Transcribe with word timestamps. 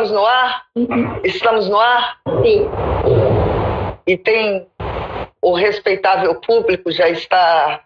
Estamos 0.00 0.12
no 0.12 0.26
ar? 0.26 0.62
Uhum. 0.76 1.20
Estamos 1.24 1.68
no 1.68 1.78
ar? 1.78 2.16
Sim. 2.42 2.66
E 4.06 4.16
tem 4.16 4.66
o 5.42 5.54
respeitável 5.54 6.34
público 6.40 6.90
já 6.90 7.10
está 7.10 7.82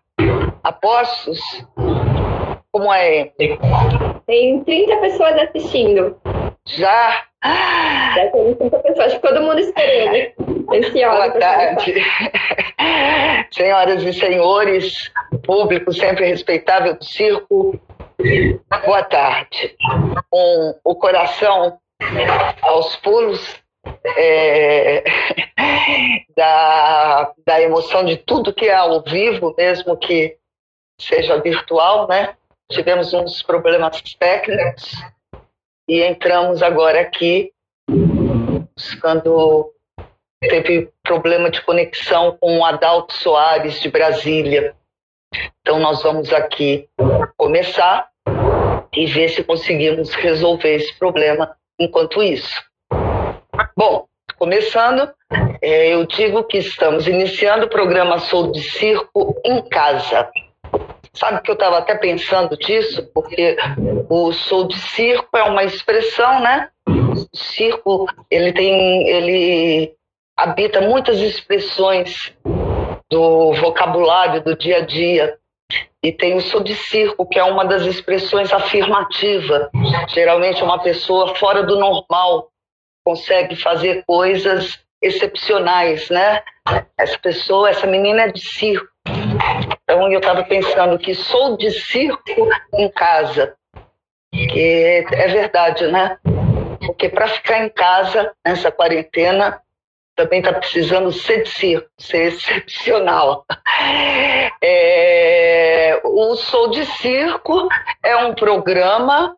a 0.63 0.73
postos? 0.73 1.41
Como 2.71 2.93
é? 2.93 3.33
Tem 4.27 4.63
30 4.63 4.97
pessoas 4.99 5.35
assistindo. 5.41 6.17
Já? 6.67 7.25
Já 8.15 8.31
tem 8.31 8.55
30 8.55 8.79
pessoas. 8.79 9.07
Acho 9.07 9.21
que 9.21 9.29
todo 9.29 9.43
mundo 9.43 9.59
esperando. 9.59 10.73
Ansiosa. 10.73 11.17
Boa 11.17 11.41
tarde. 11.41 11.95
Senhoras 13.51 14.03
e 14.05 14.13
senhores, 14.13 15.13
público 15.45 15.93
sempre 15.93 16.27
respeitável 16.27 16.97
do 16.97 17.05
circo, 17.05 17.81
boa 18.85 19.03
tarde. 19.03 19.75
Com 20.31 20.75
o 20.85 20.95
coração 20.95 21.79
aos 22.63 22.97
pulos 22.97 23.63
é, 24.17 25.05
da, 26.37 27.33
da 27.47 27.61
emoção 27.61 28.05
de 28.05 28.17
tudo 28.17 28.55
que 28.55 28.67
é 28.67 28.75
ao 28.75 29.03
vivo, 29.03 29.55
mesmo 29.57 29.97
que 29.97 30.37
seja 31.01 31.41
virtual, 31.41 32.09
né? 32.09 32.37
Tivemos 32.71 33.13
uns 33.13 33.43
problemas 33.43 34.01
técnicos 34.19 34.95
e 35.89 36.03
entramos 36.03 36.63
agora 36.63 37.01
aqui 37.01 37.53
buscando. 38.77 39.71
Teve 40.41 40.91
problema 41.03 41.51
de 41.51 41.63
conexão 41.63 42.37
com 42.39 42.59
o 42.59 42.65
Adalto 42.65 43.15
Soares 43.15 43.81
de 43.81 43.91
Brasília. 43.91 44.75
Então, 45.61 45.79
nós 45.79 46.03
vamos 46.03 46.33
aqui 46.33 46.89
começar 47.37 48.11
e 48.93 49.07
ver 49.07 49.29
se 49.29 49.43
conseguimos 49.43 50.15
resolver 50.15 50.75
esse 50.75 50.95
problema 50.99 51.57
enquanto 51.79 52.23
isso. 52.23 52.55
Bom, 53.77 54.07
começando, 54.39 55.11
é, 55.63 55.95
eu 55.95 56.07
digo 56.07 56.45
que 56.45 56.59
estamos 56.59 57.07
iniciando 57.07 57.67
o 57.67 57.71
programa 57.71 58.19
Sou 58.19 58.53
de 58.53 58.63
Circo 58.63 59.41
em 59.45 59.63
casa. 59.69 60.31
Sabe 61.15 61.43
que 61.43 61.51
eu 61.51 61.55
estava 61.55 61.79
até 61.79 61.95
pensando 61.95 62.57
disso, 62.57 63.09
porque 63.15 63.57
o 64.09 64.33
Sou 64.33 64.67
de 64.67 64.77
Circo 64.79 65.37
é 65.37 65.45
uma 65.45 65.63
expressão, 65.63 66.41
né? 66.41 66.69
O 66.87 67.37
circo, 67.37 68.07
ele 68.31 68.53
tem, 68.53 69.09
ele 69.09 69.95
habita 70.37 70.81
muitas 70.81 71.21
expressões 71.21 72.37
do 73.09 73.53
vocabulário 73.55 74.43
do 74.43 74.57
dia 74.57 74.79
a 74.79 74.81
dia. 74.81 75.39
E 76.05 76.13
tem 76.13 76.37
o 76.37 76.41
sou 76.43 76.63
de 76.63 76.75
circo, 76.75 77.27
que 77.27 77.39
é 77.39 77.45
uma 77.45 77.65
das 77.65 77.87
expressões 77.87 78.53
afirmativa. 78.53 79.71
Geralmente 80.09 80.63
uma 80.63 80.79
pessoa 80.79 81.35
fora 81.37 81.63
do 81.63 81.79
normal 81.79 82.51
consegue 83.03 83.57
fazer 83.57 84.05
coisas 84.07 84.85
excepcionais, 85.01 86.11
né? 86.11 86.43
Essa 86.99 87.19
pessoa, 87.19 87.71
essa 87.71 87.87
menina 87.87 88.25
é 88.25 88.33
de 88.33 88.41
circo. 88.41 88.87
Então 89.83 90.13
eu 90.13 90.19
estava 90.19 90.45
pensando 90.45 90.99
que 90.99 91.15
sou 91.15 91.57
de 91.57 91.71
circo 91.71 92.23
em 92.75 92.91
casa. 92.91 93.57
Que 94.31 95.07
é 95.11 95.29
verdade, 95.29 95.87
né? 95.87 96.19
Porque 96.85 97.09
para 97.09 97.29
ficar 97.29 97.65
em 97.65 97.71
casa 97.71 98.31
nessa 98.47 98.71
quarentena 98.71 99.59
também 100.17 100.41
está 100.41 100.53
precisando 100.53 101.13
ser 101.13 101.47
ser 101.47 101.87
excepcional. 101.99 103.45
É, 104.63 106.01
o 106.05 106.35
Sou 106.37 106.71
de 106.71 106.85
Circo 106.87 107.69
é 108.03 108.17
um 108.17 108.35
programa. 108.35 109.37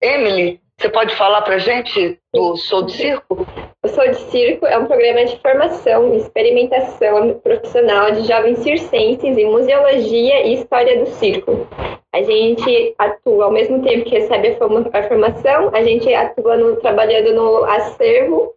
Emily, 0.00 0.60
você 0.78 0.88
pode 0.88 1.14
falar 1.14 1.42
para 1.42 1.58
gente 1.58 2.18
do 2.32 2.56
Sou 2.56 2.82
de 2.82 2.92
Circo? 2.92 3.46
O 3.82 3.88
Sou 3.88 4.06
de 4.08 4.16
Circo 4.30 4.66
é 4.66 4.76
um 4.76 4.86
programa 4.86 5.24
de 5.24 5.38
formação 5.40 6.12
e 6.12 6.18
experimentação 6.18 7.38
profissional 7.40 8.10
de 8.10 8.26
jovens 8.26 8.58
circenses 8.58 9.36
em 9.36 9.50
museologia 9.50 10.46
e 10.46 10.54
história 10.54 10.98
do 10.98 11.06
circo. 11.10 11.66
A 12.12 12.22
gente 12.22 12.94
atua 12.98 13.44
ao 13.44 13.52
mesmo 13.52 13.82
tempo 13.82 14.04
que 14.04 14.18
recebe 14.18 14.48
a 14.48 15.02
formação, 15.08 15.70
a 15.74 15.82
gente 15.82 16.12
atua 16.14 16.56
no, 16.56 16.76
trabalhando 16.76 17.34
no 17.34 17.64
acervo, 17.64 18.54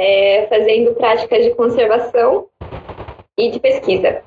é, 0.00 0.46
fazendo 0.48 0.94
práticas 0.94 1.44
de 1.44 1.50
conservação 1.54 2.46
e 3.36 3.50
de 3.50 3.60
pesquisa. 3.60 4.22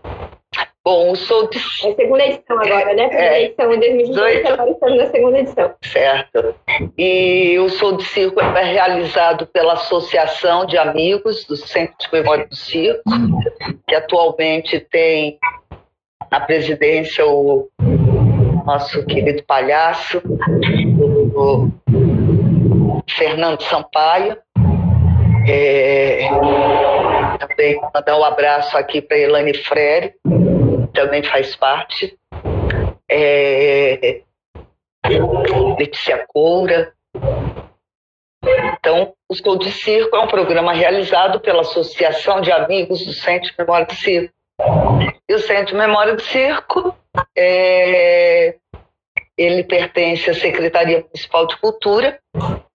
Bom, 0.86 1.12
o 1.12 1.16
Sou 1.16 1.50
de 1.50 1.58
É 1.58 1.92
a 1.92 1.96
segunda 1.96 2.26
edição 2.26 2.60
agora, 2.60 2.94
né? 2.94 3.08
Primeira 3.08 3.36
É. 3.38 3.44
edição 3.46 3.74
em 3.74 3.80
2018, 3.80 4.48
agora 4.50 4.70
estamos 4.70 4.98
na 4.98 5.06
segunda 5.08 5.40
edição. 5.40 5.74
Certo. 5.82 6.56
E 6.98 7.58
o 7.58 7.70
Sou 7.70 7.96
de 7.98 8.04
Circo 8.04 8.40
é 8.42 8.64
realizado 8.64 9.48
pela 9.48 9.74
Associação 9.74 10.66
de 10.66 10.78
Amigos 10.78 11.46
do 11.46 11.56
Centro 11.56 11.96
de 11.98 12.08
Memória 12.12 12.46
do 12.46 12.56
Circo, 12.56 13.02
que 13.88 13.96
atualmente 13.96 14.80
tem 14.80 15.40
na 16.30 16.42
presidência 16.42 17.26
o 17.26 17.70
nosso 18.66 19.06
querido 19.06 19.42
palhaço, 19.44 20.22
o 21.34 21.70
Fernando 23.10 23.62
Sampaio. 23.62 24.38
É, 25.48 26.30
também 27.40 27.80
mandar 27.94 28.18
um 28.18 28.24
abraço 28.24 28.78
aqui 28.78 29.02
para 29.02 29.18
Elane 29.18 29.54
Freire, 29.54 30.14
também 30.94 31.24
faz 31.24 31.56
parte. 31.56 32.18
É, 33.10 34.22
Letícia 35.78 36.26
Coura. 36.28 36.94
Então, 38.78 39.14
o 39.30 39.36
Show 39.36 39.58
de 39.58 39.72
Circo 39.72 40.16
é 40.16 40.20
um 40.20 40.28
programa 40.28 40.74
realizado 40.74 41.40
pela 41.40 41.62
Associação 41.62 42.42
de 42.42 42.52
Amigos 42.52 43.06
do 43.06 43.14
Centro 43.14 43.50
de 43.50 43.56
Memória 43.58 43.86
do 43.86 43.96
Circo. 43.96 44.34
E 45.28 45.34
o 45.34 45.40
Centro 45.40 45.68
de 45.68 45.76
Memória 45.76 46.16
do 46.16 46.22
Circo, 46.22 46.96
é, 47.38 48.56
ele 49.38 49.64
pertence 49.64 50.30
à 50.30 50.34
Secretaria 50.34 51.02
Municipal 51.02 51.48
de 51.48 51.58
Cultura, 51.58 52.20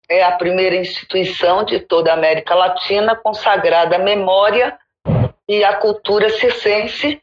é 0.08 0.24
a 0.24 0.32
primeira 0.32 0.76
instituição 0.76 1.64
de 1.64 1.80
toda 1.80 2.10
a 2.10 2.14
América 2.14 2.54
Latina 2.54 3.14
consagrada 3.14 3.96
à 3.96 3.98
memória 3.98 4.78
e 5.48 5.62
à 5.64 5.74
cultura 5.74 6.30
circense 6.30 7.20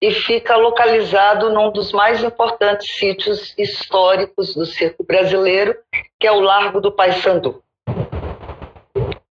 e 0.00 0.10
fica 0.12 0.56
localizado 0.56 1.50
num 1.50 1.70
dos 1.70 1.92
mais 1.92 2.22
importantes 2.22 2.94
sítios 2.96 3.54
históricos 3.56 4.54
do 4.54 4.66
circo 4.66 5.04
brasileiro, 5.04 5.76
que 6.18 6.26
é 6.26 6.32
o 6.32 6.40
Largo 6.40 6.80
do 6.80 6.92
Paissandu. 6.92 7.62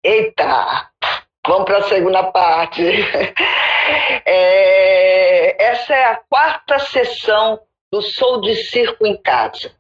Eita! 0.03 0.88
Vamos 1.47 1.65
para 1.65 1.78
a 1.78 1.82
segunda 1.82 2.25
parte. 2.25 2.82
É, 4.25 5.65
essa 5.65 5.94
é 5.94 6.05
a 6.05 6.21
quarta 6.28 6.78
sessão 6.78 7.59
do 7.91 8.00
Sou 8.00 8.41
de 8.41 8.55
Circo 8.55 9.05
em 9.05 9.17
Casa. 9.17 9.72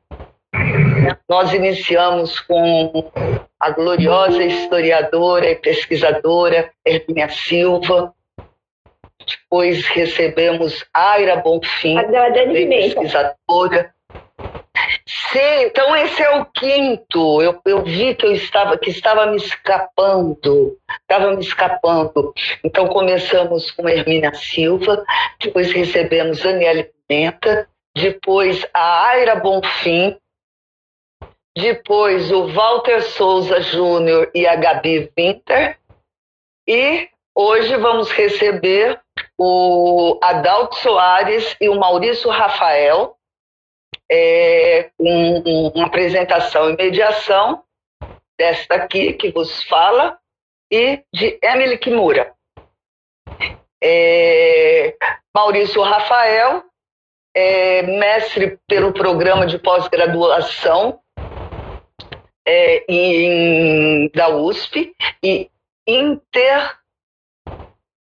Nós 1.28 1.52
iniciamos 1.52 2.40
com 2.40 3.10
a 3.58 3.70
gloriosa 3.70 4.42
historiadora 4.42 5.50
e 5.50 5.56
pesquisadora 5.56 6.70
Hermínia 6.84 7.28
Silva. 7.28 8.14
Depois 9.26 9.86
recebemos 9.86 10.84
Aira 10.92 11.36
Bonfim, 11.36 11.96
pesquisadora. 12.68 13.94
Sim, 15.06 15.66
então 15.66 15.94
esse 15.96 16.22
é 16.22 16.38
o 16.38 16.44
quinto. 16.46 17.42
Eu, 17.42 17.60
eu 17.66 17.84
vi 17.84 18.14
que 18.14 18.26
eu 18.26 18.32
estava 18.32 18.76
que 18.76 18.90
estava 18.90 19.26
me 19.26 19.36
escapando, 19.36 20.76
estava 21.02 21.32
me 21.34 21.40
escapando. 21.40 22.32
Então 22.64 22.88
começamos 22.88 23.70
com 23.70 23.88
Hermínia 23.88 24.32
Silva, 24.34 25.04
depois 25.40 25.70
recebemos 25.72 26.40
Daniele 26.40 26.90
Pimenta, 27.06 27.68
depois 27.94 28.66
a 28.72 29.08
Aira 29.08 29.36
Bonfim, 29.36 30.16
depois 31.56 32.30
o 32.30 32.48
Walter 32.48 33.02
Souza 33.02 33.60
Júnior 33.60 34.30
e 34.34 34.46
a 34.46 34.56
Gabi 34.56 35.10
Winter, 35.16 35.78
e 36.68 37.08
hoje 37.34 37.76
vamos 37.76 38.10
receber 38.10 39.00
o 39.38 40.18
Adalto 40.22 40.76
Soares 40.76 41.56
e 41.60 41.68
o 41.68 41.74
Maurício 41.78 42.30
Rafael, 42.30 43.16
é, 44.10 44.90
um- 44.98 45.42
um- 45.46 45.68
uma 45.74 45.86
apresentação 45.86 46.70
e 46.70 46.76
mediação 46.76 47.62
desta 48.38 48.74
aqui 48.74 49.12
que 49.12 49.30
vos 49.30 49.62
fala 49.64 50.18
e 50.72 51.02
de 51.12 51.38
Emily 51.42 51.78
Kimura. 51.78 52.32
É, 53.82 54.94
Maurício 55.34 55.82
Rafael 55.82 56.64
é 57.34 57.82
mestre 57.82 58.58
pelo 58.68 58.92
programa 58.92 59.46
de 59.46 59.58
pós-graduação 59.58 60.99
é, 62.50 62.84
em- 62.88 64.10
da 64.12 64.28
USP 64.28 64.92
e 65.22 65.48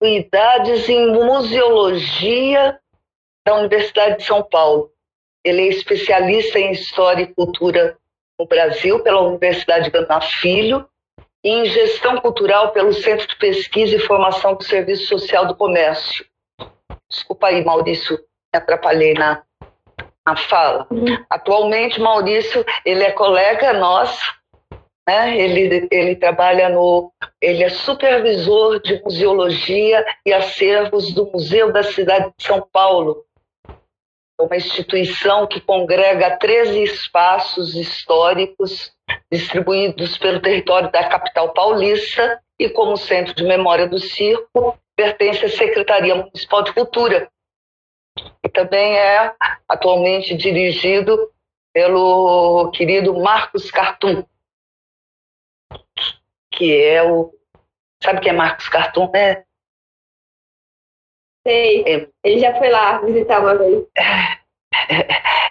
Intercuidades 0.01 0.89
em 0.89 1.11
Museologia 1.13 2.79
da 3.45 3.57
Universidade 3.57 4.19
de 4.19 4.25
São 4.25 4.43
Paulo. 4.43 4.93
Ele 5.45 5.63
é 5.63 5.69
especialista 5.69 6.59
em 6.59 6.71
História 6.71 7.23
e 7.23 7.35
Cultura 7.35 7.99
no 8.39 8.47
Brasil 8.47 9.03
pela 9.03 9.23
Universidade 9.23 9.91
Gana 9.91 10.21
Filho 10.21 10.89
e 11.43 11.51
em 11.51 11.65
Gestão 11.65 12.21
Cultural 12.21 12.71
pelo 12.73 12.93
Centro 12.93 13.27
de 13.27 13.37
Pesquisa 13.37 13.97
e 13.97 14.01
Formação 14.01 14.55
do 14.55 14.63
Serviço 14.63 15.07
Social 15.07 15.47
do 15.47 15.57
Comércio. 15.57 16.25
Desculpa 17.11 17.49
aí, 17.49 17.65
Maurício, 17.65 18.17
me 18.19 18.59
atrapalhei 18.59 19.15
na, 19.15 19.43
na 20.29 20.37
fala. 20.37 20.87
Uhum. 20.91 21.25
Atualmente, 21.31 22.01
Maurício, 22.01 22.65
ele 22.85 23.03
é 23.03 23.11
colega 23.13 23.73
nosso, 23.73 24.21
né? 25.09 25.39
ele, 25.39 25.89
ele 25.91 26.17
trabalha 26.17 26.69
no... 26.69 27.11
Ele 27.41 27.65
é 27.65 27.71
supervisor 27.71 28.81
de 28.83 29.03
museologia 29.03 30.05
e 30.27 30.33
acervos 30.33 31.13
do 31.15 31.31
Museu 31.31 31.73
da 31.73 31.83
Cidade 31.83 32.33
de 32.37 32.45
São 32.45 32.67
Paulo, 32.73 33.25
uma 34.41 34.57
instituição 34.57 35.47
que 35.47 35.61
congrega 35.61 36.37
13 36.37 36.83
espaços 36.83 37.75
históricos 37.75 38.93
distribuídos 39.33 40.19
pelo 40.19 40.41
território 40.41 40.93
da 40.93 41.09
capital 41.09 41.53
paulista 41.53 42.41
e 42.59 42.69
como 42.69 42.97
centro 42.97 43.35
de 43.35 43.43
memória 43.45 43.89
do 43.89 43.99
circo 43.99 44.79
pertence 44.97 45.45
à 45.45 45.49
Secretaria 45.49 46.15
Municipal 46.15 46.63
de 46.63 46.73
Cultura 46.73 47.29
e 48.43 48.49
também 48.49 48.97
é 48.97 49.35
atualmente 49.69 50.37
dirigido 50.37 51.33
pelo 51.73 52.71
querido 52.71 53.19
Marcos 53.21 53.71
Cartum, 53.71 54.25
que 56.51 56.75
é 56.83 57.03
o 57.03 57.33
sabe 58.03 58.21
quem 58.21 58.31
é 58.31 58.35
Marcos 58.35 58.69
Cartum, 58.69 59.11
né? 59.13 59.45
Sei. 61.47 61.83
É. 61.87 62.09
Ele 62.25 62.41
já 62.41 62.57
foi 62.59 62.69
lá 62.69 62.99
visitar 62.99 63.41
uma 63.41 63.57
vez. 63.57 63.87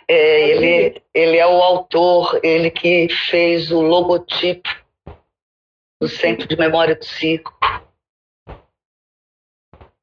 É, 0.09 0.49
ele, 0.51 1.03
ele 1.13 1.35
é 1.37 1.45
o 1.45 1.61
autor, 1.61 2.39
ele 2.41 2.71
que 2.71 3.09
fez 3.29 3.71
o 3.73 3.81
logotipo 3.81 4.69
do 5.99 6.07
Centro 6.07 6.47
de 6.47 6.55
Memória 6.55 6.95
do 6.95 7.03
Circo. 7.03 7.51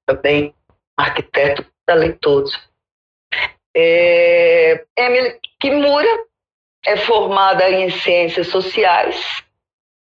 Também 0.04 0.54
arquiteto 0.94 1.73
talentoso. 1.86 2.58
É, 3.76 4.84
Emily 4.96 5.38
Kimura 5.60 6.24
é 6.84 6.96
formada 6.96 7.68
em 7.70 7.90
Ciências 7.90 8.48
Sociais, 8.48 9.42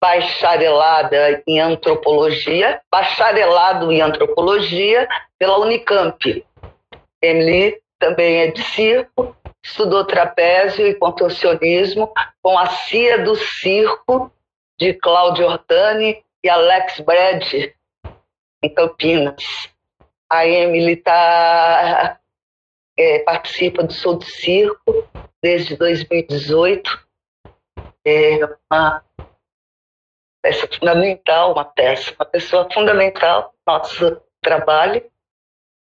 bacharelada 0.01 1.43
em 1.47 1.61
Antropologia, 1.61 2.81
bacharelado 2.91 3.93
em 3.93 4.01
Antropologia 4.01 5.09
pela 5.39 5.59
Unicamp. 5.59 6.45
Emily 7.23 7.81
também 7.99 8.41
é 8.41 8.47
de 8.51 8.63
circo, 8.63 9.37
estudou 9.63 10.07
trapézio 10.07 10.87
e 10.87 10.95
contorcionismo 10.95 12.13
com 12.43 12.59
a 12.59 12.67
CIA 12.67 13.19
do 13.19 13.37
Circo 13.37 14.33
de 14.79 14.95
Cláudio 14.95 15.47
Ortani 15.47 16.25
e 16.43 16.49
Alex 16.49 17.01
Brad, 17.01 17.45
em 18.63 18.75
Campinas. 18.75 19.71
A 20.31 20.47
Emily 20.47 20.97
tá, 20.97 22.21
é, 22.97 23.19
participa 23.21 23.83
do 23.83 23.93
Sou 23.93 24.17
do 24.17 24.25
Circo 24.25 25.09
desde 25.43 25.77
2018. 25.77 27.09
É 28.05 28.39
uma 28.71 29.05
peça 30.43 30.69
fundamental, 30.69 31.53
uma 31.53 31.65
peça, 31.65 32.15
uma 32.15 32.25
pessoa 32.25 32.69
fundamental 32.73 33.53
no 33.67 33.75
nosso 33.75 34.21
trabalho. 34.41 35.05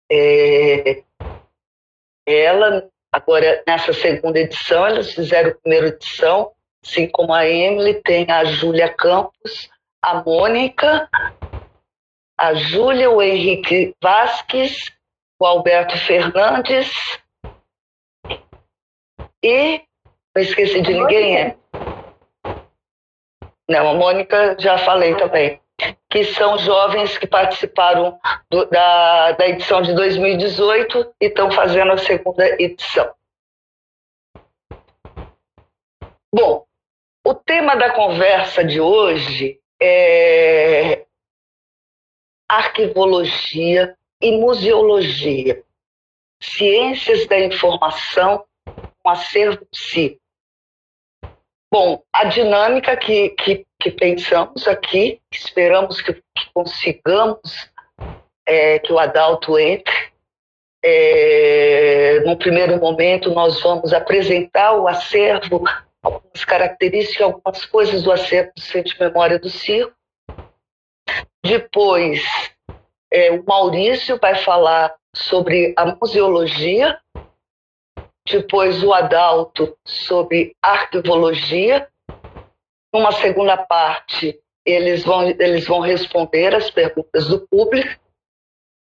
É, 0.09 1.03
ela, 2.25 2.89
agora 3.11 3.63
nessa 3.67 3.93
segunda 3.93 4.39
edição, 4.39 4.85
elas 4.85 5.11
fizeram 5.11 5.51
a 5.51 5.55
primeira 5.55 5.87
edição, 5.87 6.51
assim 6.83 7.09
como 7.09 7.33
a 7.33 7.47
Emily, 7.47 8.01
tem 8.01 8.29
a 8.29 8.43
Júlia 8.45 8.93
Campos, 8.93 9.69
a 10.01 10.23
Mônica, 10.23 11.09
a 12.41 12.55
Júlia, 12.55 13.11
o 13.11 13.21
Henrique 13.21 13.95
Vasques, 14.01 14.91
o 15.39 15.45
Alberto 15.45 15.95
Fernandes 15.95 16.91
e 19.43 19.79
não 20.35 20.41
esqueci 20.41 20.81
de 20.81 20.91
ninguém, 20.91 21.37
é? 21.37 21.55
Não, 23.69 23.89
a 23.89 23.93
Mônica 23.93 24.57
já 24.59 24.75
falei 24.79 25.15
também 25.17 25.61
que 26.09 26.23
são 26.25 26.57
jovens 26.57 27.17
que 27.17 27.27
participaram 27.27 28.19
do, 28.49 28.65
da, 28.65 29.33
da 29.33 29.47
edição 29.47 29.81
de 29.83 29.93
2018 29.93 31.13
e 31.21 31.27
estão 31.27 31.51
fazendo 31.51 31.91
a 31.91 31.97
segunda 31.97 32.43
edição. 32.61 33.13
Bom, 36.33 36.65
o 37.25 37.35
tema 37.35 37.75
da 37.75 37.93
conversa 37.93 38.63
de 38.63 38.81
hoje 38.81 39.59
é 39.79 41.05
arquivologia 42.51 43.95
e 44.21 44.37
museologia, 44.37 45.63
ciências 46.37 47.25
da 47.25 47.39
informação, 47.39 48.43
um 49.05 49.09
acervo 49.09 49.65
psíquico. 49.71 50.21
Bom, 51.71 52.03
a 52.11 52.25
dinâmica 52.25 52.97
que, 52.97 53.29
que, 53.29 53.65
que 53.79 53.91
pensamos 53.91 54.67
aqui, 54.67 55.21
esperamos 55.31 56.01
que, 56.01 56.13
que 56.13 56.51
consigamos 56.53 57.71
é, 58.45 58.79
que 58.79 58.91
o 58.91 58.99
Adalto 58.99 59.57
entre. 59.57 60.11
É, 60.83 62.19
no 62.25 62.35
primeiro 62.35 62.77
momento, 62.77 63.31
nós 63.31 63.61
vamos 63.61 63.93
apresentar 63.93 64.73
o 64.73 64.89
acervo, 64.89 65.63
algumas 66.03 66.43
características, 66.43 67.21
algumas 67.21 67.65
coisas 67.65 68.03
do 68.03 68.11
acervo 68.11 68.51
do 68.53 68.61
Centro 68.61 68.93
de 68.93 68.99
Memória 68.99 69.39
do 69.39 69.49
Circo. 69.49 69.95
Depois, 71.43 72.21
é, 73.11 73.31
o 73.31 73.43
Maurício 73.43 74.17
vai 74.19 74.35
falar 74.35 74.95
sobre 75.13 75.73
a 75.75 75.85
museologia 75.95 76.99
depois 78.31 78.83
o 78.83 78.93
Adalto 78.93 79.77
sobre 79.85 80.55
arquivologia. 80.61 81.87
Numa 82.93 83.11
segunda 83.11 83.57
parte, 83.57 84.39
eles 84.65 85.03
vão, 85.03 85.27
eles 85.29 85.67
vão 85.67 85.79
responder 85.79 86.53
as 86.55 86.69
perguntas 86.69 87.27
do 87.27 87.45
público 87.47 87.99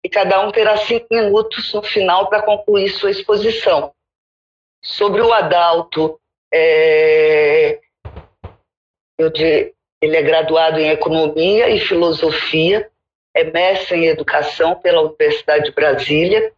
e 0.04 0.08
cada 0.08 0.44
um 0.46 0.50
terá 0.50 0.76
cinco 0.78 1.06
minutos 1.10 1.72
no 1.72 1.82
final 1.82 2.28
para 2.28 2.42
concluir 2.42 2.88
sua 2.90 3.10
exposição. 3.10 3.92
Sobre 4.82 5.20
o 5.20 5.32
Adalto, 5.32 6.20
é, 6.52 7.80
eu 9.18 9.30
de, 9.30 9.74
ele 10.00 10.16
é 10.16 10.22
graduado 10.22 10.78
em 10.78 10.88
Economia 10.88 11.68
e 11.70 11.80
Filosofia, 11.80 12.90
é 13.34 13.44
mestre 13.44 13.96
em 13.98 14.06
Educação 14.06 14.74
pela 14.76 15.02
Universidade 15.02 15.64
de 15.64 15.72
Brasília 15.72 16.52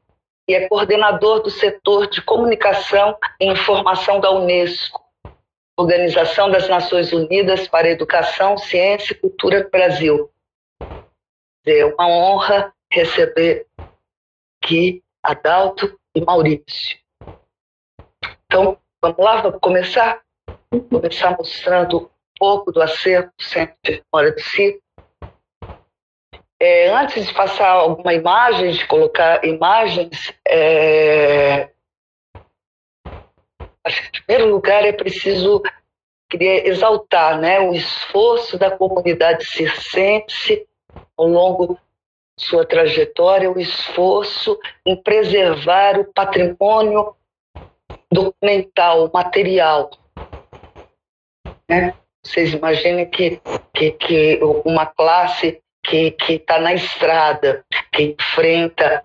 e 0.48 0.54
é 0.54 0.68
coordenador 0.68 1.42
do 1.42 1.50
setor 1.50 2.08
de 2.08 2.22
comunicação 2.22 3.16
e 3.40 3.46
informação 3.46 4.20
da 4.20 4.30
Unesco, 4.30 5.02
Organização 5.76 6.50
das 6.50 6.68
Nações 6.68 7.12
Unidas 7.12 7.68
para 7.68 7.90
Educação, 7.90 8.56
Ciência 8.56 9.12
e 9.12 9.16
Cultura 9.16 9.62
do 9.62 9.70
Brasil. 9.70 10.30
É 11.66 11.84
uma 11.84 12.08
honra 12.08 12.72
receber 12.90 13.66
aqui 14.62 15.02
Adalto 15.22 15.98
e 16.14 16.20
Maurício. 16.20 16.98
Então, 18.46 18.78
vamos 19.02 19.18
lá, 19.18 19.42
vamos 19.42 19.60
começar? 19.60 20.22
Começar 20.90 21.36
mostrando 21.36 22.10
pouco 22.38 22.72
do 22.72 22.80
acervo 22.80 23.30
do 23.36 23.44
Centro 23.44 23.76
de 23.82 24.42
Ciclo. 24.42 24.82
É, 26.60 26.90
antes 26.90 27.26
de 27.26 27.34
passar 27.34 27.68
alguma 27.68 28.12
imagem, 28.12 28.72
de 28.72 28.86
colocar 28.86 29.44
imagens, 29.44 30.34
é, 30.46 31.70
acho 33.84 34.02
que 34.02 34.18
em 34.18 34.22
primeiro 34.24 34.50
lugar 34.52 34.84
é 34.84 34.92
preciso 34.92 35.62
queria 36.28 36.68
exaltar 36.68 37.40
né, 37.40 37.58
o 37.60 37.72
esforço 37.72 38.58
da 38.58 38.70
comunidade 38.70 39.44
circense 39.46 40.66
ao 41.16 41.26
longo 41.26 41.78
de 42.36 42.44
sua 42.44 42.66
trajetória, 42.66 43.50
o 43.50 43.58
esforço 43.58 44.58
em 44.84 44.94
preservar 44.94 45.98
o 45.98 46.12
patrimônio 46.12 47.16
documental, 48.12 49.10
material. 49.12 49.90
Né? 51.68 51.94
Vocês 52.24 52.52
imaginem 52.52 53.08
que, 53.08 53.40
que, 53.74 53.92
que 53.92 54.40
uma 54.64 54.86
classe 54.86 55.62
que 55.82 56.14
está 56.28 56.60
na 56.60 56.74
estrada, 56.74 57.64
que 57.92 58.16
enfrenta 58.18 59.04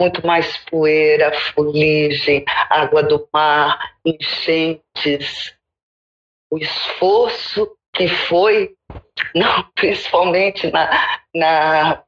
muito 0.00 0.26
mais 0.26 0.56
poeira, 0.68 1.32
fuligem, 1.54 2.44
água 2.68 3.02
do 3.02 3.28
mar, 3.32 3.78
enchentes, 4.04 5.54
o 6.50 6.58
esforço 6.58 7.76
que 7.94 8.08
foi, 8.08 8.74
não, 9.34 9.64
principalmente 9.74 10.70
na, 10.70 11.18
na, 11.34 12.02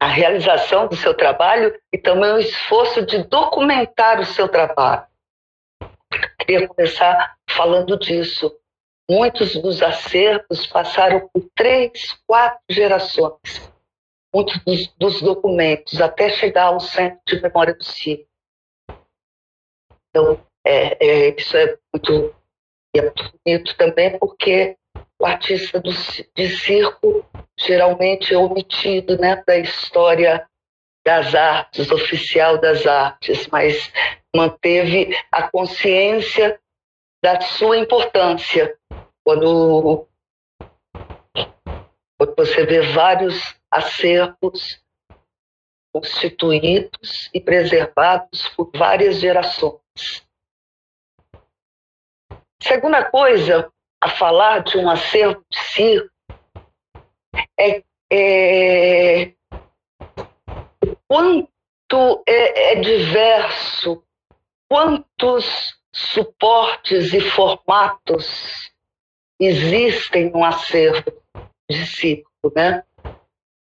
na 0.00 0.06
realização 0.08 0.86
do 0.86 0.96
seu 0.96 1.14
trabalho 1.14 1.74
e 1.92 1.98
também 1.98 2.30
o 2.32 2.38
esforço 2.38 3.04
de 3.04 3.24
documentar 3.24 4.20
o 4.20 4.24
seu 4.24 4.48
trabalho. 4.48 5.06
queria 6.40 6.68
começar 6.68 7.34
falando 7.56 7.98
disso. 7.98 8.54
Muitos 9.08 9.54
dos 9.60 9.82
acervos 9.82 10.66
passaram 10.66 11.28
por 11.28 11.48
três, 11.54 12.12
quatro 12.26 12.60
gerações. 12.70 13.72
Muitos 14.34 14.58
dos, 14.64 14.88
dos 14.96 15.22
documentos, 15.22 16.00
até 16.00 16.30
chegar 16.30 16.66
ao 16.66 16.80
Centro 16.80 17.20
de 17.26 17.40
Memória 17.40 17.74
do 17.74 17.84
CIE. 17.84 18.26
Então, 20.08 20.40
é, 20.66 20.96
é, 21.06 21.36
isso 21.36 21.56
é 21.56 21.78
muito, 21.92 22.34
é 22.96 23.02
muito 23.02 23.32
bonito 23.44 23.76
também, 23.76 24.18
porque 24.18 24.76
o 25.20 25.26
artista 25.26 25.78
do, 25.80 25.90
de 25.90 26.48
circo 26.48 27.24
geralmente 27.58 28.34
é 28.34 28.38
omitido 28.38 29.18
né, 29.18 29.42
da 29.46 29.56
história 29.58 30.48
das 31.04 31.34
artes, 31.34 31.90
oficial 31.90 32.58
das 32.58 32.86
artes, 32.86 33.46
mas 33.48 33.92
manteve 34.34 35.14
a 35.30 35.48
consciência 35.48 36.58
da 37.24 37.40
sua 37.40 37.78
importância. 37.78 38.78
Quando, 39.24 40.06
quando 42.18 42.34
você 42.36 42.66
vê 42.66 42.82
vários 42.92 43.58
acervos 43.70 44.84
constituídos 45.90 47.30
e 47.32 47.40
preservados 47.40 48.46
por 48.50 48.70
várias 48.76 49.20
gerações. 49.20 49.80
Segunda 52.62 53.02
coisa 53.10 53.72
a 54.02 54.10
falar 54.10 54.62
de 54.62 54.76
um 54.76 54.90
acervo 54.90 55.42
de 55.50 55.58
circo 55.58 56.10
é, 57.58 57.82
é 58.12 59.34
quanto 61.08 62.22
é, 62.28 62.72
é 62.72 62.74
diverso, 62.80 64.04
quantos 64.68 65.82
suportes 65.94 67.14
e 67.14 67.20
formatos 67.20 68.72
existem 69.40 70.30
no 70.30 70.44
acervo 70.44 71.04
de 71.70 71.86
circo, 71.86 72.52
né? 72.54 72.82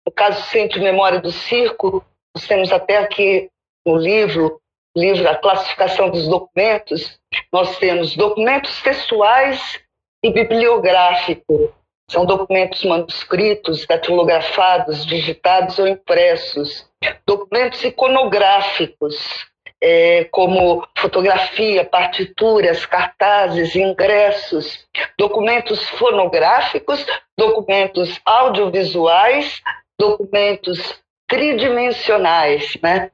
No 0.05 0.11
caso 0.13 0.41
Centro 0.49 0.81
Memória 0.81 1.19
do 1.19 1.31
Circo, 1.31 2.03
nós 2.33 2.47
temos 2.47 2.71
até 2.71 2.97
aqui 2.97 3.49
no 3.85 3.97
livro, 3.97 4.61
livro 4.95 5.27
A 5.27 5.35
Classificação 5.35 6.09
dos 6.09 6.27
Documentos, 6.27 7.19
nós 7.51 7.77
temos 7.77 8.15
documentos 8.15 8.81
textuais 8.81 9.79
e 10.23 10.31
bibliográficos. 10.31 11.69
São 12.09 12.25
documentos 12.25 12.83
manuscritos, 12.83 13.85
datilografados, 13.85 15.05
digitados 15.05 15.79
ou 15.79 15.87
impressos. 15.87 16.89
Documentos 17.25 17.83
iconográficos, 17.83 19.50
é, 19.81 20.25
como 20.25 20.87
fotografia, 20.95 21.83
partituras, 21.83 22.85
cartazes, 22.85 23.75
ingressos, 23.75 24.85
documentos 25.17 25.89
fonográficos, 25.89 27.03
documentos 27.37 28.21
audiovisuais, 28.23 29.61
documentos 29.99 31.01
tridimensionais, 31.27 32.77
né? 32.83 33.11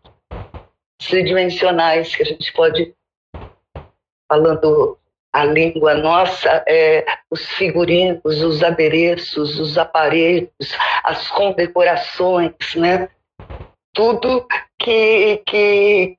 Tridimensionais 0.97 2.13
que 2.13 2.23
a 2.23 2.25
gente 2.25 2.51
pode, 2.51 2.93
falando 4.27 4.97
a 5.31 5.45
língua 5.45 5.93
nossa, 5.93 6.63
é, 6.67 7.05
os 7.29 7.45
figurinos, 7.51 8.41
os 8.41 8.63
adereços, 8.63 9.59
os 9.59 9.77
aparelhos, 9.77 10.49
as 11.03 11.29
condecorações, 11.29 12.55
né? 12.75 13.07
Tudo 13.93 14.45
que, 14.79 15.41
que, 15.45 16.17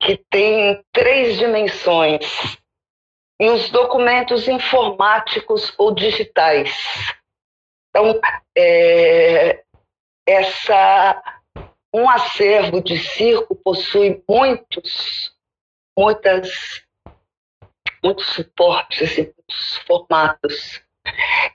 que 0.00 0.16
tem 0.30 0.82
três 0.92 1.38
dimensões. 1.38 2.58
E 3.40 3.48
os 3.48 3.70
documentos 3.70 4.48
informáticos 4.48 5.72
ou 5.78 5.94
digitais. 5.94 6.70
Então, 7.88 8.20
é, 8.56 9.62
essa, 10.28 11.22
um 11.94 12.08
acervo 12.08 12.82
de 12.82 12.98
circo 12.98 13.56
possui 13.56 14.22
muitos, 14.28 15.34
muitas 15.98 16.84
muitos 18.02 18.26
suportes 18.26 19.18
e 19.18 19.22
muitos 19.22 19.76
formatos. 19.86 20.82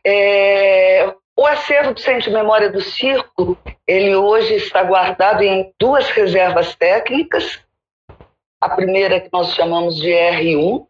É, 0.06 1.14
o 1.38 1.46
acervo 1.46 1.94
do 1.94 2.00
Centro 2.00 2.30
de 2.30 2.36
Memória 2.36 2.70
do 2.70 2.82
Circo, 2.82 3.58
ele 3.88 4.16
hoje 4.16 4.56
está 4.56 4.84
guardado 4.84 5.42
em 5.42 5.74
duas 5.80 6.10
reservas 6.10 6.76
técnicas. 6.76 7.60
A 8.66 8.70
primeira 8.70 9.22
que 9.22 9.30
nós 9.32 9.54
chamamos 9.54 9.96
de 9.98 10.10
R1, 10.10 10.88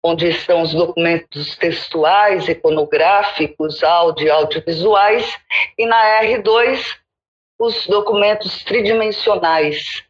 onde 0.00 0.28
estão 0.28 0.62
os 0.62 0.72
documentos 0.72 1.56
textuais, 1.56 2.48
iconográficos, 2.48 3.82
áudio 3.82 4.28
e 4.28 4.30
audiovisuais, 4.30 5.36
e 5.76 5.86
na 5.86 6.22
R2, 6.22 6.96
os 7.58 7.84
documentos 7.88 8.62
tridimensionais. 8.62 10.04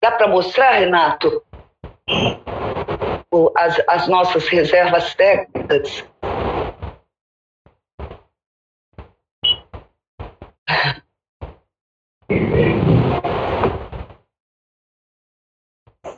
Dá 0.00 0.12
para 0.12 0.28
mostrar, 0.28 0.70
Renato? 0.78 1.42
as, 3.56 3.82
as 3.88 4.06
nossas 4.06 4.46
reservas 4.46 5.12
técnicas. 5.16 6.04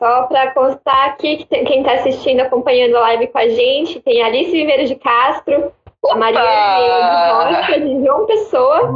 Só 0.03 0.25
para 0.25 0.51
constar 0.51 1.11
aqui 1.11 1.37
que 1.37 1.65
quem 1.65 1.79
está 1.79 1.93
assistindo, 1.93 2.41
acompanhando 2.41 2.97
a 2.97 3.03
live 3.03 3.29
com 3.29 3.39
a 3.39 3.49
gente, 3.49 4.01
tem 4.01 4.21
a 4.21 4.27
Alice 4.27 4.51
Viveiro 4.51 4.85
de 4.85 4.97
Castro, 4.97 5.73
Opa! 6.03 6.15
a 6.15 6.17
Maria 6.17 6.41
de 6.41 7.55
Rocha, 7.55 7.81
de 7.81 8.05
João 8.05 8.27
Pessoa, 8.27 8.91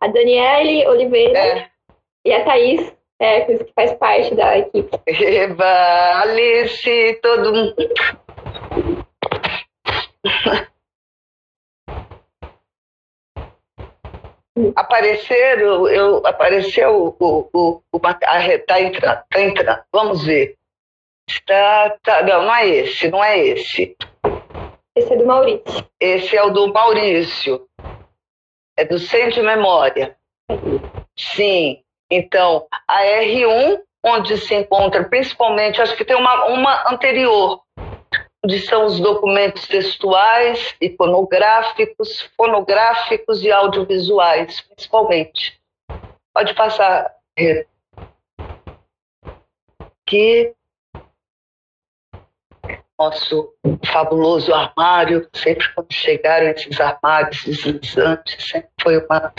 a 0.00 0.06
Daniele 0.06 0.86
Oliveira 0.86 1.36
é. 1.36 1.66
e 2.24 2.32
a 2.32 2.44
Thaís 2.44 2.92
é, 3.18 3.40
que 3.40 3.66
faz 3.74 3.92
parte 3.94 4.32
da 4.36 4.58
equipe. 4.58 4.96
Eba, 5.08 6.22
Alice, 6.22 7.18
todo 7.20 7.52
mundo. 7.52 7.74
Apareceram, 14.74 15.88
eu, 15.88 16.26
apareceu 16.26 17.16
o, 17.18 17.48
o, 17.52 17.82
o, 17.92 18.00
tá 18.00 18.80
entrando, 18.80 19.22
tá 19.30 19.40
entrando, 19.40 19.82
vamos 19.92 20.24
ver. 20.24 20.56
Está, 21.28 21.96
tá, 22.02 22.22
não, 22.22 22.42
não 22.42 22.54
é 22.54 22.68
esse, 22.68 23.08
não 23.08 23.22
é 23.22 23.38
esse. 23.38 23.96
Esse 24.96 25.12
é 25.12 25.16
do 25.16 25.26
Maurício. 25.26 25.86
Esse 26.00 26.36
é 26.36 26.42
o 26.42 26.50
do 26.50 26.72
Maurício. 26.72 27.68
É 28.76 28.84
do 28.84 28.98
Centro 28.98 29.34
de 29.34 29.42
Memória. 29.42 30.16
Sim. 31.16 31.82
Então, 32.10 32.66
a 32.88 33.02
R1, 33.02 33.80
onde 34.04 34.38
se 34.38 34.54
encontra 34.54 35.04
principalmente, 35.04 35.82
acho 35.82 35.96
que 35.96 36.04
tem 36.04 36.16
uma, 36.16 36.46
uma 36.46 36.90
anterior, 36.90 37.60
onde 38.44 38.60
são 38.60 38.86
os 38.86 39.00
documentos 39.00 39.66
textuais, 39.66 40.74
iconográficos, 40.80 42.22
fonográficos 42.36 43.42
e 43.42 43.50
audiovisuais, 43.50 44.60
principalmente. 44.60 45.60
Pode 46.32 46.54
passar. 46.54 47.14
Aqui, 50.06 50.54
nosso 52.98 53.54
fabuloso 53.84 54.52
armário, 54.54 55.28
sempre 55.34 55.72
quando 55.74 55.92
chegaram 55.92 56.48
esses 56.48 56.80
armários 56.80 57.44
deslizantes, 57.44 58.48
sempre 58.48 58.70
foi 58.80 58.98
uma 58.98 59.32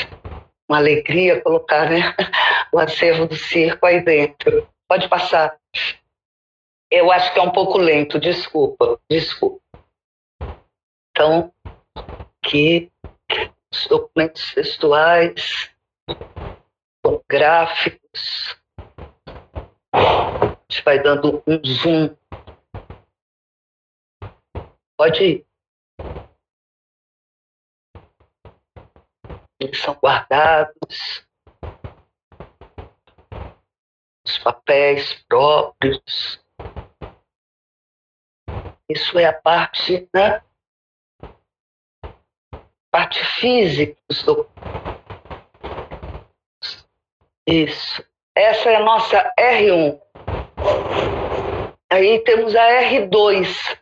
uma 0.69 0.77
alegria 0.77 1.41
colocar 1.41 1.89
né, 1.89 2.15
o 2.71 2.77
acervo 2.77 3.25
do 3.25 3.35
circo 3.35 3.87
aí 3.87 4.01
dentro. 4.01 4.69
Pode 4.87 5.09
passar. 5.09 5.57
Eu 6.91 7.11
acho 7.11 7.33
que 7.33 7.39
é 7.39 7.41
um 7.41 7.51
pouco 7.51 7.77
lento, 7.77 8.19
desculpa, 8.19 8.99
desculpa. 9.09 9.61
Então, 11.11 11.53
aqui, 12.43 12.91
os 13.71 13.87
documentos 13.87 14.53
textuais, 14.53 15.71
gráficos. 17.29 18.59
A 19.93 20.57
gente 20.69 20.83
vai 20.83 21.01
dando 21.01 21.43
um 21.45 21.61
zoom. 21.63 22.15
Pode 24.97 25.23
ir. 25.23 25.49
eles 29.59 29.81
são 29.81 29.93
guardados, 29.95 31.27
os 34.25 34.37
papéis 34.39 35.13
próprios. 35.27 36.41
Isso 38.89 39.19
é 39.19 39.25
a 39.25 39.33
parte, 39.33 40.09
né? 40.11 40.41
Parte 42.91 43.23
física 43.39 43.95
dos 44.09 44.23
documentos. 44.23 44.59
Isso. 47.45 48.03
Essa 48.35 48.69
é 48.71 48.75
a 48.77 48.83
nossa 48.83 49.33
R1. 49.39 49.99
Aí 51.91 52.19
temos 52.23 52.55
a 52.55 52.81
R2, 52.81 53.79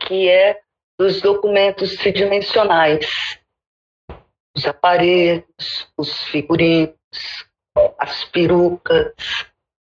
que 0.00 0.28
é 0.28 0.60
dos 0.98 1.20
documentos 1.20 1.96
tridimensionais. 1.96 3.38
Os 4.56 4.66
aparelhos, 4.66 5.92
os 5.96 6.24
figurinos, 6.24 6.96
as 7.98 8.24
perucas, 8.24 9.14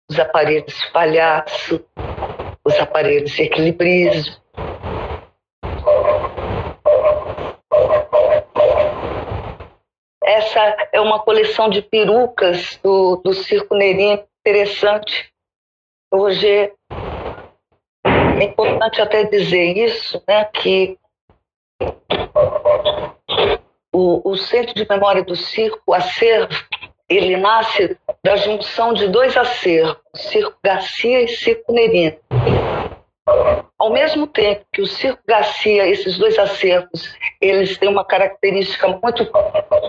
os 0.10 0.20
aparelhos 0.20 0.84
palhaço, 0.92 1.86
os 2.74 2.80
aparelhos 2.80 3.32
de 3.32 3.44
equilibrismo. 3.44 4.36
Essa 10.24 10.88
é 10.92 11.00
uma 11.00 11.20
coleção 11.20 11.70
de 11.70 11.82
perucas 11.82 12.80
do, 12.84 13.18
do 13.18 13.34
Circo 13.34 13.76
Neirinho 13.76 14.24
interessante. 14.42 15.32
Hoje 16.12 16.72
é 18.06 18.44
importante 18.44 19.02
até 19.02 19.24
dizer 19.26 19.78
isso, 19.78 20.22
né, 20.28 20.46
que 20.46 20.98
o, 23.94 24.32
o 24.32 24.36
Centro 24.36 24.74
de 24.74 24.88
Memória 24.90 25.24
do 25.24 25.36
Circo, 25.36 25.94
acervo, 25.94 26.50
ele 27.10 27.38
nasce 27.38 27.98
da 28.24 28.36
junção 28.36 28.94
de 28.94 29.08
dois 29.08 29.36
acervos, 29.38 29.98
Circo 30.16 30.58
Garcia 30.64 31.22
e 31.22 31.28
Circo 31.28 31.72
Nerino. 31.72 32.18
Ao 33.80 33.92
mesmo 33.92 34.28
tempo 34.28 34.66
que 34.72 34.82
o 34.82 34.88
Circo 34.88 35.22
Garcia, 35.28 35.88
esses 35.88 36.18
dois 36.18 36.38
acervos, 36.38 37.16
eles 37.42 37.78
têm 37.78 37.90
uma 37.90 38.06
característica 38.06 38.88
muito 38.88 39.30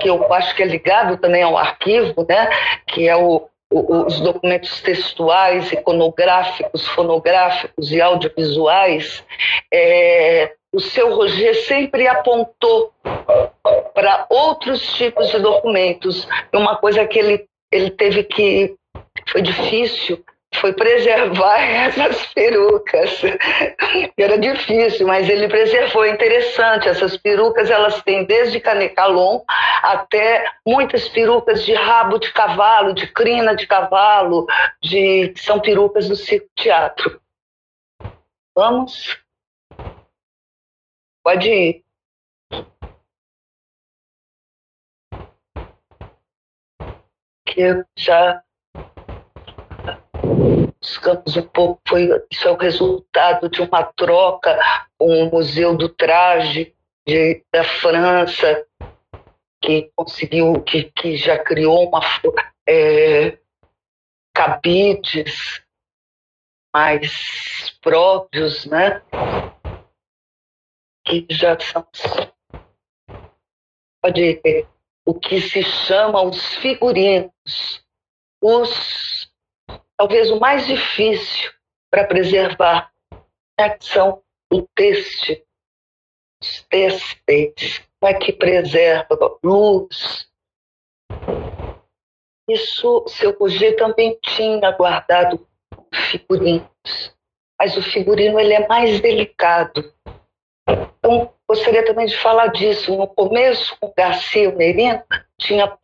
que 0.00 0.08
eu 0.08 0.32
acho 0.32 0.54
que 0.54 0.62
é 0.62 0.66
ligado 0.66 1.16
também 1.16 1.42
ao 1.42 1.56
arquivo, 1.56 2.26
né, 2.28 2.48
que 2.86 3.08
é 3.08 3.16
o, 3.16 3.48
os 3.70 4.20
documentos 4.20 4.80
textuais, 4.80 5.72
iconográficos, 5.72 6.86
fonográficos 6.88 7.90
e 7.90 8.00
audiovisuais, 8.00 9.24
é, 9.72 10.52
o 10.72 10.80
seu 10.80 11.14
Roger 11.14 11.54
sempre 11.66 12.06
apontou 12.08 12.92
para 13.94 14.26
outros 14.28 14.82
tipos 14.94 15.30
de 15.30 15.38
documentos. 15.38 16.26
Uma 16.52 16.76
coisa 16.76 17.06
que 17.06 17.18
ele, 17.18 17.46
ele 17.72 17.90
teve 17.90 18.24
que. 18.24 18.74
Foi 19.30 19.40
difícil 19.40 20.22
foi 20.58 20.72
preservar 20.72 21.58
essas 21.62 22.26
perucas. 22.28 23.20
Era 24.16 24.38
difícil, 24.38 25.06
mas 25.06 25.28
ele 25.28 25.48
preservou. 25.48 26.04
É 26.04 26.10
interessante, 26.10 26.88
essas 26.88 27.16
perucas 27.16 27.70
elas 27.70 28.02
têm 28.02 28.24
desde 28.24 28.60
canecalon 28.60 29.40
até 29.82 30.44
muitas 30.66 31.08
perucas 31.08 31.64
de 31.64 31.74
rabo 31.74 32.18
de 32.18 32.32
cavalo, 32.32 32.94
de 32.94 33.06
crina 33.06 33.54
de 33.54 33.66
cavalo, 33.66 34.46
de 34.82 35.32
são 35.36 35.60
perucas 35.60 36.08
do 36.08 36.16
circo 36.16 36.48
teatro. 36.54 37.20
Vamos? 38.54 39.18
Pode 41.24 41.48
ir. 41.48 41.84
Que 47.46 47.60
eu 47.60 47.84
já 47.96 48.43
buscamos 50.80 51.36
um 51.36 51.42
pouco, 51.42 51.80
foi, 51.88 52.08
isso 52.30 52.46
é 52.46 52.50
o 52.50 52.56
resultado 52.56 53.48
de 53.48 53.62
uma 53.62 53.82
troca 53.82 54.58
com 54.98 55.06
o 55.06 55.30
Museu 55.30 55.76
do 55.76 55.88
Traje 55.88 56.74
de, 57.06 57.42
da 57.52 57.64
França, 57.64 58.66
que 59.62 59.90
conseguiu, 59.96 60.60
que, 60.62 60.84
que 60.84 61.16
já 61.16 61.38
criou 61.38 61.88
uma, 61.88 62.00
é, 62.68 63.38
cabides 64.34 65.62
mais 66.74 67.78
próprios, 67.80 68.66
né? 68.66 69.02
Que 71.06 71.26
já 71.30 71.58
são 71.60 71.86
pode 74.02 74.66
o 75.06 75.14
que 75.14 75.40
se 75.40 75.62
chama 75.62 76.22
os 76.22 76.56
figurinos, 76.56 77.82
os 78.42 79.32
talvez 79.96 80.30
o 80.30 80.40
mais 80.40 80.66
difícil 80.66 81.52
para 81.90 82.06
preservar 82.06 82.92
né, 83.58 83.76
são 83.80 84.22
o 84.52 84.62
texto, 84.74 85.36
os 86.42 86.62
textos, 86.68 87.82
como 88.00 88.12
é 88.12 88.14
que 88.14 88.32
preserva 88.32 89.38
luz. 89.42 90.28
Isso 92.48 93.04
seu 93.08 93.36
Roger 93.38 93.76
também 93.76 94.18
tinha 94.20 94.70
guardado 94.72 95.46
figurinos, 96.10 97.16
mas 97.58 97.76
o 97.76 97.82
figurino 97.82 98.38
ele 98.38 98.52
é 98.52 98.68
mais 98.68 99.00
delicado. 99.00 99.94
Então, 100.68 101.32
gostaria 101.48 101.84
também 101.84 102.06
de 102.06 102.16
falar 102.18 102.48
disso. 102.48 102.94
No 102.96 103.06
começo, 103.06 103.76
com 103.80 103.92
Garcia 103.96 104.52
Merino, 104.52 105.02
tinha 105.38 105.78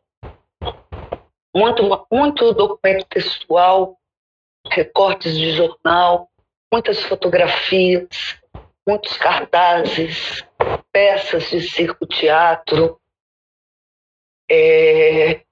muito, 1.55 2.07
muito 2.11 2.53
documento 2.53 3.07
textual, 3.07 4.00
recortes 4.71 5.37
de 5.37 5.53
jornal, 5.53 6.31
muitas 6.73 7.03
fotografias, 7.03 8.41
muitos 8.87 9.17
cartazes, 9.17 10.45
peças 10.93 11.51
de 11.51 11.61
circo-teatro. 11.61 13.01
É, 14.51 15.45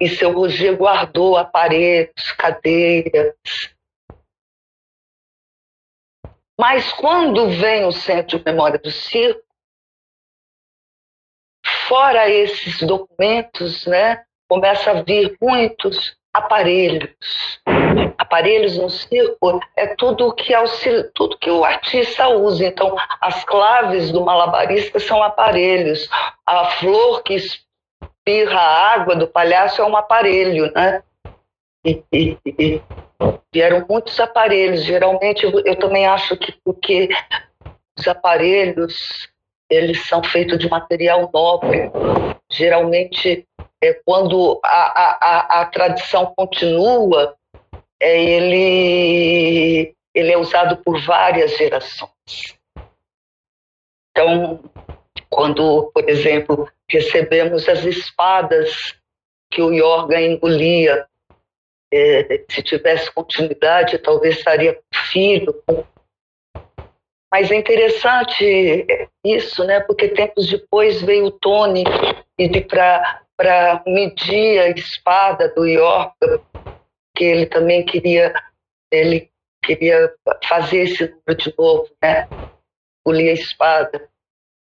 e 0.00 0.08
seu 0.08 0.32
Roger 0.32 0.76
guardou 0.76 1.36
aparelhos, 1.36 2.32
cadeiras. 2.36 3.36
Mas 6.58 6.92
quando 6.92 7.48
vem 7.50 7.84
o 7.84 7.92
Centro 7.92 8.38
de 8.38 8.44
Memória 8.44 8.78
do 8.78 8.90
Circo, 8.90 9.42
fora 11.88 12.28
esses 12.28 12.82
documentos, 12.82 13.86
né, 13.86 14.24
começa 14.48 14.90
a 14.90 15.02
vir 15.02 15.36
muitos 15.40 16.16
aparelhos. 16.32 17.10
Aparelhos 18.16 18.78
no 18.78 18.88
circo 18.88 19.60
é 19.76 19.88
tudo 19.96 20.34
que 20.34 20.54
auxilia, 20.54 21.10
tudo 21.14 21.38
que 21.38 21.50
o 21.50 21.64
artista 21.64 22.28
usa. 22.28 22.66
Então, 22.66 22.96
as 23.20 23.44
claves 23.44 24.10
do 24.10 24.24
malabarista 24.24 24.98
são 24.98 25.22
aparelhos. 25.22 26.08
A 26.46 26.64
flor 26.66 27.22
que 27.22 27.34
espirra 27.34 28.58
a 28.58 28.92
água 28.94 29.16
do 29.16 29.26
palhaço 29.26 29.82
é 29.82 29.84
um 29.84 29.96
aparelho, 29.96 30.72
né? 30.72 31.02
E 31.84 32.80
vieram 33.52 33.84
muitos 33.88 34.18
aparelhos. 34.20 34.84
Geralmente, 34.84 35.44
eu 35.44 35.76
também 35.76 36.06
acho 36.06 36.36
que 36.36 36.52
porque 36.64 37.08
os 37.98 38.08
aparelhos 38.08 39.28
eles 39.68 40.06
são 40.06 40.22
feitos 40.22 40.58
de 40.58 40.68
material 40.68 41.30
nobre. 41.32 41.90
Geralmente 42.50 43.46
é, 43.82 43.92
quando 44.04 44.60
a, 44.64 44.68
a, 44.70 45.60
a, 45.60 45.66
tradição 45.66 46.32
continua, 46.36 47.36
é, 48.00 48.22
ele, 48.22 49.94
ele 50.14 50.32
é 50.32 50.38
usado 50.38 50.76
por 50.84 51.04
várias 51.04 51.56
gerações. 51.56 52.56
Então, 54.10 54.62
quando, 55.28 55.90
por 55.92 56.08
exemplo, 56.08 56.70
recebemos 56.88 57.68
as 57.68 57.84
espadas 57.84 58.94
que 59.50 59.60
o 59.60 59.72
Yorga 59.72 60.20
engolia, 60.20 61.06
é, 61.92 62.44
se 62.48 62.62
tivesse 62.62 63.10
continuidade, 63.12 63.98
talvez 63.98 64.38
estaria 64.38 64.78
filho. 65.10 65.62
Mas 67.30 67.50
é 67.50 67.56
interessante 67.56 68.86
isso, 69.24 69.64
né? 69.64 69.80
Porque 69.80 70.08
tempos 70.08 70.48
depois 70.48 71.02
veio 71.02 71.26
o 71.26 71.30
Tony 71.30 71.84
e 72.38 72.48
para 73.36 73.82
medir 73.86 74.60
a 74.60 74.68
espada 74.70 75.48
do 75.54 75.66
York, 75.66 76.14
que 77.16 77.24
ele 77.24 77.46
também 77.46 77.84
queria, 77.84 78.32
ele 78.90 79.30
queria 79.64 80.12
fazer 80.46 80.82
esse 80.82 81.04
número 81.04 81.34
de 81.36 81.54
novo, 81.56 81.88
né? 82.02 82.28
Polir 83.04 83.30
a 83.30 83.34
espada. 83.34 84.08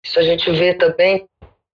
Isso 0.04 0.18
a 0.18 0.22
gente 0.22 0.50
vê 0.52 0.74
também 0.74 1.28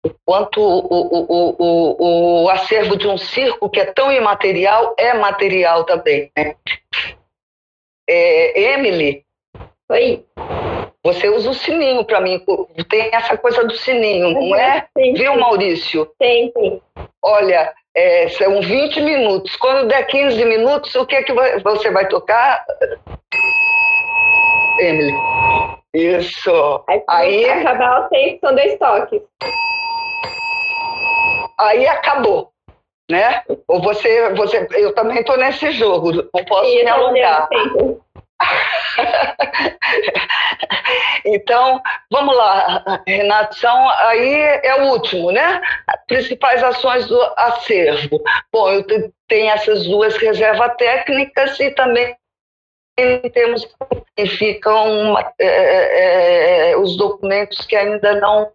o 0.05 0.11
quanto 0.25 0.61
o, 0.61 0.79
o, 0.89 1.57
o, 1.59 2.45
o, 2.45 2.49
acervo 2.51 2.97
de 2.97 3.07
um 3.07 3.19
circo, 3.19 3.69
que 3.69 3.81
é 3.81 3.93
tão 3.93 4.11
imaterial, 4.11 4.95
é 4.99 5.13
material 5.15 5.85
também. 5.85 6.31
Né? 6.37 6.57
É, 8.09 8.75
Emily. 8.75 9.25
Oi. 9.91 10.25
Você 11.03 11.29
usa 11.29 11.51
o 11.51 11.55
sininho 11.55 12.05
para 12.05 12.21
mim. 12.21 12.43
Tem 12.89 13.11
essa 13.13 13.37
coisa 13.37 13.65
do 13.65 13.75
sininho, 13.75 14.31
não 14.31 14.55
é? 14.55 14.87
Sim, 14.97 15.15
Viu, 15.15 15.39
Maurício? 15.39 16.07
Tem, 16.19 16.53
sim. 16.57 16.81
Olha, 17.23 17.73
é, 17.95 18.29
são 18.29 18.61
20 18.61 19.01
minutos. 19.01 19.57
Quando 19.57 19.89
der 19.89 20.07
15 20.07 20.45
minutos, 20.45 20.95
o 20.95 21.07
que 21.07 21.17
é 21.17 21.23
que 21.23 21.33
você 21.63 21.91
vai 21.91 22.07
tocar? 22.09 22.65
Emily. 24.79 25.15
Isso. 25.95 26.85
Aí, 26.87 27.03
aí 27.09 27.51
acabar 27.51 28.07
o 28.07 28.09
tempo, 28.09 28.39
são 28.41 28.55
dois 28.55 28.79
toques. 28.79 29.23
Aí 31.59 31.87
acabou, 31.87 32.53
né? 33.11 33.43
Ou 33.69 33.83
você, 33.83 34.31
você, 34.35 34.67
eu 34.73 34.95
também 34.95 35.19
estou 35.19 35.37
nesse 35.37 35.73
jogo, 35.73 36.13
não 36.13 36.45
posso 36.47 36.71
e 36.71 36.85
me 36.85 36.91
alongar. 36.91 37.49
então, 41.25 41.81
vamos 42.11 42.37
lá, 42.37 43.03
Renato. 43.07 43.57
Então, 43.59 43.89
aí 43.89 44.61
é 44.63 44.83
o 44.83 44.93
último, 44.93 45.31
né? 45.31 45.61
Principais 46.07 46.63
ações 46.63 47.07
do 47.07 47.21
acervo. 47.37 48.23
Bom, 48.53 48.71
eu 48.71 48.85
tenho 49.29 49.51
essas 49.51 49.85
duas 49.85 50.17
reservas 50.17 50.75
técnicas 50.77 51.59
e 51.61 51.71
também 51.71 52.17
temos 53.33 53.67
que 54.17 54.27
ficam 54.27 55.19
é, 55.19 55.25
é, 55.41 56.71
é, 56.71 56.77
os 56.77 56.97
documentos 56.97 57.65
que 57.67 57.75
ainda 57.75 58.21
não 58.21 58.53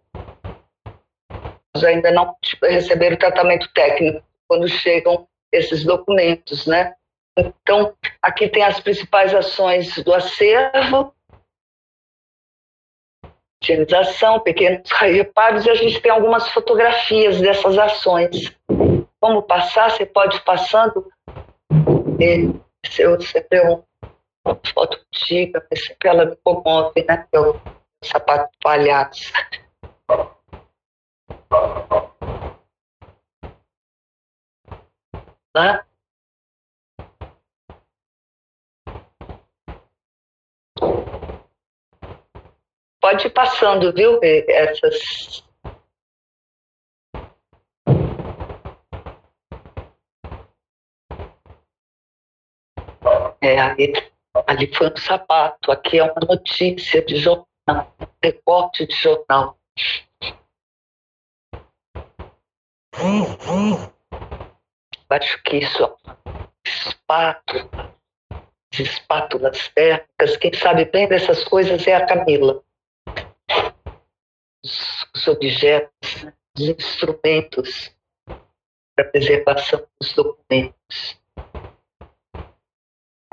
ainda 1.84 2.10
não 2.10 2.34
receberam 2.62 3.16
tratamento 3.16 3.68
técnico 3.74 4.22
quando 4.48 4.66
chegam 4.66 5.28
esses 5.52 5.84
documentos, 5.84 6.66
né? 6.66 6.94
Então, 7.38 7.94
aqui 8.22 8.48
tem 8.48 8.62
as 8.62 8.80
principais 8.80 9.34
ações 9.34 9.94
do 10.02 10.14
acervo, 10.14 11.14
higienização, 13.62 14.40
pequenos 14.40 14.90
reparos, 14.92 15.66
e 15.66 15.70
a 15.70 15.74
gente 15.74 16.00
tem 16.00 16.10
algumas 16.10 16.48
fotografias 16.50 17.40
dessas 17.40 17.76
ações. 17.76 18.56
Vamos 19.20 19.44
passar? 19.46 19.90
Você 19.90 20.06
pode 20.06 20.36
ir 20.36 20.44
passando? 20.44 21.10
E, 22.18 22.54
se 22.88 23.02
eu 23.02 23.18
uma 24.46 24.60
foto 24.72 24.98
antiga, 25.12 25.66
sempre 25.74 26.08
ela 26.08 26.24
me 26.24 26.36
comove, 26.36 27.04
né? 27.06 27.26
Eu, 27.32 27.60
sapato 28.02 28.50
palhaço. 28.62 29.32
Tá? 35.52 35.84
Pode 43.06 43.24
ir 43.24 43.30
passando, 43.30 43.92
viu? 43.92 44.18
Essas. 44.20 45.44
É, 53.40 53.60
ali, 53.60 53.92
ali 54.48 54.74
foi 54.74 54.88
um 54.92 54.96
sapato, 54.96 55.70
aqui 55.70 56.00
é 56.00 56.02
uma 56.02 56.14
notícia 56.28 57.00
de 57.00 57.14
jornal, 57.18 57.46
um 57.68 58.06
recorte 58.20 58.84
de 58.88 58.96
jornal. 58.96 59.56
Acho 65.08 65.42
que 65.44 65.58
isso 65.58 65.84
é 65.84 66.16
espátula, 66.66 67.94
espátulas 68.72 69.68
térmicas, 69.68 70.36
quem 70.38 70.52
sabe 70.54 70.86
bem 70.86 71.06
dessas 71.06 71.44
coisas 71.44 71.86
é 71.86 71.94
a 71.94 72.04
Camila 72.04 72.65
os 75.14 75.28
objetos, 75.28 76.26
os 76.58 76.68
instrumentos 76.68 77.94
para 78.94 79.10
preservação 79.10 79.86
dos 80.00 80.12
documentos. 80.14 81.20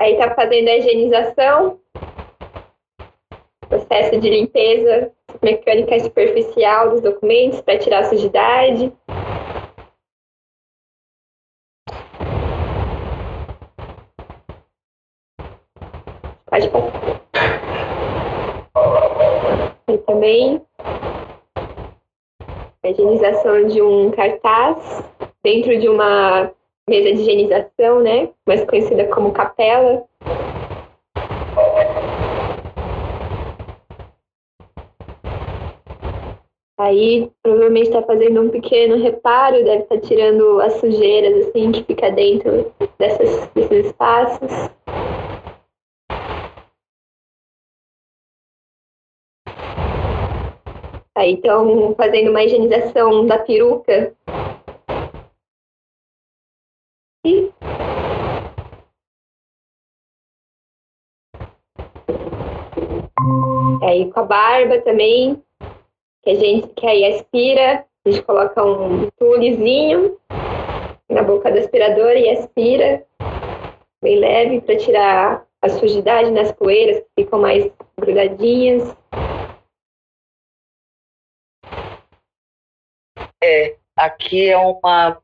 Aí 0.00 0.12
está 0.12 0.34
fazendo 0.34 0.68
a 0.68 0.76
higienização, 0.76 1.80
processo 3.68 4.20
de 4.20 4.28
limpeza 4.28 5.10
mecânica 5.42 5.98
superficial 6.00 6.90
dos 6.90 7.00
documentos 7.00 7.60
para 7.60 7.78
tirar 7.78 8.00
a 8.00 8.10
sujidade. 8.10 8.92
Pode 16.46 16.68
passar. 16.68 17.24
Aí 19.86 19.98
também 19.98 20.62
a 22.84 22.90
higienização 22.90 23.66
de 23.66 23.80
um 23.80 24.10
cartaz 24.10 25.02
dentro 25.42 25.78
de 25.78 25.88
uma 25.88 26.50
mesa 26.88 27.14
de 27.14 27.22
higienização, 27.22 28.00
né? 28.00 28.28
Mais 28.46 28.62
conhecida 28.66 29.06
como 29.06 29.32
capela. 29.32 30.04
Aí 36.78 37.30
provavelmente 37.42 37.88
está 37.88 38.02
fazendo 38.02 38.42
um 38.42 38.50
pequeno 38.50 38.96
reparo, 38.96 39.64
deve 39.64 39.84
estar 39.84 39.94
tá 39.94 40.00
tirando 40.02 40.60
as 40.60 40.74
sujeiras 40.74 41.46
assim 41.46 41.72
que 41.72 41.84
fica 41.84 42.10
dentro 42.10 42.70
dessas, 42.98 43.48
desses 43.54 43.86
espaços. 43.86 44.50
Aí 51.24 51.36
estão 51.36 51.94
fazendo 51.94 52.28
uma 52.28 52.44
higienização 52.44 53.24
da 53.24 53.38
peruca. 53.38 54.12
E 57.24 57.50
aí 63.82 64.12
com 64.12 64.20
a 64.20 64.24
barba 64.24 64.82
também, 64.82 65.42
que 66.22 66.30
a 66.30 66.34
gente 66.34 66.68
que 66.74 66.86
aí 66.86 67.14
aspira, 67.14 67.86
a 68.04 68.10
gente 68.10 68.22
coloca 68.22 68.62
um 68.62 69.08
tulizinho 69.18 70.18
na 71.08 71.22
boca 71.22 71.50
do 71.50 71.58
aspirador 71.58 72.10
e 72.10 72.28
aspira 72.28 73.02
bem 74.02 74.18
leve 74.18 74.60
para 74.60 74.76
tirar 74.76 75.46
a 75.62 75.68
sujidade 75.70 76.30
nas 76.30 76.52
poeiras 76.52 76.98
que 76.98 77.24
ficam 77.24 77.40
mais 77.40 77.72
grudadinhas. 77.98 78.94
É, 83.44 83.76
aqui 83.94 84.48
é 84.48 84.56
uma. 84.56 85.22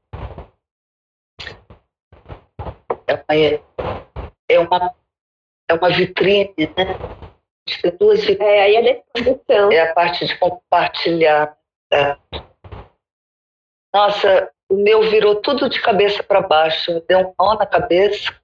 É 3.09 3.15
uma, 3.15 4.05
é 4.47 4.59
uma, 4.59 4.95
é 5.71 5.75
uma 5.75 5.91
vitrine, 5.91 6.55
né? 6.59 6.99
Tem 7.81 7.97
duas 7.97 8.21
vitrines. 8.21 8.53
É, 8.53 8.63
aí 8.63 8.77
é 8.77 8.83
descondução. 9.15 9.73
É 9.73 9.81
a 9.81 9.95
parte 9.95 10.27
de 10.27 10.39
compartilhar. 10.39 11.57
Tá? 11.89 12.19
Nossa, 13.95 14.53
o 14.69 14.77
meu 14.77 15.01
virou 15.09 15.37
tudo 15.37 15.71
de 15.71 15.81
cabeça 15.81 16.23
para 16.23 16.43
baixo, 16.43 16.93
me 16.93 17.01
deu 17.01 17.21
um 17.21 17.35
nó 17.39 17.55
na 17.55 17.67
cabeça. 17.67 18.39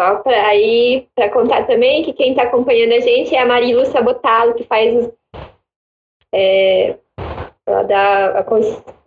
Só 0.00 0.16
para 0.20 0.46
aí, 0.46 1.06
para 1.14 1.28
contar 1.28 1.66
também 1.66 2.02
que 2.02 2.14
quem 2.14 2.30
está 2.30 2.44
acompanhando 2.44 2.94
a 2.94 3.00
gente 3.00 3.34
é 3.34 3.38
a 3.38 3.44
Marilu 3.44 3.84
Sabotalo, 3.84 4.54
que 4.54 4.64
faz 4.64 5.12
é, 6.32 6.96
ela 7.66 7.82
dá 7.82 8.38
a, 8.38 8.44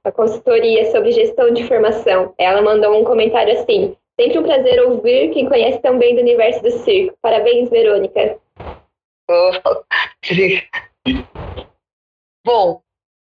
a 0.04 0.12
consultoria 0.12 0.92
sobre 0.92 1.12
gestão 1.12 1.52
de 1.52 1.64
informação. 1.64 2.36
Ela 2.38 2.62
mandou 2.62 2.96
um 2.96 3.04
comentário 3.04 3.60
assim: 3.60 3.98
sempre 4.22 4.38
um 4.38 4.44
prazer 4.44 4.84
ouvir 4.84 5.32
quem 5.32 5.50
conhece 5.50 5.80
tão 5.80 5.98
bem 5.98 6.14
do 6.14 6.22
universo 6.22 6.62
do 6.62 6.70
circo. 6.70 7.18
Parabéns, 7.20 7.72
Verônica. 7.72 8.38
Bom, 12.46 12.82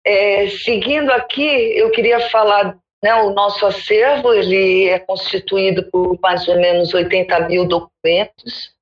é, 0.05 0.49
seguindo 0.49 1.11
aqui, 1.11 1.79
eu 1.79 1.90
queria 1.90 2.21
falar 2.29 2.79
né, 3.02 3.14
o 3.14 3.30
nosso 3.30 3.66
acervo 3.66 4.32
ele 4.32 4.88
é 4.88 4.98
constituído 4.98 5.88
por 5.90 6.18
mais 6.20 6.46
ou 6.48 6.56
menos 6.56 6.92
80 6.94 7.40
mil 7.48 7.66
documentos. 7.66 8.74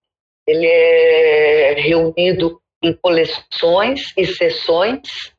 Ele 0.46 0.66
é 0.66 1.74
reunido 1.74 2.60
em 2.82 2.92
coleções 2.92 4.12
e 4.16 4.26
sessões. 4.26 5.32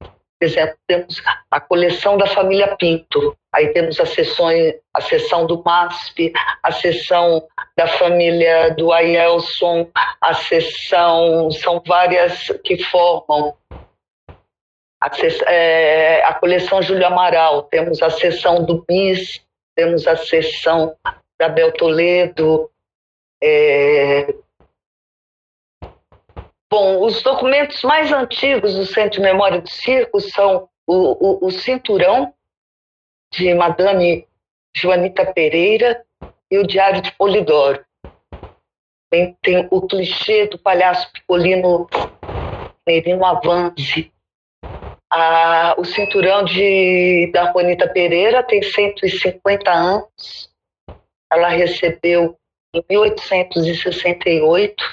Por 0.00 0.44
exemplo, 0.46 0.76
temos 0.86 1.20
a 1.50 1.60
coleção 1.60 2.16
da 2.16 2.26
família 2.26 2.76
Pinto, 2.76 3.36
aí 3.52 3.72
temos 3.72 3.98
a, 3.98 4.06
sessão, 4.06 4.46
a 4.94 5.00
sessão 5.00 5.46
do 5.46 5.62
MASP, 5.64 6.32
a 6.62 6.70
sessão 6.70 7.44
da 7.76 7.88
família 7.88 8.72
do 8.74 8.92
Aielson, 8.92 9.90
a 10.20 10.34
sessão, 10.34 11.50
são 11.50 11.82
várias 11.84 12.46
que 12.64 12.78
formam 12.84 13.54
a, 15.00 15.10
é, 15.52 16.24
a 16.24 16.34
coleção 16.34 16.82
Júlio 16.82 17.06
Amaral, 17.06 17.64
temos 17.64 18.02
a 18.02 18.10
seção 18.10 18.64
do 18.64 18.84
BIS, 18.84 19.44
temos 19.74 20.06
a 20.06 20.16
seção 20.16 20.96
da 21.38 21.48
Bel 21.48 21.72
Toledo. 21.72 22.70
É... 23.42 24.34
Bom, 26.70 27.02
os 27.04 27.22
documentos 27.22 27.82
mais 27.82 28.12
antigos 28.12 28.74
do 28.74 28.84
Centro 28.84 29.18
de 29.18 29.20
Memória 29.20 29.60
do 29.60 29.70
Circo 29.70 30.20
são 30.20 30.68
o, 30.86 31.44
o, 31.44 31.46
o 31.46 31.50
Cinturão, 31.50 32.34
de 33.32 33.54
Madame 33.54 34.26
Joanita 34.74 35.24
Pereira, 35.32 36.04
e 36.50 36.58
o 36.58 36.66
Diário 36.66 37.02
de 37.02 37.12
Polidoro. 37.12 37.84
Tem, 39.10 39.36
tem 39.42 39.68
o 39.70 39.82
clichê 39.86 40.46
do 40.46 40.58
palhaço 40.58 41.10
picolino 41.12 41.88
Circo 42.84 43.24
avance. 43.24 44.12
A, 45.10 45.74
o 45.78 45.84
cinturão 45.84 46.44
de, 46.44 47.30
da 47.32 47.50
Juanita 47.50 47.88
Pereira 47.88 48.42
tem 48.42 48.62
150 48.62 49.70
anos. 49.70 50.52
Ela 51.32 51.48
recebeu 51.48 52.38
em 52.74 52.84
1868 52.88 54.84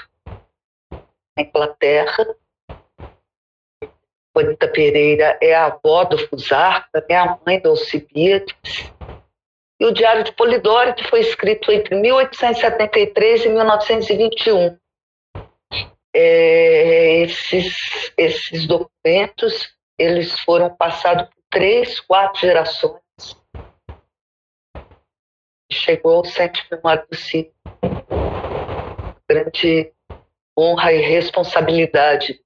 na 1.36 1.42
Inglaterra. 1.42 2.26
Juanita 4.34 4.68
Pereira 4.68 5.38
é 5.42 5.54
a 5.54 5.66
avó 5.66 6.04
do 6.04 6.18
Fusarca, 6.28 7.04
é 7.08 7.16
a 7.16 7.38
mãe 7.46 7.60
do 7.60 7.70
Alcibiades. 7.70 8.90
E 9.78 9.84
o 9.84 9.92
Diário 9.92 10.24
de 10.24 10.32
Polidori, 10.32 10.94
que 10.94 11.08
foi 11.08 11.20
escrito 11.20 11.70
entre 11.70 11.94
1873 11.94 13.44
e 13.44 13.48
1921. 13.50 14.78
É, 16.14 17.22
esses, 17.24 18.12
esses 18.16 18.66
documentos 18.66 19.75
eles 19.98 20.38
foram 20.40 20.74
passados 20.74 21.28
por 21.28 21.42
três, 21.50 22.00
quatro 22.00 22.40
gerações. 22.40 23.00
Chegou 25.70 26.16
ao 26.16 26.24
centro 26.24 26.62
memória 26.70 27.06
do 27.10 27.16
Cid. 27.16 27.52
Grande 29.28 29.92
honra 30.58 30.92
e 30.92 31.00
responsabilidade. 31.00 32.40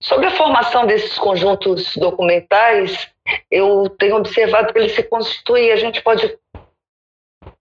Sobre 0.00 0.26
a 0.26 0.36
formação 0.36 0.86
desses 0.86 1.18
conjuntos 1.18 1.96
documentais, 1.96 3.10
eu 3.50 3.88
tenho 3.98 4.16
observado 4.16 4.72
que 4.72 4.78
ele 4.78 4.90
se 4.90 5.02
constitui, 5.02 5.72
a 5.72 5.76
gente 5.76 6.02
pode. 6.02 6.38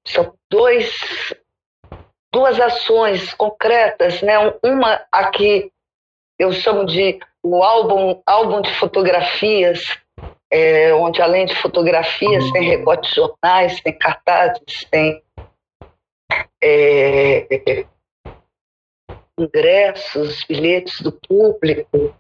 São 0.05 0.37
dois, 0.49 1.33
duas 2.31 2.59
ações 2.59 3.33
concretas, 3.33 4.21
né? 4.21 4.33
Uma 4.61 5.05
aqui 5.11 5.71
eu 6.37 6.51
chamo 6.51 6.85
de 6.85 7.19
o 7.43 7.61
álbum, 7.61 8.21
álbum 8.25 8.61
de 8.61 8.73
fotografias, 8.75 9.97
é, 10.49 10.93
onde 10.93 11.21
além 11.21 11.45
de 11.45 11.55
fotografias 11.55 12.49
tem 12.51 12.69
recortes 12.69 13.09
de 13.09 13.15
jornais, 13.17 13.81
tem 13.81 13.97
cartazes, 13.97 14.85
tem 14.89 15.21
é, 16.63 17.85
ingressos, 19.37 20.43
bilhetes 20.45 21.01
do 21.01 21.11
público, 21.11 22.15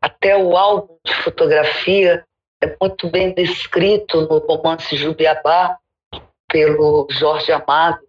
até 0.00 0.36
o 0.36 0.56
álbum 0.56 0.96
de 1.04 1.14
fotografia 1.16 2.24
é 2.62 2.76
muito 2.80 3.10
bem 3.10 3.34
descrito 3.34 4.22
no 4.22 4.38
romance 4.38 4.96
Jubiabá 4.96 5.78
pelo 6.48 7.06
Jorge 7.10 7.52
Amado. 7.52 8.00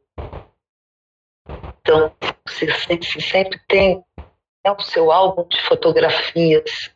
Então, 1.80 2.14
você 2.46 2.72
sempre 3.22 3.60
tem 3.68 4.04
né, 4.66 4.72
o 4.72 4.82
seu 4.82 5.12
álbum 5.12 5.48
de 5.48 5.60
fotografias. 5.62 6.92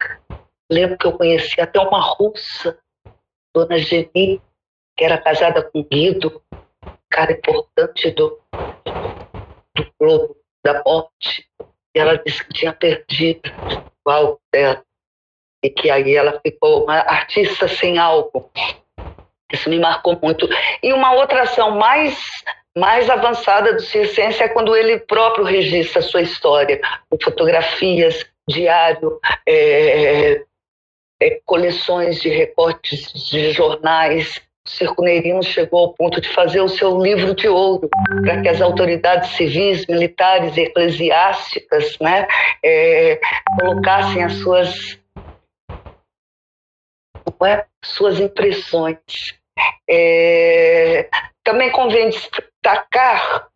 Lembro 0.72 0.98
que 0.98 1.08
eu 1.08 1.18
conheci 1.18 1.60
até 1.60 1.80
uma 1.80 2.00
russa, 2.00 2.78
Dona 3.54 3.78
Geni, 3.78 4.42
que 4.98 5.04
era 5.04 5.18
casada 5.18 5.62
com 5.62 5.84
Guido, 5.84 6.42
cara 7.10 7.32
importante 7.32 8.12
do, 8.12 8.42
do 9.76 9.94
Globo 10.00 10.38
da 10.64 10.82
Morte. 10.84 11.48
E 11.96 12.00
ela 12.00 12.18
disse 12.18 12.44
que 12.44 12.54
tinha 12.54 12.74
perdido 12.74 13.50
o 14.06 14.10
álbum 14.10 14.40
dela. 14.52 14.84
E 15.64 15.70
que 15.70 15.90
aí 15.90 16.16
ela 16.16 16.40
ficou 16.42 16.84
uma 16.84 16.96
artista 16.96 17.68
sem 17.68 17.98
álbum. 17.98 18.50
Isso 19.52 19.70
me 19.70 19.80
marcou 19.80 20.20
muito. 20.22 20.48
E 20.84 20.92
uma 20.92 21.14
outra 21.14 21.44
ação 21.44 21.72
mais 21.78 22.20
mais 22.78 23.10
avançada 23.10 23.74
do 23.74 23.82
Circense 23.82 24.44
é 24.44 24.50
quando 24.50 24.76
ele 24.76 25.00
próprio 25.00 25.46
registra 25.46 26.00
a 26.00 26.04
sua 26.04 26.22
história, 26.22 26.80
com 27.10 27.18
fotografias, 27.22 28.26
diário, 28.48 29.20
é, 29.48 30.42
é, 31.22 31.40
coleções 31.46 32.22
de 32.22 32.30
recortes 32.30 33.12
de 33.30 33.52
jornais. 33.52 34.42
O 34.68 34.70
Circo 34.70 35.04
Neirino 35.04 35.44
chegou 35.44 35.80
ao 35.80 35.94
ponto 35.94 36.20
de 36.20 36.28
fazer 36.30 36.60
o 36.60 36.68
seu 36.68 37.00
livro 37.00 37.34
de 37.36 37.48
ouro 37.48 37.88
para 38.24 38.42
que 38.42 38.50
as 38.50 38.62
autoridades 38.62 39.30
civis, 39.36 39.86
militares 39.88 40.58
e 40.58 40.62
eclesiásticas 40.62 41.98
né, 42.00 42.28
é, 42.64 43.20
colocassem 43.60 44.24
as 44.24 44.34
suas, 44.34 45.00
é, 47.44 47.66
suas 47.84 48.20
impressões. 48.20 48.98
É, 49.88 51.08
também 51.44 51.72
convém 51.72 52.10
destacar 52.66 53.48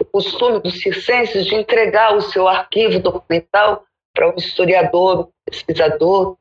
o 0.00 0.04
costume 0.06 0.60
dos 0.60 0.80
circenses 0.80 1.44
de 1.44 1.54
entregar 1.54 2.16
o 2.16 2.22
seu 2.22 2.48
arquivo 2.48 2.98
documental 2.98 3.84
para 4.14 4.30
um 4.30 4.36
historiador, 4.36 5.26
um 5.26 5.32
pesquisador, 5.44 6.38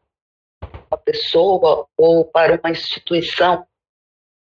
uma 0.89 0.97
pessoa 0.97 1.85
ou 1.97 2.23
para 2.23 2.57
uma 2.57 2.71
instituição. 2.71 3.65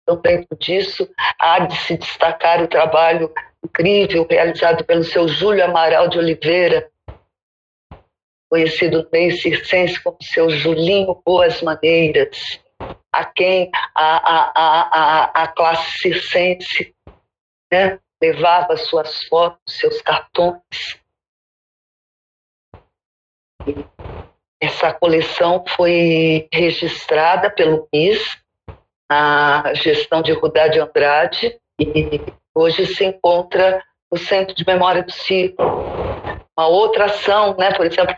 Então, 0.02 0.20
dentro 0.20 0.56
disso, 0.58 1.08
há 1.38 1.60
de 1.60 1.76
se 1.76 1.96
destacar 1.96 2.60
o 2.60 2.66
trabalho 2.66 3.32
incrível 3.64 4.26
realizado 4.28 4.84
pelo 4.84 5.04
seu 5.04 5.28
Júlio 5.28 5.64
Amaral 5.64 6.08
de 6.08 6.18
Oliveira, 6.18 6.90
conhecido 8.50 9.04
no 9.04 9.08
meio 9.12 9.36
circense 9.36 10.02
como 10.02 10.16
seu 10.20 10.50
Julinho 10.50 11.22
Boas 11.24 11.62
Maneiras, 11.62 12.60
a 13.12 13.24
quem 13.24 13.70
a, 13.94 14.16
a, 14.16 14.52
a, 14.56 15.42
a, 15.44 15.48
classe 15.48 15.98
circense 15.98 16.94
né, 17.70 17.98
levava 18.20 18.76
suas 18.76 19.24
fotos, 19.24 19.60
seus 19.66 20.00
cartões. 20.02 20.98
Essa 24.60 24.92
coleção 24.92 25.64
foi 25.66 26.48
registrada 26.52 27.50
pelo 27.50 27.88
MIS 27.92 28.38
na 29.10 29.72
gestão 29.74 30.22
de 30.22 30.32
Rudá 30.32 30.68
de 30.68 30.78
Andrade 30.78 31.58
e 31.78 32.20
hoje 32.54 32.86
se 32.86 33.04
encontra 33.04 33.82
no 34.10 34.18
Centro 34.18 34.54
de 34.54 34.66
Memória 34.66 35.02
do 35.02 35.10
Circo. 35.10 35.62
Uma 36.56 36.68
outra 36.68 37.06
ação, 37.06 37.56
né, 37.56 37.72
por 37.72 37.86
exemplo, 37.86 38.14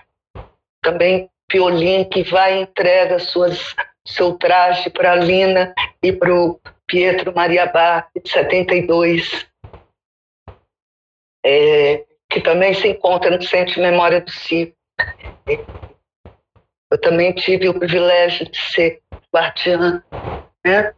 também 0.82 1.30
Piolim, 1.48 2.04
que 2.04 2.22
vai 2.24 2.58
e 2.58 2.62
entrega 2.62 3.18
suas 3.18 3.74
seu 4.06 4.36
traje 4.36 4.90
para 4.90 5.12
a 5.12 5.16
Lina 5.16 5.74
e 6.02 6.12
para 6.12 6.34
o 6.34 6.60
Pietro 6.92 7.34
Maria 7.34 7.64
Bar, 7.64 8.10
de 8.14 8.30
72, 8.30 9.48
é, 11.42 12.04
que 12.28 12.38
também 12.38 12.74
se 12.74 12.86
encontra 12.86 13.34
no 13.34 13.42
Centro 13.42 13.72
de 13.72 13.80
Memória 13.80 14.20
do 14.20 14.30
Circo. 14.30 14.76
Eu 16.90 17.00
também 17.00 17.34
tive 17.34 17.70
o 17.70 17.78
privilégio 17.78 18.46
de 18.46 18.60
ser 18.74 19.00
guardiã 19.34 20.04
né, 20.62 20.92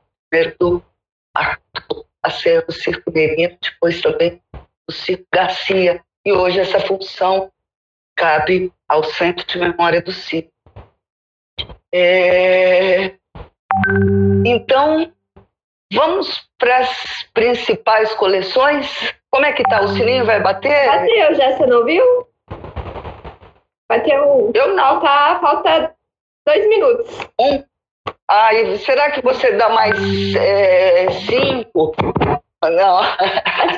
do 0.58 0.82
acervo 2.20 2.72
Circo 2.72 3.12
Merino, 3.12 3.56
depois 3.62 4.00
também 4.02 4.42
do 4.88 4.92
Circo 4.92 5.26
Garcia. 5.32 6.02
E 6.26 6.32
hoje 6.32 6.58
essa 6.58 6.80
função 6.80 7.52
cabe 8.16 8.72
ao 8.88 9.04
Centro 9.04 9.46
de 9.46 9.60
Memória 9.60 10.02
do 10.02 10.10
Circo. 10.10 10.50
É... 11.94 13.14
Então, 14.44 15.14
vamos 15.94 16.48
para 16.58 16.78
as 16.78 17.24
principais 17.32 18.14
coleções? 18.14 19.14
Como 19.30 19.46
é 19.46 19.52
que 19.52 19.62
tá? 19.64 19.80
O 19.82 19.88
sininho 19.88 20.24
vai 20.24 20.40
bater? 20.40 20.86
Bateu 20.86 21.34
já, 21.34 21.56
você 21.56 21.66
não 21.66 21.84
viu? 21.84 22.04
Bateu. 23.88 24.50
Eu 24.54 24.74
não. 24.74 25.00
Falta, 25.00 25.40
falta 25.40 25.94
dois 26.46 26.68
minutos. 26.68 27.18
Um. 27.40 27.64
Ai, 28.30 28.76
será 28.76 29.10
que 29.10 29.22
você 29.22 29.52
dá 29.52 29.68
mais 29.68 29.96
é, 30.36 31.10
cinco? 31.10 31.94
Não. 32.62 33.00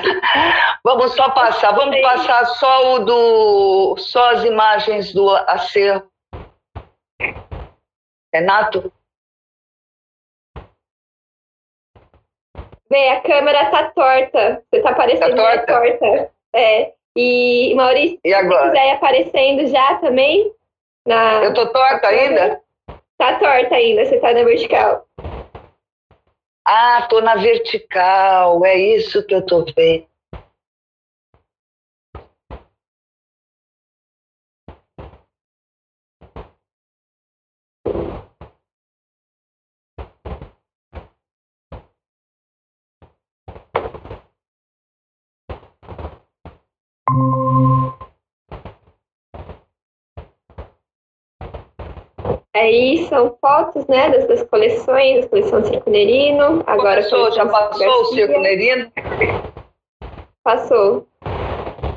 vamos 0.83 1.13
só 1.13 1.29
passar. 1.31 1.71
Vamos 1.71 1.99
passar 2.01 2.45
só 2.45 2.95
o 2.95 2.99
do. 2.99 3.95
Só 3.97 4.31
as 4.31 4.43
imagens 4.43 5.13
do 5.13 5.29
acervo 5.29 6.07
Renato? 8.33 8.91
Vê, 12.89 13.09
a 13.09 13.21
câmera 13.21 13.69
tá 13.69 13.91
torta. 13.91 14.63
Você 14.71 14.81
tá 14.81 14.89
aparecendo 14.89 15.35
tá 15.35 15.43
torta? 15.43 15.65
torta. 15.65 16.31
É. 16.55 16.93
E 17.15 17.73
Maurício, 17.75 18.19
e 18.23 18.33
agora? 18.33 18.65
se 18.65 18.69
quiser 18.71 18.87
ir 18.87 18.91
aparecendo 18.91 19.67
já 19.67 19.95
também. 19.95 20.51
Na... 21.05 21.43
Eu 21.43 21.53
tô 21.53 21.65
torta 21.67 22.07
ainda? 22.07 22.61
Tá 23.17 23.39
torta 23.39 23.75
ainda, 23.75 24.05
você 24.05 24.19
tá 24.19 24.33
na 24.33 24.43
vertical. 24.43 25.05
Ah, 26.63 27.07
tô 27.09 27.19
na 27.21 27.35
vertical, 27.35 28.63
é 28.65 28.77
isso 28.77 29.25
que 29.25 29.33
eu 29.33 29.43
tô 29.43 29.65
vendo. 29.75 30.05
Aí 52.67 53.07
são 53.07 53.37
fotos, 53.39 53.87
né, 53.87 54.09
das, 54.09 54.43
coleções, 54.43 55.21
da 55.21 55.29
coleção 55.29 55.63
Circo 55.63 55.89
Nerino. 55.89 56.61
Agora 56.67 57.01
Começou, 57.01 57.31
já 57.31 57.45
passou 57.45 58.01
o 58.01 58.05
Circo 58.07 58.39
Nerino? 58.41 58.91
Passou. 60.43 61.07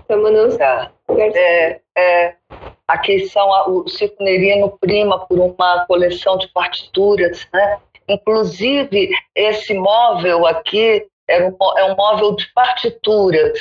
Estamos 0.00 0.30
no 0.30 0.56
tá. 0.56 0.92
é, 1.18 1.80
é, 1.98 2.37
Aqui 2.87 3.26
são 3.26 3.52
a, 3.52 3.68
o 3.68 3.88
Circo 3.88 4.22
Nerino 4.22 4.78
prima 4.80 5.26
por 5.26 5.40
uma 5.40 5.87
coleção 5.87 6.38
de 6.38 6.46
partituras, 6.52 7.48
né? 7.52 7.80
Inclusive, 8.09 9.11
esse 9.35 9.74
móvel 9.74 10.46
aqui 10.46 11.04
é 11.28 11.48
um, 11.48 11.56
é 11.78 11.85
um 11.87 11.96
móvel 11.96 12.37
de 12.37 12.46
partituras. 12.52 13.59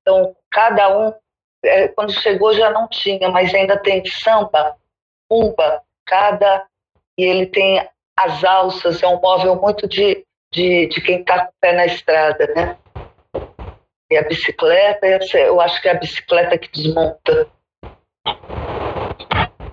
Então, 0.00 0.36
cada 0.52 0.96
um, 0.96 1.12
é, 1.64 1.88
quando 1.88 2.12
chegou 2.12 2.54
já 2.54 2.70
não 2.70 2.86
tinha, 2.86 3.28
mas 3.28 3.52
ainda 3.52 3.76
tem 3.76 4.04
samba, 4.06 4.76
pumba, 5.28 5.82
cada. 6.06 6.66
E 7.16 7.24
ele 7.24 7.46
tem 7.46 7.86
as 8.16 8.44
alças, 8.44 9.02
é 9.02 9.06
um 9.06 9.20
móvel 9.20 9.56
muito 9.56 9.88
de, 9.88 10.24
de, 10.52 10.86
de 10.86 11.00
quem 11.00 11.20
está 11.20 11.46
com 11.46 11.50
o 11.50 11.54
pé 11.60 11.72
na 11.72 11.86
estrada, 11.86 12.46
né? 12.54 12.78
E 14.10 14.16
a 14.16 14.22
bicicleta, 14.22 15.06
eu 15.34 15.60
acho 15.60 15.80
que 15.80 15.88
é 15.88 15.92
a 15.92 15.98
bicicleta 15.98 16.58
que 16.58 16.70
desmonta. 16.70 17.48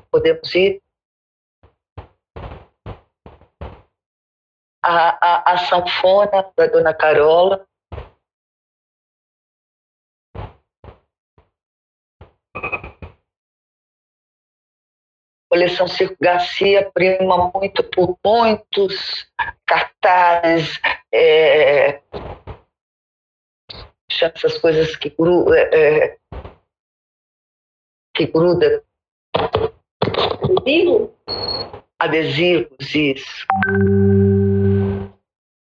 Podemos 0.09 0.55
ir? 0.55 0.81
A, 4.83 5.51
a, 5.51 5.53
a 5.53 5.57
sanfona 5.59 6.51
da 6.57 6.67
Dona 6.67 6.93
Carola. 6.93 7.67
Coleção 15.51 15.85
Circo 15.85 16.15
Garcia 16.21 16.89
prima 16.93 17.51
muito 17.53 17.83
por 17.83 18.17
muitos 18.25 19.29
cartazes, 19.65 20.79
é, 21.13 21.99
essas 24.21 24.57
coisas 24.57 24.95
que, 24.95 25.09
gru, 25.09 25.53
é, 25.53 25.63
é 25.73 26.17
que 28.15 28.27
gruda. 28.27 28.81
Adesivo? 30.41 31.13
Adesivos, 31.99 32.95
isso. 32.95 33.45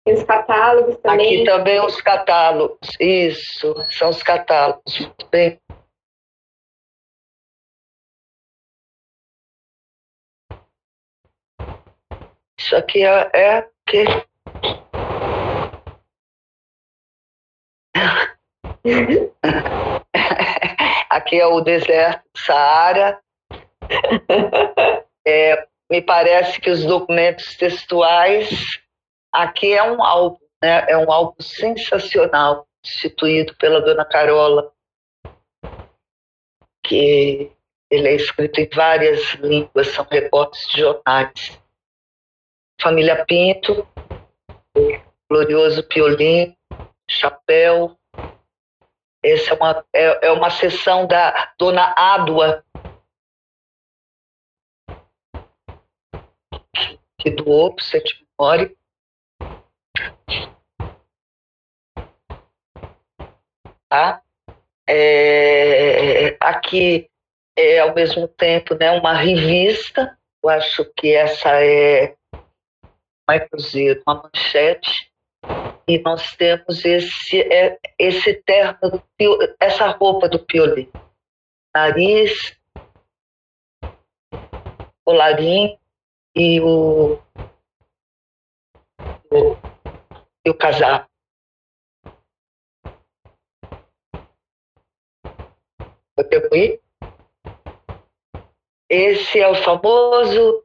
E 0.04 0.12
os 0.12 0.24
catálogos 0.24 0.96
também. 0.96 1.36
Aqui 1.36 1.44
também 1.44 1.80
os 1.80 2.00
catálogos, 2.00 2.88
isso, 2.98 3.72
são 3.90 4.08
os 4.08 4.20
catálogos. 4.20 5.12
Bem. 5.30 5.60
Isso 12.66 12.74
aqui 12.74 13.06
é, 13.06 13.30
é 13.32 13.68
que 13.86 14.04
Aqui 21.08 21.40
é 21.40 21.46
o 21.46 21.60
deserto 21.60 22.28
Saara. 22.36 23.20
É, 25.28 25.66
me 25.90 26.00
parece 26.00 26.60
que 26.60 26.70
os 26.70 26.84
documentos 26.84 27.56
textuais. 27.56 28.48
Aqui 29.32 29.74
é 29.74 29.82
um 29.82 30.00
álbum, 30.00 30.38
né? 30.62 30.86
é 30.88 30.96
um 30.96 31.10
álbum 31.10 31.42
sensacional, 31.42 32.64
instituído 32.84 33.52
pela 33.56 33.80
dona 33.80 34.04
Carola, 34.04 34.72
que 36.84 37.50
ele 37.90 38.08
é 38.08 38.14
escrito 38.14 38.60
em 38.60 38.68
várias 38.72 39.34
línguas, 39.34 39.88
são 39.88 40.06
recortes 40.08 40.68
de 40.68 40.82
jornais. 40.82 41.60
Família 42.86 43.24
Pinto, 43.24 43.84
Glorioso 45.28 45.82
Piolim, 45.88 46.56
Chapéu, 47.10 47.98
essa 49.20 49.50
é 49.50 49.54
uma, 49.54 49.84
é, 49.92 50.26
é 50.28 50.30
uma 50.30 50.50
sessão 50.50 51.04
da 51.04 51.52
dona 51.58 51.92
Ádua, 51.96 52.64
que 57.18 57.28
doou 57.28 57.74
para 57.74 57.82
o 57.82 58.38
Memória. 58.38 58.76
Tá? 63.88 64.22
É, 64.88 66.36
aqui 66.38 67.10
é 67.56 67.80
ao 67.80 67.92
mesmo 67.92 68.28
tempo 68.28 68.76
né, 68.76 68.92
uma 68.92 69.12
revista, 69.12 70.16
eu 70.40 70.48
acho 70.48 70.84
que 70.96 71.12
essa 71.12 71.50
é 71.60 72.14
cruzeiro, 73.48 74.02
uma 74.06 74.22
manchete, 74.22 75.10
e 75.88 75.98
nós 76.00 76.34
temos 76.36 76.84
esse, 76.84 77.40
é, 77.40 77.78
esse 77.98 78.34
terno, 78.42 79.02
essa 79.60 79.88
roupa 79.88 80.28
do 80.28 80.38
Pioli. 80.38 80.90
Nariz, 81.74 82.56
colarinho 85.04 85.78
e 86.34 86.60
o, 86.60 87.18
o, 89.30 89.56
e 90.44 90.50
o 90.50 90.54
casaco. 90.54 91.08
Esse 98.88 99.40
é 99.40 99.48
o 99.48 99.54
famoso 99.54 100.64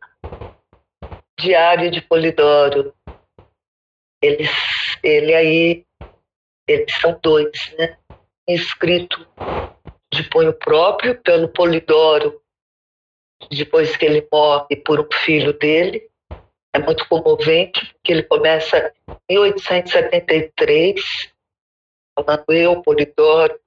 Diário 1.41 1.89
de 1.89 2.01
Polidoro. 2.01 2.93
Eles 4.21 4.51
ele 5.03 5.33
aí, 5.33 5.85
eles 6.67 6.93
são 6.99 7.19
dois, 7.21 7.75
né? 7.77 7.97
Escrito 8.47 9.27
de 10.13 10.23
punho 10.29 10.53
próprio 10.53 11.19
pelo 11.21 11.49
Polidoro, 11.49 12.41
depois 13.49 13.95
que 13.97 14.05
ele 14.05 14.27
morre 14.31 14.75
por 14.75 14.99
um 14.99 15.07
filho 15.11 15.53
dele. 15.53 16.07
É 16.73 16.79
muito 16.79 17.07
comovente, 17.09 17.93
porque 17.95 18.11
ele 18.13 18.23
começa 18.23 18.93
em 19.27 19.35
1873, 19.35 21.01
falando 22.15 22.45
eu, 22.49 22.81
Polidoro, 22.81 23.59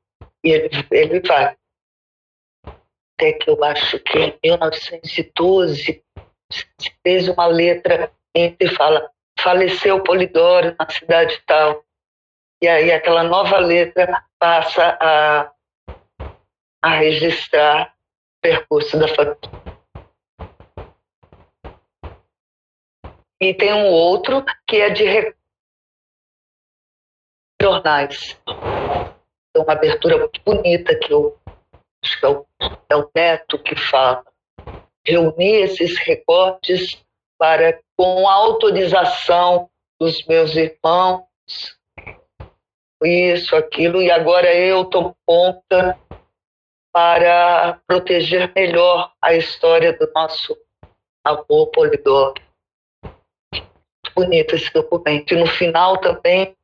e 0.42 0.52
ele, 0.52 0.70
ele 0.90 1.20
vai. 1.20 1.56
Até 3.16 3.32
que 3.32 3.50
eu 3.50 3.62
acho 3.62 3.98
que 4.00 4.18
em 4.18 4.38
1912 4.42 6.04
fez 7.02 7.28
uma 7.28 7.46
letra 7.46 8.10
entre 8.34 8.68
fala 8.74 9.10
faleceu 9.40 10.02
Polidoro 10.02 10.74
na 10.78 10.88
cidade 10.88 11.42
tal. 11.46 11.84
E 12.62 12.68
aí 12.68 12.90
aquela 12.90 13.22
nova 13.22 13.58
letra 13.58 14.24
passa 14.38 14.96
a, 15.00 15.52
a 16.82 16.88
registrar 16.96 17.88
o 17.88 18.40
percurso 18.40 18.98
da 18.98 19.08
família. 19.08 19.38
E 23.40 23.52
tem 23.52 23.74
um 23.74 23.88
outro 23.88 24.42
que 24.66 24.76
é 24.76 24.88
de 24.88 25.34
jornais. 27.60 28.40
É 29.54 29.58
uma 29.58 29.72
abertura 29.72 30.18
muito 30.18 30.40
bonita 30.42 30.98
que 30.98 31.12
eu 31.12 31.38
acho 32.02 32.18
que 32.18 32.24
é 32.24 32.28
o, 32.28 32.46
é 32.88 32.96
o 32.96 33.10
Neto 33.14 33.62
que 33.62 33.76
fala. 33.76 34.24
Reunir 35.06 35.62
esses 35.62 35.98
recortes 35.98 37.02
para, 37.38 37.78
com 37.96 38.28
autorização 38.28 39.68
dos 40.00 40.24
meus 40.26 40.56
irmãos, 40.56 41.24
isso, 43.02 43.54
aquilo, 43.54 44.00
e 44.00 44.10
agora 44.10 44.54
eu 44.54 44.84
tomo 44.86 45.14
conta 45.26 45.98
para 46.92 47.80
proteger 47.86 48.52
melhor 48.54 49.12
a 49.20 49.34
história 49.34 49.92
do 49.92 50.10
nosso 50.14 50.56
avô 51.24 51.66
Polidoro. 51.66 52.40
Bonito 54.14 54.54
esse 54.54 54.72
documento. 54.72 55.34
E 55.34 55.36
no 55.36 55.46
final 55.46 55.98
também, 55.98 56.54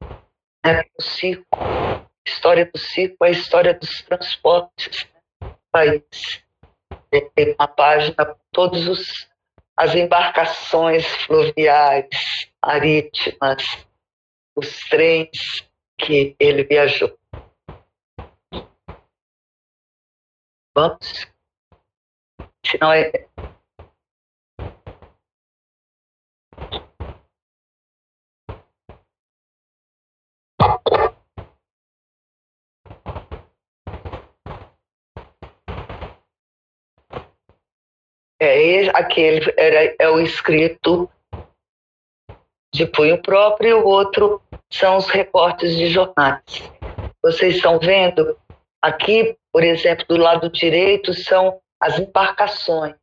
né, 0.64 0.84
o 0.97 1.03
circo, 1.03 1.59
a 1.59 2.07
história 2.24 2.64
do 2.64 2.78
circo, 2.78 3.24
a 3.24 3.30
história 3.30 3.74
dos 3.74 4.03
transportes 4.03 5.09
né, 5.12 5.49
do 5.49 5.57
país. 5.72 6.45
Tem 7.11 7.55
uma 7.59 7.69
página 7.69 8.25
com 8.25 8.39
todos 8.53 8.87
os 8.87 9.31
as 9.81 9.95
embarcações 9.95 11.07
fluviais, 11.25 12.53
marítimas, 12.63 13.65
os 14.55 14.79
trens 14.91 15.67
que 15.97 16.37
ele 16.39 16.65
viajou. 16.65 17.19
Vamos? 20.75 21.27
Se 22.67 22.79
não 22.79 22.93
é, 22.93 23.27
É, 38.41 38.88
aquele 38.95 39.53
era, 39.57 39.95
é 39.99 40.09
o 40.09 40.18
escrito 40.18 41.11
de 42.72 42.86
punho 42.86 43.20
próprio 43.20 43.68
e 43.68 43.74
o 43.74 43.86
outro 43.86 44.41
são 44.72 44.97
os 44.97 45.09
recortes 45.09 45.76
de 45.76 45.88
jornais. 45.88 46.62
Vocês 47.22 47.57
estão 47.57 47.78
vendo 47.78 48.38
aqui, 48.80 49.36
por 49.53 49.62
exemplo, 49.62 50.07
do 50.09 50.16
lado 50.16 50.49
direito 50.51 51.12
são 51.12 51.61
as 51.78 51.99
embarcações. 51.99 52.97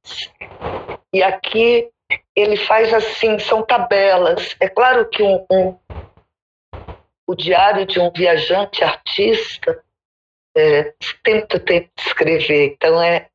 E 1.13 1.21
aqui 1.21 1.89
ele 2.35 2.57
faz 2.57 2.93
assim, 2.93 3.37
são 3.37 3.61
tabelas. 3.61 4.55
É 4.59 4.67
claro 4.67 5.07
que 5.09 5.21
um, 5.21 5.45
um 5.51 5.77
o 7.27 7.35
diário 7.35 7.85
de 7.85 7.99
um 7.99 8.09
viajante 8.09 8.83
artista 8.83 9.83
é, 10.55 10.93
tempo 11.23 11.59
de 11.59 11.89
escrever, 11.99 12.73
então 12.73 13.01
é, 13.01 13.27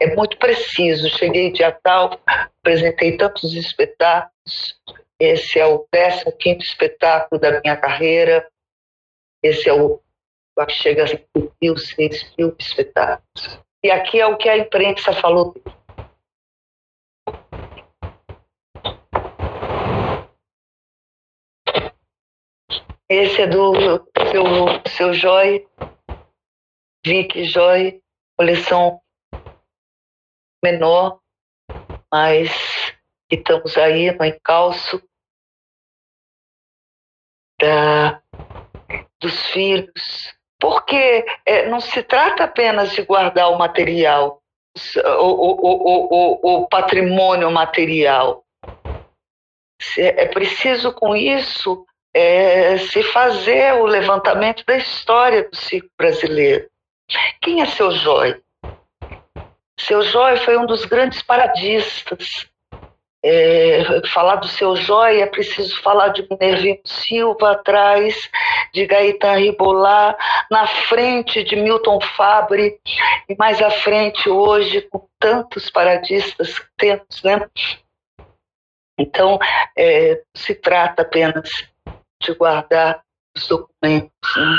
é 0.00 0.14
muito 0.14 0.36
preciso. 0.38 1.08
Cheguei 1.10 1.52
dia 1.52 1.72
tal, 1.72 2.20
apresentei 2.26 3.16
tantos 3.16 3.54
espetáculos, 3.54 4.80
esse 5.18 5.58
é 5.58 5.66
o 5.66 5.86
15 5.88 6.58
espetáculo 6.60 7.40
da 7.40 7.60
minha 7.60 7.76
carreira, 7.76 8.46
esse 9.42 9.68
é 9.68 9.72
o, 9.72 10.00
chega 10.68 11.04
a 11.04 11.06
5 11.06 11.22
mil, 11.60 11.76
6 11.76 12.34
mil 12.38 12.54
espetáculos. 12.58 13.60
E 13.82 13.90
aqui 13.90 14.20
é 14.20 14.26
o 14.26 14.36
que 14.36 14.48
a 14.48 14.58
imprensa 14.58 15.12
falou 15.12 15.54
Esse 23.08 23.42
é 23.42 23.46
do 23.46 23.72
seu, 24.32 24.44
seu 24.88 25.14
Joy, 25.14 25.64
Vic 27.06 27.44
Joy, 27.44 28.02
coleção 28.36 29.00
menor, 30.62 31.20
mas 32.12 32.50
estamos 33.30 33.76
aí 33.76 34.12
no 34.12 34.24
encalço 34.24 35.02
da, 37.60 38.22
dos 39.20 39.46
filhos, 39.46 40.34
porque 40.60 41.24
é, 41.44 41.68
não 41.68 41.80
se 41.80 42.02
trata 42.02 42.44
apenas 42.44 42.92
de 42.92 43.02
guardar 43.02 43.50
o 43.50 43.58
material, 43.58 44.42
o, 44.96 45.26
o, 45.26 46.40
o, 46.42 46.62
o 46.62 46.68
patrimônio 46.68 47.50
material. 47.50 48.44
É 49.98 50.26
preciso 50.28 50.92
com 50.92 51.14
isso 51.14 51.86
é, 52.14 52.78
se 52.78 53.02
fazer 53.02 53.74
o 53.74 53.84
levantamento 53.84 54.64
da 54.64 54.76
história 54.76 55.48
do 55.48 55.54
circo 55.54 55.90
brasileiro. 55.98 56.66
Quem 57.42 57.60
é 57.60 57.66
seu 57.66 57.90
Joy? 57.90 58.40
Seu 59.78 60.02
Joy 60.02 60.36
foi 60.38 60.56
um 60.56 60.66
dos 60.66 60.84
grandes 60.84 61.22
paradistas. 61.22 62.48
É, 63.24 64.06
falar 64.12 64.36
do 64.36 64.46
seu 64.46 64.76
Joy 64.76 65.20
é 65.20 65.26
preciso 65.26 65.80
falar 65.82 66.08
de 66.08 66.26
Minervino 66.30 66.80
Silva 66.84 67.52
atrás, 67.52 68.14
de 68.72 68.86
Gaetan 68.86 69.34
Ribolá, 69.34 70.16
na 70.50 70.66
frente 70.66 71.42
de 71.42 71.56
Milton 71.56 72.00
Fabre, 72.00 72.78
e 73.28 73.34
mais 73.36 73.60
à 73.60 73.70
frente 73.70 74.28
hoje, 74.28 74.82
com 74.82 75.08
tantos 75.18 75.68
paradistas 75.70 76.58
que 76.58 76.66
temos, 76.76 77.22
né? 77.24 77.48
Então, 78.98 79.38
é, 79.76 80.22
se 80.34 80.54
trata 80.54 81.02
apenas 81.02 81.50
de 82.22 82.32
guardar 82.34 83.02
os 83.36 83.46
documentos. 83.46 84.36
Né? 84.36 84.56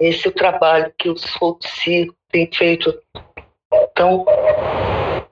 Esse 0.00 0.28
é 0.28 0.30
o 0.30 0.34
trabalho 0.34 0.92
que 0.98 1.08
os 1.08 1.24
Foltsi 1.34 2.10
têm 2.30 2.50
feito 2.52 2.92
tão, 3.94 4.24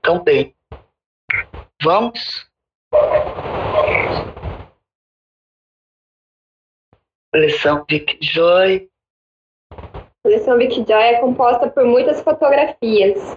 tão 0.03 0.23
bem. 0.23 0.55
Vamos? 1.83 2.51
Coleção 7.33 7.85
Vic 7.89 8.19
Joy. 8.21 8.89
A 9.71 10.23
coleção 10.23 10.59
Vic 10.59 10.85
Joy 10.87 11.03
é 11.03 11.21
composta 11.21 11.71
por 11.71 11.85
muitas 11.85 12.21
fotografias 12.21 13.37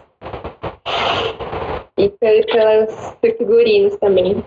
e 1.97 2.09
pelos 2.09 3.17
figurinos 3.21 3.97
também 3.97 4.43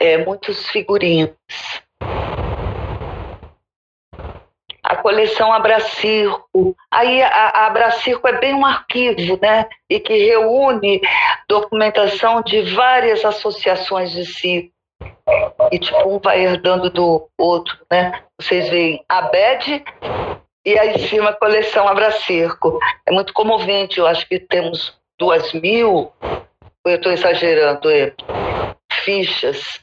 é, 0.00 0.24
muitos 0.24 0.68
figurinos. 0.68 1.34
A 4.82 4.96
coleção 5.08 5.50
Abracirco. 5.50 6.76
Aí 6.90 7.22
a, 7.22 7.28
a 7.28 7.66
Abracirco 7.66 8.28
é 8.28 8.38
bem 8.38 8.52
um 8.52 8.66
arquivo, 8.66 9.38
né? 9.40 9.66
E 9.88 9.98
que 9.98 10.12
reúne 10.12 11.00
documentação 11.48 12.42
de 12.42 12.60
várias 12.74 13.24
associações 13.24 14.12
de 14.12 14.26
circo. 14.26 14.70
E 15.72 15.78
tipo, 15.78 16.06
um 16.06 16.18
vai 16.18 16.44
herdando 16.44 16.90
do 16.90 17.26
outro, 17.38 17.74
né? 17.90 18.22
Vocês 18.38 18.68
veem 18.68 19.02
a 19.08 19.22
BED 19.22 19.82
e 20.66 20.78
aí 20.78 20.94
em 20.96 20.98
cima 20.98 21.30
a 21.30 21.36
coleção 21.36 21.88
Abracirco. 21.88 22.78
É 23.06 23.10
muito 23.10 23.32
comovente, 23.32 23.98
eu 23.98 24.06
acho 24.06 24.28
que 24.28 24.38
temos 24.38 24.94
duas 25.18 25.54
mil, 25.54 26.12
eu 26.84 26.96
estou 26.96 27.12
exagerando, 27.12 27.90
é, 27.90 28.12
fichas 28.92 29.80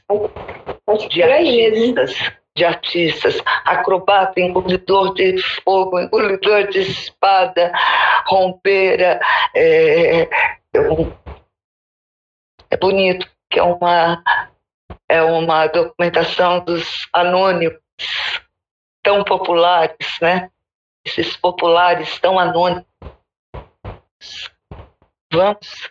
de 1.10 1.22
artistas, 1.22 2.32
de 2.56 2.64
artistas, 2.64 3.40
acrobata, 3.64 4.40
engolidor 4.40 5.12
de 5.14 5.36
fogo, 5.62 6.00
engolidor 6.00 6.66
de 6.68 6.80
espada, 6.80 7.70
rompeira, 8.26 9.20
é, 9.54 10.22
é, 10.22 10.28
é 12.70 12.76
bonito, 12.78 13.28
que 13.50 13.58
é 13.58 13.62
uma, 13.62 14.24
é 15.06 15.22
uma 15.22 15.66
documentação 15.66 16.64
dos 16.64 16.90
anônimos 17.12 17.78
tão 19.02 19.22
populares, 19.22 20.16
né? 20.22 20.50
Esses 21.04 21.36
populares 21.36 22.18
tão 22.18 22.38
anônimos. 22.38 22.86
Vamos 25.30 25.90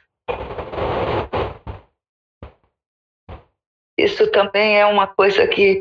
Isso 3.97 4.29
também 4.29 4.77
é 4.77 4.85
uma 4.85 5.07
coisa 5.07 5.47
que 5.47 5.79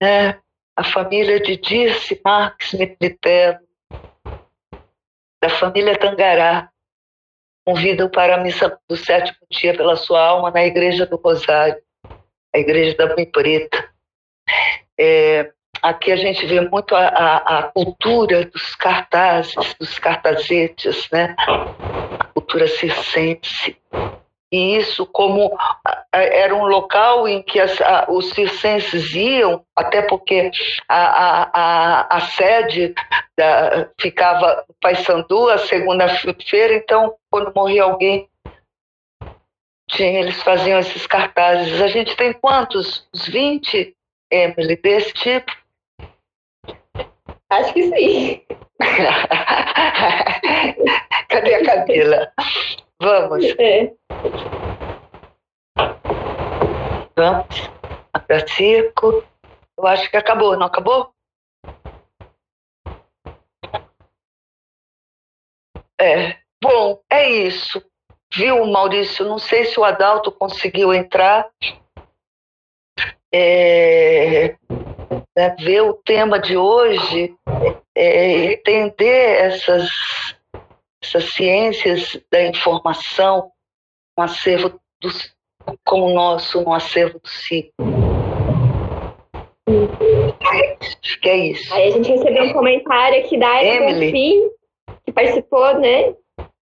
né, 0.00 0.38
a 0.76 0.84
família 0.84 1.40
de 1.40 1.56
Dirce 1.56 2.20
Marques 2.24 2.72
Militello, 2.72 3.58
da 5.42 5.48
família 5.48 5.98
Tangará, 5.98 6.70
convidam 7.64 8.08
para 8.08 8.36
a 8.36 8.40
missa 8.40 8.78
do 8.88 8.96
sétimo 8.96 9.38
dia 9.50 9.76
pela 9.76 9.96
sua 9.96 10.20
alma 10.24 10.50
na 10.50 10.64
Igreja 10.64 11.04
do 11.04 11.16
Rosário, 11.16 11.80
a 12.54 12.58
Igreja 12.58 12.96
da 12.96 13.14
Mãe 13.14 13.26
Preta. 13.26 13.88
É, 14.98 15.52
aqui 15.82 16.10
a 16.10 16.16
gente 16.16 16.46
vê 16.46 16.60
muito 16.60 16.94
a, 16.94 17.08
a, 17.08 17.58
a, 17.58 17.62
cultura 17.64 18.44
dos 18.46 18.74
cartazes, 18.74 19.74
dos 19.78 19.98
cartazetes, 19.98 21.08
né? 21.10 21.36
a 22.18 22.24
cultura 22.24 22.66
circense 22.66 23.76
e 24.50 24.76
isso 24.76 25.04
como 25.06 25.56
era 26.12 26.54
um 26.54 26.64
local 26.64 27.28
em 27.28 27.42
que 27.42 27.60
as, 27.60 27.78
a, 27.82 28.06
os 28.08 28.30
circenses 28.30 29.14
iam, 29.14 29.62
até 29.76 30.00
porque 30.02 30.50
a, 30.88 30.96
a, 30.96 31.50
a, 31.52 32.16
a 32.16 32.20
sede 32.20 32.94
da, 33.36 33.90
ficava 34.00 34.64
no 34.68 34.74
Paysandu, 34.80 35.50
a 35.50 35.58
segunda-feira, 35.58 36.74
então 36.74 37.14
quando 37.30 37.52
morria 37.54 37.84
alguém, 37.84 38.26
tinha, 39.90 40.20
eles 40.20 40.42
faziam 40.42 40.78
esses 40.78 41.06
cartazes. 41.06 41.80
A 41.80 41.88
gente 41.88 42.14
tem 42.16 42.32
quantos? 42.32 43.06
Uns 43.14 43.26
20, 43.26 43.94
Emily, 44.30 44.76
desse 44.76 45.12
tipo? 45.14 45.50
Acho 47.50 47.72
que 47.72 47.82
sim. 47.82 48.42
Cadê 51.28 51.54
a 51.54 51.64
Camila? 51.64 52.30
Vamos. 53.00 53.44
É. 53.58 53.94
Vamos. 57.16 57.70
Para 58.26 58.48
circo. 58.48 59.24
Eu 59.76 59.86
acho 59.86 60.10
que 60.10 60.16
acabou, 60.16 60.56
não 60.56 60.66
acabou? 60.66 61.12
É. 66.00 66.36
Bom, 66.62 67.00
é 67.10 67.30
isso. 67.30 67.82
Viu, 68.34 68.64
Maurício? 68.66 69.24
Não 69.24 69.38
sei 69.38 69.64
se 69.64 69.78
o 69.78 69.84
Adalto 69.84 70.30
conseguiu 70.32 70.92
entrar. 70.92 71.48
É, 73.32 74.56
né, 75.36 75.54
ver 75.60 75.82
o 75.82 75.92
tema 75.92 76.38
de 76.38 76.56
hoje, 76.56 77.36
é, 77.94 78.52
entender 78.52 79.36
essas 79.40 79.88
essas 81.02 81.32
ciências 81.32 82.20
da 82.30 82.44
informação, 82.46 83.50
um 84.18 84.22
acervo 84.22 84.80
do, 85.00 85.08
como 85.84 86.06
o 86.06 86.14
nosso, 86.14 86.60
um 86.60 86.72
acervo 86.72 87.18
do 87.20 87.28
ciclo. 87.28 87.72
Acho 90.40 91.20
que 91.20 91.28
é 91.28 91.36
isso. 91.36 91.74
Aí 91.74 91.88
a 91.88 91.90
gente 91.90 92.10
recebeu 92.10 92.44
um 92.44 92.52
comentário 92.52 93.20
aqui 93.20 93.38
da 93.38 93.62
Emily, 93.62 94.50
que 95.04 95.12
participou, 95.12 95.78
né, 95.78 96.14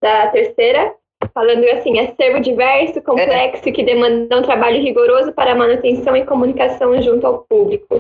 da 0.02 0.28
terceira 0.28 0.96
falando 1.34 1.64
assim, 1.66 2.00
acervo 2.00 2.40
diverso, 2.40 3.02
complexo, 3.02 3.68
é. 3.68 3.72
que 3.72 3.84
demanda 3.84 4.38
um 4.38 4.42
trabalho 4.42 4.82
rigoroso 4.82 5.32
para 5.34 5.56
manutenção 5.56 6.16
e 6.16 6.26
comunicação 6.26 7.02
junto 7.02 7.26
ao 7.26 7.40
público. 7.40 7.96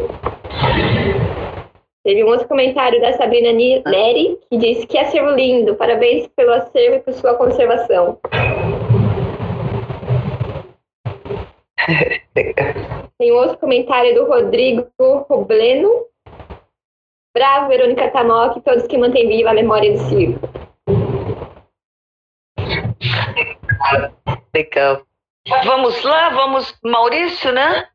Teve 2.06 2.24
um 2.24 2.28
outro 2.28 2.47
comentário 2.47 3.01
da 3.01 3.12
Sabrina 3.14 3.51
Neri, 3.51 4.38
que 4.47 4.58
disse 4.60 4.86
que 4.86 4.95
acervo 4.95 5.32
lindo, 5.32 5.74
parabéns 5.74 6.28
pelo 6.36 6.53
acervo 6.53 6.97
e 6.97 6.99
por 6.99 7.14
sua 7.14 7.34
conservação. 7.34 8.20
Tem 13.18 13.32
um 13.32 13.38
outro 13.38 13.58
comentário 13.58 14.14
do 14.14 14.28
Rodrigo 14.28 14.86
Robleno. 14.99 16.06
Bravo, 17.34 17.70
Verônica 17.70 18.12
Tamok, 18.12 18.62
todos 18.62 18.86
que 18.86 18.99
mantêm 18.99 19.28
viva 19.28 19.49
a 19.49 19.56
memória 19.56 19.93
do 19.93 19.97
circo. 19.97 20.47
Legal. 24.53 25.01
Vamos 25.64 26.03
lá, 26.03 26.30
vamos, 26.30 26.78
Maurício, 26.84 27.51
né? 27.51 27.88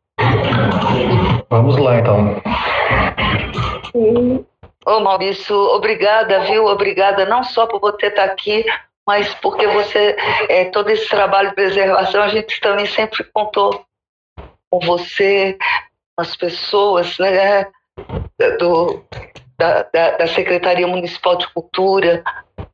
Vamos 1.48 1.76
lá, 1.76 2.00
então. 2.00 2.42
Ô, 3.94 5.00
Maurício, 5.00 5.54
obrigada, 5.56 6.40
viu? 6.44 6.66
Obrigada 6.66 7.26
não 7.26 7.44
só 7.44 7.66
por 7.66 7.80
você 7.80 8.06
estar 8.06 8.24
aqui, 8.24 8.64
mas 9.06 9.34
porque 9.34 9.66
você, 9.66 10.16
é, 10.48 10.64
todo 10.66 10.88
esse 10.90 11.08
trabalho 11.08 11.50
de 11.50 11.54
preservação, 11.54 12.22
a 12.22 12.28
gente 12.28 12.60
também 12.60 12.86
sempre 12.86 13.24
contou 13.24 13.84
com 14.70 14.80
você, 14.80 15.58
as 16.18 16.36
pessoas, 16.36 17.18
né? 17.18 17.66
Do, 18.58 19.04
da, 19.58 19.82
da, 19.82 20.16
da 20.16 20.26
Secretaria 20.26 20.86
Municipal 20.86 21.36
de 21.36 21.46
Cultura, 21.52 22.22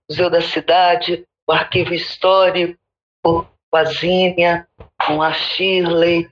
Museu 0.09 0.31
da 0.31 0.41
Cidade, 0.41 1.27
o 1.49 1.53
Arquivo 1.53 1.95
Histórico, 1.95 2.79
com 3.25 3.47
a 3.73 3.85
Zínia, 3.85 4.69
com 5.05 5.23
a 5.23 5.33
Shirley. 5.33 6.29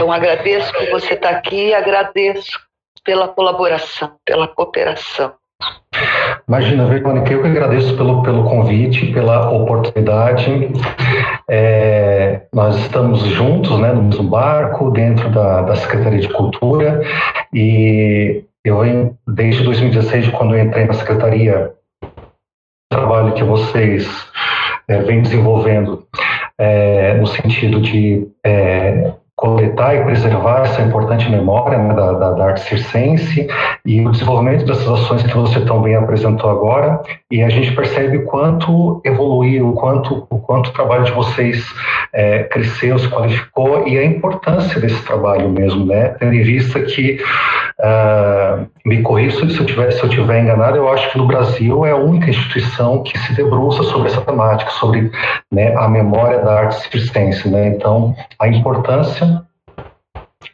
Então 0.00 0.10
agradeço 0.10 0.72
por 0.72 0.88
você 0.92 1.12
estar 1.12 1.28
aqui, 1.28 1.74
agradeço 1.74 2.58
pela 3.04 3.28
colaboração, 3.28 4.12
pela 4.24 4.48
cooperação. 4.48 5.34
Imagina, 6.48 6.86
Verônica, 6.86 7.30
eu 7.30 7.42
que 7.42 7.48
agradeço 7.48 7.94
pelo, 7.98 8.22
pelo 8.22 8.44
convite, 8.44 9.12
pela 9.12 9.50
oportunidade. 9.50 10.72
É, 11.46 12.46
nós 12.50 12.76
estamos 12.76 13.20
juntos 13.26 13.78
né, 13.78 13.92
no 13.92 14.04
mesmo 14.04 14.22
barco, 14.22 14.90
dentro 14.90 15.28
da, 15.28 15.60
da 15.60 15.76
Secretaria 15.76 16.20
de 16.20 16.30
Cultura, 16.30 17.02
e 17.52 18.42
eu 18.64 18.78
venho, 18.78 19.18
desde 19.28 19.62
2016, 19.64 20.30
quando 20.30 20.58
entrei 20.58 20.86
na 20.86 20.94
Secretaria, 20.94 21.74
trabalho 22.90 23.34
que 23.34 23.44
vocês 23.44 24.08
é, 24.88 25.02
vêm 25.02 25.20
desenvolvendo 25.20 26.06
é, 26.56 27.12
no 27.14 27.26
sentido 27.26 27.82
de 27.82 28.26
é, 28.42 29.12
coletar 29.40 29.96
e 29.96 30.04
preservar 30.04 30.64
essa 30.64 30.82
importante 30.82 31.30
memória 31.30 31.78
né, 31.78 31.94
da, 31.94 32.12
da, 32.12 32.32
da, 32.32 32.44
arte 32.44 32.60
circense 32.60 33.48
e 33.86 34.06
o 34.06 34.10
desenvolvimento 34.10 34.66
dessas 34.66 34.86
ações 34.86 35.22
que 35.22 35.34
você 35.34 35.60
tão 35.62 35.80
bem 35.80 35.96
apresentou 35.96 36.50
agora 36.50 37.00
e 37.30 37.42
a 37.42 37.48
gente 37.48 37.74
percebe 37.74 38.18
o 38.18 38.26
quanto 38.26 39.00
evoluiu, 39.02 39.70
o 39.70 39.72
quanto 39.72 40.26
o 40.28 40.38
quanto 40.40 40.68
o 40.68 40.72
trabalho 40.74 41.04
de 41.04 41.12
vocês 41.12 41.64
é, 42.12 42.42
cresceu, 42.44 42.98
se 42.98 43.08
qualificou 43.08 43.88
e 43.88 43.96
a 43.96 44.04
importância 44.04 44.78
desse 44.78 45.02
trabalho 45.06 45.48
mesmo, 45.48 45.86
né? 45.86 46.08
Tendo 46.18 46.34
em 46.34 46.42
vista 46.42 46.78
que 46.82 47.18
uh, 47.78 48.66
me 48.84 49.00
corrija 49.00 49.48
se 49.48 49.58
eu 49.58 49.64
tiver 49.64 49.90
se 49.92 50.02
eu 50.02 50.08
tiver 50.10 50.42
enganado, 50.42 50.76
eu 50.76 50.92
acho 50.92 51.10
que 51.12 51.16
no 51.16 51.26
Brasil 51.26 51.86
é 51.86 51.92
a 51.92 51.96
única 51.96 52.28
instituição 52.28 53.02
que 53.02 53.18
se 53.18 53.32
debruça 53.34 53.84
sobre 53.84 54.08
essa 54.08 54.20
temática, 54.20 54.70
sobre 54.72 55.10
né, 55.50 55.74
a 55.76 55.88
memória 55.88 56.40
da 56.40 56.60
arte 56.60 56.90
circense, 56.90 57.48
né? 57.48 57.68
Então 57.68 58.14
a 58.38 58.48
importância 58.48 59.29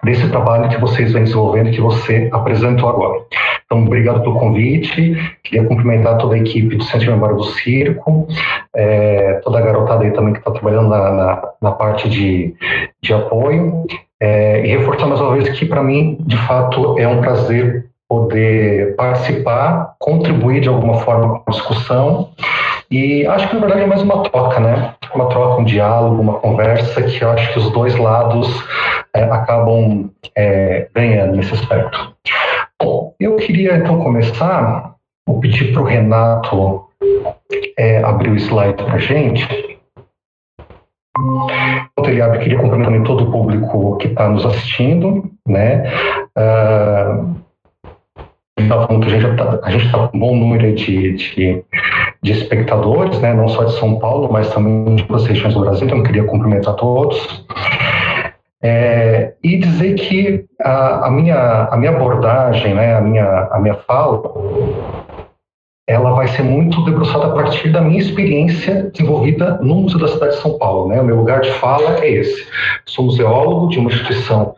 desse 0.03 0.29
trabalho 0.29 0.69
que 0.69 0.81
vocês 0.81 1.13
vêm 1.13 1.25
desenvolvendo, 1.25 1.71
que 1.71 1.81
você 1.81 2.29
apresentou 2.33 2.89
agora. 2.89 3.21
Então, 3.65 3.85
obrigado 3.85 4.21
pelo 4.23 4.39
convite. 4.39 5.17
Queria 5.43 5.65
cumprimentar 5.65 6.19
toda 6.19 6.35
a 6.35 6.39
equipe 6.39 6.77
do 6.77 6.85
Centro 6.85 7.01
de 7.01 7.11
Memória 7.11 7.37
do 7.37 7.45
Circo, 7.45 8.29
é, 8.75 9.41
toda 9.45 9.59
a 9.59 9.63
garotada 9.63 10.05
aí 10.05 10.13
também 10.13 10.33
que 10.33 10.39
está 10.39 10.51
trabalhando 10.51 10.89
na, 10.89 11.11
na, 11.11 11.49
na, 11.61 11.73
parte 11.73 12.09
de, 12.09 12.55
de 13.03 13.13
apoio. 13.13 13.85
É, 14.21 14.65
e 14.65 14.69
reforçar 14.69 15.07
mais 15.07 15.21
uma 15.21 15.35
vez 15.35 15.49
que, 15.59 15.67
para 15.67 15.83
mim, 15.83 16.17
de 16.21 16.37
fato, 16.37 16.99
é 16.99 17.07
um 17.07 17.21
prazer 17.21 17.87
poder 18.09 18.95
participar, 18.97 19.95
contribuir 19.99 20.61
de 20.61 20.69
alguma 20.69 21.01
forma 21.01 21.41
com 21.41 21.45
a 21.47 21.53
discussão. 21.53 22.31
E 22.91 23.27
acho 23.27 23.49
que, 23.49 23.55
na 23.55 23.61
verdade, 23.61 23.83
é 23.83 23.87
mais 23.87 24.03
uma 24.03 24.23
troca, 24.23 24.61
né? 24.61 24.95
Uma 25.17 25.31
troca, 25.31 25.63
um 25.63 25.65
diálogo, 25.65 26.21
uma 26.21 26.35
conversa 26.41 27.03
que 27.03 27.25
eu 27.25 27.31
acho 27.31 27.51
que 27.55 27.59
os 27.59 27.71
dois 27.73 27.97
lados 27.97 28.47
é, 29.15 29.23
acabam 29.23 30.11
é, 30.37 30.89
ganhando 30.95 31.37
nesse 31.37 31.55
aspecto. 31.55 32.15
Bom, 32.81 33.15
eu 33.19 33.37
queria 33.37 33.79
então 33.79 33.99
começar, 34.03 34.95
vou 35.27 35.41
pedir 35.41 35.73
para 35.73 35.81
o 35.81 35.87
Renato 35.87 36.85
é, 37.79 38.05
abrir 38.05 38.31
o 38.31 38.37
slide 38.37 38.85
para 38.85 38.97
a 38.97 38.99
gente. 38.99 39.79
Enquanto 41.19 42.11
ele 42.11 42.21
abre, 42.21 42.41
queria 42.41 42.59
cumprimentar 42.59 43.03
todo 43.05 43.25
o 43.25 43.33
público 43.33 43.97
que 43.97 44.09
está 44.09 44.29
nos 44.29 44.45
assistindo, 44.45 45.31
né? 45.49 45.91
Uh, 46.37 47.37
a 48.73 49.71
gente 49.71 49.87
está 49.87 49.99
tá 49.99 50.09
com 50.09 50.17
um 50.17 50.21
bom 50.21 50.37
número 50.37 50.75
de, 50.75 51.13
de, 51.13 51.65
de, 52.23 52.33
espectadores, 52.33 53.21
né? 53.21 53.33
não 53.35 53.49
só 53.49 53.65
de 53.65 53.79
São 53.79 53.99
Paulo, 53.99 54.29
mas 54.33 54.53
também 54.53 54.97
de 54.97 55.03
outras 55.03 55.27
regiões 55.27 55.55
do 55.55 55.61
Brasil, 55.61 55.87
então 55.87 55.99
eu 55.99 56.05
queria 56.05 56.25
cumprimentar 56.25 56.75
todos. 56.75 57.45
É, 58.63 59.35
e 59.45 59.59
dizer 59.59 59.95
que 59.95 60.45
a, 60.61 61.07
a, 61.07 61.11
minha, 61.11 61.69
a 61.71 61.77
minha 61.77 61.93
abordagem, 61.93 62.75
né, 62.75 62.97
a, 62.97 63.01
minha, 63.01 63.49
a 63.53 63.59
minha 63.61 63.75
fala, 63.75 64.23
ela 65.89 66.15
vai 66.15 66.27
ser 66.27 66.43
muito 66.43 66.85
debruçada 66.85 67.27
a 67.27 67.31
partir 67.31 67.71
da 67.71 67.81
minha 67.81 68.01
experiência 68.01 68.91
desenvolvida 68.91 69.59
no 69.63 69.77
Museu 69.77 70.01
da 70.01 70.09
Cidade 70.09 70.35
de 70.35 70.43
São 70.43 70.59
Paulo. 70.59 70.89
Né? 70.89 71.01
O 71.01 71.05
meu 71.05 71.17
lugar 71.17 71.41
de 71.41 71.51
fala 71.53 71.99
é 72.01 72.11
esse. 72.11 72.49
Sou 72.85 73.05
museólogo 73.05 73.69
de 73.69 73.79
uma 73.79 73.91
instituição 73.91 74.55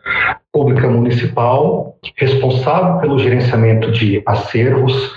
pública 0.51 0.87
municipal, 0.87 1.95
responsável 2.17 2.99
pelo 2.99 3.19
gerenciamento 3.19 3.91
de 3.91 4.21
acervos, 4.25 5.13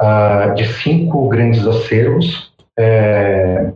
uh, 0.00 0.54
de 0.54 0.64
cinco 0.66 1.28
grandes 1.28 1.66
acervos. 1.66 2.52
É, 2.78 3.72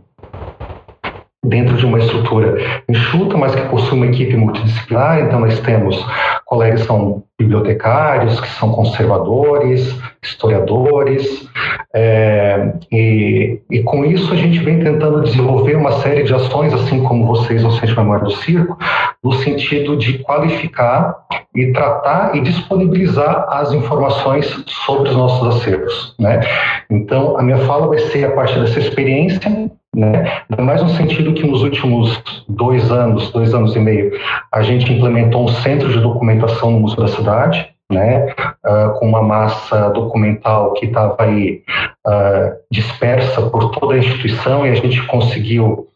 dentro 1.45 1.75
de 1.75 1.85
uma 1.85 1.99
estrutura 1.99 2.55
enxuta, 2.87 3.37
mas 3.37 3.53
que 3.53 3.67
possui 3.67 3.97
uma 3.97 4.07
equipe 4.07 4.35
multidisciplinar. 4.35 5.19
Então, 5.19 5.41
nós 5.41 5.59
temos 5.59 6.03
colegas 6.45 6.81
que 6.81 6.87
são 6.87 7.23
bibliotecários, 7.37 8.39
que 8.39 8.47
são 8.47 8.71
conservadores, 8.71 9.99
historiadores, 10.21 11.49
é, 11.93 12.73
e, 12.91 13.59
e, 13.69 13.83
com 13.83 14.05
isso 14.05 14.33
a 14.33 14.35
gente 14.35 14.59
vem 14.59 14.79
tentando 14.79 15.21
desenvolver 15.21 15.75
uma 15.75 15.91
série 15.99 16.23
de 16.23 16.33
ações, 16.33 16.73
assim 16.73 17.03
como 17.03 17.27
vocês 17.27 17.61
no 17.61 17.71
Centro 17.71 17.87
de 17.87 17.97
Memória 17.97 18.23
do 18.23 18.31
Circo, 18.31 18.77
no 19.23 19.33
sentido 19.33 19.95
de 19.95 20.19
qualificar 20.19 21.15
e 21.55 21.71
tratar 21.71 22.35
e 22.35 22.41
disponibilizar 22.41 23.47
as 23.49 23.71
informações 23.71 24.45
sobre 24.85 25.09
os 25.09 25.15
nossos 25.15 25.55
acervos. 25.55 26.15
Né? 26.19 26.41
Então, 26.89 27.37
a 27.37 27.43
minha 27.43 27.59
fala 27.59 27.87
vai 27.87 27.99
ser 27.99 28.25
a 28.25 28.31
partir 28.31 28.59
dessa 28.59 28.79
experiência 28.79 29.71
né? 29.95 30.41
Mais 30.59 30.81
no 30.81 30.89
sentido 30.89 31.33
que 31.33 31.45
nos 31.45 31.61
últimos 31.61 32.19
dois 32.49 32.91
anos, 32.91 33.31
dois 33.31 33.53
anos 33.53 33.75
e 33.75 33.79
meio, 33.79 34.11
a 34.51 34.63
gente 34.63 34.91
implementou 34.91 35.45
um 35.45 35.47
centro 35.47 35.87
de 35.91 35.99
documentação 35.99 36.71
no 36.71 36.79
Museu 36.79 37.01
da 37.01 37.07
Cidade, 37.07 37.72
né, 37.93 38.33
uh, 38.65 38.99
com 38.99 39.07
uma 39.07 39.21
massa 39.21 39.89
documental 39.89 40.73
que 40.73 40.87
estava 40.87 41.15
aí 41.19 41.63
uh, 42.05 42.57
dispersa 42.71 43.41
por 43.49 43.71
toda 43.71 43.93
a 43.93 43.97
instituição 43.97 44.65
e 44.65 44.71
a 44.71 44.75
gente 44.75 45.05
conseguiu 45.07 45.87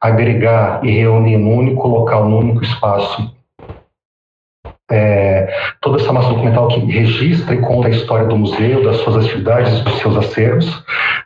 agregar 0.00 0.84
e 0.84 0.90
reunir 0.90 1.36
num 1.36 1.56
único 1.56 1.88
local, 1.88 2.28
num 2.28 2.38
único 2.38 2.64
espaço, 2.64 3.34
é, 4.90 5.29
toda 5.80 6.00
essa 6.00 6.12
massa 6.12 6.28
documental 6.28 6.68
que 6.68 6.80
registra 6.80 7.54
e 7.54 7.58
conta 7.58 7.88
a 7.88 7.90
história 7.90 8.26
do 8.26 8.36
museu, 8.36 8.82
das 8.84 8.96
suas 8.98 9.24
atividades, 9.24 9.80
dos 9.80 9.94
seus 9.98 10.16
acervos, 10.16 10.84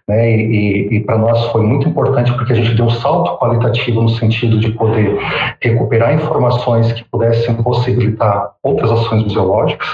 né, 0.09 0.31
e, 0.31 0.89
e 0.97 1.01
para 1.01 1.17
nós 1.17 1.47
foi 1.47 1.63
muito 1.63 1.89
importante 1.89 2.33
porque 2.33 2.53
a 2.53 2.57
gente 2.57 2.75
deu 2.75 2.87
um 2.87 2.91
salto 2.91 3.39
qualitativo 3.39 4.03
no 4.03 4.11
sentido 4.11 4.59
de 4.59 4.71
poder 4.73 5.19
recuperar 5.61 6.15
informações 6.15 6.93
que 6.93 7.05
pudessem 7.05 7.55
possibilitar 7.57 8.51
outras 8.63 8.91
ações 8.91 9.25
museológicas, 9.25 9.89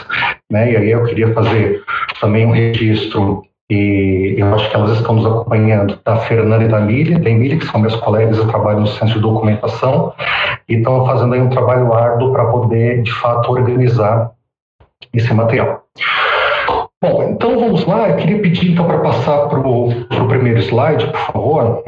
né, 0.51 0.73
e 0.73 0.77
aí 0.77 0.91
eu 0.91 1.05
queria 1.05 1.33
fazer 1.33 1.83
também 2.21 2.47
um 2.47 2.51
registro 2.51 3.45
e 3.71 4.35
eu 4.37 4.53
acho 4.53 4.69
que 4.69 4.75
elas 4.75 4.99
estão 4.99 5.15
nos 5.15 5.25
acompanhando, 5.25 5.99
da 6.05 6.17
Fernanda 6.17 6.65
e 6.65 6.69
da 6.69 6.81
Emília, 6.81 7.19
da 7.19 7.31
Emília, 7.31 7.57
que 7.57 7.67
são 7.67 7.81
meus 7.81 7.95
colegas, 7.97 8.37
eu 8.37 8.49
trabalho 8.49 8.81
no 8.81 8.87
Centro 8.89 9.15
de 9.15 9.21
Documentação, 9.21 10.13
e 10.69 10.75
estão 10.75 11.07
fazendo 11.07 11.35
aí 11.35 11.41
um 11.41 11.49
trabalho 11.49 11.93
árduo 11.95 12.33
para 12.33 12.47
poder, 12.47 13.03
de 13.03 13.13
fato, 13.13 13.53
organizar 13.53 14.33
esse 15.15 15.33
material. 15.33 15.85
Bom, 17.03 17.23
então 17.31 17.59
vamos 17.59 17.87
lá. 17.87 18.11
Eu 18.11 18.17
queria 18.17 18.43
pedir 18.43 18.73
então 18.73 18.87
para 18.87 18.99
passar 18.99 19.49
para 19.49 19.59
o 19.59 20.29
primeiro 20.29 20.59
slide, 20.59 21.07
por 21.07 21.21
favor. 21.33 21.85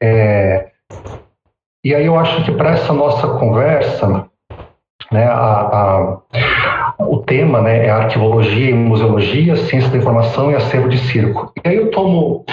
É, 0.00 0.70
e 1.84 1.94
aí 1.94 2.06
eu 2.06 2.18
acho 2.18 2.44
que 2.44 2.52
para 2.52 2.70
essa 2.70 2.92
nossa 2.92 3.28
conversa, 3.38 4.26
né, 5.12 5.26
a, 5.26 5.34
a, 5.34 6.18
o 7.08 7.18
tema 7.18 7.60
né, 7.60 7.86
é 7.86 7.90
arquivologia 7.90 8.70
e 8.70 8.74
museologia, 8.74 9.56
ciência 9.56 9.90
da 9.90 9.98
informação 9.98 10.50
e 10.50 10.54
acervo 10.54 10.88
de 10.88 10.98
circo. 10.98 11.52
E 11.64 11.68
aí 11.68 11.76
eu 11.76 11.90
tomo 11.90 12.44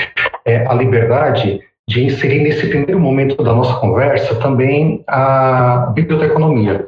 é, 0.46 0.66
a 0.68 0.74
liberdade 0.74 1.62
de 1.88 2.06
inserir 2.06 2.40
nesse 2.40 2.68
primeiro 2.68 3.00
momento 3.00 3.44
da 3.44 3.54
nossa 3.54 3.74
conversa 3.76 4.36
também 4.36 5.04
a 5.08 5.92
biblioteconomia, 5.94 6.88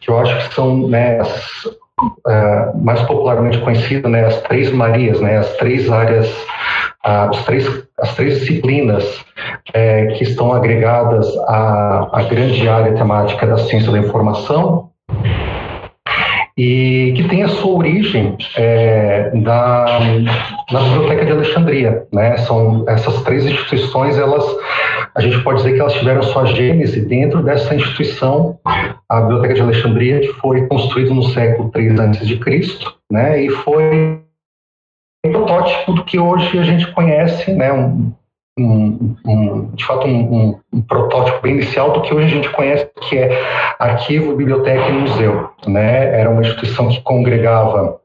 que 0.00 0.10
eu 0.10 0.18
acho 0.18 0.48
que 0.48 0.54
são 0.54 0.88
né, 0.88 1.20
as, 1.20 1.64
uh, 1.66 2.76
mais 2.82 3.00
popularmente 3.02 3.58
conhecidas, 3.58 4.10
né, 4.10 4.26
as 4.26 4.40
três 4.42 4.72
Marias, 4.72 5.20
né, 5.20 5.38
as 5.38 5.56
três 5.56 5.90
áreas, 5.90 6.28
uh, 7.06 7.30
os 7.30 7.44
três, 7.44 7.84
as 7.98 8.14
três 8.16 8.40
disciplinas 8.40 9.04
uh, 9.14 10.14
que 10.16 10.24
estão 10.24 10.52
agregadas 10.52 11.26
à, 11.46 12.08
à 12.12 12.22
grande 12.24 12.68
área 12.68 12.92
temática 12.94 13.46
da 13.46 13.58
ciência 13.58 13.92
da 13.92 13.98
informação, 13.98 14.90
e 16.56 17.12
que 17.16 17.28
tem 17.28 17.42
a 17.42 17.48
sua 17.48 17.78
origem 17.78 18.36
é, 18.56 19.30
da, 19.30 19.98
na 20.70 20.80
Biblioteca 20.80 21.24
de 21.26 21.32
Alexandria. 21.32 22.06
Né? 22.12 22.36
São 22.38 22.84
essas 22.88 23.22
três 23.22 23.44
instituições, 23.44 24.16
elas, 24.16 24.44
a 25.14 25.20
gente 25.20 25.42
pode 25.42 25.58
dizer 25.58 25.74
que 25.74 25.80
elas 25.80 25.94
tiveram 25.94 26.22
sua 26.22 26.46
gênese 26.46 27.04
dentro 27.06 27.42
dessa 27.42 27.74
instituição, 27.74 28.58
a 29.08 29.20
Biblioteca 29.22 29.54
de 29.54 29.60
Alexandria, 29.62 30.20
que 30.20 30.32
foi 30.34 30.66
construída 30.68 31.12
no 31.12 31.24
século 31.24 31.72
III 31.74 32.00
a.C., 32.00 32.78
né? 33.10 33.42
e 33.42 33.50
foi 33.50 34.20
um 35.26 35.32
protótipo 35.32 35.92
do 35.92 36.04
que 36.04 36.20
hoje 36.20 36.56
a 36.56 36.62
gente 36.62 36.86
conhece, 36.92 37.52
né? 37.52 37.72
um, 37.72 38.12
um, 38.58 39.16
um, 39.26 39.70
de 39.74 39.84
fato 39.84 40.06
um, 40.06 40.60
um, 40.72 40.82
protótipo 40.82 41.42
bem 41.42 41.54
inicial 41.54 41.92
do 41.92 42.02
que 42.02 42.14
hoje 42.14 42.26
a 42.26 42.30
gente 42.30 42.50
conhece 42.50 42.88
que 43.02 43.18
é 43.18 43.42
arquivo, 43.78 44.36
biblioteca 44.36 44.88
e 44.88 44.92
museu. 44.92 45.50
Né? 45.66 46.20
Era 46.20 46.30
uma 46.30 46.40
instituição 46.40 46.88
que 46.88 47.00
congregava 47.02 48.00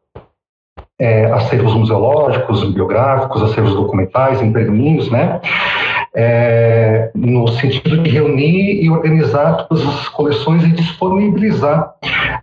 é, 0.99 1.25
acervos 1.25 1.73
museológicos, 1.75 2.63
bibliográficos, 2.63 3.43
acervos 3.43 3.75
documentais 3.75 4.41
em 4.41 4.51
pergaminhos, 4.51 5.09
né? 5.09 5.39
É, 6.15 7.11
no 7.13 7.47
sentido 7.47 8.01
de 8.01 8.09
reunir 8.09 8.83
e 8.83 8.89
organizar 8.89 9.67
todas 9.67 9.87
as 9.87 10.09
coleções 10.09 10.63
e 10.63 10.71
disponibilizar 10.71 11.93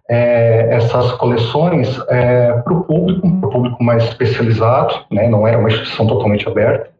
é, 0.09 0.69
essas 0.71 1.11
coleções 1.13 2.01
é, 2.09 2.53
para 2.53 2.73
o 2.73 2.85
público, 2.85 3.29
para 3.41 3.49
o 3.49 3.53
público 3.53 3.83
mais 3.83 4.05
especializado, 4.05 4.95
né? 5.11 5.29
não 5.29 5.47
era 5.47 5.59
uma 5.59 5.69
instituição 5.69 6.07
totalmente 6.07 6.49
aberta 6.49 6.96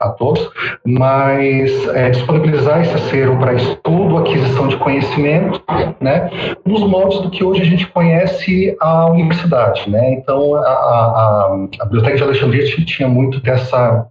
a 0.00 0.08
todos, 0.08 0.50
mas 0.84 1.88
é, 1.88 2.10
disponibilizar 2.10 2.80
esse 2.80 2.94
acervo 2.94 3.38
para 3.38 3.54
estudo, 3.54 4.18
aquisição 4.18 4.68
de 4.68 4.76
conhecimento, 4.78 5.62
né, 6.00 6.30
nos 6.64 6.80
moldes 6.80 7.20
do 7.20 7.30
que 7.30 7.44
hoje 7.44 7.62
a 7.62 7.64
gente 7.64 7.86
conhece 7.88 8.76
a 8.80 9.06
universidade, 9.06 9.90
né, 9.90 10.12
então 10.12 10.54
a, 10.54 10.60
a, 10.60 11.66
a 11.80 11.84
Biblioteca 11.84 12.16
de 12.16 12.22
Alexandria 12.22 12.64
tinha 12.64 13.08
muito 13.08 13.40
dessa 13.40 14.06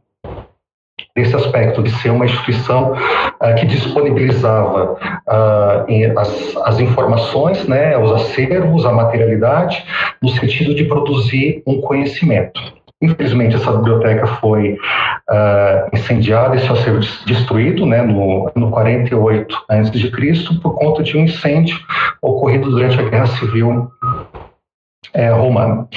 desse 1.16 1.36
aspecto 1.36 1.82
de 1.84 1.90
ser 1.90 2.12
uma 2.12 2.26
instituição 2.26 2.94
uh, 2.94 3.56
que 3.58 3.66
disponibilizava 3.66 4.94
uh, 4.94 6.20
as, 6.20 6.58
as, 6.58 6.80
informações, 6.80 7.68
né, 7.68 7.98
os 7.98 8.12
acervos, 8.12 8.86
a 8.86 8.92
materialidade, 8.92 9.84
no 10.22 10.30
sentido 10.30 10.74
de 10.74 10.86
produzir 10.86 11.62
um 11.66 11.82
conhecimento. 11.82 12.62
Infelizmente, 13.02 13.56
essa 13.56 13.72
biblioteca 13.72 14.28
foi 14.28 14.74
uh, 14.74 15.96
incendiada 15.96 16.56
e 16.56 16.60
seu 16.60 16.74
acervo 16.74 17.00
destruído 17.26 17.86
né, 17.86 18.02
no 18.02 18.52
ano 18.54 18.70
48 18.72 19.56
a.C., 19.70 20.60
por 20.62 20.76
conta 20.76 21.02
de 21.02 21.18
um 21.18 21.24
incêndio 21.24 21.80
ocorrido 22.22 22.70
durante 22.70 23.00
a 23.00 23.10
Guerra 23.10 23.28
Civil 23.28 23.90
é, 25.14 25.30
Romana. 25.30 25.88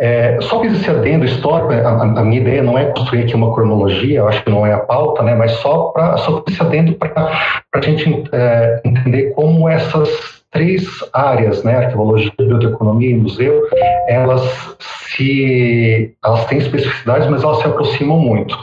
É, 0.00 0.40
só 0.40 0.60
fiz 0.60 0.72
esse 0.72 0.90
adendo 0.90 1.24
histórico, 1.24 1.72
a, 1.72 2.02
a, 2.02 2.24
minha 2.24 2.40
ideia 2.40 2.62
não 2.62 2.76
é 2.76 2.86
construir 2.86 3.22
aqui 3.22 3.34
uma 3.34 3.54
cronologia, 3.54 4.18
eu 4.18 4.28
acho 4.28 4.42
que 4.42 4.50
não 4.50 4.66
é 4.66 4.72
a 4.72 4.78
pauta, 4.78 5.22
né, 5.22 5.34
mas 5.34 5.52
só 5.52 5.90
para 5.90 6.16
só 6.16 6.42
esse 6.48 6.60
adendo 6.60 6.94
para 6.94 7.32
a 7.74 7.80
gente 7.80 8.24
é, 8.32 8.80
entender 8.84 9.32
como 9.34 9.68
essas 9.68 10.39
três 10.50 10.84
áreas, 11.12 11.62
né, 11.62 11.76
arqueologia, 11.76 12.32
biblioteconomia 12.38 13.10
e 13.10 13.16
museu, 13.16 13.68
elas 14.08 14.76
se 15.14 16.14
elas 16.24 16.46
têm 16.46 16.58
especificidades, 16.58 17.28
mas 17.28 17.42
elas 17.42 17.58
se 17.58 17.66
aproximam 17.66 18.18
muito. 18.18 18.56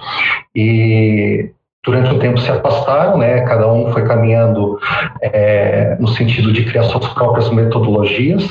E 0.56 1.52
durante 1.88 2.14
um 2.14 2.20
tempo 2.20 2.38
se 2.40 2.52
afastaram, 2.52 3.18
né? 3.18 3.42
Cada 3.42 3.72
um 3.72 3.92
foi 3.94 4.06
caminhando 4.06 4.78
é, 5.22 5.96
no 6.00 6.08
sentido 6.10 6.52
de 6.52 6.66
criar 6.66 6.84
suas 6.84 7.08
próprias 7.14 7.50
metodologias, 7.50 8.44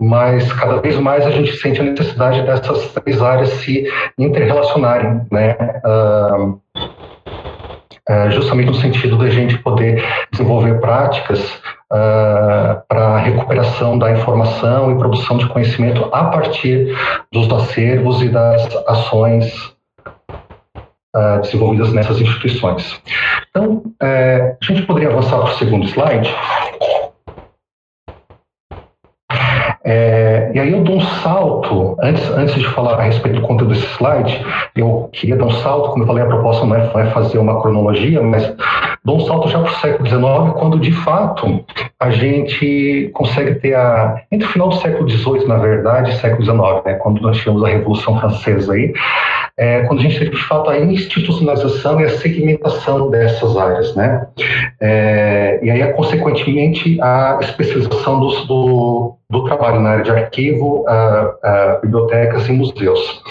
mas 0.00 0.50
cada 0.54 0.80
vez 0.80 0.98
mais 0.98 1.26
a 1.26 1.30
gente 1.30 1.54
sente 1.58 1.80
a 1.82 1.84
necessidade 1.84 2.42
dessas 2.42 2.92
três 2.94 3.20
áreas 3.20 3.50
se 3.50 3.86
interrelacionarem, 4.18 5.20
né? 5.30 5.54
Uh, 5.84 6.58
justamente 8.30 8.68
no 8.68 8.74
sentido 8.74 9.18
da 9.18 9.28
gente 9.28 9.58
poder 9.58 10.02
desenvolver 10.32 10.80
práticas 10.80 11.40
uh, 11.92 12.80
para 12.88 13.06
a 13.06 13.18
recuperação 13.18 13.98
da 13.98 14.12
informação 14.12 14.92
e 14.92 14.98
produção 14.98 15.36
de 15.36 15.46
conhecimento 15.48 16.08
a 16.12 16.24
partir 16.24 16.96
dos 17.30 17.50
acervos 17.52 18.22
e 18.22 18.28
das 18.28 18.74
ações 18.86 19.52
uh, 21.14 21.40
desenvolvidas 21.42 21.92
nessas 21.92 22.20
instituições. 22.20 23.00
Então, 23.50 23.82
a 24.00 24.64
gente 24.64 24.82
poderia 24.82 25.10
avançar 25.10 25.38
para 25.38 25.50
o 25.50 25.54
segundo 25.58 25.86
slide. 25.86 26.34
É, 29.90 30.50
e 30.54 30.60
aí 30.60 30.70
eu 30.70 30.82
dou 30.82 30.96
um 30.96 31.00
salto, 31.00 31.96
antes, 32.02 32.28
antes 32.32 32.54
de 32.56 32.68
falar 32.68 33.00
a 33.00 33.04
respeito 33.04 33.40
do 33.40 33.46
conteúdo 33.46 33.72
desse 33.72 33.86
slide, 33.94 34.44
eu 34.76 35.08
queria 35.10 35.34
dar 35.34 35.46
um 35.46 35.50
salto, 35.50 35.88
como 35.92 36.02
eu 36.02 36.06
falei, 36.06 36.24
a 36.24 36.26
proposta 36.26 36.66
não 36.66 36.76
é, 36.76 36.90
é 36.94 37.06
fazer 37.06 37.38
uma 37.38 37.58
cronologia, 37.62 38.20
mas 38.20 38.54
dou 39.02 39.16
um 39.16 39.20
salto 39.20 39.48
já 39.48 39.60
para 39.60 39.70
o 39.70 39.76
século 39.76 40.06
XIX, 40.06 40.58
quando 40.58 40.78
de 40.78 40.92
fato 40.92 41.64
a 41.98 42.10
gente 42.10 43.10
consegue 43.14 43.54
ter 43.54 43.76
a. 43.76 44.20
Entre 44.30 44.46
o 44.46 44.50
final 44.50 44.68
do 44.68 44.74
século 44.74 45.08
XVIII, 45.08 45.48
na 45.48 45.56
verdade, 45.56 46.10
e 46.10 46.16
século 46.16 46.44
XIX, 46.44 46.84
né, 46.84 46.94
quando 46.94 47.22
nós 47.22 47.38
tivemos 47.38 47.64
a 47.64 47.68
Revolução 47.68 48.20
Francesa 48.20 48.74
aí, 48.74 48.92
é, 49.56 49.80
quando 49.84 50.00
a 50.00 50.02
gente 50.02 50.18
teve 50.18 50.32
de 50.32 50.42
fato 50.44 50.68
a 50.68 50.78
institucionalização 50.78 51.98
e 51.98 52.04
a 52.04 52.10
segmentação 52.10 53.10
dessas 53.10 53.56
áreas, 53.56 53.96
né? 53.96 54.26
É, 54.80 55.58
e 55.62 55.70
aí, 55.70 55.92
consequentemente, 55.92 57.00
a 57.00 57.38
especialização 57.40 58.20
do, 58.20 59.16
do 59.28 59.44
trabalho 59.44 59.80
na 59.80 59.90
área 59.90 60.04
de 60.04 60.10
arquivo, 60.10 60.84
bibliotecas 61.82 62.48
e 62.48 62.52
museus. 62.52 63.22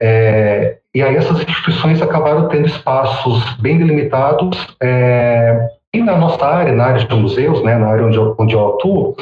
É, 0.00 0.76
e 0.94 1.02
aí 1.02 1.16
essas 1.16 1.40
instituições 1.40 2.00
acabaram 2.00 2.48
tendo 2.48 2.66
espaços 2.66 3.42
bem 3.60 3.78
delimitados 3.78 4.76
é, 4.80 5.68
e 5.92 6.02
na 6.02 6.16
nossa 6.16 6.44
área, 6.44 6.72
na 6.72 6.84
área 6.84 7.04
de 7.04 7.14
museus, 7.14 7.62
né, 7.62 7.76
na 7.76 7.88
área 7.88 8.06
onde 8.06 8.16
eu, 8.16 8.34
onde 8.38 8.54
eu 8.54 8.68
atuo, 8.68 9.16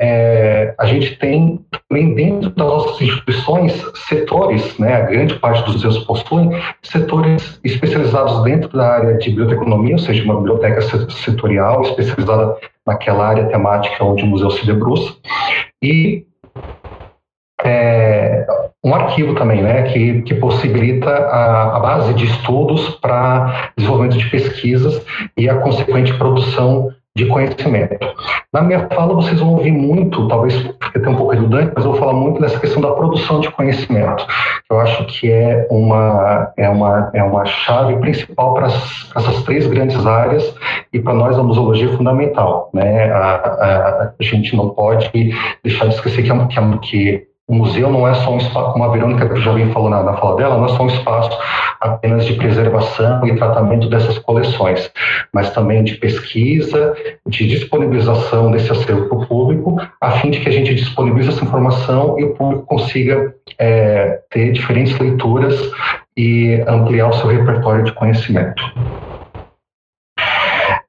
é, 0.00 0.74
a 0.78 0.86
gente 0.86 1.16
tem 1.18 1.64
também 1.88 2.14
dentro 2.14 2.50
das 2.50 2.66
nossas 2.66 3.00
instituições 3.00 3.72
setores, 4.08 4.76
né, 4.78 4.94
a 4.94 5.00
grande 5.02 5.34
parte 5.36 5.64
dos 5.64 5.74
museus 5.74 5.98
possuem 6.04 6.50
setores 6.82 7.60
especializados 7.64 8.42
dentro 8.42 8.76
da 8.76 8.88
área 8.88 9.18
de 9.18 9.30
biblioteconomia, 9.30 9.94
ou 9.94 9.98
seja, 9.98 10.24
uma 10.24 10.36
biblioteca 10.36 10.82
setorial 11.10 11.82
especializada 11.82 12.56
naquela 12.84 13.26
área 13.26 13.46
temática 13.46 14.04
onde 14.04 14.24
o 14.24 14.26
museu 14.26 14.50
se 14.50 14.66
debruça, 14.66 15.14
e 15.82 16.26
é, 17.62 18.44
um 18.84 18.94
arquivo 18.94 19.34
também, 19.34 19.62
né, 19.62 19.82
que, 19.84 20.22
que 20.22 20.34
possibilita 20.34 21.08
a, 21.08 21.76
a 21.76 21.80
base 21.80 22.14
de 22.14 22.26
estudos 22.26 22.90
para 22.96 23.72
desenvolvimento 23.76 24.18
de 24.18 24.28
pesquisas 24.28 25.02
e 25.36 25.48
a 25.48 25.56
consequente 25.56 26.12
produção 26.14 26.92
de 27.16 27.26
conhecimento. 27.26 28.06
Na 28.52 28.60
minha 28.60 28.88
fala, 28.88 29.14
vocês 29.14 29.38
vão 29.38 29.54
ouvir 29.54 29.70
muito, 29.70 30.26
talvez 30.26 30.54
fique 30.56 30.98
até 30.98 31.08
um 31.08 31.14
pouco 31.14 31.32
redundante, 31.32 31.72
mas 31.74 31.84
eu 31.84 31.92
vou 31.92 32.00
falar 32.00 32.12
muito 32.12 32.40
dessa 32.40 32.58
questão 32.58 32.82
da 32.82 32.90
produção 32.90 33.40
de 33.40 33.50
conhecimento. 33.50 34.26
Eu 34.68 34.80
acho 34.80 35.04
que 35.06 35.30
é 35.30 35.66
uma, 35.70 36.52
é 36.56 36.68
uma, 36.68 37.10
é 37.14 37.22
uma 37.22 37.44
chave 37.44 37.96
principal 37.96 38.54
para 38.54 38.66
essas 38.66 39.42
três 39.44 39.66
grandes 39.66 40.04
áreas 40.04 40.54
e 40.92 41.00
para 41.00 41.14
nós 41.14 41.38
a 41.38 41.42
museologia 41.42 41.88
é 41.88 41.96
fundamental. 41.96 42.70
Né? 42.72 43.12
A, 43.12 43.18
a, 43.18 44.02
a, 44.18 44.22
gente 44.22 44.56
não 44.56 44.70
pode 44.70 45.08
deixar 45.62 45.86
de 45.86 45.94
esquecer 45.94 46.22
que, 46.22 46.30
que, 46.48 46.78
que 46.78 47.33
o 47.46 47.54
museu 47.54 47.90
não 47.90 48.08
é 48.08 48.14
só 48.14 48.32
um 48.32 48.38
espaço, 48.38 48.72
como 48.72 48.84
a 48.84 48.88
Verônica 48.88 49.36
já 49.36 49.52
vem 49.52 49.70
falou 49.70 49.90
na, 49.90 50.02
na 50.02 50.14
fala 50.14 50.36
dela, 50.36 50.56
não 50.56 50.64
é 50.64 50.68
só 50.68 50.82
um 50.82 50.86
espaço 50.86 51.38
apenas 51.78 52.24
de 52.24 52.32
preservação 52.34 53.26
e 53.26 53.36
tratamento 53.36 53.88
dessas 53.90 54.16
coleções, 54.18 54.90
mas 55.32 55.50
também 55.50 55.84
de 55.84 55.96
pesquisa, 55.96 56.94
de 57.26 57.46
disponibilização 57.46 58.50
desse 58.50 58.72
acervo 58.72 59.08
para 59.08 59.18
o 59.18 59.26
público, 59.26 59.76
a 60.00 60.12
fim 60.12 60.30
de 60.30 60.40
que 60.40 60.48
a 60.48 60.52
gente 60.52 60.74
disponibilize 60.74 61.28
essa 61.28 61.44
informação 61.44 62.18
e 62.18 62.24
o 62.24 62.34
público 62.34 62.64
consiga 62.64 63.34
é, 63.58 64.20
ter 64.30 64.52
diferentes 64.52 64.98
leituras 64.98 65.70
e 66.16 66.62
ampliar 66.66 67.08
o 67.08 67.12
seu 67.12 67.26
repertório 67.26 67.84
de 67.84 67.92
conhecimento. 67.92 68.62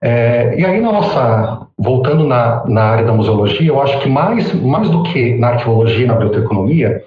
É, 0.06 0.54
e 0.56 0.64
aí, 0.64 0.80
na 0.80 0.92
nossa, 0.92 1.68
voltando 1.80 2.28
na, 2.28 2.64
na 2.68 2.84
área 2.84 3.06
da 3.06 3.12
museologia, 3.12 3.68
eu 3.68 3.82
acho 3.82 4.00
que 4.02 4.08
mais, 4.08 4.54
mais 4.54 4.88
do 4.88 5.02
que 5.02 5.34
na 5.34 5.48
arqueologia 5.48 6.06
e 6.06 6.08
na 6.08 6.14
biblioteconomia, 6.14 7.04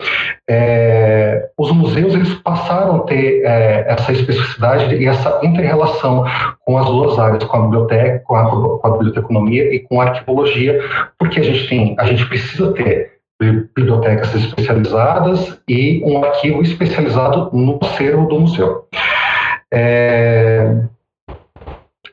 é, 0.50 1.48
os 1.56 1.70
museus 1.70 2.12
eles 2.12 2.34
passaram 2.42 2.96
a 2.96 3.00
ter 3.04 3.44
é, 3.44 3.84
essa 3.86 4.10
especificidade 4.10 4.96
e 4.96 5.06
essa 5.06 5.38
interrelação 5.44 6.24
com 6.66 6.76
as 6.76 6.86
duas 6.86 7.16
áreas, 7.20 7.44
com 7.44 7.56
a 7.56 7.62
biblioteca, 7.62 8.18
com 8.26 8.34
a, 8.34 8.50
com 8.50 8.80
a 8.82 8.90
biblioteconomia 8.90 9.72
e 9.72 9.78
com 9.78 10.00
a 10.00 10.06
arqueologia, 10.06 10.80
porque 11.16 11.38
a 11.38 11.44
gente 11.44 11.68
tem, 11.68 11.94
a 12.00 12.04
gente 12.04 12.26
precisa 12.26 12.72
ter 12.72 13.12
bibliotecas 13.40 14.34
especializadas 14.34 15.56
e 15.68 16.02
um 16.04 16.24
arquivo 16.24 16.62
especializado 16.62 17.48
no 17.52 17.78
acervo 17.80 18.26
do 18.26 18.40
museu. 18.40 18.86
É, 19.72 20.82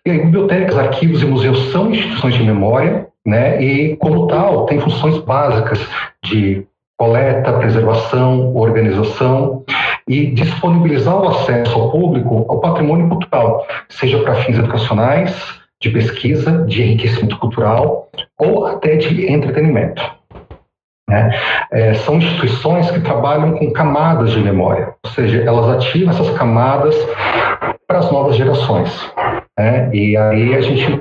e 0.05 0.11
aí, 0.11 0.19
bibliotecas, 0.19 0.77
arquivos 0.77 1.21
e 1.23 1.25
museus 1.25 1.71
são 1.71 1.89
instituições 1.89 2.35
de 2.35 2.43
memória, 2.43 3.07
né? 3.25 3.61
E 3.61 3.95
como 3.97 4.27
tal, 4.27 4.67
tem 4.67 4.79
funções 4.79 5.17
básicas 5.17 5.79
de 6.23 6.63
coleta, 6.95 7.53
preservação, 7.53 8.55
organização 8.55 9.63
e 10.07 10.27
disponibilizar 10.27 11.15
o 11.15 11.29
acesso 11.29 11.73
ao 11.73 11.91
público 11.91 12.45
ao 12.47 12.59
patrimônio 12.59 13.09
cultural, 13.09 13.65
seja 13.89 14.19
para 14.19 14.35
fins 14.35 14.57
educacionais, 14.57 15.59
de 15.81 15.89
pesquisa, 15.89 16.65
de 16.65 16.83
enriquecimento 16.83 17.37
cultural 17.39 18.09
ou 18.37 18.65
até 18.67 18.95
de 18.95 19.31
entretenimento. 19.31 20.01
Né? 21.09 21.31
É, 21.71 21.93
são 21.95 22.17
instituições 22.17 22.89
que 22.91 23.01
trabalham 23.01 23.53
com 23.53 23.71
camadas 23.71 24.31
de 24.31 24.39
memória, 24.39 24.93
ou 25.03 25.11
seja, 25.11 25.43
elas 25.43 25.67
ativam 25.69 26.11
essas 26.11 26.29
camadas 26.37 26.95
para 27.87 27.99
as 27.99 28.11
novas 28.11 28.35
gerações. 28.35 29.11
Né? 29.57 29.89
E 29.93 30.17
aí 30.17 30.55
a 30.55 30.61
gente 30.61 30.99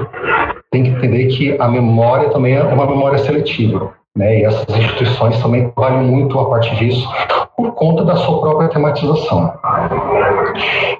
tem 0.70 0.84
que 0.84 0.90
entender 0.90 1.26
que 1.26 1.56
a 1.60 1.68
memória 1.68 2.30
também 2.30 2.54
é 2.54 2.62
uma 2.62 2.86
memória 2.86 3.18
seletiva. 3.18 3.92
Né? 4.16 4.40
E 4.40 4.44
essas 4.44 4.76
instituições 4.76 5.40
também 5.42 5.70
trabalham 5.70 6.04
muito 6.04 6.38
a 6.38 6.48
partir 6.48 6.76
disso 6.76 7.08
por 7.56 7.72
conta 7.72 8.04
da 8.04 8.16
sua 8.16 8.40
própria 8.40 8.68
tematização. 8.68 9.52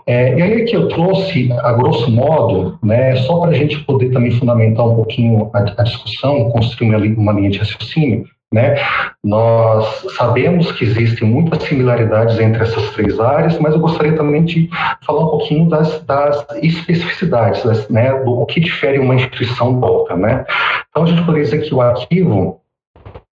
É, 0.07 0.37
e 0.37 0.43
aí 0.43 0.65
que 0.65 0.77
eu 0.77 0.89
trouxe, 0.89 1.51
a 1.53 1.73
grosso 1.73 2.11
modo, 2.11 2.79
né, 2.83 3.17
só 3.17 3.41
para 3.41 3.51
a 3.51 3.55
gente 3.55 3.79
poder 3.81 4.11
também 4.11 4.33
fundamentar 4.33 4.87
um 4.87 4.97
pouquinho 4.97 5.51
a, 5.53 5.61
a 5.61 5.83
discussão, 5.83 6.51
construir 6.51 6.91
uma, 6.91 6.99
uma 6.99 7.33
linha 7.33 7.51
de 7.51 7.59
raciocínio, 7.59 8.25
né? 8.55 8.81
Nós 9.23 10.07
sabemos 10.17 10.71
que 10.73 10.85
existem 10.85 11.29
muitas 11.29 11.65
similaridades 11.65 12.39
entre 12.39 12.63
essas 12.63 12.91
três 12.91 13.19
áreas, 13.19 13.59
mas 13.59 13.75
eu 13.75 13.81
gostaria 13.81 14.17
também 14.17 14.45
de 14.45 14.71
falar 15.05 15.25
um 15.25 15.31
pouquinho 15.31 15.69
das, 15.69 16.01
das 16.05 16.47
especificidades, 16.63 17.65
das, 17.65 17.89
né, 17.89 18.13
do 18.23 18.47
que 18.47 18.61
difere 18.61 19.01
uma 19.01 19.17
instituição 19.17 19.81
da 19.81 19.89
outra. 19.89 20.17
Né? 20.17 20.45
Então, 20.89 21.03
a 21.03 21.07
gente 21.07 21.23
poderia 21.23 21.45
dizer 21.45 21.63
que 21.63 21.75
o 21.75 21.81
arquivo 21.81 22.61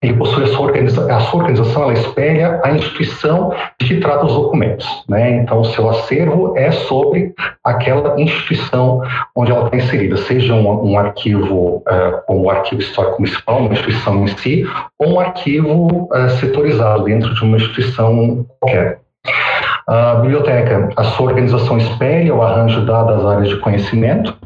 ele 0.01 0.13
possui 0.13 0.45
a 0.45 0.47
sua, 0.47 0.67
organização, 0.67 1.13
a 1.15 1.19
sua 1.19 1.39
organização, 1.41 1.83
ela 1.83 1.93
espelha 1.93 2.61
a 2.63 2.71
instituição 2.71 3.53
de 3.79 3.87
que 3.87 3.97
trata 3.97 4.25
os 4.25 4.33
documentos. 4.33 4.87
Né? 5.09 5.37
Então, 5.37 5.59
o 5.59 5.65
seu 5.65 5.89
acervo 5.89 6.57
é 6.57 6.71
sobre 6.71 7.33
aquela 7.63 8.19
instituição 8.19 9.01
onde 9.35 9.51
ela 9.51 9.65
está 9.65 9.77
inserida, 9.77 10.15
seja 10.15 10.53
um, 10.53 10.91
um 10.91 10.97
arquivo 10.97 11.77
uh, 11.77 12.21
como 12.25 12.43
o 12.43 12.49
arquivo 12.49 12.81
histórico 12.81 13.21
municipal, 13.21 13.59
uma 13.59 13.73
instituição 13.73 14.23
em 14.23 14.27
si, 14.27 14.65
ou 14.97 15.15
um 15.15 15.19
arquivo 15.19 16.09
uh, 16.13 16.29
setorizado 16.39 17.03
dentro 17.03 17.33
de 17.33 17.43
uma 17.43 17.57
instituição 17.57 18.45
qualquer. 18.59 19.01
A 19.85 20.15
biblioteca, 20.15 20.89
a 20.95 21.03
sua 21.03 21.27
organização 21.27 21.77
espelha 21.77 22.33
o 22.33 22.41
arranjo 22.41 22.85
dado 22.85 23.27
áreas 23.27 23.49
de 23.49 23.57
conhecimento, 23.57 24.37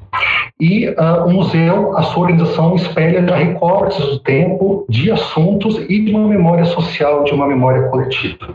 e 0.60 0.88
uh, 0.90 1.26
o 1.26 1.34
museu, 1.34 1.98
a 1.98 2.04
sua 2.04 2.24
organização 2.24 2.76
espelha 2.76 3.28
já 3.28 3.36
recortes 3.36 4.00
do 4.06 4.20
tempo, 4.20 4.86
de 4.88 5.12
assuntos 5.12 5.78
e 5.90 6.06
de 6.06 6.14
uma 6.14 6.28
memória 6.28 6.66
social, 6.66 7.24
de 7.24 7.34
uma 7.34 7.48
memória 7.48 7.90
coletiva. 7.90 8.48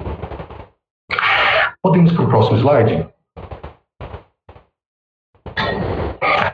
Podemos 1.82 2.12
para 2.12 2.24
o 2.24 2.28
próximo 2.28 2.58
slide? 2.58 3.06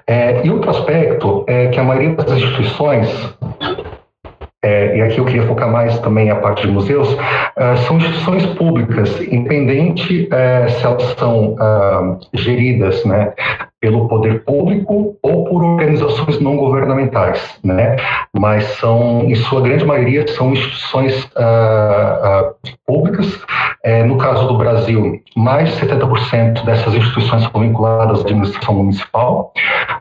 É, 0.07 0.47
e 0.47 0.51
outro 0.51 0.71
aspecto 0.71 1.45
é 1.47 1.69
que 1.69 1.81
a 1.81 1.85
maioria 1.85 2.15
das 2.15 2.33
instituições 2.33 3.09
é, 4.65 4.97
e 4.97 5.03
aqui 5.03 5.19
eu 5.19 5.27
queria 5.27 5.47
focar 5.47 5.71
mais 5.71 5.99
também 5.99 6.31
a 6.31 6.37
parte 6.37 6.67
de 6.67 6.73
museus, 6.73 7.12
uh, 7.12 7.77
são 7.87 7.99
instituições 7.99 8.47
públicas, 8.55 9.21
independente 9.21 10.27
uh, 10.33 10.71
se 10.71 10.87
elas 10.87 11.03
são 11.19 11.55
uh, 11.55 12.19
geridas 12.33 13.05
né, 13.05 13.35
pelo 13.79 14.09
poder 14.09 14.43
público 14.43 15.19
ou 15.23 15.45
por 15.45 15.62
organizações 15.62 16.41
não 16.41 16.57
governamentais, 16.57 17.61
né? 17.62 17.97
Mas 18.35 18.65
são, 18.79 19.25
em 19.25 19.35
sua 19.35 19.61
grande 19.61 19.85
maioria, 19.85 20.27
são 20.29 20.53
instituições 20.53 21.31
públicas. 22.87 23.39
É, 23.85 24.03
no 24.03 24.17
caso 24.17 24.49
do 24.49 24.57
Brasil, 24.57 25.21
mais 25.37 25.69
de 25.69 25.87
70% 25.87 26.65
dessas 26.65 26.95
instituições 26.95 27.43
são 27.43 27.61
vinculadas 27.61 28.21
à 28.21 28.23
administração 28.23 28.77
municipal, 28.77 29.53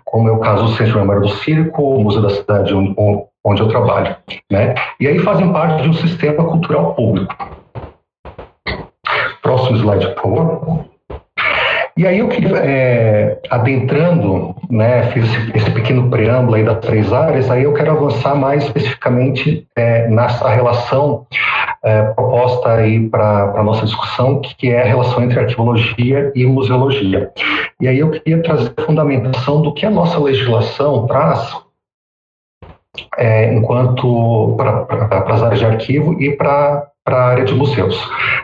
como 0.06 0.30
é 0.30 0.32
o 0.32 0.40
caso 0.40 0.64
do 0.64 0.70
Centro 0.70 0.94
de 0.94 1.00
Memória 1.00 1.22
do 1.22 1.30
Circo, 1.30 1.84
o 1.84 2.02
Museu 2.02 2.22
da 2.22 2.30
Cidade, 2.30 2.74
onde 3.44 3.62
eu 3.62 3.68
trabalho. 3.68 4.16
Né? 4.52 4.76
E 5.00 5.08
aí 5.08 5.20
fazem 5.20 5.52
parte 5.52 5.84
de 5.84 5.90
um 5.90 5.94
sistema 5.94 6.44
cultural 6.44 6.94
público. 6.96 7.36
Próximo 9.42 9.78
slide, 9.78 10.08
por 10.16 10.36
favor. 10.36 10.94
E 11.96 12.08
aí 12.08 12.20
eu 12.20 12.28
queria, 12.28 12.58
é, 12.58 13.40
adentrando, 13.52 14.56
né, 14.68 15.04
fiz 15.12 15.26
esse, 15.26 15.58
esse, 15.58 15.72
pequeno 15.72 16.10
preâmbulo 16.10 16.56
aí 16.56 16.64
das 16.64 16.80
três 16.80 17.14
áreas, 17.14 17.52
aí 17.52 17.64
eu 17.64 17.74
quero 17.74 17.92
avançar 17.92 18.34
mais 18.34 18.64
especificamente 18.64 19.68
é, 19.76 20.08
nessa 20.08 20.50
relação 20.50 21.28
é, 21.84 22.02
proposta 22.02 22.70
aí 22.70 23.08
para 23.10 23.54
a 23.56 23.62
nossa 23.62 23.86
discussão, 23.86 24.42
que 24.42 24.70
é 24.70 24.82
a 24.82 24.86
relação 24.86 25.24
entre 25.24 25.40
arqueologia 25.40 26.32
e 26.34 26.46
museologia. 26.48 27.30
E 27.80 27.88
aí 27.88 28.00
eu 28.00 28.10
queria 28.10 28.42
trazer 28.42 28.72
a 28.76 28.82
fundamentação 28.82 29.62
do 29.62 29.72
que 29.72 29.86
a 29.86 29.92
nossa 29.92 30.20
legislação 30.20 31.06
traz 31.06 31.63
é, 33.18 33.54
enquanto 33.54 34.56
para 34.58 35.34
as 35.34 35.42
áreas 35.42 35.60
de 35.60 35.66
arquivo 35.66 36.22
e 36.22 36.36
para 36.36 36.88
a 37.06 37.16
área 37.16 37.44
de 37.44 37.54
museus. 37.54 38.00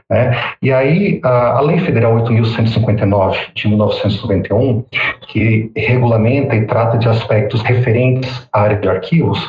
Né? 0.10 0.38
E 0.62 0.72
aí, 0.72 1.20
a, 1.24 1.58
a 1.58 1.62
Lei 1.62 1.80
Federal 1.80 2.16
8.159 2.24 3.38
de 3.56 3.68
1991, 3.68 4.86
que 5.28 5.72
regulamenta 5.76 6.56
e 6.56 6.66
trata 6.66 6.98
de 6.98 7.08
aspectos 7.08 7.62
referentes 7.62 8.48
à 8.52 8.62
área 8.62 8.78
de 8.78 8.90
arquivos, 8.90 9.40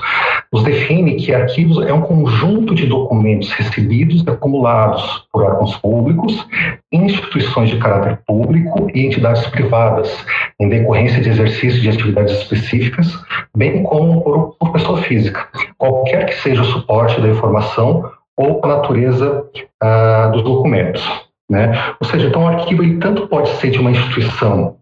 nos 0.53 0.65
define 0.65 1.17
que 1.17 1.33
arquivos 1.33 1.85
é 1.87 1.93
um 1.93 2.03
conjunto 2.03 2.75
de 2.75 2.87
documentos 2.87 3.51
recebidos 3.53 4.25
e 4.25 4.31
acumulados 4.31 5.25
por 5.33 5.43
órgãos 5.43 5.77
públicos, 5.77 6.47
instituições 6.93 7.71
de 7.71 7.79
caráter 7.79 8.19
público 8.27 8.91
e 8.93 9.07
entidades 9.07 9.47
privadas, 9.47 10.25
em 10.59 10.69
decorrência 10.69 11.21
de 11.21 11.31
exercício 11.31 11.81
de 11.81 11.89
atividades 11.89 12.33
específicas, 12.35 13.17
bem 13.57 13.83
como 13.85 14.23
por, 14.23 14.57
por 14.59 14.73
pessoa 14.73 15.01
física, 15.03 15.49
qualquer 15.79 16.27
que 16.27 16.35
seja 16.35 16.63
o 16.63 16.67
suporte 16.67 17.21
da 17.21 17.29
informação 17.29 18.11
ou 18.41 18.61
a 18.65 18.69
natureza 18.69 19.45
uh, 19.83 20.33
dos 20.33 20.43
documentos. 20.43 21.07
Né? 21.49 21.73
Ou 22.01 22.07
seja, 22.07 22.29
então 22.29 22.45
o 22.45 22.49
arquivo 22.49 22.83
ele 22.83 22.99
tanto 22.99 23.27
pode 23.27 23.49
ser 23.57 23.71
de 23.71 23.79
uma 23.79 23.91
instituição 23.91 24.77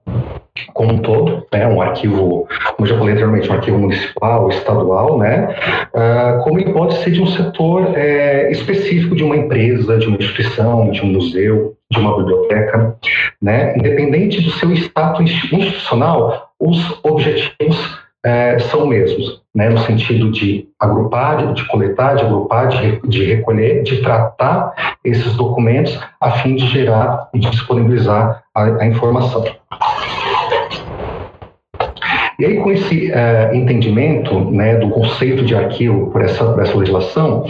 como 0.74 0.94
um 0.94 0.98
todo, 0.98 1.46
né, 1.52 1.66
um 1.68 1.80
arquivo, 1.80 2.48
como 2.76 2.80
eu 2.80 2.86
já 2.86 2.98
falei 2.98 3.12
anteriormente, 3.12 3.48
um 3.48 3.54
arquivo 3.54 3.78
municipal, 3.78 4.48
estadual, 4.48 5.16
né, 5.16 5.54
uh, 5.94 6.42
como 6.42 6.58
ele 6.58 6.72
pode 6.72 6.94
ser 6.98 7.12
de 7.12 7.22
um 7.22 7.26
setor 7.26 7.96
é, 7.96 8.50
específico 8.50 9.14
de 9.14 9.22
uma 9.22 9.36
empresa, 9.36 9.98
de 9.98 10.08
uma 10.08 10.18
instituição, 10.18 10.90
de 10.90 11.00
um 11.00 11.06
museu, 11.06 11.76
de 11.90 11.98
uma 11.98 12.16
biblioteca, 12.16 12.96
né, 13.40 13.76
independente 13.76 14.40
do 14.40 14.50
seu 14.50 14.72
status 14.72 15.30
institucional, 15.30 16.50
os 16.60 16.98
objetivos 17.04 17.98
é, 18.28 18.58
são 18.58 18.86
mesmos, 18.86 19.40
né, 19.54 19.70
no 19.70 19.78
sentido 19.78 20.30
de 20.30 20.68
agrupar, 20.78 21.54
de 21.54 21.66
coletar, 21.66 22.16
de 22.16 22.24
agrupar, 22.24 22.68
de, 22.68 23.00
de 23.08 23.24
recolher, 23.24 23.82
de 23.82 24.02
tratar 24.02 24.96
esses 25.02 25.34
documentos 25.34 25.98
a 26.20 26.30
fim 26.32 26.54
de 26.54 26.66
gerar 26.66 27.30
e 27.32 27.38
de 27.38 27.48
disponibilizar 27.48 28.42
a, 28.54 28.64
a 28.82 28.86
informação. 28.86 29.44
E 32.38 32.44
aí, 32.44 32.56
com 32.58 32.70
esse 32.70 33.10
uh, 33.10 33.52
entendimento 33.52 34.38
né, 34.52 34.76
do 34.76 34.90
conceito 34.90 35.44
de 35.44 35.56
arquivo 35.56 36.12
por 36.12 36.22
essa, 36.22 36.44
por 36.44 36.62
essa 36.62 36.76
legislação, 36.76 37.44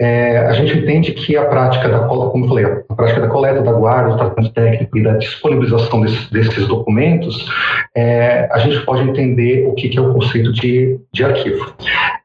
é, 0.00 0.38
a 0.38 0.52
gente 0.54 0.78
entende 0.78 1.12
que 1.12 1.36
a 1.36 1.44
prática 1.44 1.86
da, 1.86 1.98
como 2.00 2.48
falei, 2.48 2.64
a 2.64 2.94
prática 2.94 3.20
da 3.20 3.28
coleta, 3.28 3.60
da 3.60 3.72
guarda, 3.72 4.12
do 4.12 4.16
tratamento 4.16 4.54
técnico 4.54 4.96
e 4.96 5.02
da 5.02 5.12
disponibilização 5.18 6.00
desses, 6.00 6.66
documentos, 6.66 7.46
é, 7.94 8.48
a 8.50 8.58
gente 8.60 8.80
pode 8.86 9.02
entender 9.02 9.66
o 9.68 9.74
que, 9.74 9.90
que 9.90 9.98
é 9.98 10.00
o 10.00 10.14
conceito 10.14 10.52
de, 10.52 10.98
de 11.12 11.22
arquivo. 11.22 11.74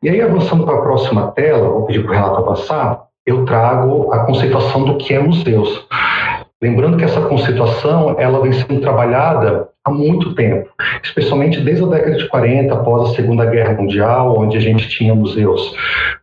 E 0.01 0.09
aí, 0.09 0.21
avançando 0.21 0.63
para 0.63 0.75
a 0.75 0.81
próxima 0.81 1.27
tela, 1.31 1.67
vou 1.67 1.85
pedir 1.85 2.01
para 2.03 2.11
o 2.11 2.13
Renato 2.13 2.37
avançar, 2.37 3.01
eu 3.25 3.43
trago 3.43 4.13
a 4.13 4.19
conceituação 4.19 4.85
do 4.85 4.97
que 4.97 5.13
é 5.13 5.19
museus. 5.19 5.85
Lembrando 6.61 6.97
que 6.97 7.03
essa 7.03 7.21
conceituação 7.21 8.15
ela 8.17 8.41
vem 8.41 8.53
sendo 8.53 8.79
trabalhada 8.79 9.67
há 9.83 9.91
muito 9.91 10.33
tempo, 10.33 10.69
especialmente 11.03 11.59
desde 11.59 11.83
a 11.83 11.87
década 11.87 12.17
de 12.17 12.27
40, 12.27 12.73
após 12.73 13.09
a 13.09 13.15
Segunda 13.15 13.45
Guerra 13.45 13.73
Mundial, 13.73 14.39
onde 14.39 14.57
a 14.57 14.59
gente 14.59 14.87
tinha 14.87 15.13
museus 15.13 15.75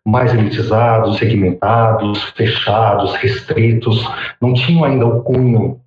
mais 0.04 0.34
elitizados, 0.34 1.18
segmentados, 1.18 2.22
fechados, 2.30 3.14
restritos, 3.16 4.04
não 4.40 4.54
tinham 4.54 4.84
ainda 4.84 5.06
o 5.06 5.22
cunho 5.22 5.81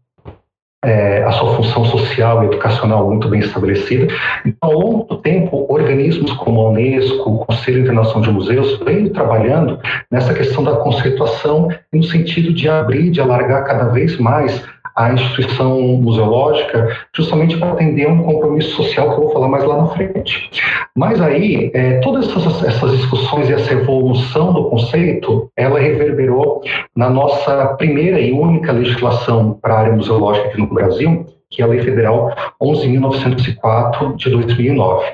é, 0.85 1.23
a 1.23 1.31
sua 1.31 1.55
função 1.55 1.83
social 1.85 2.43
e 2.43 2.47
educacional 2.47 3.09
muito 3.09 3.27
bem 3.27 3.39
estabelecida. 3.39 4.07
Então, 4.45 4.69
ao 4.69 4.79
longo 4.79 5.03
do 5.05 5.17
tempo, 5.17 5.65
organismos 5.69 6.31
como 6.33 6.61
a 6.61 6.69
Unesco, 6.69 7.29
o 7.29 7.39
Conselho 7.39 7.81
Internacional 7.81 8.21
de 8.21 8.31
Museus, 8.31 8.79
vêm 8.79 9.09
trabalhando 9.09 9.79
nessa 10.11 10.33
questão 10.33 10.63
da 10.63 10.75
conceituação 10.77 11.69
no 11.91 12.03
sentido 12.03 12.53
de 12.53 12.69
abrir, 12.69 13.09
de 13.09 13.19
alargar 13.19 13.65
cada 13.65 13.85
vez 13.85 14.17
mais 14.17 14.63
a 14.95 15.11
instituição 15.11 15.79
museológica, 15.79 16.95
justamente 17.13 17.57
para 17.57 17.73
atender 17.73 18.07
um 18.07 18.23
compromisso 18.23 18.75
social 18.75 19.09
que 19.09 19.15
eu 19.15 19.23
vou 19.23 19.33
falar 19.33 19.49
mais 19.49 19.63
lá 19.65 19.77
na 19.77 19.87
frente. 19.87 20.49
Mas 20.95 21.21
aí, 21.21 21.69
é, 21.73 21.99
todas 21.99 22.29
essas, 22.29 22.63
essas 22.63 22.91
discussões 22.97 23.49
e 23.49 23.53
essa 23.53 23.73
evolução 23.73 24.53
do 24.53 24.69
conceito, 24.69 25.51
ela 25.57 25.79
reverberou 25.79 26.61
na 26.95 27.09
nossa 27.09 27.67
primeira 27.77 28.19
e 28.19 28.31
única 28.31 28.71
legislação 28.71 29.59
para 29.61 29.73
a 29.73 29.79
área 29.79 29.93
museológica 29.93 30.47
aqui 30.47 30.59
no 30.59 30.67
Brasil, 30.67 31.25
que 31.49 31.61
é 31.61 31.65
a 31.65 31.67
Lei 31.67 31.81
Federal 31.81 32.33
11.904 32.61 34.15
de 34.15 34.29
2009, 34.29 35.05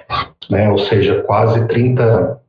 né? 0.49 0.69
ou 0.69 0.77
seja, 0.77 1.23
quase 1.23 1.67
30 1.67 2.40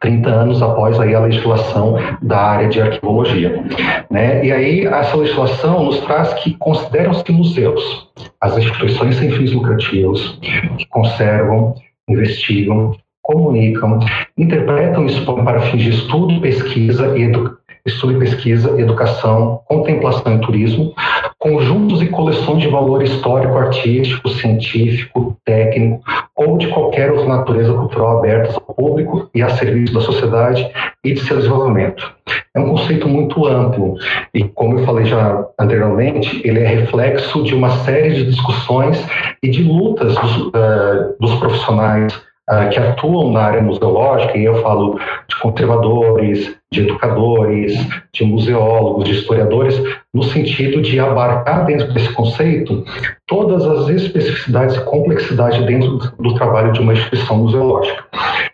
30 0.00 0.28
anos 0.28 0.62
após 0.62 0.98
aí 1.00 1.14
a 1.14 1.20
legislação 1.20 1.96
da 2.20 2.38
área 2.38 2.68
de 2.68 2.80
arquivologia. 2.80 3.64
Né? 4.10 4.44
E 4.44 4.52
aí 4.52 4.86
essa 4.86 5.16
legislação 5.16 5.84
nos 5.84 6.00
traz 6.00 6.32
que 6.34 6.56
consideram-se 6.58 7.30
museus 7.32 8.10
as 8.40 8.56
instituições 8.58 9.16
sem 9.16 9.30
fins 9.30 9.52
lucrativos 9.52 10.38
que 10.76 10.86
conservam, 10.88 11.74
investigam, 12.08 12.96
comunicam, 13.22 14.00
interpretam 14.36 15.04
e 15.04 15.06
expõem 15.06 15.44
para 15.44 15.60
fins 15.62 15.82
de 15.82 15.90
estudo, 15.90 16.40
pesquisa 16.40 17.16
e 17.16 17.22
educação 17.22 17.61
estudo 17.86 18.14
e 18.14 18.18
pesquisa, 18.18 18.80
educação, 18.80 19.60
contemplação 19.66 20.36
e 20.36 20.40
turismo, 20.40 20.94
conjuntos 21.38 22.00
e 22.00 22.06
coleções 22.06 22.62
de 22.62 22.68
valor 22.68 23.02
histórico, 23.02 23.56
artístico, 23.58 24.28
científico, 24.28 25.36
técnico 25.44 26.00
ou 26.36 26.56
de 26.56 26.68
qualquer 26.68 27.10
outra 27.10 27.26
natureza 27.26 27.72
cultural 27.72 28.18
abertas 28.18 28.54
ao 28.54 28.74
público 28.74 29.28
e 29.34 29.42
a 29.42 29.48
serviço 29.50 29.92
da 29.92 30.00
sociedade 30.00 30.70
e 31.04 31.12
de 31.12 31.20
seu 31.20 31.36
desenvolvimento. 31.36 32.14
É 32.54 32.60
um 32.60 32.70
conceito 32.70 33.08
muito 33.08 33.46
amplo 33.46 33.96
e, 34.32 34.44
como 34.44 34.78
eu 34.78 34.84
falei 34.84 35.04
já 35.04 35.44
anteriormente, 35.58 36.40
ele 36.44 36.60
é 36.60 36.66
reflexo 36.66 37.42
de 37.42 37.54
uma 37.54 37.70
série 37.84 38.12
de 38.14 38.26
discussões 38.26 39.04
e 39.42 39.50
de 39.50 39.62
lutas 39.62 40.14
dos, 40.14 40.36
uh, 40.48 41.16
dos 41.18 41.34
profissionais 41.36 42.20
uh, 42.50 42.68
que 42.70 42.78
atuam 42.78 43.32
na 43.32 43.40
área 43.40 43.62
museológica, 43.62 44.36
e 44.36 44.44
eu 44.44 44.62
falo 44.62 44.98
de 45.28 45.36
conservadores, 45.40 46.56
de 46.72 46.80
educadores, 46.80 47.74
de 48.12 48.24
museólogos, 48.24 49.04
de 49.04 49.12
historiadores, 49.12 49.80
no 50.12 50.22
sentido 50.22 50.80
de 50.80 50.98
abarcar 50.98 51.66
dentro 51.66 51.92
desse 51.92 52.12
conceito 52.12 52.84
todas 53.26 53.64
as 53.66 53.88
especificidades 53.88 54.76
e 54.76 54.84
complexidade 54.84 55.64
dentro 55.64 55.98
do 56.18 56.34
trabalho 56.34 56.72
de 56.72 56.80
uma 56.80 56.94
instituição 56.94 57.38
museológica. 57.38 58.04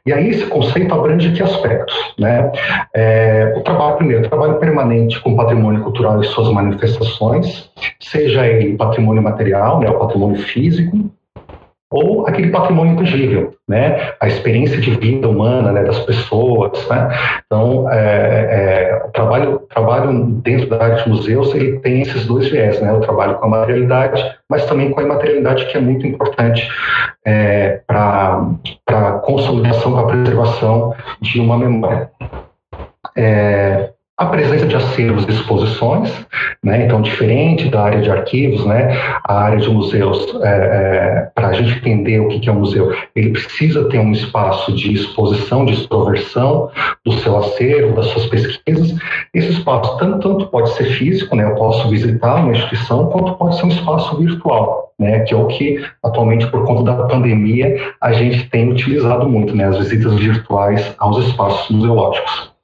E 0.04 0.12
aí 0.12 0.30
esse 0.30 0.46
conceito 0.46 0.94
abrange 0.94 1.32
que 1.32 1.42
aspectos? 1.42 1.94
Né? 2.18 2.50
É, 2.94 3.54
o 3.56 3.60
trabalho, 3.62 3.96
primeiro, 3.96 4.24
o 4.24 4.28
trabalho 4.28 4.58
permanente 4.58 5.20
com 5.20 5.36
patrimônio 5.36 5.82
cultural 5.82 6.20
e 6.20 6.26
suas 6.26 6.48
manifestações, 6.52 7.70
seja 8.00 8.46
ele 8.46 8.76
patrimônio 8.76 9.22
material, 9.22 9.80
né, 9.80 9.90
o 9.90 9.98
patrimônio 9.98 10.38
físico, 10.38 11.10
ou 11.90 12.26
aquele 12.26 12.50
patrimônio 12.50 12.92
intangível, 12.92 13.54
né? 13.66 14.12
A 14.20 14.28
experiência 14.28 14.78
de 14.78 14.90
vida 14.90 15.26
humana, 15.26 15.72
né, 15.72 15.82
das 15.84 15.98
pessoas, 16.00 16.86
né? 16.88 17.08
Então, 17.46 17.90
é, 17.90 17.96
é, 17.96 19.02
o 19.06 19.10
trabalho, 19.10 19.60
trabalho 19.70 20.24
dentro 20.42 20.68
da 20.68 20.82
área 20.82 20.96
de 20.96 21.08
museus 21.08 21.54
ele 21.54 21.78
tem 21.78 22.02
esses 22.02 22.26
dois 22.26 22.48
viés, 22.50 22.80
né? 22.80 22.92
O 22.92 23.00
trabalho 23.00 23.36
com 23.36 23.46
a 23.46 23.48
materialidade, 23.48 24.22
mas 24.50 24.66
também 24.66 24.90
com 24.90 25.00
a 25.00 25.02
imaterialidade 25.02 25.64
que 25.66 25.76
é 25.76 25.80
muito 25.80 26.06
importante 26.06 26.68
é, 27.24 27.80
para 27.86 28.50
a 28.86 29.12
consolidação, 29.20 29.92
para 29.92 30.02
a 30.02 30.06
preservação 30.08 30.94
de 31.22 31.40
uma 31.40 31.56
memória. 31.56 32.10
É, 33.16 33.90
a 34.18 34.26
presença 34.26 34.66
de 34.66 34.74
acervos 34.74 35.24
e 35.28 35.30
exposições, 35.30 36.12
né? 36.62 36.84
então 36.84 37.00
diferente 37.00 37.68
da 37.68 37.82
área 37.82 38.02
de 38.02 38.10
arquivos, 38.10 38.66
né? 38.66 39.00
a 39.22 39.34
área 39.44 39.58
de 39.58 39.70
museus, 39.70 40.26
é, 40.42 40.48
é, 40.48 41.30
para 41.32 41.48
a 41.48 41.52
gente 41.52 41.78
entender 41.78 42.18
o 42.18 42.28
que 42.28 42.48
é 42.48 42.52
um 42.52 42.58
museu, 42.58 42.92
ele 43.14 43.30
precisa 43.30 43.88
ter 43.88 44.00
um 44.00 44.10
espaço 44.10 44.72
de 44.72 44.92
exposição, 44.92 45.64
de 45.64 45.74
extroversão 45.74 46.68
do 47.06 47.12
seu 47.12 47.38
acervo, 47.38 47.94
das 47.94 48.06
suas 48.06 48.26
pesquisas. 48.26 48.92
Esse 49.32 49.52
espaço 49.52 49.96
tanto, 49.98 50.28
tanto 50.28 50.46
pode 50.48 50.70
ser 50.70 50.86
físico, 50.86 51.36
né? 51.36 51.44
eu 51.44 51.54
posso 51.54 51.88
visitar 51.88 52.36
uma 52.36 52.50
instituição, 52.50 53.06
quanto 53.10 53.34
pode 53.34 53.56
ser 53.56 53.66
um 53.66 53.68
espaço 53.68 54.16
virtual. 54.18 54.88
Né, 55.00 55.20
que 55.20 55.32
é 55.32 55.36
o 55.36 55.46
que 55.46 55.80
atualmente 56.02 56.44
por 56.48 56.64
conta 56.64 56.82
da 56.82 57.04
pandemia 57.04 57.94
a 58.00 58.12
gente 58.12 58.50
tem 58.50 58.68
utilizado 58.68 59.28
muito, 59.28 59.54
né, 59.54 59.66
as 59.66 59.78
visitas 59.78 60.12
virtuais 60.16 60.92
aos 60.98 61.24
espaços 61.24 61.70
museológicos. 61.70 62.57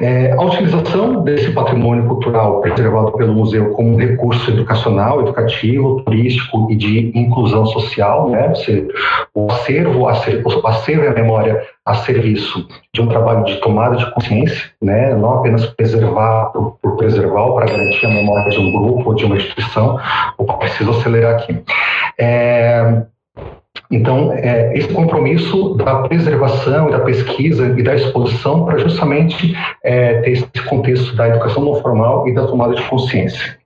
É, 0.00 0.32
a 0.32 0.42
utilização 0.42 1.22
desse 1.22 1.50
patrimônio 1.52 2.06
cultural 2.06 2.60
preservado 2.60 3.12
pelo 3.12 3.32
museu 3.32 3.70
como 3.72 3.94
um 3.94 3.96
recurso 3.96 4.50
educacional, 4.50 5.20
educativo, 5.20 6.02
turístico 6.02 6.68
e 6.70 6.76
de 6.76 7.12
inclusão 7.18 7.66
social, 7.66 8.28
né? 8.30 8.54
Seja, 8.54 8.88
o 9.34 9.50
acervo, 9.50 10.00
o 10.00 10.66
acervo 10.66 11.08
a 11.08 11.12
memória 11.12 11.62
a 11.84 11.94
serviço 11.94 12.66
de 12.92 13.02
um 13.02 13.08
trabalho 13.08 13.44
de 13.44 13.56
tomada 13.56 13.96
de 13.96 14.10
consciência, 14.12 14.70
né? 14.82 15.14
Não 15.14 15.34
apenas 15.34 15.66
preservar 15.66 16.46
por, 16.46 16.78
por 16.82 16.96
preservar 16.96 17.42
ou 17.42 17.54
para 17.54 17.66
garantir 17.66 18.06
a 18.06 18.10
memória 18.10 18.50
de 18.50 18.58
um 18.58 18.72
grupo 18.72 19.10
ou 19.10 19.14
de 19.14 19.24
uma 19.24 19.36
instituição. 19.36 19.98
Opa, 20.38 20.54
preciso 20.54 20.90
acelerar 20.90 21.34
aqui. 21.34 21.62
É, 22.18 23.02
então, 23.90 24.32
é, 24.32 24.76
esse 24.76 24.88
compromisso 24.92 25.74
da 25.74 26.02
preservação, 26.02 26.90
da 26.90 27.00
pesquisa 27.00 27.74
e 27.78 27.82
da 27.82 27.94
exposição 27.94 28.64
para 28.64 28.78
justamente 28.78 29.54
é, 29.82 30.20
ter 30.22 30.30
esse 30.30 30.46
contexto 30.68 31.14
da 31.14 31.28
educação 31.28 31.64
não 31.64 31.74
formal 31.76 32.26
e 32.26 32.34
da 32.34 32.46
tomada 32.46 32.74
de 32.74 32.82
consciência. 32.82 33.58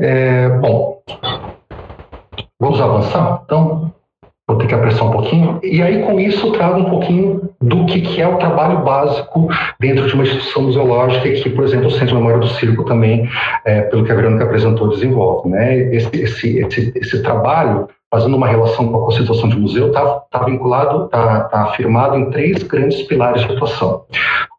É, 0.00 0.48
bom, 0.48 1.00
vamos 2.58 2.80
avançar? 2.80 3.42
Então, 3.44 3.92
vou 4.48 4.58
ter 4.58 4.66
que 4.66 4.74
apressar 4.74 5.06
um 5.06 5.12
pouquinho. 5.12 5.60
E 5.62 5.80
aí, 5.82 6.02
com 6.02 6.18
isso, 6.18 6.50
trago 6.52 6.80
um 6.80 6.90
pouquinho 6.90 7.50
do 7.60 7.84
que, 7.86 8.00
que 8.00 8.20
é 8.20 8.26
o 8.26 8.38
trabalho 8.38 8.78
básico 8.78 9.48
dentro 9.78 10.06
de 10.08 10.14
uma 10.14 10.24
instituição 10.24 10.62
museológica 10.62 11.30
que, 11.30 11.50
por 11.50 11.64
exemplo, 11.64 11.86
o 11.86 11.90
Centro 11.90 12.08
de 12.08 12.14
Memória 12.14 12.40
do 12.40 12.48
Circo 12.48 12.84
também, 12.84 13.28
é, 13.64 13.82
pelo 13.82 14.04
que 14.04 14.10
a 14.10 14.14
Verônica 14.14 14.44
apresentou, 14.44 14.88
desenvolve. 14.88 15.50
Né? 15.50 15.94
Esse, 15.94 16.10
esse, 16.16 16.58
esse, 16.58 16.92
esse 16.96 17.22
trabalho 17.22 17.88
fazendo 18.12 18.36
uma 18.36 18.46
relação 18.46 18.88
com 18.88 18.98
a 18.98 19.04
constituição 19.06 19.48
de 19.48 19.58
museu, 19.58 19.88
está 19.88 20.04
tá 20.30 20.44
vinculado, 20.44 21.06
está 21.06 21.44
tá 21.44 21.62
afirmado 21.62 22.14
em 22.18 22.30
três 22.30 22.62
grandes 22.62 23.00
pilares 23.04 23.40
de 23.40 23.50
atuação. 23.54 24.04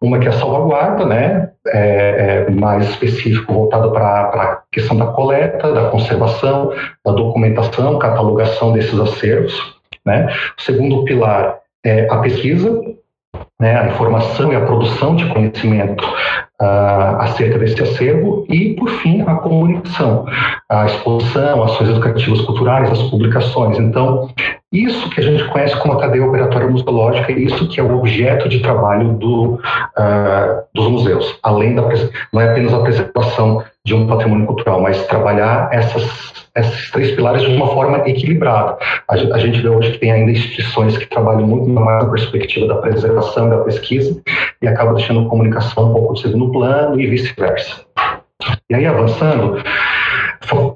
Uma 0.01 0.17
que 0.17 0.25
é 0.25 0.29
a 0.29 0.33
salvaguarda, 0.33 1.05
né, 1.05 1.51
é, 1.67 2.45
é 2.47 2.49
mais 2.49 2.89
específico, 2.89 3.53
voltado 3.53 3.91
para 3.91 4.31
a 4.31 4.61
questão 4.71 4.97
da 4.97 5.05
coleta, 5.05 5.71
da 5.71 5.89
conservação, 5.89 6.73
da 7.05 7.11
documentação, 7.11 7.99
catalogação 7.99 8.73
desses 8.73 8.99
acervos. 8.99 9.53
Né. 10.03 10.33
O 10.57 10.61
segundo 10.61 11.05
pilar 11.05 11.59
é 11.85 12.07
a 12.09 12.17
pesquisa, 12.17 12.81
né, 13.59 13.79
a 13.79 13.87
informação 13.87 14.51
e 14.51 14.55
a 14.55 14.65
produção 14.65 15.15
de 15.15 15.25
conhecimento 15.27 16.03
uh, 16.61 17.15
acerca 17.19 17.59
desse 17.59 17.81
acervo 17.81 18.45
e, 18.49 18.73
por 18.73 18.89
fim, 18.89 19.21
a 19.21 19.35
comunicação, 19.35 20.25
a 20.69 20.85
exposição, 20.85 21.63
ações 21.63 21.89
educativas 21.89 22.41
culturais, 22.41 22.91
as 22.91 23.03
publicações. 23.03 23.77
Então, 23.77 24.29
isso 24.71 25.09
que 25.11 25.21
a 25.21 25.23
gente 25.23 25.43
conhece 25.45 25.75
como 25.77 25.93
a 25.93 25.99
cadeia 25.99 26.25
operatória 26.25 26.67
museológica, 26.67 27.31
isso 27.31 27.67
que 27.67 27.79
é 27.79 27.83
o 27.83 27.97
objeto 27.97 28.49
de 28.49 28.59
trabalho 28.59 29.13
do, 29.13 29.53
uh, 29.53 30.63
dos 30.73 30.87
museus, 30.87 31.37
além 31.43 31.75
da 31.75 31.83
não 32.31 32.41
é 32.41 32.49
apenas 32.49 32.73
a 32.73 32.79
preservação 32.79 33.63
de 33.85 33.93
um 33.93 34.07
patrimônio 34.07 34.45
cultural, 34.45 34.81
mas 34.81 35.05
trabalhar 35.07 35.69
essas 35.71 36.33
esses 36.55 36.91
três 36.91 37.11
pilares 37.11 37.41
de 37.41 37.47
uma 37.47 37.67
forma 37.67 38.07
equilibrada. 38.07 38.77
A 39.07 39.13
a 39.13 39.39
gente 39.39 39.59
vê 39.59 39.69
hoje 39.69 39.93
que 39.93 39.97
tem 39.97 40.11
ainda 40.11 40.31
instituições 40.31 40.97
que 40.97 41.07
trabalham 41.07 41.47
muito 41.47 41.69
na 41.71 42.05
perspectiva 42.05 42.67
da 42.67 42.75
preservação 42.75 43.49
da 43.49 43.57
pesquisa, 43.59 44.21
e 44.61 44.67
acaba 44.67 44.93
deixando 44.93 45.21
a 45.21 45.29
comunicação 45.29 45.89
um 45.89 45.93
pouco 45.93 46.13
de 46.13 46.21
segundo 46.21 46.51
plano 46.51 46.99
e 46.99 47.07
vice-versa. 47.07 47.83
E 48.69 48.75
aí, 48.75 48.85
avançando, 48.85 49.61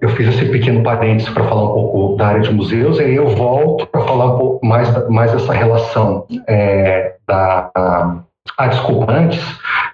eu 0.01 0.09
fiz 0.09 0.29
esse 0.29 0.45
pequeno 0.45 0.81
parênteses 0.81 1.29
para 1.29 1.43
falar 1.43 1.63
um 1.63 1.73
pouco 1.73 2.15
da 2.15 2.27
área 2.27 2.41
de 2.41 2.53
museus, 2.53 2.99
e 2.99 3.03
aí 3.03 3.15
eu 3.15 3.27
volto 3.29 3.85
para 3.87 4.01
falar 4.01 4.33
um 4.33 4.37
pouco 4.37 4.65
mais, 4.65 5.09
mais 5.09 5.31
dessa 5.31 5.53
relação 5.53 6.25
é, 6.47 7.15
da. 7.27 8.23
Ah, 8.57 8.67
desculpa, 8.67 9.11
antes 9.11 9.39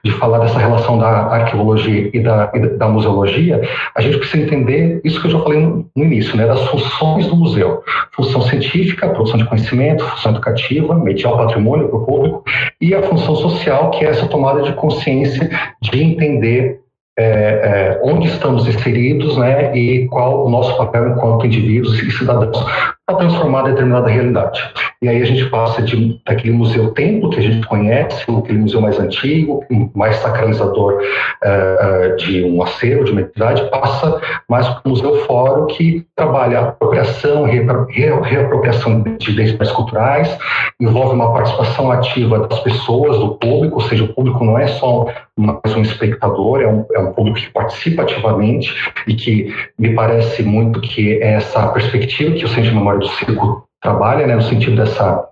de 0.03 0.11
falar 0.11 0.39
dessa 0.39 0.59
relação 0.59 0.97
da 0.97 1.07
arqueologia 1.07 2.09
e 2.13 2.19
da, 2.19 2.51
e 2.53 2.59
da 2.59 2.87
museologia, 2.87 3.61
a 3.95 4.01
gente 4.01 4.17
precisa 4.17 4.43
entender 4.43 4.99
isso 5.03 5.21
que 5.21 5.27
eu 5.27 5.31
já 5.31 5.39
falei 5.39 5.61
no, 5.61 5.89
no 5.95 6.03
início, 6.03 6.35
né, 6.35 6.45
das 6.45 6.61
funções 6.67 7.25
do 7.27 7.35
museu. 7.35 7.81
Função 8.13 8.41
científica, 8.41 9.09
produção 9.09 9.37
de 9.37 9.45
conhecimento, 9.45 10.03
função 10.03 10.33
educativa, 10.33 10.95
mediar 10.95 11.33
o 11.33 11.37
patrimônio 11.37 11.87
para 11.87 11.97
o 11.97 12.05
público, 12.05 12.43
e 12.81 12.93
a 12.93 13.01
função 13.03 13.35
social, 13.35 13.91
que 13.91 14.05
é 14.05 14.09
essa 14.09 14.27
tomada 14.27 14.61
de 14.63 14.73
consciência 14.73 15.49
de 15.81 16.03
entender 16.03 16.83
é, 17.17 17.23
é, 17.23 18.01
onde 18.03 18.27
estamos 18.27 18.67
inseridos 18.67 19.37
né, 19.37 19.75
e 19.77 20.07
qual 20.07 20.45
o 20.45 20.49
nosso 20.49 20.75
papel 20.77 21.09
enquanto 21.09 21.45
indivíduos 21.45 22.01
e 22.01 22.11
cidadãos 22.11 22.65
para 23.05 23.17
transformar 23.17 23.63
determinada 23.63 24.07
realidade. 24.07 24.61
E 25.01 25.09
aí 25.09 25.21
a 25.21 25.25
gente 25.25 25.45
passa 25.49 25.81
de, 25.81 26.21
daquele 26.25 26.53
museu 26.53 26.91
templo 26.91 27.29
que 27.29 27.39
a 27.39 27.43
gente 27.43 27.67
conhece, 27.67 28.23
aquele 28.31 28.59
museu 28.59 28.79
mais 28.79 28.97
antigo, 28.97 29.65
mais 29.93 30.15
sacralizador 30.17 31.01
uh, 31.43 32.15
de 32.15 32.43
um 32.45 32.63
acervo, 32.63 33.03
de 33.03 33.11
uma 33.11 33.21
entidade, 33.21 33.69
passa 33.69 34.21
mais 34.49 34.65
para 34.65 34.81
o 34.85 34.89
museu 34.89 35.25
fórum 35.25 35.67
que 35.67 36.05
trabalha 36.15 36.59
a 36.59 36.69
apropriação, 36.69 37.43
reapropriação 37.43 39.01
de 39.01 39.31
identidades 39.31 39.73
culturais, 39.73 40.37
envolve 40.79 41.15
uma 41.15 41.33
participação 41.33 41.91
ativa 41.91 42.47
das 42.47 42.59
pessoas, 42.59 43.17
do 43.17 43.35
público, 43.35 43.75
ou 43.75 43.81
seja, 43.81 44.05
o 44.05 44.13
público 44.13 44.45
não 44.45 44.57
é 44.57 44.67
só 44.67 45.07
mais 45.35 45.75
um 45.75 45.81
espectador, 45.81 46.61
é 46.61 46.67
um, 46.67 46.85
é 46.93 46.99
um 46.99 47.11
público 47.11 47.39
que 47.39 47.51
participa 47.51 48.03
ativamente 48.03 48.73
e 49.07 49.15
que 49.15 49.53
me 49.77 49.93
parece 49.93 50.43
muito 50.43 50.79
que 50.79 51.17
é 51.21 51.33
essa 51.33 51.67
perspectiva 51.69 52.35
que 52.35 52.45
o 52.45 52.47
Centro 52.47 52.73
de 52.99 52.99
Memória 52.99 52.99
do 52.99 53.07
Circo 53.07 53.67
trabalha, 53.81 54.27
né, 54.27 54.35
no 54.35 54.41
sentido 54.43 54.75
dessa 54.77 55.29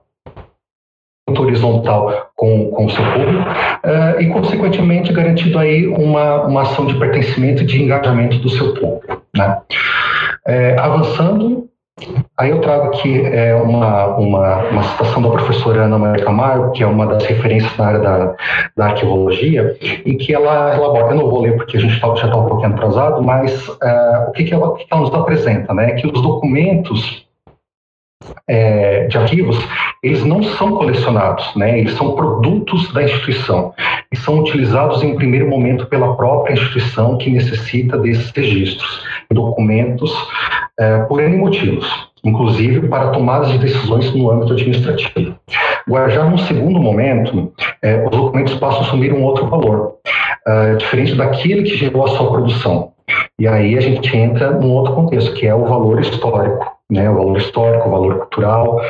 horizontal 1.30 2.30
com, 2.36 2.72
com 2.72 2.86
o 2.86 2.90
seu 2.90 3.04
público 3.14 3.40
uh, 3.40 4.20
e, 4.20 4.28
consequentemente, 4.28 5.14
garantindo 5.14 5.58
aí 5.58 5.88
uma, 5.88 6.44
uma 6.46 6.62
ação 6.64 6.86
de 6.86 6.96
pertencimento 7.00 7.64
e 7.64 7.66
de 7.66 7.82
engajamento 7.82 8.38
do 8.40 8.50
seu 8.50 8.74
público. 8.74 9.22
Né? 9.36 9.62
É, 10.46 10.78
avançando, 10.78 11.70
aí 12.38 12.50
eu 12.50 12.60
trago 12.60 12.88
aqui 12.88 13.26
é, 13.26 13.56
uma, 13.56 14.18
uma, 14.18 14.58
uma 14.70 14.84
citação 14.84 15.22
da 15.22 15.30
professora 15.30 15.84
Ana 15.84 15.98
Maria 15.98 16.26
Camargo, 16.26 16.74
que 16.74 16.84
é 16.84 16.88
uma 16.88 17.08
das 17.08 17.24
referências 17.24 17.78
na 17.78 17.86
área 17.86 18.00
da, 18.00 18.36
da 18.76 18.86
arqueologia, 18.88 19.78
em 20.06 20.18
que 20.18 20.34
ela 20.34 20.76
elabora, 20.76 21.14
eu 21.14 21.16
não 21.16 21.30
vou 21.30 21.42
ler 21.42 21.56
porque 21.56 21.78
a 21.78 21.80
gente 21.80 21.98
tá, 22.02 22.14
já 22.16 22.26
está 22.26 22.38
um 22.38 22.48
pouquinho 22.48 22.74
atrasado, 22.74 23.24
mas 23.24 23.70
uh, 23.70 24.28
o 24.28 24.32
que, 24.32 24.44
que, 24.44 24.54
ela, 24.54 24.76
que 24.76 24.86
ela 24.92 25.02
nos 25.02 25.14
apresenta, 25.14 25.74
né? 25.74 25.94
Que 25.94 26.08
os 26.08 26.22
documentos 26.22 27.26
é, 28.52 29.08
de 29.08 29.18
arquivos, 29.18 29.58
eles 30.04 30.26
não 30.26 30.44
são 30.44 30.76
colecionados, 30.76 31.56
né? 31.56 31.80
eles 31.80 31.94
são 31.94 32.16
produtos 32.16 32.92
da 32.92 33.02
instituição 33.02 33.74
e 34.12 34.18
são 34.18 34.40
utilizados 34.40 35.02
em 35.02 35.14
um 35.14 35.16
primeiro 35.16 35.50
momento 35.50 35.86
pela 35.86 36.18
própria 36.18 36.54
instituição 36.54 37.18
que 37.18 37.30
necessita 37.30 37.98
desses 37.98 38.30
registros 38.32 39.06
documentos 39.32 40.12
é, 40.78 41.00
por 41.04 41.22
N 41.22 41.38
motivos, 41.38 41.88
inclusive 42.26 42.90
para 42.90 43.12
tomadas 43.12 43.52
de 43.52 43.60
decisões 43.60 44.14
no 44.14 44.30
âmbito 44.30 44.52
administrativo. 44.52 45.34
Agora, 45.88 46.10
já 46.10 46.26
num 46.26 46.38
segundo 46.40 46.78
momento, 46.78 47.54
é, 47.82 48.04
os 48.04 48.12
documentos 48.12 48.56
passam 48.56 48.82
a 48.82 48.84
assumir 48.84 49.14
um 49.14 49.24
outro 49.24 49.48
valor, 49.48 49.94
é, 50.46 50.76
diferente 50.76 51.16
daquilo 51.16 51.64
que 51.64 51.78
gerou 51.78 52.04
a 52.04 52.10
sua 52.10 52.30
produção. 52.30 52.92
E 53.40 53.48
aí 53.48 53.78
a 53.78 53.82
gente 53.82 54.16
entra 54.16 54.52
num 54.52 54.72
outro 54.72 54.94
contexto, 54.94 55.34
que 55.36 55.48
é 55.48 55.56
o 55.56 55.66
valor 55.66 56.02
histórico 56.02 56.71
né, 56.92 57.10
o 57.10 57.16
valor 57.16 57.38
histórico, 57.38 57.88
o 57.88 57.92
valor 57.92 58.18
cultural 58.20 58.82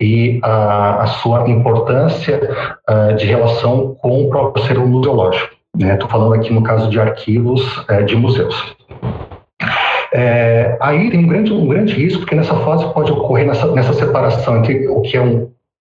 e 0.00 0.38
a, 0.44 1.02
a 1.02 1.06
sua 1.06 1.50
importância 1.50 2.40
uh, 2.88 3.16
de 3.16 3.26
relação 3.26 3.96
com 4.00 4.24
o 4.24 4.30
próprio 4.30 4.62
acervo 4.62 4.86
museológico. 4.86 5.54
Estou 5.76 5.88
né? 5.88 5.98
falando 6.08 6.34
aqui 6.34 6.52
no 6.52 6.62
caso 6.62 6.88
de 6.88 7.00
arquivos 7.00 7.78
uh, 7.78 8.04
de 8.06 8.14
museus. 8.14 8.76
É, 10.12 10.78
aí 10.80 11.10
tem 11.10 11.24
um 11.24 11.28
grande, 11.28 11.52
um 11.52 11.68
grande 11.68 11.92
risco, 11.92 12.20
porque 12.20 12.34
nessa 12.34 12.54
fase 12.60 12.90
pode 12.94 13.12
ocorrer 13.12 13.46
nessa, 13.46 13.66
nessa 13.72 13.92
separação 13.92 14.58
entre 14.58 14.88
o 14.88 15.02
que 15.02 15.16
é 15.16 15.20
um 15.20 15.50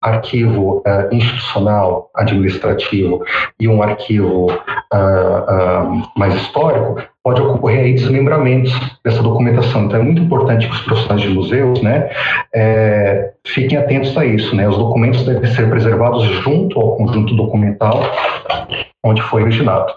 arquivo 0.03 0.79
uh, 0.79 1.15
institucional, 1.15 2.11
administrativo 2.15 3.23
e 3.59 3.69
um 3.69 3.83
arquivo 3.83 4.47
uh, 4.47 4.53
uh, 4.53 6.11
mais 6.17 6.35
histórico, 6.35 7.03
pode 7.23 7.41
ocorrer 7.41 7.81
aí 7.81 7.95
desmembramentos 7.95 8.73
dessa 9.05 9.23
documentação. 9.23 9.85
Então 9.85 10.01
é 10.01 10.03
muito 10.03 10.23
importante 10.23 10.67
que 10.67 10.73
os 10.73 10.81
profissionais 10.83 11.23
de 11.23 11.29
museus 11.29 11.83
né, 11.83 12.11
é, 12.55 13.33
fiquem 13.47 13.79
atentos 13.79 14.17
a 14.17 14.25
isso. 14.25 14.55
Né? 14.57 14.69
Os 14.69 14.79
documentos 14.79 15.25
devem 15.25 15.51
ser 15.51 15.69
preservados 15.69 16.25
junto 16.43 16.79
ao 16.81 16.97
conjunto 16.97 17.35
documental 17.35 18.03
onde 19.05 19.23
foi 19.23 19.43
originado. 19.43 19.93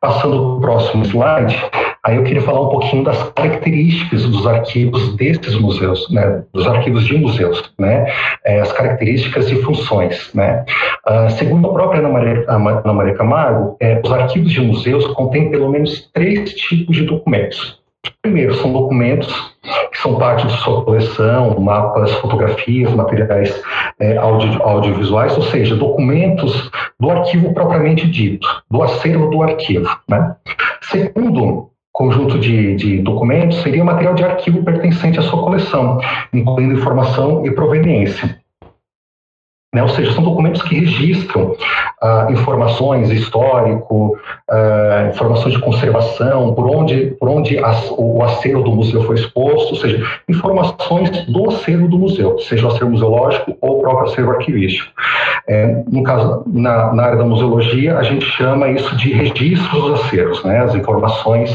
Passando 0.00 0.38
para 0.38 0.46
o 0.46 0.60
próximo 0.60 1.04
slide, 1.04 1.56
Aí 2.04 2.16
eu 2.16 2.24
queria 2.24 2.42
falar 2.42 2.60
um 2.60 2.68
pouquinho 2.68 3.02
das 3.02 3.30
características 3.30 4.24
dos 4.26 4.46
arquivos 4.46 5.16
desses 5.16 5.54
museus, 5.58 6.06
né, 6.10 6.44
dos 6.52 6.66
arquivos 6.66 7.06
de 7.06 7.16
museus, 7.16 7.72
né, 7.78 8.06
é, 8.44 8.60
as 8.60 8.70
características 8.72 9.50
e 9.50 9.56
funções, 9.62 10.30
né. 10.34 10.64
Uh, 11.08 11.30
segundo 11.30 11.68
a 11.70 11.72
própria 11.72 12.00
Ana 12.00 12.10
Maria, 12.10 12.44
Ana 12.46 12.92
Maria 12.92 13.14
Camargo, 13.14 13.76
é, 13.80 14.00
os 14.04 14.12
arquivos 14.12 14.52
de 14.52 14.60
museus 14.60 15.06
contêm 15.08 15.50
pelo 15.50 15.70
menos 15.70 16.10
três 16.12 16.52
tipos 16.52 16.96
de 16.96 17.04
documentos. 17.04 17.82
Primeiro, 18.20 18.54
são 18.54 18.72
documentos 18.72 19.54
que 19.90 19.98
são 19.98 20.16
parte 20.16 20.46
de 20.46 20.52
sua 20.58 20.84
coleção, 20.84 21.58
mapas, 21.58 22.12
fotografias, 22.16 22.92
materiais 22.92 23.62
é, 23.98 24.16
audio, 24.18 24.62
audiovisuais, 24.62 25.36
ou 25.36 25.42
seja, 25.44 25.74
documentos 25.74 26.70
do 27.00 27.10
arquivo 27.10 27.54
propriamente 27.54 28.06
dito, 28.06 28.46
do 28.70 28.82
acervo 28.82 29.30
do 29.30 29.42
arquivo. 29.42 29.88
Né? 30.08 30.36
Segundo, 30.82 31.70
conjunto 31.94 32.40
de, 32.40 32.74
de, 32.74 32.98
documentos 32.98 33.62
seria 33.62 33.84
material 33.84 34.14
de 34.14 34.24
arquivo 34.24 34.64
pertencente 34.64 35.20
à 35.20 35.22
sua 35.22 35.40
coleção, 35.40 36.00
incluindo 36.32 36.74
informação 36.74 37.46
e 37.46 37.52
proveniência. 37.52 38.43
Né? 39.74 39.82
Ou 39.82 39.88
seja, 39.88 40.12
são 40.12 40.22
documentos 40.22 40.62
que 40.62 40.78
registram 40.78 41.56
ah, 42.00 42.28
informações, 42.30 43.10
histórico, 43.10 44.16
ah, 44.48 45.08
informações 45.10 45.52
de 45.52 45.60
conservação, 45.60 46.54
por 46.54 46.70
onde, 46.70 47.16
por 47.18 47.28
onde 47.28 47.58
as, 47.58 47.90
o, 47.90 48.22
acervo 48.22 48.62
do 48.62 48.70
museu 48.70 49.02
foi 49.02 49.16
exposto, 49.16 49.70
ou 49.70 49.76
seja, 49.76 50.06
informações 50.28 51.26
do 51.26 51.50
acervo 51.50 51.88
do 51.88 51.98
museu, 51.98 52.38
seja 52.38 52.66
o 52.66 52.68
acervo 52.68 52.90
museológico 52.90 53.56
ou 53.60 53.78
o 53.78 53.80
próprio 53.80 54.12
acervo 54.12 54.30
arquivístico. 54.30 54.92
É, 55.48 55.82
no 55.90 56.04
caso, 56.04 56.44
na, 56.46 56.92
na, 56.94 57.02
área 57.02 57.18
da 57.18 57.24
museologia, 57.24 57.98
a 57.98 58.02
gente 58.04 58.24
chama 58.24 58.70
isso 58.70 58.96
de 58.96 59.12
registros 59.12 59.82
dos 59.82 60.00
acervos, 60.00 60.44
né? 60.44 60.60
as 60.60 60.74
informações 60.76 61.52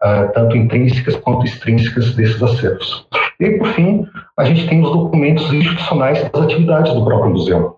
ah, 0.00 0.30
tanto 0.32 0.56
intrínsecas 0.56 1.16
quanto 1.16 1.44
extrínsecas 1.44 2.14
desses 2.14 2.42
acervos. 2.42 3.06
E, 3.38 3.50
por 3.50 3.68
fim, 3.68 4.06
a 4.38 4.44
gente 4.44 4.68
tem 4.68 4.82
os 4.82 4.90
documentos 4.90 5.52
institucionais 5.52 6.22
das 6.30 6.42
atividades 6.42 6.94
do 6.94 7.04
próprio 7.04 7.32
museu. 7.32 7.76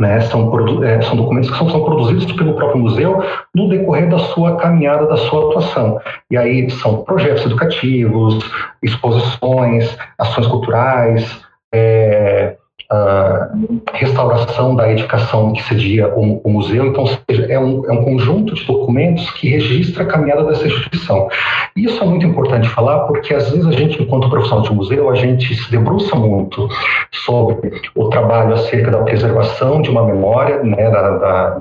Né, 0.00 0.20
são, 0.20 0.52
é, 0.84 1.02
são, 1.02 1.16
documentos 1.16 1.50
que 1.50 1.58
são, 1.58 1.68
são, 1.70 1.84
produzidos 1.84 2.30
pelo 2.34 2.54
próprio 2.54 2.80
museu 2.80 3.20
no 3.52 3.68
decorrer 3.68 4.08
da 4.08 4.20
sua 4.20 4.56
caminhada, 4.56 5.08
da 5.08 5.16
sua 5.16 5.48
atuação. 5.48 6.00
E 6.30 6.36
aí 6.36 6.70
são 6.70 7.02
projetos 7.02 7.44
educativos, 7.44 8.38
exposições, 8.80 9.98
ações 10.16 10.46
culturais, 10.46 11.40
é, 11.74 12.56
a 12.90 13.50
restauração 13.92 14.74
da 14.74 14.90
edificação 14.90 15.52
que 15.52 15.62
cedia 15.64 16.08
o, 16.08 16.40
o 16.42 16.50
museu. 16.50 16.86
Então, 16.86 17.04
seja, 17.06 17.44
é 17.46 17.58
um, 17.58 17.84
é 17.86 17.92
um 17.92 18.02
conjunto 18.02 18.54
de 18.54 18.64
documentos 18.64 19.30
que 19.32 19.48
registra 19.48 20.04
a 20.04 20.06
caminhada 20.06 20.44
dessa 20.44 20.66
instituição. 20.66 21.28
Isso 21.76 22.02
é 22.02 22.06
muito 22.06 22.24
importante 22.26 22.68
falar 22.70 23.00
porque, 23.00 23.34
às 23.34 23.50
vezes, 23.50 23.66
a 23.66 23.72
gente, 23.72 24.02
enquanto 24.02 24.30
profissional 24.30 24.62
de 24.64 24.72
museu, 24.72 25.10
a 25.10 25.14
gente 25.14 25.54
se 25.54 25.70
debruça 25.70 26.16
muito 26.16 26.66
sobre 27.12 27.82
o 27.94 28.08
trabalho 28.08 28.54
acerca 28.54 28.90
da 28.90 29.02
preservação 29.02 29.82
de 29.82 29.90
uma 29.90 30.04
memória, 30.04 30.62
né, 30.62 30.90
da, 30.90 31.10
da 31.18 31.60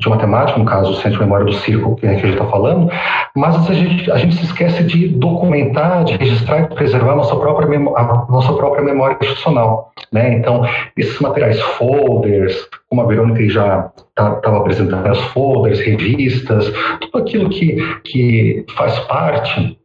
de 0.00 0.08
matemática, 0.08 0.56
no 0.56 0.64
caso 0.64 0.92
o 0.92 0.94
Centro 0.94 1.14
de 1.14 1.18
Memória 1.20 1.46
do 1.46 1.52
Circo 1.54 1.96
que, 1.96 2.06
a 2.06 2.12
gente 2.12 2.28
está 2.28 2.46
falando, 2.46 2.88
mas 3.34 3.68
a 3.68 3.74
gente, 3.74 4.08
a 4.12 4.16
gente 4.16 4.36
se 4.36 4.44
esquece 4.44 4.84
de 4.84 5.08
documentar, 5.08 6.04
de 6.04 6.16
registrar 6.16 6.60
e 6.60 6.74
preservar 6.74 7.14
a 7.14 7.16
nossa 7.16 7.34
própria, 7.34 7.76
a 7.76 8.26
nossa 8.30 8.52
própria 8.52 8.84
memória 8.84 9.18
institucional. 9.20 9.90
Né? 10.12 10.34
Então, 10.34 10.64
esses 10.96 11.18
materiais, 11.18 11.60
folders, 11.60 12.68
como 12.88 13.02
a 13.02 13.06
Verônica 13.06 13.48
já 13.48 13.90
estava 14.10 14.36
tá, 14.36 14.56
apresentando, 14.56 15.04
as 15.08 15.18
folders, 15.32 15.80
revistas, 15.80 16.72
tudo 17.00 17.18
aquilo 17.18 17.50
que, 17.50 17.76
que 18.04 18.64
faz 18.76 18.96
parte 19.00 19.76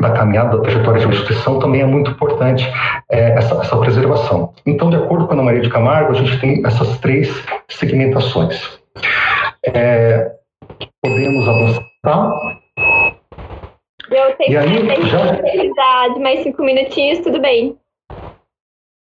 da 0.00 0.10
caminhada, 0.10 0.56
da 0.56 0.62
trajetória 0.64 0.98
de 0.98 1.06
uma 1.06 1.14
instituição, 1.14 1.60
também 1.60 1.82
é 1.82 1.86
muito 1.86 2.10
importante 2.10 2.68
é, 3.08 3.30
essa, 3.38 3.54
essa, 3.60 3.76
preservação. 3.76 4.52
Então, 4.66 4.90
de 4.90 4.96
acordo 4.96 5.26
com 5.26 5.30
a 5.32 5.34
Ana 5.34 5.44
Maria 5.44 5.60
de 5.60 5.70
Camargo, 5.70 6.10
a 6.10 6.14
gente 6.14 6.36
tem 6.40 6.66
essas 6.66 6.98
três 6.98 7.32
segmentações. 7.68 8.82
É, 9.64 10.32
podemos 11.02 11.48
avançar? 11.48 12.60
Eu 14.10 14.36
tenho 14.36 14.94
que 14.94 15.08
já... 15.08 16.08
de 16.08 16.20
mais 16.20 16.42
cinco 16.42 16.62
minutinhos, 16.62 17.20
tudo 17.20 17.40
bem. 17.40 17.76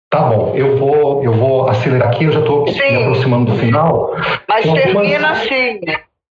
Tá 0.10 0.24
bom, 0.24 0.54
eu 0.56 0.78
vou, 0.78 1.24
eu 1.24 1.34
vou 1.34 1.70
acelerar 1.70 2.10
aqui, 2.10 2.26
eu 2.26 2.32
já 2.34 2.42
estou 2.42 2.66
me 2.66 3.04
aproximando 3.04 3.52
do 3.52 3.58
final. 3.58 4.14
Mas 4.48 4.64
termina 4.64 5.30
algumas... 5.30 5.42
assim, 5.42 5.80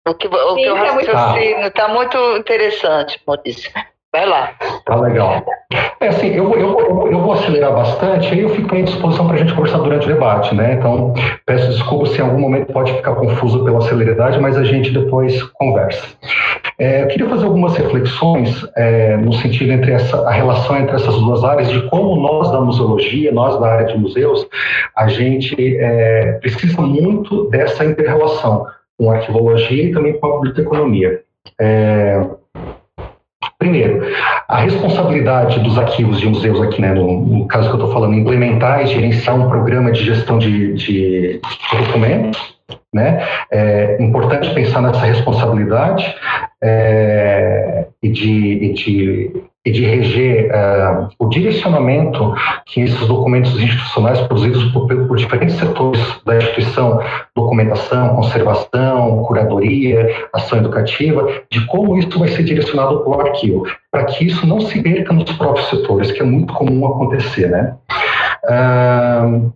o 0.06 0.14
que, 0.14 0.26
o 0.26 0.54
Sim, 0.54 0.62
que 0.62 0.64
eu 0.64 0.74
tá 0.74 0.82
raciocínio, 0.82 1.66
está 1.66 1.86
tá 1.86 1.94
muito 1.94 2.36
interessante, 2.36 3.22
Maurício. 3.24 3.70
Vai 4.12 4.26
lá. 4.26 4.52
Tá 4.86 4.96
legal. 4.96 5.44
É 6.00 6.08
assim, 6.08 6.28
eu, 6.28 6.54
eu, 6.54 6.80
eu, 6.80 7.12
eu 7.12 7.20
vou 7.20 7.32
acelerar 7.32 7.74
bastante, 7.74 8.32
aí 8.32 8.40
eu 8.40 8.48
fico 8.50 8.74
à 8.74 8.80
disposição 8.80 9.26
para 9.26 9.36
a 9.36 9.38
gente 9.38 9.52
conversar 9.52 9.78
durante 9.78 10.06
o 10.06 10.14
debate, 10.14 10.54
né? 10.54 10.74
Então, 10.74 11.12
peço 11.44 11.68
desculpas 11.68 12.10
se 12.10 12.18
em 12.18 12.24
algum 12.24 12.40
momento 12.40 12.72
pode 12.72 12.92
ficar 12.94 13.14
confuso 13.16 13.64
pela 13.64 13.80
celeridade, 13.82 14.40
mas 14.40 14.56
a 14.56 14.64
gente 14.64 14.90
depois 14.90 15.42
conversa. 15.54 16.06
É, 16.78 17.02
eu 17.02 17.08
queria 17.08 17.28
fazer 17.28 17.44
algumas 17.44 17.76
reflexões 17.76 18.64
é, 18.76 19.16
no 19.16 19.32
sentido 19.34 19.72
entre 19.72 19.92
essa, 19.92 20.26
a 20.26 20.30
relação 20.30 20.78
entre 20.78 20.94
essas 20.94 21.14
duas 21.16 21.42
áreas, 21.44 21.68
de 21.68 21.82
como 21.90 22.16
nós 22.16 22.50
da 22.52 22.60
museologia, 22.60 23.32
nós 23.32 23.60
da 23.60 23.68
área 23.68 23.86
de 23.86 23.98
museus, 23.98 24.46
a 24.96 25.08
gente 25.08 25.76
é, 25.76 26.38
precisa 26.40 26.80
muito 26.80 27.50
dessa 27.50 27.84
inter-relação 27.84 28.64
com 28.96 29.10
a 29.10 29.16
arquivologia 29.16 29.84
e 29.84 29.92
também 29.92 30.18
com 30.18 30.26
a 30.26 30.34
biblioteconomia. 30.36 31.20
É, 31.60 32.24
Primeiro, 33.68 34.00
a 34.48 34.60
responsabilidade 34.60 35.60
dos 35.60 35.78
arquivos 35.78 36.18
de 36.18 36.26
museus 36.26 36.58
aqui, 36.62 36.80
né, 36.80 36.94
no, 36.94 37.20
no 37.20 37.46
caso 37.46 37.68
que 37.68 37.74
eu 37.74 37.80
estou 37.80 37.92
falando, 37.92 38.14
implementar 38.14 38.82
e 38.82 38.86
gerenciar 38.86 39.36
um 39.36 39.46
programa 39.46 39.92
de 39.92 40.04
gestão 40.04 40.38
de, 40.38 40.72
de, 40.72 41.40
documentos, 41.78 42.56
né? 42.94 43.22
É 43.52 44.02
importante 44.02 44.54
pensar 44.54 44.80
nessa 44.80 45.04
responsabilidade 45.04 46.14
é, 46.64 47.88
e, 48.02 48.08
de, 48.08 48.30
e, 48.30 48.72
de, 48.72 49.32
e 49.68 49.70
de 49.70 49.84
reger 49.84 50.50
uh, 50.50 51.08
o 51.18 51.28
direcionamento 51.28 52.34
que 52.66 52.80
esses 52.80 53.06
documentos 53.06 53.52
institucionais 53.60 54.18
produzidos 54.22 54.64
por, 54.72 54.86
por, 54.86 55.16
diferentes 55.16 55.56
setores 55.56 56.00
da 56.24 56.38
instituição, 56.38 57.00
documentação, 57.36 58.16
conservação, 58.16 59.22
curadoria, 59.24 60.26
ação 60.32 60.58
educativa, 60.58 61.42
de 61.50 61.66
como 61.66 61.98
isso 61.98 62.18
vai 62.18 62.28
ser 62.28 62.44
direcionado 62.44 63.00
para 63.00 63.10
o 63.10 63.20
arquivo, 63.20 63.66
para 63.92 64.04
que 64.04 64.26
isso 64.26 64.46
não 64.46 64.60
se 64.62 64.82
perca 64.82 65.12
nos 65.12 65.30
próprios 65.32 65.68
setores, 65.68 66.10
que 66.10 66.22
é 66.22 66.24
muito 66.24 66.54
comum 66.54 66.86
acontecer, 66.86 67.48
né? 67.50 67.74
Uh, 68.44 69.52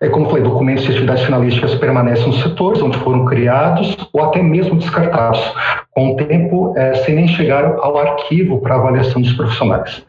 é 0.00 0.08
como 0.08 0.28
falei, 0.28 0.42
documentos 0.42 0.84
de 0.84 0.90
atividades 0.90 1.24
finalísticas 1.24 1.74
permanecem 1.76 2.26
nos 2.26 2.42
setores 2.42 2.82
onde 2.82 2.98
foram 2.98 3.24
criados 3.24 3.96
ou 4.12 4.22
até 4.22 4.42
mesmo 4.42 4.76
descartados, 4.76 5.40
com 5.90 6.12
o 6.12 6.16
tempo 6.16 6.74
é, 6.76 6.94
sem 6.96 7.14
nem 7.14 7.28
chegar 7.28 7.64
ao 7.78 7.98
arquivo 7.98 8.60
para 8.60 8.76
avaliação 8.76 9.20
dos 9.22 9.32
profissionais. 9.32 10.04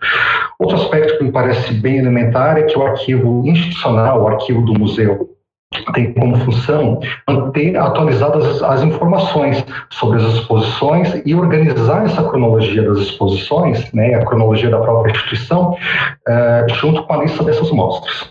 Outro 0.60 0.78
aspecto 0.78 1.18
que 1.18 1.24
me 1.24 1.32
parece 1.32 1.74
bem 1.74 1.98
elementar 1.98 2.58
é 2.58 2.64
que 2.64 2.78
o 2.78 2.86
arquivo 2.86 3.44
institucional, 3.46 4.24
o 4.24 4.28
arquivo 4.28 4.62
do 4.62 4.74
museu, 4.74 5.35
tem 5.94 6.14
como 6.14 6.38
função 6.38 7.00
manter 7.28 7.78
atualizadas 7.78 8.62
as 8.64 8.84
informações 8.84 9.64
sobre 9.90 10.18
as 10.18 10.34
exposições 10.34 11.22
e 11.26 11.36
organizar 11.36 12.06
essa 12.06 12.24
cronologia 12.24 12.84
das 12.84 13.00
exposições, 13.00 13.92
né, 13.94 14.16
a 14.16 14.26
cronologia 14.26 14.70
da 14.70 14.80
própria 14.80 15.12
instituição, 15.12 15.72
uh, 15.72 16.74
junto 16.76 17.04
com 17.04 17.14
a 17.14 17.18
lista 17.18 17.44
dessas 17.44 17.72
mostras. 17.72 18.22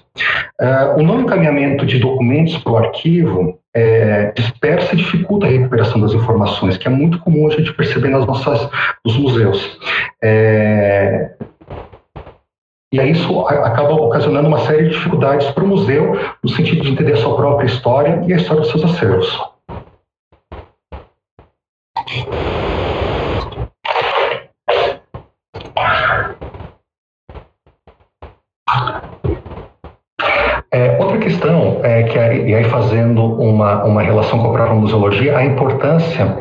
Uh, 0.61 1.01
o 1.01 1.03
não 1.03 1.21
encaminhamento 1.23 1.85
de 1.85 1.99
documentos 1.99 2.57
para 2.59 2.73
o 2.73 2.77
arquivo 2.77 3.59
é, 3.75 4.33
dispersa 4.37 4.95
e 4.95 4.99
dificulta 4.99 5.47
a 5.47 5.51
recuperação 5.51 6.01
das 6.01 6.13
informações, 6.13 6.77
que 6.77 6.87
é 6.87 6.91
muito 6.91 7.19
comum 7.19 7.49
a 7.49 7.51
gente 7.51 7.73
perceber 7.73 8.09
nas 8.09 8.25
nossas, 8.25 8.71
nos 9.05 9.17
museus. 9.17 9.79
É, 10.23 11.33
e 12.95 13.01
aí 13.01 13.11
isso 13.11 13.41
acaba 13.41 13.93
ocasionando 13.93 14.47
uma 14.47 14.61
série 14.61 14.85
de 14.85 14.91
dificuldades 14.91 15.51
para 15.51 15.65
o 15.65 15.67
museu, 15.67 16.17
no 16.45 16.49
sentido 16.49 16.83
de 16.83 16.93
entender 16.93 17.15
a 17.15 17.17
sua 17.17 17.35
própria 17.35 17.67
história 17.67 18.23
e 18.25 18.33
a 18.33 18.37
história 18.37 18.63
dos 18.63 18.71
seus 18.71 18.85
acervos. 18.85 19.37
É, 30.75 30.97
outra 30.99 31.19
questão 31.19 31.79
é 31.85 32.03
que, 32.03 32.19
e 32.19 32.53
aí 32.53 32.65
fazendo 32.65 33.25
uma, 33.25 33.85
uma 33.85 34.03
relação 34.03 34.41
com 34.41 34.49
a 34.49 34.53
própria 34.53 34.75
museologia, 34.75 35.39
a 35.39 35.45
importância 35.45 36.37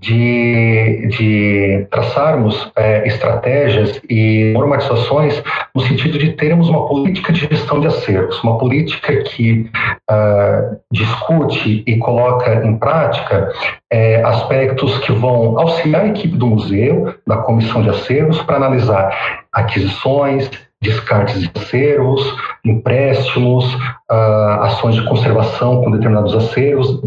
de, 0.00 1.08
de 1.08 1.88
traçarmos 1.90 2.70
é, 2.76 3.04
estratégias 3.08 4.00
e 4.08 4.52
normatizações 4.54 5.42
no 5.74 5.80
sentido 5.80 6.16
de 6.16 6.30
termos 6.34 6.68
uma 6.68 6.86
política 6.86 7.32
de 7.32 7.40
gestão 7.40 7.80
de 7.80 7.88
acervos, 7.88 8.40
uma 8.44 8.56
política 8.56 9.16
que 9.24 9.68
uh, 10.08 10.76
discute 10.92 11.82
e 11.84 11.96
coloca 11.96 12.64
em 12.64 12.76
prática 12.76 13.50
é, 13.90 14.22
aspectos 14.22 14.96
que 14.98 15.10
vão 15.10 15.58
auxiliar 15.58 16.02
a 16.02 16.06
equipe 16.06 16.36
do 16.36 16.46
museu, 16.46 17.16
da 17.26 17.38
comissão 17.38 17.82
de 17.82 17.90
acervos, 17.90 18.40
para 18.42 18.58
analisar 18.58 19.42
aquisições, 19.52 20.48
descartes 20.82 21.40
de 21.40 21.50
acervos, 21.54 22.22
empréstimos, 22.64 23.64
uh, 24.10 24.62
ações 24.62 24.96
de 24.96 25.04
conservação 25.08 25.82
com 25.82 25.90
determinados 25.92 26.34
acervos, 26.34 27.00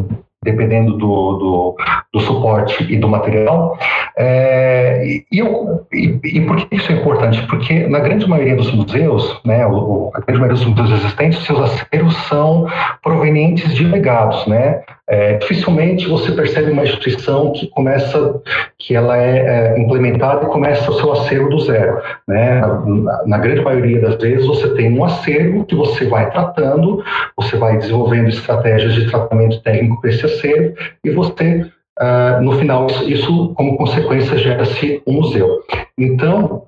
dependendo 0.45 0.93
do, 0.93 0.97
do, 0.97 1.75
do, 2.13 2.19
suporte 2.21 2.85
e 2.89 2.97
do 2.97 3.09
material. 3.09 3.77
É, 4.15 5.03
e, 5.05 5.39
eu, 5.39 5.85
e, 5.91 6.19
e, 6.23 6.41
por 6.41 6.55
que 6.55 6.75
isso 6.75 6.91
é 6.91 6.95
importante? 6.95 7.45
Porque 7.47 7.87
na 7.87 7.99
grande 7.99 8.27
maioria 8.29 8.55
dos 8.55 8.71
museus, 8.71 9.41
né, 9.43 9.65
o, 9.65 10.11
a 10.13 10.19
grande 10.21 10.39
maioria 10.39 10.63
dos 10.63 10.65
museus 10.65 10.99
existentes, 10.99 11.43
seus 11.43 11.59
acervos 11.59 12.15
são 12.27 12.67
provenientes 13.03 13.73
de 13.73 13.83
legados, 13.83 14.45
né? 14.47 14.83
É, 15.07 15.33
dificilmente 15.37 16.07
você 16.07 16.31
percebe 16.31 16.71
uma 16.71 16.83
instituição 16.83 17.53
que 17.53 17.67
começa, 17.67 18.41
que 18.79 18.95
ela 18.95 19.15
é, 19.15 19.75
é 19.75 19.79
implementada 19.79 20.45
e 20.45 20.49
começa 20.49 20.89
o 20.89 20.95
seu 20.95 21.11
acervo 21.11 21.49
do 21.49 21.59
zero. 21.59 22.01
Né? 22.27 22.59
Na, 22.59 23.27
na, 23.27 23.37
grande 23.37 23.61
maioria 23.61 24.01
das 24.01 24.15
vezes 24.15 24.47
você 24.47 24.73
tem 24.73 24.97
um 24.97 25.05
acervo 25.05 25.63
que 25.65 25.75
você 25.75 26.05
vai 26.07 26.31
tratando, 26.31 27.03
você 27.37 27.55
vai 27.55 27.77
desenvolvendo 27.77 28.29
estratégias 28.29 28.95
de 28.95 29.07
tratamento 29.11 29.61
técnico 29.61 30.01
para 30.01 30.09
esse 30.09 30.25
e 31.03 31.09
você 31.11 31.71
Uh, 31.97 32.43
no 32.43 32.57
final, 32.59 32.87
isso, 33.07 33.53
como 33.55 33.77
consequência, 33.77 34.37
gera-se 34.37 35.01
um 35.07 35.13
museu. 35.13 35.63
Então, 35.97 36.67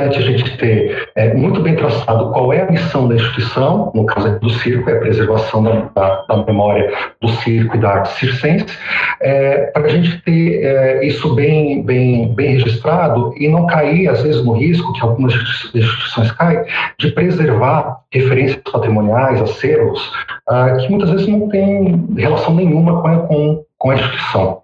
a 0.00 0.08
gente 0.12 0.56
ter 0.58 1.10
é, 1.16 1.34
muito 1.34 1.60
bem 1.60 1.74
traçado 1.74 2.30
qual 2.30 2.52
é 2.52 2.62
a 2.62 2.70
missão 2.70 3.08
da 3.08 3.16
instituição, 3.16 3.90
no 3.92 4.06
caso 4.06 4.38
do 4.38 4.48
circo, 4.50 4.88
é 4.88 4.92
a 4.92 5.00
preservação 5.00 5.60
da, 5.60 5.90
da, 5.92 6.24
da 6.28 6.36
memória 6.44 6.92
do 7.20 7.28
circo 7.28 7.76
e 7.76 7.80
da 7.80 7.90
arte 7.90 8.16
circense, 8.16 8.78
é, 9.20 9.72
para 9.72 9.86
a 9.86 9.88
gente 9.88 10.22
ter 10.22 10.64
é, 10.64 11.04
isso 11.04 11.34
bem, 11.34 11.82
bem, 11.82 12.32
bem 12.32 12.58
registrado 12.58 13.34
e 13.36 13.48
não 13.48 13.66
cair, 13.66 14.08
às 14.08 14.22
vezes, 14.22 14.44
no 14.44 14.52
risco, 14.52 14.92
que 14.92 15.02
algumas 15.02 15.34
instituições 15.34 16.30
caem, 16.30 16.62
de 16.96 17.10
preservar 17.10 17.98
referências 18.12 18.62
patrimoniais, 18.70 19.42
acervos, 19.42 20.12
ah, 20.48 20.76
que 20.76 20.88
muitas 20.88 21.10
vezes 21.10 21.26
não 21.26 21.48
têm 21.48 22.06
relação 22.16 22.54
nenhuma 22.54 23.02
com, 23.02 23.26
com, 23.26 23.64
com 23.76 23.90
a 23.90 23.94
instituição. 23.96 24.62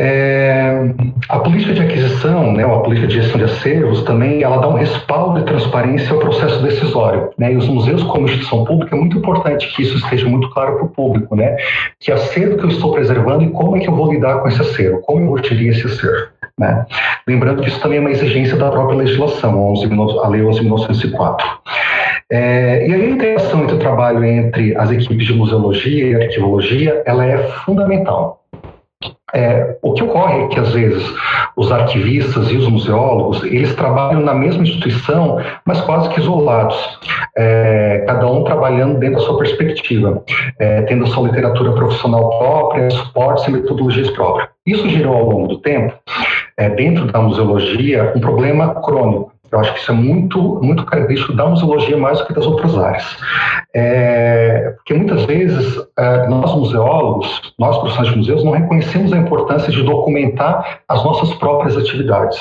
É, 0.00 0.94
a 1.28 1.40
política 1.40 1.74
de 1.74 1.82
aquisição, 1.82 2.52
né, 2.52 2.64
a 2.64 2.78
política 2.78 3.08
de 3.08 3.14
gestão 3.14 3.36
de 3.36 3.44
acervos, 3.44 4.04
também 4.04 4.44
ela 4.44 4.58
dá 4.58 4.68
um 4.68 4.74
respaldo 4.74 5.40
e 5.40 5.42
transparência 5.42 6.12
ao 6.12 6.20
processo 6.20 6.62
decisório. 6.62 7.30
Né, 7.36 7.52
e 7.52 7.56
os 7.56 7.66
museus, 7.66 8.04
como 8.04 8.26
instituição 8.26 8.64
pública, 8.64 8.94
é 8.94 8.98
muito 8.98 9.18
importante 9.18 9.66
que 9.74 9.82
isso 9.82 9.96
esteja 9.96 10.28
muito 10.28 10.48
claro 10.50 10.76
para 10.76 10.84
o 10.84 10.88
público, 10.88 11.34
né, 11.34 11.56
que 11.98 12.12
acervo 12.12 12.58
que 12.58 12.64
eu 12.64 12.68
estou 12.68 12.92
preservando 12.92 13.42
e 13.42 13.50
como 13.50 13.76
é 13.76 13.80
que 13.80 13.88
eu 13.88 13.94
vou 13.96 14.12
lidar 14.12 14.38
com 14.38 14.46
esse 14.46 14.60
acervo, 14.60 15.00
como 15.00 15.20
eu 15.20 15.26
vou 15.26 15.42
gerir 15.42 15.72
esse 15.72 15.84
acervo. 15.84 16.28
Né. 16.56 16.86
Lembrando 17.26 17.62
que 17.62 17.68
isso 17.68 17.80
também 17.80 17.98
é 17.98 18.00
uma 18.00 18.10
exigência 18.10 18.56
da 18.56 18.70
própria 18.70 18.98
legislação, 18.98 19.74
a 20.22 20.28
Lei 20.28 20.42
11.904. 20.42 21.42
É, 22.30 22.86
e 22.86 22.92
a 22.92 22.98
interação 22.98 23.64
entre 23.64 23.76
o 23.76 23.78
trabalho 23.78 24.22
entre 24.22 24.76
as 24.76 24.90
equipes 24.90 25.26
de 25.26 25.32
museologia 25.32 26.06
e 26.06 26.14
arquivologia, 26.14 27.02
ela 27.06 27.24
é 27.24 27.38
fundamental. 27.64 28.37
É, 29.32 29.76
o 29.82 29.92
que 29.92 30.02
ocorre 30.02 30.44
é 30.44 30.48
que, 30.48 30.58
às 30.58 30.72
vezes, 30.72 31.04
os 31.54 31.70
arquivistas 31.70 32.50
e 32.50 32.56
os 32.56 32.66
museólogos, 32.66 33.44
eles 33.44 33.74
trabalham 33.74 34.20
na 34.20 34.34
mesma 34.34 34.62
instituição, 34.62 35.38
mas 35.64 35.80
quase 35.82 36.08
que 36.08 36.20
isolados, 36.20 36.76
é, 37.36 38.04
cada 38.06 38.26
um 38.26 38.42
trabalhando 38.42 38.98
dentro 38.98 39.18
da 39.18 39.24
sua 39.24 39.38
perspectiva, 39.38 40.22
é, 40.58 40.82
tendo 40.82 41.04
a 41.04 41.06
sua 41.08 41.28
literatura 41.28 41.72
profissional 41.72 42.38
própria, 42.38 42.90
suportes 42.90 43.46
e 43.46 43.50
metodologias 43.52 44.10
próprias. 44.10 44.48
Isso 44.66 44.88
gerou, 44.88 45.14
ao 45.14 45.30
longo 45.30 45.48
do 45.48 45.58
tempo, 45.58 45.94
é, 46.56 46.68
dentro 46.70 47.06
da 47.06 47.20
museologia 47.20 48.12
um 48.16 48.20
problema 48.20 48.74
crônico. 48.82 49.32
Eu 49.50 49.60
acho 49.60 49.72
que 49.74 49.80
isso 49.80 49.90
é 49.90 49.94
muito, 49.94 50.60
muito 50.62 50.84
característico 50.84 51.34
da 51.34 51.46
museologia 51.46 51.96
mais 51.96 52.18
do 52.18 52.26
que 52.26 52.34
das 52.34 52.46
outras 52.46 52.76
áreas. 52.76 53.16
É, 53.74 54.72
porque 54.76 54.94
muitas 54.94 55.24
vezes 55.24 55.78
é, 55.98 56.26
nós 56.26 56.54
museólogos, 56.54 57.54
nós 57.58 57.76
profissionais 57.78 58.12
de 58.12 58.18
museus, 58.18 58.44
não 58.44 58.52
reconhecemos 58.52 59.12
a 59.12 59.16
importância 59.16 59.72
de 59.72 59.82
documentar 59.82 60.80
as 60.88 61.02
nossas 61.04 61.32
próprias 61.34 61.76
atividades 61.76 62.38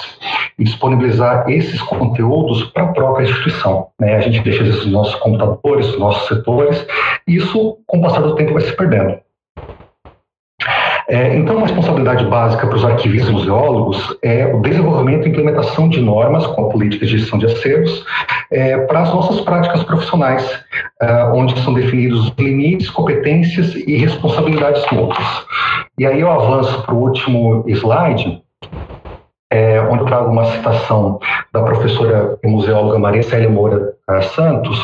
e 0.59 0.63
disponibilizar 0.63 1.49
esses 1.49 1.81
conteúdos 1.81 2.63
para 2.71 2.83
a 2.83 2.93
própria 2.93 3.25
instituição. 3.25 3.87
Né? 3.99 4.15
A 4.15 4.21
gente 4.21 4.41
deixa 4.41 4.63
isso 4.63 4.83
nos 4.83 4.93
nossos 4.93 5.15
computadores, 5.15 5.87
nos 5.87 5.99
nossos 5.99 6.27
setores, 6.27 6.85
e 7.27 7.35
isso, 7.35 7.77
com 7.85 7.99
o 7.99 8.01
passar 8.01 8.21
do 8.21 8.35
tempo, 8.35 8.53
vai 8.53 8.61
se 8.61 8.75
perdendo. 8.75 9.19
É, 11.09 11.37
então, 11.37 11.55
uma 11.55 11.65
responsabilidade 11.65 12.25
básica 12.25 12.67
para 12.67 12.75
os 12.75 12.83
arquivistas 12.83 13.29
e 13.29 13.33
museólogos 13.33 14.17
é 14.21 14.45
o 14.45 14.59
desenvolvimento 14.59 15.25
e 15.25 15.29
implementação 15.29 15.87
de 15.87 16.01
normas 16.01 16.45
com 16.47 16.65
a 16.65 16.69
política 16.69 17.05
de 17.05 17.17
gestão 17.17 17.39
de 17.39 17.45
acervos 17.45 18.05
é, 18.51 18.77
para 18.79 19.03
as 19.03 19.13
nossas 19.13 19.39
práticas 19.39 19.83
profissionais, 19.83 20.45
é, 21.01 21.23
onde 21.33 21.57
são 21.61 21.73
definidos 21.73 22.33
limites, 22.37 22.89
competências 22.89 23.73
e 23.73 23.95
responsabilidades 23.95 24.85
mútuas. 24.91 25.45
E 25.97 26.05
aí 26.05 26.19
eu 26.19 26.29
avanço 26.29 26.83
para 26.83 26.93
o 26.93 26.99
último 26.99 27.63
slide, 27.67 28.43
é, 29.49 29.79
onde 29.81 30.01
eu 30.01 30.05
trago 30.05 30.29
uma 30.29 30.45
citação 30.45 31.19
da 31.53 31.63
professora 31.63 32.37
e 32.43 32.47
museóloga 32.47 32.99
Maria 32.99 33.23
Célia 33.23 33.49
Moura 33.49 33.93
uh, 34.09 34.21
Santos, 34.23 34.77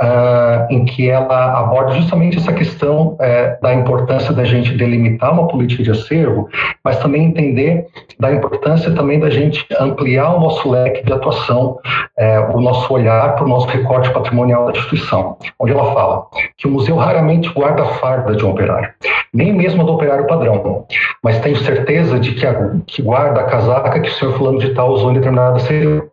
uh, 0.00 0.66
em 0.70 0.84
que 0.84 1.08
ela 1.08 1.58
aborda 1.58 1.92
justamente 1.92 2.36
essa 2.36 2.52
questão 2.52 3.14
uh, 3.14 3.62
da 3.62 3.74
importância 3.74 4.32
da 4.32 4.44
gente 4.44 4.76
delimitar 4.76 5.32
uma 5.32 5.48
política 5.48 5.82
de 5.82 5.90
acervo, 5.90 6.48
mas 6.84 6.98
também 6.98 7.24
entender 7.24 7.86
da 8.18 8.32
importância 8.32 8.90
também 8.92 9.18
da 9.18 9.30
gente 9.30 9.66
ampliar 9.78 10.34
o 10.34 10.40
nosso 10.40 10.70
leque 10.70 11.04
de 11.04 11.12
atuação, 11.12 11.78
é, 12.18 12.38
o 12.38 12.60
nosso 12.60 12.92
olhar 12.92 13.34
para 13.34 13.44
o 13.44 13.48
nosso 13.48 13.66
recorte 13.66 14.10
patrimonial 14.10 14.66
da 14.66 14.72
instituição, 14.72 15.36
onde 15.58 15.72
ela 15.72 15.92
fala 15.92 16.26
que 16.56 16.66
o 16.66 16.70
museu 16.70 16.96
raramente 16.96 17.48
guarda 17.50 17.82
a 17.82 17.86
farda 17.86 18.34
de 18.34 18.44
um 18.44 18.50
operário, 18.50 18.90
nem 19.32 19.52
mesmo 19.52 19.84
do 19.84 19.92
operário 19.92 20.26
padrão, 20.26 20.86
mas 21.22 21.40
tenho 21.40 21.56
certeza 21.56 22.18
de 22.18 22.32
que, 22.32 22.46
a, 22.46 22.72
que 22.86 23.02
guarda 23.02 23.40
a 23.40 23.44
casaca 23.44 24.00
que 24.00 24.08
o 24.08 24.12
senhor 24.12 24.34
fulano 24.36 24.58
de 24.58 24.74
tal 24.74 24.92
usou 24.92 25.10
em 25.10 25.14
determinada 25.14 25.58
cerimônia. 25.60 26.04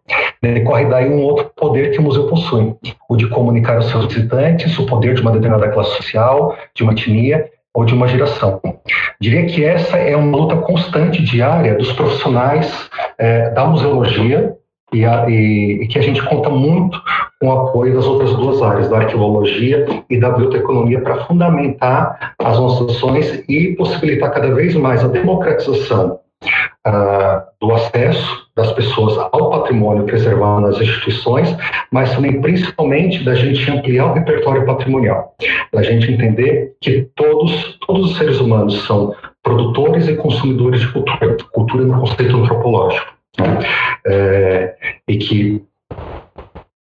Decorre 0.42 0.86
daí 0.86 1.10
um 1.10 1.22
outro 1.22 1.50
poder 1.56 1.92
que 1.92 2.00
o 2.00 2.02
museu 2.02 2.28
possui, 2.28 2.76
o 3.08 3.16
de 3.16 3.30
comunicar 3.30 3.73
aos 3.76 3.90
seus 3.90 4.06
visitantes 4.06 4.78
o 4.78 4.86
poder 4.86 5.16
de 5.16 5.22
uma 5.22 5.32
determinada 5.32 5.70
classe 5.70 5.96
social, 5.98 6.56
de 6.76 6.84
uma 6.84 6.94
etnia 6.94 7.46
ou 7.74 7.86
de 7.86 7.94
uma 7.94 8.08
geração. 8.08 8.62
Diria 9.20 9.46
que 9.46 9.64
essa 9.64 9.98
é 9.98 10.16
uma 10.16 10.38
luta 10.38 10.58
constante 10.58 11.24
diária 11.24 11.76
dos 11.76 11.92
profissionais 11.94 12.90
é, 13.18 13.50
da 13.50 13.66
museologia 13.66 14.56
e, 14.94 15.04
a, 15.06 15.28
e, 15.28 15.84
e, 15.84 15.88
que 15.88 15.98
a 15.98 16.02
gente 16.02 16.22
conta 16.24 16.50
muito 16.50 17.02
com 17.42 17.48
o 17.48 17.52
apoio 17.52 17.96
das 17.96 18.06
outras 18.06 18.32
duas 18.36 18.62
áreas, 18.62 18.90
da 18.90 18.98
arqueologia 18.98 19.86
e 20.10 20.20
da 20.20 20.30
biotecnologia, 20.30 21.02
para 21.02 21.26
fundamentar 21.26 22.36
as 22.38 22.60
nossas 22.60 22.96
ações 22.96 23.44
e 23.50 23.76
possibilitar 23.76 24.32
cada 24.32 24.54
vez 24.54 24.76
mais 24.76 25.04
a 25.04 25.08
democratização 25.08 26.20
uh, 26.88 27.42
do 27.60 27.74
acesso 27.74 28.48
das 28.56 28.72
pessoas 28.74 29.18
ao 29.18 29.50
patrimônio 29.50 30.06
preservado 30.06 30.62
nas 30.62 30.80
instituições, 30.80 31.56
mas 31.92 32.14
também, 32.14 32.42
principalmente, 32.42 33.24
da 33.24 33.34
gente 33.36 33.70
ampliar 33.72 34.12
o 34.12 34.14
repertório 34.14 34.66
patrimonial, 34.66 35.36
da 35.72 35.82
gente 35.82 36.12
entender 36.12 36.76
que 36.80 37.08
todos, 37.16 37.78
todos 37.86 38.12
os 38.12 38.18
seres 38.18 38.40
humanos 38.40 38.86
são 38.86 39.16
produtores 39.42 40.08
e 40.08 40.16
consumidores 40.16 40.82
de 40.82 40.88
cultura, 40.92 41.38
cultura 41.52 41.84
no 41.84 42.00
conceito 42.00 42.38
antropológico, 42.38 43.14
né? 43.40 43.60
é, 44.06 44.76
e 45.08 45.18
que 45.18 45.64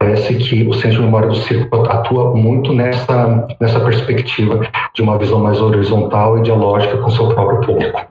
parece 0.02 0.36
que 0.36 0.68
o 0.68 0.74
Centro 0.74 0.98
de 0.98 1.02
Memória 1.02 1.28
do 1.28 1.36
Circo 1.36 1.84
atua 1.88 2.36
muito 2.36 2.74
nessa, 2.74 3.48
nessa 3.60 3.80
perspectiva 3.82 4.60
de 4.96 5.02
uma 5.04 5.16
visão 5.20 5.40
mais 5.40 5.62
horizontal 5.62 6.40
e 6.40 6.42
dialógica 6.42 6.98
com 6.98 7.06
o 7.06 7.12
seu 7.12 7.30
próprio 7.30 7.62
público. 7.62 8.02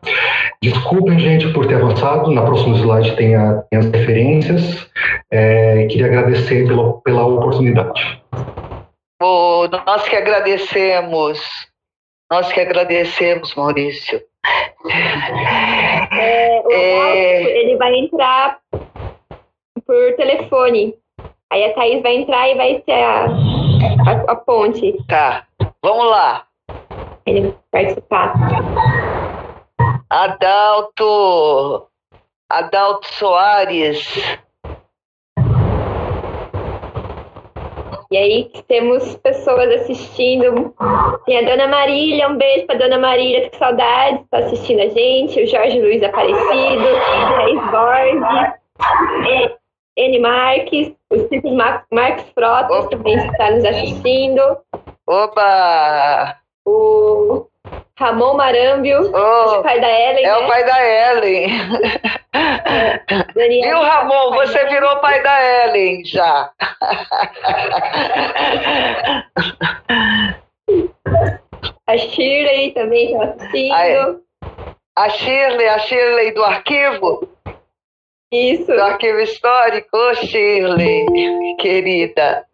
Desculpem, 0.62 1.18
gente, 1.18 1.52
por 1.52 1.66
ter 1.66 1.74
avançado. 1.74 2.30
Na 2.30 2.42
próxima 2.42 2.76
slide 2.76 3.16
tem, 3.16 3.34
a, 3.34 3.64
tem 3.68 3.80
as 3.80 3.86
referências. 3.86 4.88
É, 5.32 5.86
queria 5.86 6.06
agradecer 6.06 6.68
pela, 6.68 7.00
pela 7.00 7.26
oportunidade. 7.26 8.22
Oh, 9.20 9.66
nós 9.84 10.08
que 10.08 10.14
agradecemos. 10.14 11.40
Nós 12.30 12.52
que 12.52 12.60
agradecemos, 12.60 13.52
Maurício. 13.56 14.20
É, 16.12 16.60
o 16.64 16.70
é... 16.70 17.62
ele 17.62 17.76
vai 17.76 17.94
entrar 17.96 18.58
por 19.84 20.16
telefone. 20.16 20.94
Aí 21.52 21.64
a 21.64 21.74
Thaís 21.74 22.00
vai 22.00 22.14
entrar 22.14 22.48
e 22.48 22.54
vai 22.54 22.82
ser 22.84 22.92
a, 22.92 23.24
a, 23.26 24.32
a 24.32 24.36
ponte. 24.36 24.96
Tá, 25.08 25.46
vamos 25.82 26.08
lá. 26.08 26.46
Ele 27.26 27.54
vai 27.72 27.84
participar. 27.84 28.34
Adalto, 30.08 31.88
Adalto 32.48 33.06
Soares. 33.14 34.40
E 38.12 38.16
aí 38.16 38.50
temos 38.68 39.16
pessoas 39.16 39.68
assistindo. 39.82 40.74
Tem 41.26 41.38
a 41.38 41.50
Dona 41.50 41.66
Marília, 41.66 42.28
um 42.28 42.36
beijo 42.36 42.66
para 42.66 42.78
Dona 42.78 42.98
Marília, 42.98 43.48
que 43.50 43.56
saudade, 43.56 44.20
está 44.22 44.38
assistindo 44.38 44.80
a 44.80 44.88
gente. 44.88 45.42
O 45.42 45.46
Jorge 45.46 45.80
Luiz 45.80 46.02
Aparecido, 46.02 46.84
Reis 47.38 47.70
Borges, 47.70 49.54
N. 49.96 50.18
Marques, 50.18 50.99
o 51.10 51.28
Ciclo 51.28 51.56
Marcos 51.90 52.24
Frotas 52.34 52.88
também 52.88 53.16
está 53.16 53.50
nos 53.50 53.64
assistindo. 53.64 54.58
Opa! 55.06 56.36
O 56.64 57.46
Ramon 57.98 58.34
Marambio, 58.34 59.10
oh, 59.14 59.58
o 59.58 59.62
pai 59.62 59.80
da 59.80 59.88
Ellen. 59.90 60.24
É 60.24 60.28
né? 60.28 60.36
o 60.36 60.46
pai 60.46 60.64
da 60.64 60.86
Ellen. 60.86 61.50
É, 62.32 63.60
Viu, 63.62 63.82
Ramon? 63.82 64.34
Você 64.36 64.64
virou 64.68 64.96
pai 65.00 65.22
da 65.22 65.66
Ellen 65.66 66.04
já. 66.04 66.50
A 71.86 71.98
Shirley 71.98 72.72
também 72.72 73.12
está 73.12 73.24
assistindo. 73.24 74.22
A 74.96 75.08
Shirley, 75.08 75.68
a 75.68 75.78
Shirley 75.80 76.32
do 76.32 76.44
arquivo? 76.44 77.28
Isso. 78.32 78.66
Do 78.66 78.80
arquivo 78.80 79.18
histórico, 79.18 79.96
Ô, 79.96 80.14
Shirley, 80.14 81.04
querida. 81.56 82.46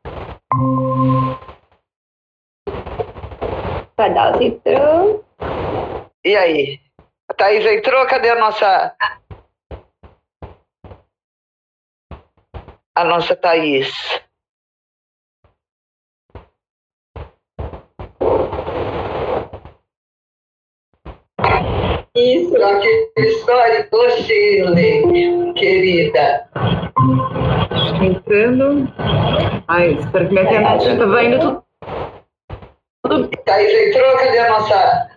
Cadê 3.95 4.43
entrou? 4.43 5.25
E 6.25 6.35
aí? 6.35 6.81
A 7.29 7.35
Thaís 7.35 7.65
entrou? 7.67 8.07
Cadê 8.07 8.31
a 8.31 8.37
nossa. 8.37 8.97
A 12.95 13.05
nossa 13.05 13.37
Thaís? 13.37 13.93
Isso. 22.17 22.57
Aqui, 22.65 23.11
histórico 23.19 24.11
Chile, 24.23 25.53
querida. 25.55 26.49
Entrando. 28.03 28.91
Ai, 29.69 29.93
espero 29.93 30.27
que 30.27 30.35
minha 30.35 30.45
internet 30.47 30.89
estava 30.89 31.25
indo 31.25 31.39
tudo. 31.39 31.65
tudo. 33.05 33.29
Thaís 33.45 33.71
entrou? 33.71 34.17
Cadê 34.17 34.39
a 34.39 34.49
nossa. 34.49 35.09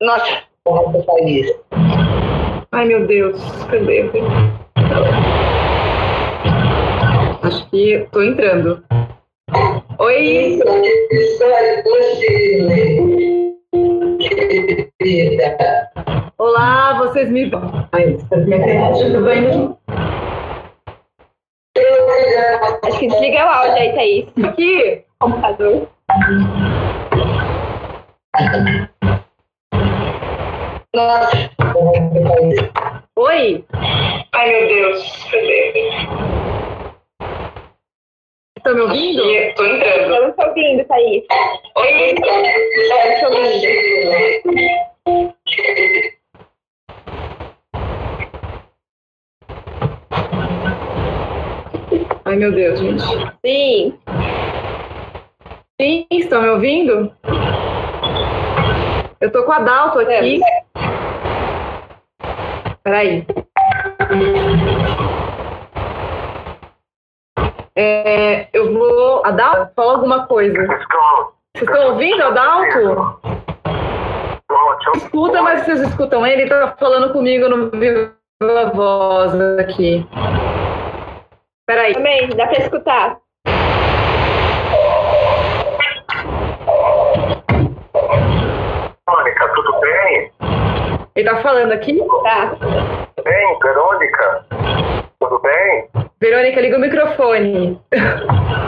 Nossa, 0.00 0.42
nossa 0.66 1.02
Thaís. 1.06 1.52
Ai, 2.72 2.86
meu 2.86 3.06
Deus, 3.06 3.38
cadê? 3.70 4.10
Acho 7.42 7.68
que 7.68 7.92
estou 7.94 8.24
entrando. 8.24 8.82
Oi! 9.98 10.58
Olá, 16.38 16.98
vocês 16.98 17.28
me. 17.30 17.50
Que 17.50 17.56
minha 18.36 18.56
internet 18.56 18.94
esteja 18.94 19.34
indo. 19.34 19.78
Acho 22.84 22.98
que 22.98 23.06
desliga 23.08 23.44
o 23.44 23.48
áudio 23.48 23.74
aí, 23.74 23.92
Thaís. 23.92 24.26
Aqui. 24.44 25.04
Computador. 25.20 25.88
Nossa. 30.94 31.50
Oi. 33.16 33.64
Ai, 34.32 34.50
meu 34.50 34.68
Deus. 34.68 35.24
Cadê? 35.30 36.41
Estão 38.62 38.74
estão 38.74 38.74
me 38.74 38.80
ouvindo? 38.82 39.28
Estou 39.28 39.66
entrando. 39.66 40.14
Estamos 40.14 40.36
te 40.36 40.46
ouvindo, 40.46 40.84
Thaís. 40.84 41.24
Oi, 41.74 41.88
Estamos 42.12 43.18
te 43.18 43.24
ouvindo. 43.26 43.66
Ai, 52.24 52.36
meu 52.36 52.52
Deus, 52.52 52.78
gente. 52.78 53.02
Sim. 53.44 53.98
Sim, 55.80 56.06
estão 56.12 56.42
me 56.42 56.48
ouvindo? 56.50 57.12
Eu 59.20 59.32
tô 59.32 59.42
com 59.42 59.50
a 59.50 59.58
Dalto 59.58 59.98
aqui. 59.98 60.40
Peraí. 62.84 63.26
É, 67.74 68.48
vou. 68.72 69.24
Adalto, 69.24 69.72
fala 69.74 69.92
alguma 69.94 70.26
coisa. 70.26 70.66
Vocês 70.66 71.68
estão 71.68 71.92
ouvindo, 71.92 72.22
Adalto? 72.22 73.20
Escuta, 74.96 75.42
mas 75.42 75.62
vocês 75.62 75.80
escutam 75.80 76.26
ele? 76.26 76.42
Ele 76.42 76.50
tá 76.50 76.76
falando 76.78 77.12
comigo 77.12 77.48
no 77.48 77.70
viva 77.70 78.12
voz 78.74 79.34
aqui. 79.58 80.06
Peraí. 81.66 81.94
Também, 81.94 82.28
dá 82.30 82.46
pra 82.46 82.58
escutar. 82.58 83.18
Verônica, 89.06 89.48
tudo 89.54 89.80
bem? 89.80 90.32
Ele 91.14 91.30
tá 91.30 91.42
falando 91.42 91.72
aqui? 91.72 91.98
Tá. 92.22 92.56
Bem, 93.24 93.58
Verônica? 93.62 94.46
Tudo 95.20 95.38
bem? 95.40 95.88
Verônica, 96.20 96.60
liga 96.60 96.76
o 96.76 96.80
microfone. 96.80 97.80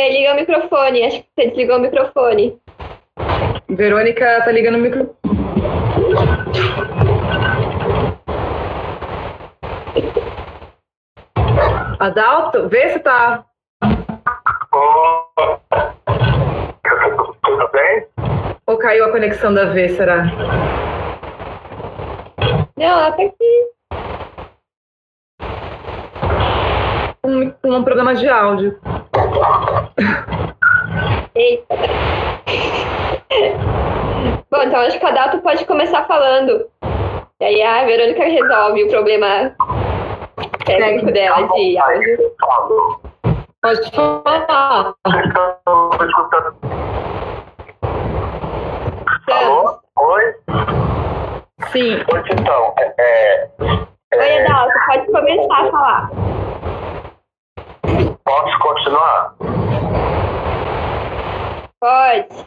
Vê, 0.00 0.08
liga 0.08 0.32
o 0.32 0.36
microfone. 0.36 1.04
Acho 1.04 1.22
que 1.22 1.28
você 1.34 1.48
desligou 1.48 1.76
o 1.76 1.80
microfone. 1.80 2.58
Verônica 3.68 4.42
tá 4.42 4.50
ligando 4.50 4.76
o 4.76 4.78
microfone. 4.78 5.14
Adalto, 11.98 12.66
vê 12.70 12.88
se 12.94 13.00
tá. 13.00 13.44
Oh, 14.72 15.26
tudo, 17.44 17.68
bem? 17.70 18.06
Ou 18.68 18.78
caiu 18.78 19.04
a 19.04 19.12
conexão 19.12 19.52
da 19.52 19.66
V, 19.66 19.90
será? 19.90 20.24
Não, 22.74 22.86
ela 22.86 23.12
tá 23.12 23.22
aqui. 23.22 23.70
Um, 27.22 27.52
um 27.64 27.84
programa 27.84 28.14
de 28.14 28.26
áudio. 28.26 28.80
Eita. 31.34 31.74
Bom, 34.50 34.62
então 34.62 34.80
acho 34.80 34.98
que 34.98 35.06
a 35.06 35.10
Dalto 35.10 35.38
pode 35.38 35.64
começar 35.64 36.04
falando. 36.06 36.66
E 37.40 37.44
aí 37.44 37.62
a 37.62 37.84
Verônica 37.84 38.24
resolve 38.24 38.84
o 38.84 38.90
problema 38.90 39.54
técnico 40.64 41.12
dela 41.12 41.46
de 41.48 41.78
áudio. 41.78 42.32
Pode 43.62 43.90
falar. 43.92 44.94
Alô? 49.30 49.78
Oi? 49.98 50.34
Sim. 51.72 52.02
Pois 52.08 52.24
então, 52.32 52.74
é, 52.78 52.94
é, 52.98 53.48
Oi, 53.62 54.44
Adalto, 54.44 54.74
pode 54.86 55.06
começar 55.06 55.60
a 55.60 55.70
falar. 55.70 56.10
Posso 58.30 58.58
continuar? 58.60 59.34
Pode. 61.80 62.46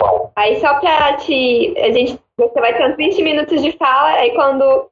Bom, 0.00 0.32
Aí 0.36 0.60
só 0.60 0.74
pra 0.80 1.14
te. 1.14 1.74
A 1.78 1.92
gente. 1.92 2.20
Você 2.38 2.60
vai 2.60 2.74
ter 2.74 2.90
uns 2.90 2.96
20 2.96 3.22
minutos 3.22 3.62
de 3.62 3.72
fala, 3.78 4.08
aí 4.18 4.34
quando. 4.34 4.88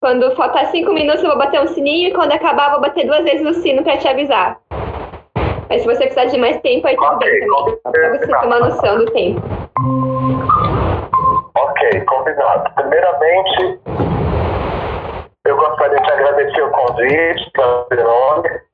Quando 0.00 0.36
faltar 0.36 0.66
5 0.66 0.92
minutos 0.92 1.24
eu 1.24 1.30
vou 1.30 1.38
bater 1.38 1.60
um 1.60 1.66
sininho 1.66 2.10
e 2.10 2.12
quando 2.12 2.30
acabar 2.30 2.66
eu 2.66 2.70
vou 2.72 2.80
bater 2.82 3.04
duas 3.04 3.24
vezes 3.24 3.44
o 3.44 3.60
sino 3.60 3.82
pra 3.82 3.96
te 3.96 4.06
avisar. 4.06 4.56
Mas 5.68 5.82
se 5.82 5.88
você 5.88 6.04
precisar 6.04 6.26
de 6.26 6.38
mais 6.38 6.60
tempo, 6.60 6.86
aí 6.86 6.96
tudo 6.96 7.18
bem 7.18 7.40
também. 7.40 7.48
Só 7.82 7.90
pra 7.90 8.10
você 8.10 8.46
uma 8.46 8.60
noção 8.60 8.98
do 8.98 9.06
tempo. 9.10 9.42
ok, 11.56 12.00
combinado. 12.02 12.72
Primeiramente, 12.76 13.80
eu 15.44 15.56
gostaria 15.56 15.98
de 15.98 16.12
agradecer 16.12 16.62
o 16.62 16.70
convite 16.70 17.50
Verônica, 17.90 18.67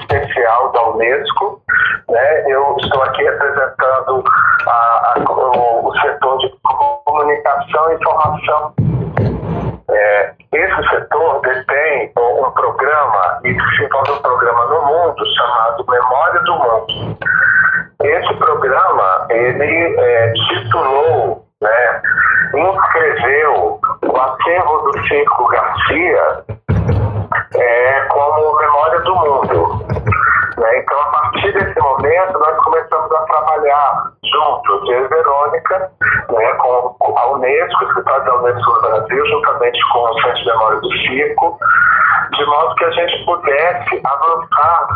especial 0.00 0.72
da 0.72 0.88
Unesco. 0.90 1.62
Né? 2.08 2.50
Eu 2.52 2.76
estou 2.80 3.02
aqui 3.02 3.22
representando 3.22 4.24
a- 4.66 5.14
a- 5.16 5.32
o, 5.32 5.88
o 5.88 6.00
setor 6.00 6.38
de 6.38 6.52
comunicação 7.04 7.90
e 7.90 7.94
informação. 7.94 8.74
É, 9.88 10.32
esse 10.52 10.88
setor 10.90 11.40
detém 11.42 12.12
um, 12.18 12.50
programa 12.50 13.40
e 13.44 13.54
desenvolve 13.54 14.12
um 14.12 14.18
programa 14.22 14.64
no 14.66 14.82
mundo 14.86 15.26
chamado 15.36 15.84
Memória 15.88 16.40
do 16.42 16.52
Mundo. 16.54 17.18
Esse 18.02 18.34
programa, 18.34 19.26
ele 19.30 19.96
é, 19.98 20.32
titulou, 20.32 21.46
né, 21.62 22.02
inscreveu 22.54 23.80
o 24.06 24.16
acervo 24.20 24.78
do 24.92 25.08
Circo 25.08 25.48
Garcia 25.48 26.44
é, 27.54 28.00
como 28.08 28.56
Memória 28.56 29.00
do 29.00 29.14
Mundo. 29.14 29.86
né? 30.56 30.78
Então, 30.78 31.00
a 31.00 31.06
partir 31.06 31.52
desse 31.52 31.80
momento, 31.80 32.38
nós 32.38 32.56
começamos 32.64 33.12
a 33.12 33.18
trabalhar 33.20 34.12
juntos, 34.24 34.90
eu 34.90 35.04
e 35.04 35.08
Verônica, 35.08 35.90
né, 36.30 36.52
com 36.54 37.18
a 37.18 37.32
Unesco, 37.32 37.84
o 37.84 37.88
escritório 37.88 38.24
da 38.24 38.36
Unesco 38.36 38.72
no 38.72 38.80
Brasil, 38.82 39.26
juntamente 39.26 39.78
com 39.92 39.98
o 39.98 40.20
Centro 40.20 40.38
de 40.38 40.46
Memória 40.46 40.80
do 40.80 40.92
Circo, 40.92 41.58
de 42.32 42.46
modo 42.46 42.74
que 42.76 42.84
a 42.84 42.90
gente 42.90 43.24
pudesse 43.24 44.02
avançar 44.04 44.88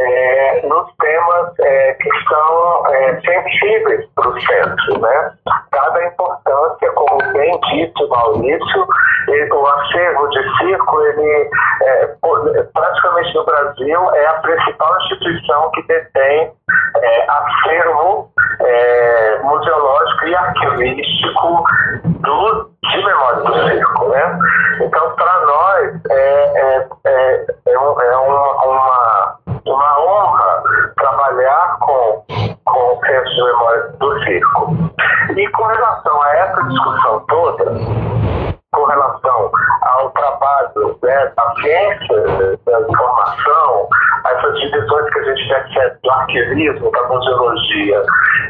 é, 0.00 0.66
nos 0.66 0.88
temas 1.00 1.58
é, 1.60 1.92
que 1.94 2.10
são 2.28 2.86
é, 2.94 3.20
sensíveis 3.20 4.06
para 4.14 4.28
o 4.28 4.40
centro, 4.40 5.00
né? 5.00 5.32
Dada 5.72 5.98
a 5.98 6.06
importância, 6.06 6.90
como 6.92 7.32
bem 7.32 7.60
dito 7.70 8.08
Maurício, 8.08 8.86
ele- 9.28 9.52
o 9.52 9.66
acervo 9.66 10.28
de 10.28 10.58
circo, 10.58 11.00
ele 11.02 11.50
é, 11.82 12.06
praticamente 12.72 13.34
no 13.34 13.44
Brasil 13.44 14.10
é 14.14 14.26
a 14.26 14.34
principal 14.34 14.96
instituição 15.02 15.70
que 15.72 15.82
detém 15.86 16.52
é, 16.96 17.26
acervo 17.30 18.30
museológico 19.42 20.26
e 20.26 20.34
arquivístico 20.34 21.64
do, 22.04 22.70
de 22.90 23.04
memória 23.04 23.40
do 23.42 23.68
circo, 23.68 24.08
né? 24.08 24.38
Então, 24.80 25.10
para 25.16 25.40
nós, 25.46 26.00
é, 26.10 26.14
é, 26.14 26.86
é, 27.06 27.46
é, 27.68 27.78
um- 27.78 28.00
é 28.00 28.16
uma, 28.16 28.64
uma, 28.64 29.37
uma 29.72 30.00
honra 30.00 30.62
trabalhar 30.96 31.76
com, 31.80 32.24
com 32.64 32.94
o 32.94 33.06
Centro 33.06 33.30
de 33.30 33.42
Memória 33.42 33.88
do 33.98 34.24
Circo. 34.24 34.76
E 35.36 35.48
com 35.52 35.64
relação 35.64 36.22
a 36.22 36.36
essa 36.36 36.62
discussão 36.64 37.24
toda, 37.28 37.64
com 38.72 38.84
relação 38.84 39.50
ao 39.82 40.10
trabalho 40.10 40.98
né, 41.02 41.32
da 41.36 41.54
ciência, 41.60 42.58
da 42.66 42.80
informação, 42.80 43.88
essas 44.26 44.58
divisões 44.60 45.12
que 45.12 45.18
a 45.18 45.24
gente 45.24 45.48
recebe 45.48 45.96
do 46.02 46.10
arquivismo, 46.10 46.90
da 46.90 47.02
museologia 47.04 48.02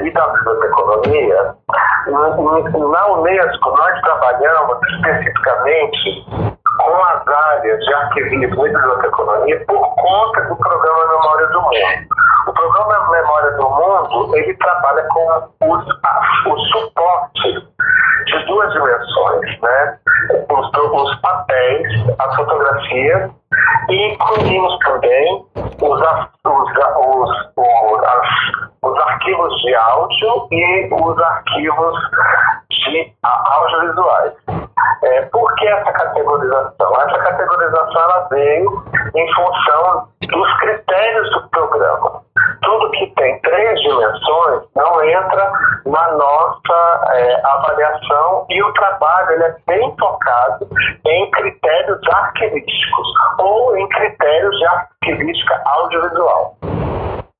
e 0.02 0.10
da 0.10 0.28
biblioteconomia, 0.28 1.54
na 2.06 3.06
Unesco 3.08 3.70
nós 3.70 4.00
trabalhamos 4.00 4.78
especificamente 4.90 6.26
com 6.78 7.04
as 7.04 7.28
áreas 7.28 7.84
de 7.84 7.94
arquivismo 7.94 8.66
e 8.66 8.72
biblioteconomia 8.72 9.64
por 9.66 9.94
conta 9.96 10.40
do 10.42 10.56
programa 10.56 11.06
Memória 11.08 11.46
do 11.48 11.62
Mundo. 11.62 12.08
O 12.46 12.52
programa 12.52 13.10
Memória 13.10 13.50
do 13.52 13.70
Mundo, 13.70 14.36
ele 14.36 14.54
trabalha 14.54 15.06
com 15.08 15.48
os, 15.66 15.84
o 16.46 16.58
suporte 16.66 17.68
de 18.26 18.46
duas 18.46 18.72
dimensões, 18.72 19.60
né? 19.60 19.98
Os, 20.50 20.70
os 20.74 21.20
papéis, 21.20 21.88
as 22.18 22.36
fotografias 22.36 23.30
e 23.88 24.12
incluímos 24.12 24.78
também 24.78 25.46
os, 25.80 26.02
os, 26.48 26.70
os, 26.70 27.30
os, 27.56 28.04
as- 28.04 28.68
os 28.82 28.98
arquivos 29.00 29.54
de 29.62 29.74
áudio 29.74 30.48
e 30.52 30.88
os 30.92 31.18
arquivos 31.20 31.94
de 32.70 33.12
audiovisuais. 33.22 34.32
É, 35.04 35.22
por 35.26 35.54
que 35.56 35.66
essa 35.68 35.92
categorização? 35.92 36.92
Essa 37.00 37.18
categorização 37.18 38.02
ela 38.02 38.28
veio 38.30 38.84
em 39.14 39.34
função 39.34 40.08
dos 40.22 40.58
critérios 40.60 41.30
do 41.30 41.48
programa 41.50 42.22
que 42.90 43.06
tem 43.14 43.40
três 43.40 43.80
dimensões 43.80 44.62
não 44.74 45.04
entra 45.04 45.52
na 45.86 46.12
nossa 46.12 47.12
é, 47.12 47.40
avaliação 47.44 48.46
e 48.48 48.62
o 48.62 48.72
trabalho 48.74 49.32
ele 49.32 49.44
é 49.44 49.56
bem 49.66 49.96
focado 49.98 50.68
em 51.06 51.30
critérios 51.30 52.00
arquivísticos 52.12 53.08
ou 53.38 53.76
em 53.76 53.88
critérios 53.88 54.56
de 54.58 54.66
arquivística 54.66 55.62
audiovisual. 55.64 56.56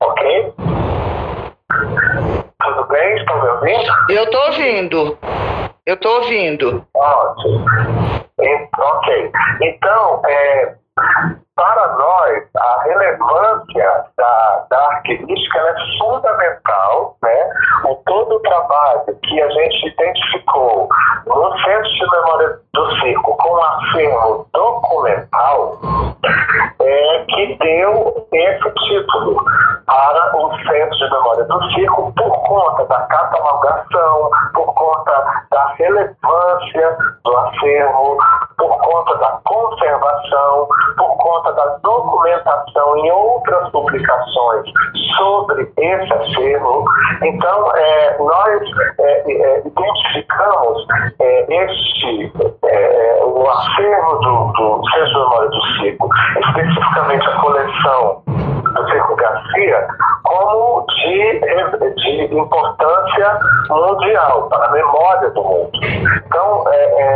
Ok? 0.01 0.53
Tudo 2.63 2.87
bem? 2.89 3.15
Estão 3.17 3.41
me 3.41 3.49
ouvindo? 3.49 3.93
Eu 4.09 4.23
estou 4.23 4.45
ouvindo. 4.45 5.17
Eu 5.85 5.95
estou 5.95 6.15
ouvindo. 6.17 6.85
Ótimo. 6.95 7.65
Ok. 8.77 9.31
Então, 9.61 10.21
é, 10.25 10.75
para 11.59 11.87
nós, 11.89 12.43
a 12.55 12.83
relevância 12.83 14.05
da, 14.17 14.65
da 14.69 14.79
arquivística 14.91 15.59
é 15.59 15.75
fundamental, 15.97 17.17
né? 17.21 17.49
O 17.83 17.95
todo 18.05 18.35
o 18.35 18.39
trabalho 18.39 19.19
que 19.23 19.41
a 19.41 19.49
gente 19.49 19.87
identificou 19.87 20.87
no 21.27 21.57
Centro 21.59 21.89
de 21.91 22.11
Memória 22.11 22.59
do 22.73 22.99
Circo 23.01 23.35
com 23.35 23.53
um 23.55 23.63
acervo 23.63 24.47
documental 24.53 25.79
é 26.81 27.25
que 27.27 27.57
deu 27.57 28.27
esse 28.31 28.71
título 28.87 29.43
para 29.85 30.37
o 30.37 30.51
Centro 30.59 30.97
de 30.97 31.09
Memória 31.11 31.43
do 31.43 31.71
Circo 31.73 32.13
por 32.15 32.31
conta 32.47 32.85
da 32.85 32.99
catalogação, 33.01 34.29
por 34.53 34.73
conta 34.75 35.45
da 35.51 35.73
relevância 35.77 36.97
do 37.25 37.37
acervo, 37.37 38.17
por 38.57 38.77
conta 38.77 39.15
da 39.17 39.39
conservação, 39.45 40.67
por 40.97 41.17
conta 41.17 41.48
da 41.53 41.65
documentação 41.83 42.97
em 42.97 43.11
outras 43.11 43.69
publicações 43.69 44.65
sobre 45.17 45.71
esse 45.77 46.13
acervo. 46.13 46.85
Então, 47.23 47.71
é, 47.75 48.17
nós 48.19 48.61
é, 48.99 49.31
é, 49.31 49.59
identificamos 49.65 50.87
é, 51.19 51.45
este, 51.49 52.31
é, 52.65 53.21
o 53.23 53.49
acervo 53.49 54.15
do, 54.19 54.51
do 54.53 54.89
Centro 54.89 55.07
de 55.07 55.13
Memória 55.13 55.49
do 55.49 55.61
Circo, 55.77 56.09
especificamente 56.39 57.27
a 57.27 57.35
coleção 57.39 58.23
do 58.25 58.89
Circo 58.89 59.15
Garcia, 59.15 59.87
como 60.23 60.85
de, 60.87 61.39
de 61.95 62.35
importância 62.35 63.39
mundial, 63.69 64.47
para 64.49 64.65
a 64.65 64.71
memória 64.71 65.29
do 65.31 65.43
mundo. 65.43 65.71
Então, 66.25 66.63
é, 66.67 67.09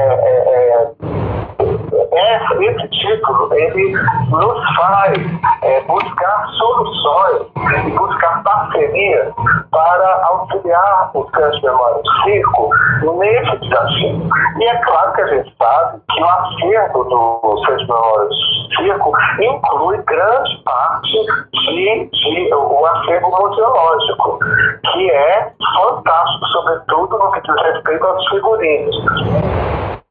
é, 2.15 2.35
é, 2.35 2.63
esse 2.65 2.87
título 2.89 3.53
ele 3.53 3.93
nos 4.29 4.75
faz 4.75 5.17
é, 5.63 5.81
buscar 5.81 6.47
soluções 6.47 7.47
e 7.85 7.91
buscar 7.91 8.43
parcerias 8.43 9.33
para 9.71 10.25
auxiliar 10.27 11.11
o 11.13 11.23
Centro 11.25 11.51
de 11.51 11.61
Memória 11.63 12.01
do 12.01 12.23
Circo 12.23 12.69
nesse 13.19 13.57
desafio. 13.57 14.29
E 14.59 14.63
é 14.63 14.77
claro 14.77 15.13
que 15.13 15.21
a 15.21 15.27
gente 15.27 15.55
sabe 15.57 16.01
que 16.09 16.21
o 16.21 16.25
acervo 16.25 17.03
do 17.05 17.57
Centro 17.59 17.77
de 17.77 17.87
Memória 17.87 18.27
do 18.27 18.75
Circo 18.75 19.11
inclui 19.39 19.97
grande 20.03 20.63
parte 20.63 21.25
de, 21.51 22.09
de 22.11 22.53
o 22.53 22.85
acervo 22.85 23.29
museológico, 23.29 24.39
que 24.91 25.11
é 25.11 25.51
fantástico, 25.75 26.45
sobretudo 26.47 27.17
no 27.17 27.31
que 27.31 27.41
diz 27.41 27.61
respeito 27.61 28.05
aos 28.05 28.29
figurinos. 28.29 30.02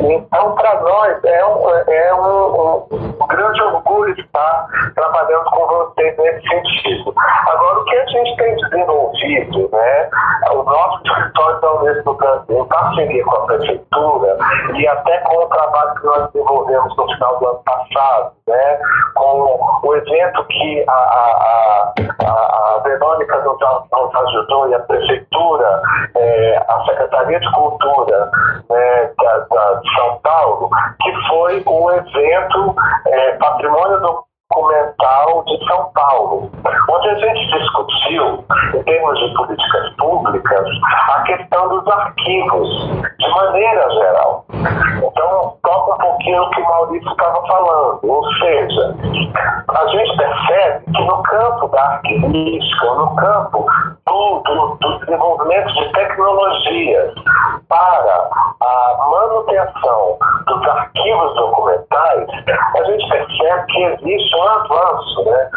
Então, 0.00 0.54
para 0.54 0.80
nós, 0.80 1.24
é, 1.24 1.46
um, 1.46 1.68
é 1.88 2.14
um, 2.14 2.86
um, 2.90 3.26
grande 3.26 3.62
orgulho 3.62 4.14
estar 4.18 4.68
trabalhando 4.94 5.44
com 5.44 5.66
vocês 5.66 6.16
nesse 6.18 6.48
sentido. 6.48 7.14
Agora, 7.46 7.78
o 7.78 7.84
que 7.84 7.96
a 7.96 8.06
gente 8.06 8.36
tem 8.36 8.56
desenvolvido, 8.56 9.68
né, 9.72 10.10
o 10.52 10.62
nosso 10.62 11.02
escritório 11.04 11.60
da 11.60 11.74
Unesco 11.74 12.12
do 12.12 12.14
Brasil, 12.14 12.58
em 12.58 12.68
parceria 12.68 13.24
com 13.24 13.36
a 13.36 13.46
Prefeitura 13.46 14.38
e 14.74 14.88
até 14.88 15.18
com 15.18 15.36
o 15.36 15.48
trabalho 15.48 15.94
que 15.94 16.06
nós 16.06 16.32
desenvolvemos 16.32 16.96
no 16.96 17.12
final 17.14 17.38
do 17.38 17.48
ano 17.48 17.62
passado, 17.64 18.32
né, 18.46 18.78
com 19.14 19.80
o 19.82 19.96
evento 19.96 20.44
que 20.44 20.84
a, 20.88 20.92
a, 20.92 21.92
a, 22.24 22.76
a 22.76 22.80
Verônica 22.84 23.36
nos, 23.38 23.58
nos 23.60 24.14
ajudou 24.14 24.68
e 24.68 24.74
a 24.74 24.80
Prefeitura, 24.80 25.82
é, 26.16 26.64
a 26.68 26.84
Secretaria 26.84 27.40
de 27.40 27.52
Cultura, 27.52 28.30
é, 28.70 29.12
da, 29.16 29.38
da, 29.38 29.74
de 29.74 29.94
São 29.94 30.18
Paulo, 30.22 30.70
que 31.00 31.12
foi 31.28 31.62
o 31.66 31.90
evento 31.90 32.76
é, 33.06 33.32
Patrimônio 33.36 34.24
Documental 34.50 35.44
de 35.46 35.64
São 35.64 35.90
Paulo, 35.94 36.50
onde 36.90 37.08
a 37.08 37.14
gente 37.14 37.58
discutiu, 37.58 38.44
em 38.74 38.82
termos 38.82 39.18
de 39.20 39.34
políticas 39.34 39.94
públicas, 39.96 40.66
a 41.08 41.22
questão 41.22 41.68
dos 41.68 41.86
arquivos, 41.86 42.68
de 43.18 43.28
maneira 43.28 43.90
geral. 43.90 44.44
Então, 44.50 45.56
toca 45.62 45.94
um 45.94 45.98
pouquinho 45.98 46.42
o 46.42 46.50
que 46.50 46.60
o 46.60 46.68
Maurício 46.68 47.10
estava 47.10 47.46
falando, 47.46 48.00
ou 48.02 48.24
seja, 48.34 48.96
a 49.68 49.86
gente 49.86 50.16
percebe 50.16 50.84
que 50.84 51.04
no 51.04 51.22
campo 51.22 51.68
da 51.68 51.82
arquivística, 51.82 52.86
no 52.94 53.14
campo 53.16 53.66
do, 54.06 54.42
do, 54.44 54.76
do 54.80 54.98
desenvolvimento 54.98 55.72
de 55.74 55.92
tecnologias 55.92 57.14
para 57.68 58.28
a 58.60 59.08
manutenção 59.10 60.18
dos 60.46 60.68
arquivos 60.68 61.34
documentais, 61.36 62.28
a 62.76 62.84
gente 62.84 63.08
percebe 63.08 63.66
que 63.66 63.82
existe 63.84 64.36
um 64.40 64.48
avanço, 64.48 65.24
né? 65.24 65.50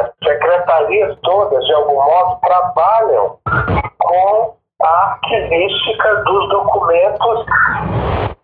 As 0.00 0.28
secretarias 0.28 1.18
todas, 1.22 1.64
de 1.64 1.72
algum 1.72 1.94
modo, 1.94 2.40
trabalham 2.40 3.38
com 3.98 4.56
arquivística 4.82 6.14
dos 6.24 6.48
documentos 6.48 7.46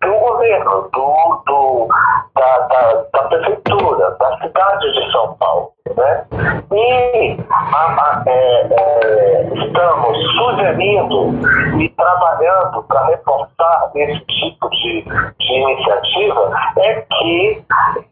do 0.01 0.19
governo, 0.19 0.89
do, 0.91 1.43
do 1.45 1.87
da, 2.35 2.57
da, 2.67 3.03
da, 3.13 3.23
prefeitura, 3.29 4.11
da 4.19 4.37
cidade 4.39 4.91
de 4.93 5.11
São 5.11 5.33
Paulo. 5.35 5.71
Né? 5.95 6.25
E 6.71 7.37
a, 7.49 7.77
a, 7.77 8.23
é, 8.25 8.67
é, 8.71 9.49
estamos 9.53 10.17
sugerindo 10.35 11.79
e 11.79 11.89
trabalhando 11.89 12.83
para 12.83 13.05
reforçar 13.05 13.91
esse 13.95 14.19
tipo 14.25 14.69
de, 14.69 15.05
de 15.39 15.53
iniciativa 15.53 16.51
é 16.77 17.01
que 17.01 17.63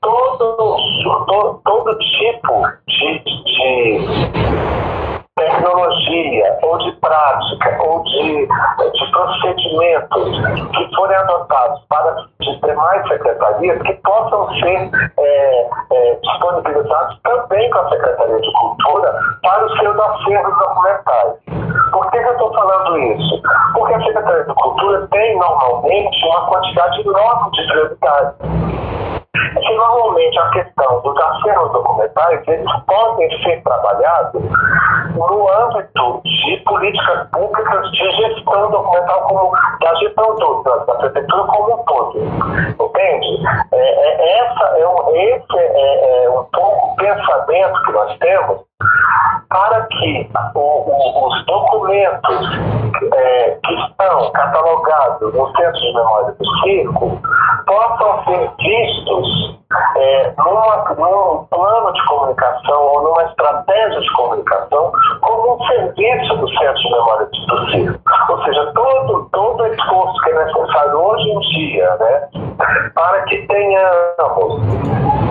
todo, 0.01 0.77
todo, 1.25 1.61
todo 1.65 1.97
tipo 1.97 2.67
de, 2.87 3.19
de 3.19 5.00
tecnologia, 5.35 6.59
ou 6.61 6.77
de 6.79 6.91
prática, 6.93 7.77
ou 7.83 8.03
de, 8.03 8.47
de 8.47 9.11
procedimentos 9.11 10.39
que 10.75 10.95
forem 10.95 11.17
adotados 11.17 11.81
para 11.89 12.11
as 12.11 12.59
demais 12.61 13.07
secretarias, 13.07 13.81
que 13.83 13.93
possam 13.93 14.53
ser 14.55 14.89
é, 15.17 15.69
é, 15.93 16.15
disponibilizados 16.21 17.19
também 17.23 17.69
com 17.69 17.79
a 17.79 17.89
Secretaria 17.89 18.41
de 18.41 18.53
Cultura 18.53 19.19
para 19.41 19.65
os 19.65 19.79
seus 19.79 19.99
acervos 19.99 20.57
documentais. 20.57 21.33
Por 21.91 22.11
que, 22.11 22.19
que 22.19 22.27
eu 22.27 22.33
estou 22.33 22.53
falando 22.53 22.97
isso? 22.97 23.41
Porque 23.73 23.93
a 23.93 24.03
Secretaria 24.03 24.43
de 24.43 24.53
Cultura 24.53 25.07
tem 25.11 25.37
normalmente 25.39 26.25
uma 26.25 26.47
quantidade 26.47 27.01
enorme 27.01 27.51
de 27.51 27.67
prioridades 27.67 28.90
normalmente 29.81 30.39
a 30.39 30.49
questão 30.51 31.01
dos 31.01 31.17
acervos 31.17 31.71
documentais 31.71 32.47
eles 32.47 32.71
podem 32.85 33.43
ser 33.43 33.61
trabalhados 33.63 34.41
no 35.15 35.49
âmbito 35.49 36.21
de 36.23 36.57
políticas 36.65 37.29
públicas 37.31 37.91
de 37.91 38.11
gestão 38.11 38.71
documental 38.71 39.21
como 39.27 39.51
da 39.79 39.95
gestão 39.95 40.35
toda, 40.35 40.85
da 40.85 40.95
prefeitura 40.95 41.43
como 41.43 41.73
um 41.73 41.83
todo. 41.85 42.19
Entende? 42.19 43.47
É, 43.73 43.77
é, 43.77 44.39
essa 44.39 44.63
é 44.77 44.87
um, 44.87 45.15
esse 45.15 45.57
é, 45.57 46.25
é 46.25 46.29
um 46.29 46.43
pouco 46.45 46.87
o 46.87 46.95
pensamento 46.95 47.83
que 47.85 47.91
nós 47.91 48.17
temos 48.19 48.70
para 49.49 49.81
que 49.87 50.29
o, 50.55 51.27
os 51.27 51.45
documentos 51.45 52.47
é, 53.13 53.57
que 53.63 53.73
estão 53.73 54.31
catalogados 54.31 55.33
no 55.33 55.51
Centro 55.57 55.81
de 55.81 55.93
Memória 55.93 56.35
do 56.39 56.45
Circo 56.61 57.21
possam 57.65 58.23
ser 58.23 58.51
vistos 58.59 59.59
é, 59.97 60.33
numa, 60.37 60.85
num 60.97 61.45
plano 61.45 61.93
de 61.93 62.05
comunicação 62.05 62.81
ou 62.81 63.03
numa 63.03 63.23
estratégia 63.23 63.99
de 63.99 64.13
comunicação 64.13 64.91
como 65.21 65.55
um 65.55 65.65
serviço 65.65 66.35
do 66.37 66.47
Centro 66.57 66.81
de 66.81 66.91
Memória 66.91 67.25
do 67.25 67.71
Circo. 67.71 67.99
Ou 68.29 68.43
seja, 68.45 68.71
todo, 68.73 69.29
todo 69.31 69.67
esforço 69.67 70.21
que 70.23 70.29
é 70.29 70.45
necessário 70.45 70.97
hoje 70.97 71.29
em 71.29 71.39
dia 71.39 71.95
né, 71.99 72.29
para 72.93 73.21
que 73.23 73.47
tenhamos 73.47 75.30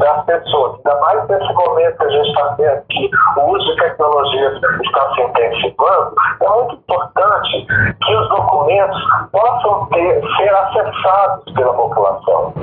das 0.00 0.24
pessoas, 0.24 0.76
ainda 0.76 1.00
mais 1.00 1.28
nesse 1.28 1.52
momento 1.52 1.96
que 1.98 2.04
a 2.04 2.10
gente 2.10 2.28
está 2.28 2.54
vendo 2.58 2.82
que 2.88 3.10
o 3.36 3.50
uso 3.52 3.66
de 3.66 3.76
tecnologias 3.76 4.60
está 4.82 5.14
se 5.14 5.22
intensificando, 5.22 6.14
é 6.42 6.48
muito 6.48 6.74
importante 6.74 7.66
que 8.02 8.16
os 8.16 8.28
documentos 8.30 8.98
possam 9.30 9.86
ter, 9.86 10.20
ser 10.36 10.54
acessados 10.54 11.52
pela 11.54 11.74
população. 11.74 12.54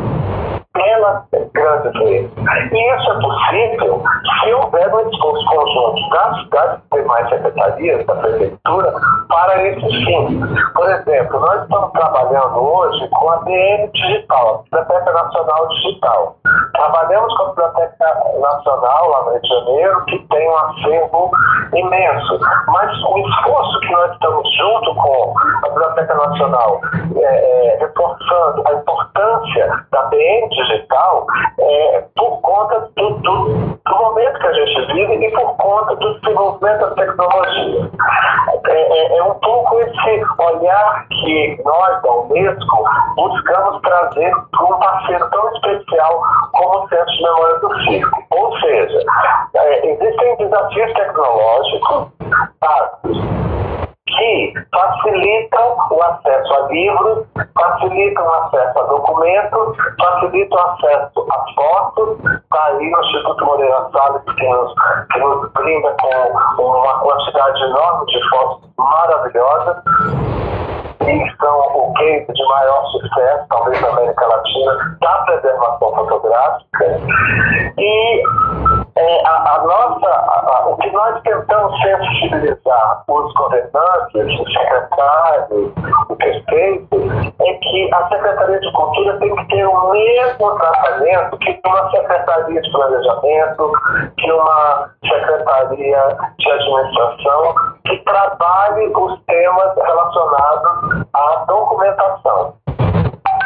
Grandes 1.53 1.93
redes. 2.01 2.31
E 2.71 2.95
isso 2.95 3.11
é 3.11 3.21
possível 3.21 4.03
se 4.41 4.53
houver 4.53 4.93
um 4.93 5.09
esforço 5.09 5.45
conjunto 5.45 6.09
das, 6.09 6.49
das 6.49 6.79
demais 6.93 7.29
secretarias 7.29 8.05
da 8.05 8.15
prefeitura 8.15 8.93
para 9.27 9.67
esse 9.67 10.05
fim. 10.05 10.41
Por 10.73 10.89
exemplo, 10.89 11.39
nós 11.39 11.63
estamos 11.63 11.91
trabalhando 11.91 12.57
hoje 12.57 13.07
com 13.09 13.29
a 13.29 13.37
BN 13.37 13.89
Digital, 13.93 14.63
a 14.71 14.77
Biblioteca 14.77 15.13
Nacional 15.13 15.67
Digital. 15.69 16.35
Trabalhamos 16.73 17.35
com 17.35 17.43
a 17.43 17.49
Biblioteca 17.49 18.23
Nacional 18.39 19.09
lá 19.09 19.23
no 19.23 19.31
Rio 19.31 19.41
de 19.41 19.47
Janeiro, 19.47 20.05
que 20.05 20.19
tem 20.29 20.49
um 20.49 20.57
acervo 20.57 21.31
imenso. 21.73 22.39
Mas 22.67 23.03
o 23.03 23.17
esforço 23.17 23.79
que 23.81 23.91
nós 23.91 24.11
estamos 24.11 24.55
junto 24.55 24.95
com 24.95 25.33
a 25.65 25.69
Biblioteca 25.69 26.13
Nacional, 26.13 26.81
é, 27.15 27.73
é, 27.73 27.77
reforçando 27.79 28.63
a 28.67 28.73
importância 28.73 29.85
da 29.91 30.03
BN 30.03 30.49
Digital, 30.49 30.66
é, 31.59 32.05
por 32.15 32.41
conta 32.41 32.89
do, 32.95 33.09
do, 33.19 33.45
do, 33.85 33.97
momento 33.97 34.39
que 34.39 34.47
a 34.47 34.53
gente 34.53 34.93
vive 34.93 35.25
e 35.25 35.31
por 35.31 35.55
conta 35.57 35.95
do 35.95 36.19
desenvolvimento 36.19 36.79
da 36.79 36.91
tecnologia. 36.91 37.91
É, 38.67 38.71
é, 38.71 39.17
é 39.17 39.23
um 39.23 39.33
pouco 39.35 39.79
esse 39.79 40.25
olhar 40.39 41.07
que 41.09 41.61
nós, 41.63 42.01
da 42.01 42.11
Unesco, 42.11 42.83
buscamos 43.15 43.81
trazer 43.81 44.31
para 44.51 44.65
um 44.65 44.79
parceiro 44.79 45.29
tão 45.29 45.53
especial 45.53 46.21
como 46.51 46.83
o 46.83 46.89
Centro 46.89 47.13
de 47.13 47.23
Memória 47.23 47.59
do 47.59 47.83
Circo. 47.83 48.23
Ou 48.31 48.59
seja, 48.59 48.99
é, 49.55 49.91
existem 49.91 50.37
desafios 50.37 50.93
tecnológicos 50.93 52.17
que 54.07 54.53
facilitam 54.73 55.77
o 55.91 56.03
acesso 56.03 56.53
a 56.53 56.67
livros, 56.67 57.25
facilitam 57.53 58.25
o 58.25 58.33
acesso 58.33 58.79
a 58.79 58.83
documentos, 58.83 59.77
facilitam 59.99 60.57
o 60.57 60.61
acesso 60.61 61.27
a 61.31 61.53
fotos. 61.53 62.19
Está 62.19 62.65
aí 62.65 62.93
o 62.93 63.01
Instituto 63.01 63.45
Moreira 63.45 63.89
Salles 63.91 64.21
que 64.23 64.47
nos, 64.47 64.73
que 65.11 65.19
nos 65.19 65.51
brinda 65.51 65.95
com 66.55 66.63
uma 66.63 66.99
quantidade 66.99 67.63
enorme 67.63 68.05
de 68.07 68.29
fotos 68.29 68.69
maravilhosas 68.77 69.77
e 71.01 71.35
são 71.39 71.59
o 71.59 71.93
case 71.93 72.33
de 72.33 72.43
maior 72.45 72.85
sucesso, 72.87 73.45
talvez 73.49 73.81
na 73.81 73.87
América 73.89 74.25
Latina, 74.25 74.97
da 75.01 75.17
preservação 75.19 75.95
fotográfica. 75.95 76.99
E 77.77 78.23
é, 78.97 79.27
a, 79.27 79.55
a, 79.55 79.63
nossa, 79.63 80.07
a, 80.07 80.69
o 80.69 80.77
que 80.77 80.89
nós 80.91 81.21
tentamos 81.21 81.79
sensibilizar 81.81 83.03
os 83.07 83.33
governantes, 83.33 84.39
os 84.39 84.53
secretários, 84.53 85.71
o 86.09 86.15
prefeito, 86.15 86.97
é 87.39 87.53
que 87.53 87.93
a 87.93 88.07
Secretaria 88.09 88.59
de 88.59 88.71
Cultura 88.71 89.19
tem 89.19 89.35
que 89.35 89.47
ter 89.49 89.65
o 89.65 89.91
mesmo 89.91 90.57
tratamento 90.57 91.37
que 91.37 91.59
uma 91.65 91.91
Secretaria 91.91 92.61
de 92.61 92.71
Planejamento, 92.71 93.71
que 94.17 94.31
uma 94.31 94.89
Secretaria 95.07 96.17
de 96.39 96.51
Administração, 96.51 97.55
que 97.85 97.97
trabalhe 97.97 98.87
os 98.95 99.21
temas 99.25 99.75
relacionados 99.75 101.05
à 101.13 101.45
documentação. 101.47 102.55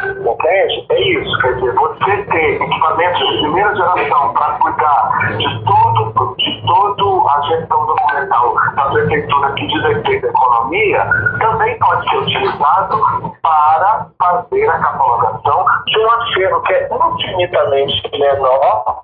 Entende? 0.02 0.86
É 0.90 1.00
isso. 1.00 1.38
Quer 1.38 1.54
dizer, 1.54 1.74
você 1.74 2.16
ter 2.24 2.62
equipamentos 2.62 3.18
de 3.18 3.38
primeira 3.38 3.76
geração 3.76 4.32
para 4.32 4.58
cuidar 4.58 5.36
de 5.36 5.64
todo, 5.64 6.34
de 6.36 6.62
todo 6.66 7.28
a 7.28 7.42
gestão 7.42 7.86
documental 7.86 8.54
da 8.74 8.84
prefeitura 8.90 9.52
que 9.52 9.66
diz 9.66 9.82
respeito 9.82 10.26
à 10.26 10.30
economia, 10.30 11.10
também 11.38 11.78
pode 11.78 12.08
ser 12.10 12.16
utilizado 12.18 13.32
para 13.42 14.06
fazer 14.18 14.68
a 14.68 14.78
catalogação 14.78 15.66
de 15.86 15.98
um 15.98 16.10
acervo 16.10 16.62
que 16.62 16.72
é 16.74 16.88
infinitamente 16.92 18.18
menor, 18.18 19.00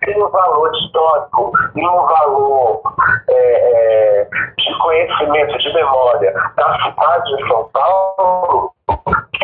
tem 0.00 0.22
um 0.22 0.28
valor 0.28 0.70
histórico 0.74 1.52
e 1.74 1.86
um 1.86 2.06
valor 2.06 2.82
é, 3.28 3.34
é, 3.34 4.28
de 4.58 4.78
conhecimento, 4.78 5.58
de 5.58 5.74
memória 5.74 6.32
da 6.56 6.78
cidade 6.82 7.36
de 7.36 7.48
São 7.48 7.68
Paulo, 7.72 8.72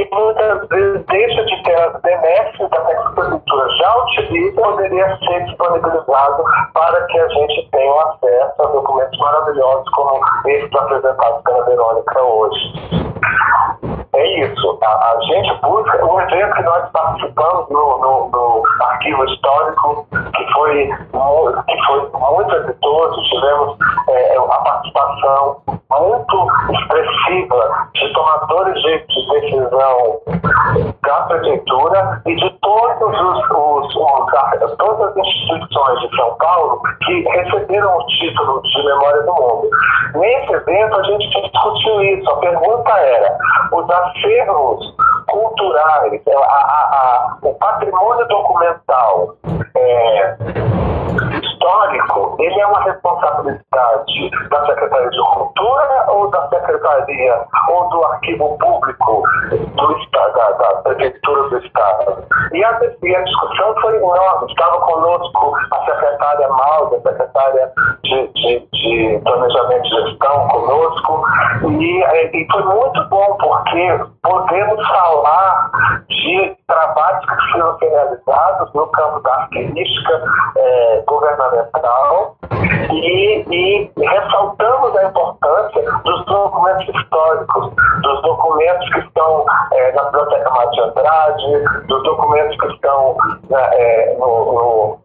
que 0.07 0.15
muitas 0.15 0.69
vezes 0.69 1.07
deixa 1.07 1.45
de 1.45 1.63
ter 1.63 1.75
as 1.75 2.01
benesses 2.01 2.71
da 2.71 2.81
prefeitura 2.81 3.69
já 3.77 3.97
utiliza 4.03 4.61
poderia 4.61 5.19
ser 5.19 5.45
disponibilizado 5.45 6.45
para 6.75 7.07
que 7.07 7.19
a 7.19 7.29
gente 7.29 7.69
tenha 7.71 8.03
acesso 8.03 8.63
a 8.63 8.67
documentos 8.67 9.19
maravilhosos 9.19 9.89
como 9.91 10.21
esses 10.47 10.75
apresentados 10.75 11.43
pela 11.43 11.65
Verônica 11.65 12.23
hoje. 12.23 13.02
É 14.33 14.47
isso. 14.47 14.79
A, 14.83 15.13
a 15.13 15.21
gente 15.21 15.61
busca 15.61 16.05
um 16.07 16.21
evento 16.21 16.55
que 16.55 16.63
nós 16.63 16.91
participamos 16.91 17.69
no, 17.69 17.99
no, 17.99 18.31
no, 18.31 18.63
arquivo 18.81 19.25
histórico, 19.27 20.07
que 20.11 20.53
foi, 20.55 20.87
que 21.69 21.85
foi 21.87 22.11
muito 22.15 22.55
exitoso, 22.57 23.23
tivemos 23.25 23.77
é, 24.09 24.37
a 24.39 24.57
participação 24.57 25.57
muito 26.01 26.47
expressiva 26.73 27.89
de 27.95 28.13
tomadores 28.15 28.75
de, 28.83 29.07
de 29.07 29.41
decisão 29.41 30.21
da 31.03 31.21
prefeitura 31.23 32.23
e 32.27 32.35
de 32.35 32.51
todos 32.63 33.21
os, 33.21 33.51
os, 33.51 33.97
os, 33.97 34.77
todas 34.79 35.11
as 35.11 35.17
instituições 35.17 36.01
de 36.01 36.17
São 36.17 36.35
Paulo 36.37 36.81
que 37.05 37.23
receberam 37.29 37.99
o 37.99 38.07
título 38.07 38.63
de 38.63 38.85
Memória 38.85 39.23
do 39.23 39.35
Mundo. 39.35 39.71
Nesse 40.15 40.53
evento 40.53 40.97
a 40.97 41.03
gente 41.03 41.29
discutiu 41.29 42.01
isso. 42.03 42.31
A 42.31 42.37
pergunta 42.37 42.93
era: 42.93 43.39
os 43.73 43.91
acervos 44.23 44.95
culturais, 45.29 46.21
a, 46.27 46.39
a, 46.39 46.43
a, 46.43 47.39
o 47.43 47.55
patrimônio 47.55 48.27
documental 48.29 49.37
é, 49.77 50.37
histórico, 51.63 52.37
ele 52.41 52.61
é 52.61 52.67
uma 52.67 52.81
responsabilidade 52.83 54.31
da 54.51 54.67
Secretaria 54.67 55.11
de 55.11 55.21
Cultura 55.35 56.07
ou 56.09 56.31
da 56.31 56.49
Secretaria 56.49 57.45
ou 57.69 57.89
do 57.89 58.05
Arquivo 58.05 58.59
Público 58.59 59.23
do 59.51 59.99
Estado, 59.99 60.35
da, 60.35 60.51
da 60.51 60.75
Prefeitura 60.83 61.49
do 61.51 61.59
Estado? 61.59 62.25
E 62.53 62.65
a, 62.65 62.81
e 63.03 63.17
a 63.17 63.23
discussão 63.23 63.75
foi 63.81 63.97
enorme. 63.97 64.51
Estava 64.51 64.81
conosco 64.81 65.55
a 65.71 65.85
secretária 65.85 66.49
Malda, 66.49 66.97
a 66.97 67.11
secretária 67.11 67.73
de, 68.03 68.29
de, 68.29 68.69
de 68.73 69.21
Planejamento 69.23 69.87
e 69.87 69.91
Gestão 69.91 70.49
conosco, 70.49 71.25
e, 71.71 72.03
e 72.03 72.47
foi 72.51 72.63
muito 72.65 73.05
bom 73.09 73.37
porque 73.39 74.01
podemos 74.23 74.89
falar 74.89 75.71
de 76.09 76.57
trabalhos 76.67 77.25
que 77.27 77.53
foram 77.53 77.77
realizados 77.79 78.73
no 78.75 78.87
campo 78.89 79.21
da 79.21 79.35
arquivística 79.35 80.23
é, 80.57 81.03
governamental 81.07 81.52
e, 82.91 83.45
e, 83.51 83.91
ressaltamos 83.97 84.97
a 84.97 85.05
importância 85.05 85.83
dos 86.05 86.25
documentos 86.27 86.89
históricos, 86.95 87.73
dos 88.03 88.23
documentos 88.23 88.89
que 88.91 88.99
estão 89.01 89.45
é, 89.73 89.93
na 89.93 90.05
Biblioteca 90.05 90.51
Mário 90.51 90.71
de 90.71 90.81
Andrade, 90.81 91.87
dos 91.87 92.03
documentos 92.05 92.57
que 92.59 92.67
estão 92.69 93.17
né, 93.51 93.69
é, 93.73 94.17
no, 94.19 94.27
no 94.27 94.99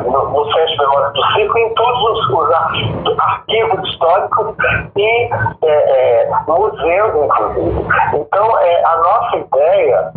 no, 0.00 0.44
Centro 0.52 0.66
de 0.66 0.78
Memória 0.78 1.10
do 1.10 1.24
Ciclo, 1.32 1.58
em 1.58 1.74
todos 1.74 2.02
os, 2.02 2.28
os 2.30 3.18
arquivos 3.18 3.88
históricos 3.88 4.56
e 4.96 5.30
é, 5.62 6.24
é, 6.24 6.30
museus, 6.48 7.24
inclusive. 7.24 7.86
Então, 8.14 8.58
é, 8.58 8.84
a 8.84 8.96
nossa 8.96 9.36
ideia 9.36 10.12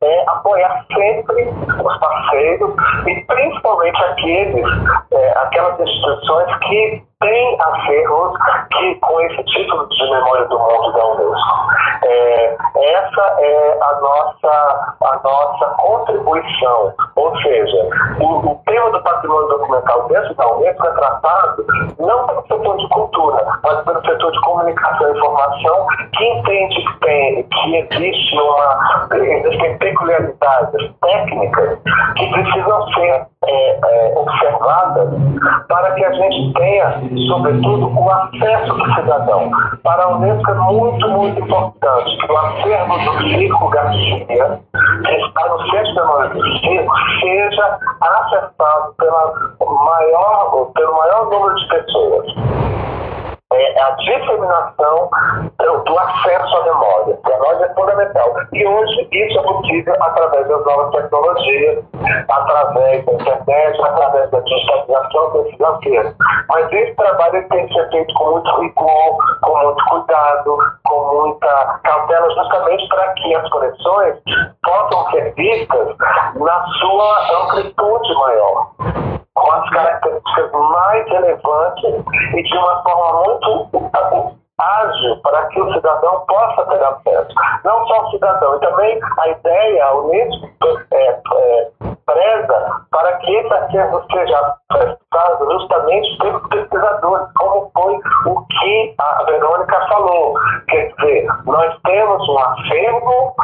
é 0.00 0.24
apoiar 0.28 0.86
sempre 0.94 1.48
os 1.84 1.98
parceiros 1.98 2.70
e 3.06 3.20
principalmente 3.22 4.04
aqueles, 4.04 4.66
é, 5.10 5.38
aquelas 5.38 5.80
instituições 5.80 6.56
que 6.58 7.02
têm 7.20 7.58
acervos 7.60 8.38
que, 8.70 8.94
com 8.96 9.20
esse 9.22 9.42
título 9.44 9.88
de 9.88 10.10
Memória 10.10 10.46
do 10.46 10.58
Mundo 10.58 10.92
da 10.92 11.04
Unesco. 11.04 11.68
É, 12.04 12.56
essa 12.76 13.36
é 13.40 13.78
a 13.82 14.00
nossa, 14.00 14.96
a 15.02 15.20
nossa 15.24 15.66
contribuição, 15.78 16.94
ou 17.16 17.36
seja, 17.40 17.88
o, 18.20 18.50
o 18.50 18.54
tema 18.78 18.90
do 18.90 19.02
patrimônio 19.02 19.48
documental 19.48 20.06
dentro 20.08 20.34
da 20.34 20.46
Unesco 20.54 20.86
é 20.86 20.90
tratado 20.90 21.66
não 21.98 22.26
pelo 22.26 22.42
setor 22.46 22.76
de 22.76 22.88
cultura, 22.88 23.46
mas 23.64 23.84
pelo 23.84 24.00
setor 24.02 24.30
de 24.30 24.40
comunicação 24.42 25.08
e 25.08 25.18
informação, 25.18 25.86
que 26.16 26.24
entende 26.24 26.74
que, 26.76 27.00
tem, 27.00 27.42
que 27.42 27.76
existe 27.76 28.36
uma, 28.36 29.08
existem 29.12 29.78
peculiaridades 29.78 30.90
técnicas 31.00 31.78
que 32.16 32.30
precisam 32.30 32.88
ser 32.92 33.26
é, 33.46 33.70
é, 33.70 34.14
para 35.68 35.94
que 35.94 36.04
a 36.04 36.12
gente 36.12 36.52
tenha, 36.54 37.00
sobretudo, 37.28 37.88
o 37.96 38.10
acesso 38.10 38.74
do 38.74 38.94
cidadão. 38.94 39.50
Para 39.82 40.04
a 40.04 40.16
Unesco 40.16 40.50
é 40.50 40.54
muito, 40.54 41.08
muito 41.08 41.40
importante 41.40 42.16
que 42.18 42.32
o 42.32 42.36
acervo 42.36 42.98
do 42.98 43.28
Circo 43.28 43.68
Garcia, 43.68 44.60
que 45.04 45.12
está 45.12 45.48
no 45.48 45.70
Centro 45.70 45.94
Memória 45.94 46.30
do 46.30 46.58
Circo, 46.58 46.94
seja 47.20 47.78
acessado 48.00 48.94
pela 48.98 49.32
maior, 49.84 50.72
pelo 50.74 50.96
maior 50.96 51.30
número 51.30 51.54
de 51.54 51.68
pessoas. 51.68 52.26
É, 53.58 53.72
é 53.72 53.82
a 53.82 53.90
disseminação 53.90 55.10
do 55.58 55.98
acesso 55.98 56.56
à 56.56 56.62
memória. 56.62 57.18
Para 57.22 57.38
nós 57.38 57.60
é 57.60 57.74
fundamental. 57.74 58.34
E 58.52 58.66
hoje 58.66 59.08
isso 59.10 59.38
é 59.38 59.42
possível 59.42 59.94
através 60.00 60.46
das 60.46 60.64
novas 60.64 60.90
tecnologias, 60.92 61.84
através 62.28 63.04
da 63.04 63.12
internet, 63.12 63.82
através 63.82 64.30
da 64.30 64.40
digitalização 64.40 65.32
do 65.32 65.44
financeiro. 65.50 66.14
Mas 66.48 66.72
esse 66.72 66.94
trabalho 66.94 67.48
tem 67.48 67.66
que 67.66 67.74
ser 67.74 67.90
feito 67.90 68.14
com 68.14 68.30
muito 68.30 68.60
rigor, 68.60 69.40
com 69.42 69.58
muito 69.58 69.84
cuidado, 69.86 70.58
com 70.86 71.24
muita 71.24 71.80
cautela, 71.82 72.30
justamente 72.30 72.88
para 72.88 73.12
que 73.14 73.34
as 73.34 73.48
conexões 73.50 74.14
possam 74.62 75.10
ser 75.10 75.34
vistas 75.34 75.96
na 76.36 76.64
sua 76.78 77.42
amplitude 77.42 78.14
maior 78.14 78.68
com 79.38 79.52
as 79.52 79.70
características 79.70 80.50
mais 80.52 81.08
relevantes 81.08 82.04
e 82.34 82.42
de 82.42 82.56
uma 82.56 82.82
forma 82.82 83.22
muito 83.24 83.47
ágil 84.58 85.16
para 85.22 85.46
que 85.46 85.60
o 85.60 85.72
cidadão 85.72 86.24
possa 86.26 86.64
ter 86.66 86.84
acesso. 86.84 87.34
Não 87.64 87.86
só 87.86 88.02
o 88.02 88.10
cidadão, 88.10 88.56
e 88.56 88.60
também 88.60 89.00
a 89.18 89.28
ideia, 89.28 89.84
a 89.84 89.94
Unesco 89.94 90.48
é, 90.92 91.20
é, 91.34 91.70
preza 92.08 92.82
para 92.90 93.12
que 93.18 93.36
esse 93.36 93.54
acervo 93.54 94.02
seja 94.10 94.54
prestado 94.68 95.52
justamente 95.52 96.18
pelos 96.18 96.48
pesquisadores, 96.48 97.26
como 97.36 97.70
foi 97.74 97.98
o 98.26 98.46
que 98.46 98.94
a 98.98 99.24
Verônica 99.24 99.86
falou. 99.88 100.34
Quer 100.68 100.92
dizer, 100.94 101.26
nós 101.44 101.76
temos 101.84 102.28
um 102.28 102.38
acervo 102.38 103.34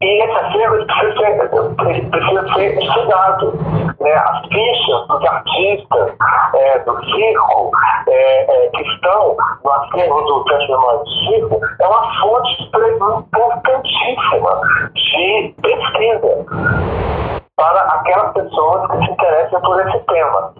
e 0.00 0.24
esse 0.24 0.36
acervo 0.36 0.86
precisa 0.86 1.16
ser, 1.18 2.10
precisa 2.10 2.54
ser 2.54 2.82
estudado. 2.82 3.52
Né? 4.00 4.12
As 4.12 4.40
fichas 4.46 5.08
dos 5.08 5.24
artistas 5.24 6.14
é, 6.54 6.78
do 6.80 7.04
circo 7.04 7.70
é, 8.08 8.64
é, 8.64 8.70
que 8.70 8.82
estão 8.82 9.36
no 9.64 9.70
acervo 9.70 10.22
do 10.22 10.44
Centro 10.48 11.04
de 11.04 11.26
Circo 11.26 11.60
é 11.80 11.86
uma 11.86 12.20
fonte 12.20 12.62
importantíssima 12.62 14.60
de 14.94 15.54
pesquisa 15.62 17.15
para 17.56 17.80
aquelas 17.94 18.32
pessoas 18.34 18.90
que 18.90 18.98
se 18.98 19.12
interessam 19.12 19.60
por 19.62 19.80
esse 19.80 19.98
tema. 20.00 20.52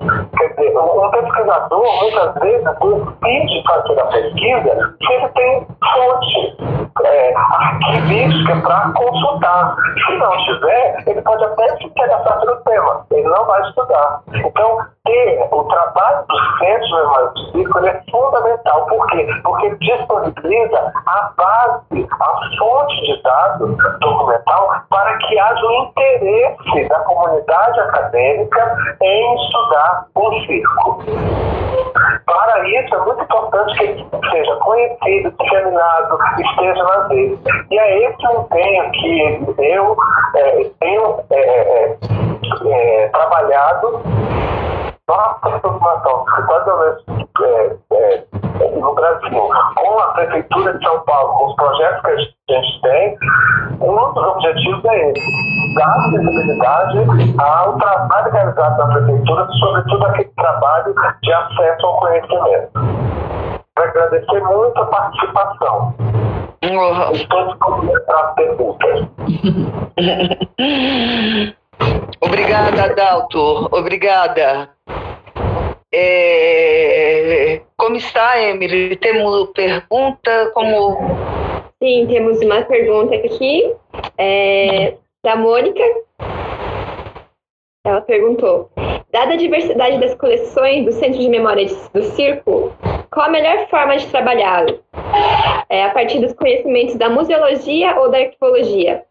Um 1.16 1.22
pesquisador 1.22 2.02
muitas 2.02 2.34
vezes 2.34 2.64
decide 2.64 3.62
fazer 3.66 4.00
a 4.00 4.06
pesquisa 4.06 4.96
se 4.98 5.12
ele 5.12 5.28
tem 5.28 5.66
fonte 5.94 6.56
é, 7.04 7.34
arquivística 7.34 8.56
para 8.60 8.92
consultar. 8.92 9.76
Se 10.06 10.16
não 10.16 10.36
tiver, 10.44 11.04
ele 11.06 11.22
pode 11.22 11.44
até 11.44 11.76
se 11.76 11.84
interessar 11.84 12.40
pelo 12.40 12.56
tema, 12.56 13.06
ele 13.10 13.28
não 13.28 13.46
vai 13.46 13.62
estudar. 13.62 14.20
Então, 14.34 14.78
ter 15.06 15.48
o 15.50 15.64
trabalho 15.64 16.24
do 16.28 16.58
centro 16.58 17.32
do 17.32 17.52
círculo 17.52 17.86
é 17.86 18.02
fundamental. 18.10 18.86
Por 18.86 19.06
quê? 19.06 19.26
Porque 19.42 19.74
disponibiliza 19.76 20.92
a 21.06 21.30
base, 21.36 22.08
a 22.20 22.58
fonte 22.58 23.00
de 23.02 23.22
dados 23.22 23.76
documental 24.00 24.74
para 24.90 25.16
que 25.18 25.38
haja 25.38 25.66
um 25.66 25.84
interesse 25.84 26.88
da 26.88 26.98
comunidade 27.00 27.80
acadêmica 27.80 28.76
em 29.00 29.34
estudar 29.36 30.06
o 30.14 30.32
circo. 30.46 31.05
Para 32.26 32.68
isso, 32.68 32.94
é 32.94 32.98
muito 33.04 33.22
importante 33.22 33.78
que 33.78 34.30
seja 34.30 34.56
conhecido, 34.56 35.32
disseminado, 35.38 36.18
esteja 36.38 36.82
nas 36.82 37.08
redes. 37.08 37.38
E 37.70 37.78
é 37.78 38.08
esse 38.08 38.26
o 38.26 38.40
empenho 38.40 38.90
que 38.92 39.62
eu 39.62 39.96
é, 40.34 40.70
tenho 40.80 41.20
é, 41.30 41.96
é, 45.08 45.12
é 45.12 45.14
trabalhado 45.14 45.26
nossa 45.26 45.38
preocupação 45.40 46.26
é, 47.42 47.76
é, 47.92 48.24
no 48.80 48.94
Brasil, 48.94 49.48
com 49.76 49.98
a 50.00 50.06
Prefeitura 50.14 50.76
de 50.76 50.84
São 50.84 51.00
Paulo, 51.00 51.38
com 51.38 51.46
os 51.46 51.54
projetos 51.54 52.02
que 52.02 52.10
a 52.10 52.60
gente 52.60 52.80
tem, 52.82 53.18
um 53.80 54.12
dos 54.14 54.24
objetivos 54.24 54.84
é 54.84 55.10
esse, 55.10 55.74
dar 55.76 56.10
visibilidade 56.10 56.98
ao 57.38 57.78
trabalho 57.78 58.32
realizado 58.32 58.78
na 58.78 58.86
Prefeitura, 58.94 59.48
sobretudo 59.52 60.06
aquele 60.06 60.32
trabalho 60.36 60.94
de 61.22 61.32
acesso 61.32 61.86
ao 61.86 62.00
conhecimento. 62.00 62.70
Quero 63.76 63.90
agradecer 63.90 64.40
muito 64.40 64.82
a 64.82 64.86
participação. 64.86 65.94
Estou 67.12 67.56
para 68.06 68.20
as 68.20 68.34
perguntas. 68.34 69.08
Obrigada, 72.20 72.84
Adalto. 72.84 73.68
Obrigada. 73.72 74.70
É... 75.92 77.60
Como 77.76 77.96
está, 77.96 78.40
Emily? 78.42 78.96
Temos 78.96 79.50
pergunta? 79.54 80.50
Como. 80.54 80.98
Sim, 81.82 82.06
temos 82.08 82.40
uma 82.40 82.62
pergunta 82.62 83.14
aqui 83.14 83.74
é, 84.18 84.94
da 85.22 85.36
Mônica. 85.36 85.82
Ela 87.86 88.00
perguntou: 88.00 88.70
Dada 89.12 89.34
a 89.34 89.36
diversidade 89.36 89.98
das 89.98 90.14
coleções 90.14 90.84
do 90.84 90.92
Centro 90.92 91.20
de 91.20 91.28
Memória 91.28 91.66
do 91.94 92.02
Circo, 92.02 92.72
qual 93.10 93.26
a 93.26 93.30
melhor 93.30 93.68
forma 93.68 93.96
de 93.96 94.06
trabalhá-lo? 94.08 94.80
É 95.68 95.84
a 95.84 95.90
partir 95.90 96.18
dos 96.18 96.32
conhecimentos 96.34 96.96
da 96.96 97.08
museologia 97.08 97.98
ou 98.00 98.10
da 98.10 98.18
arqueologia? 98.18 99.04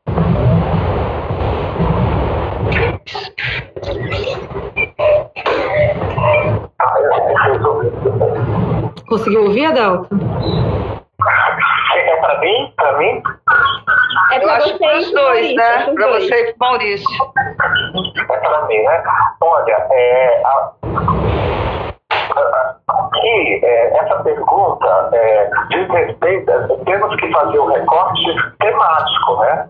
Conseguiu 9.08 9.44
ouvir, 9.44 9.66
Adalto? 9.66 10.10
É 11.96 12.16
para 12.18 12.40
mim? 12.40 12.74
Para 12.76 12.98
mim? 12.98 13.22
É 14.32 14.40
para 14.40 14.60
você 14.60 14.74
para 14.80 14.98
os 14.98 15.12
dois, 15.12 15.56
né? 15.56 15.94
Para 15.94 16.08
você 16.08 16.50
e 16.50 16.54
para 16.54 16.68
Maurício. 16.68 17.06
É 18.18 18.24
para 18.24 18.66
mim, 18.68 18.78
né? 18.78 19.04
Olha, 19.42 19.88
é, 19.92 20.42
a, 20.44 20.72
aqui, 22.88 23.60
é, 23.64 23.98
essa 23.98 24.24
pergunta 24.24 25.10
é, 25.14 25.50
diz 25.70 25.88
respeito, 25.90 26.52
temos 26.86 27.16
que 27.16 27.32
fazer 27.32 27.60
o 27.60 27.68
recorte 27.68 28.36
temático, 28.60 29.38
né? 29.40 29.68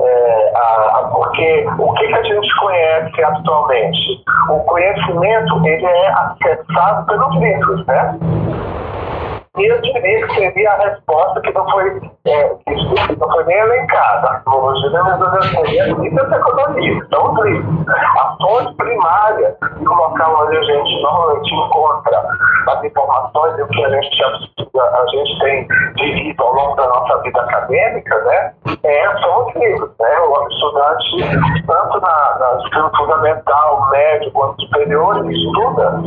É, 0.00 0.52
a, 0.54 0.98
a, 0.98 1.10
porque 1.14 1.66
o 1.78 1.92
que, 1.94 2.06
que 2.06 2.14
a 2.14 2.22
gente 2.22 2.60
conhece 2.60 3.24
atualmente? 3.24 4.24
O 4.50 4.60
conhecimento, 4.60 5.66
ele 5.66 5.86
é 5.86 6.08
acessado 6.08 7.06
pelos 7.06 7.34
livros, 7.36 7.86
né? 7.86 8.18
E 9.58 9.66
eu 9.66 9.80
diria 9.80 10.26
que 10.26 10.34
seria 10.34 10.70
a 10.70 10.88
resposta 10.88 11.40
que 11.40 11.52
não 11.52 11.68
foi, 11.70 12.00
é, 12.26 12.48
que 12.48 13.16
não 13.16 13.30
foi 13.30 13.44
nem 13.44 13.58
elencada. 13.58 14.28
A 14.28 14.32
arqueologia 14.34 14.90
não 14.90 15.04
resolveu 15.04 15.40
a 15.40 15.66
ciência 15.66 16.36
economia. 16.36 16.92
Então, 16.92 17.32
os 17.32 17.44
livros. 17.44 17.88
A 17.88 18.36
fonte 18.40 18.74
primária 18.76 19.56
do 19.78 19.92
local 19.92 20.44
onde 20.44 20.56
a 20.56 20.62
gente 20.62 21.02
normalmente 21.02 21.54
encontra 21.54 22.24
as 22.68 22.84
informações 22.84 23.58
e 23.58 23.62
o 23.62 23.68
que 23.68 23.84
a 23.84 23.90
gente, 23.90 24.24
a, 24.24 25.06
gente 25.06 25.38
tem 25.40 25.68
vivido 25.96 26.42
ao 26.42 26.54
longo 26.54 26.76
da 26.76 26.86
nossa 26.88 27.22
vida 27.22 27.40
acadêmica, 27.40 28.18
né, 28.24 28.52
é, 28.84 29.18
são 29.20 29.46
os 29.46 29.54
livros. 29.56 29.90
Né? 29.98 30.18
O 30.20 30.48
estudante, 30.48 31.64
tanto 31.66 32.00
na, 32.00 32.38
na 32.38 32.90
fundamental, 32.96 33.90
médio 33.90 34.30
quanto 34.32 34.62
superior, 34.62 35.18
ele 35.18 35.34
estuda 35.34 36.00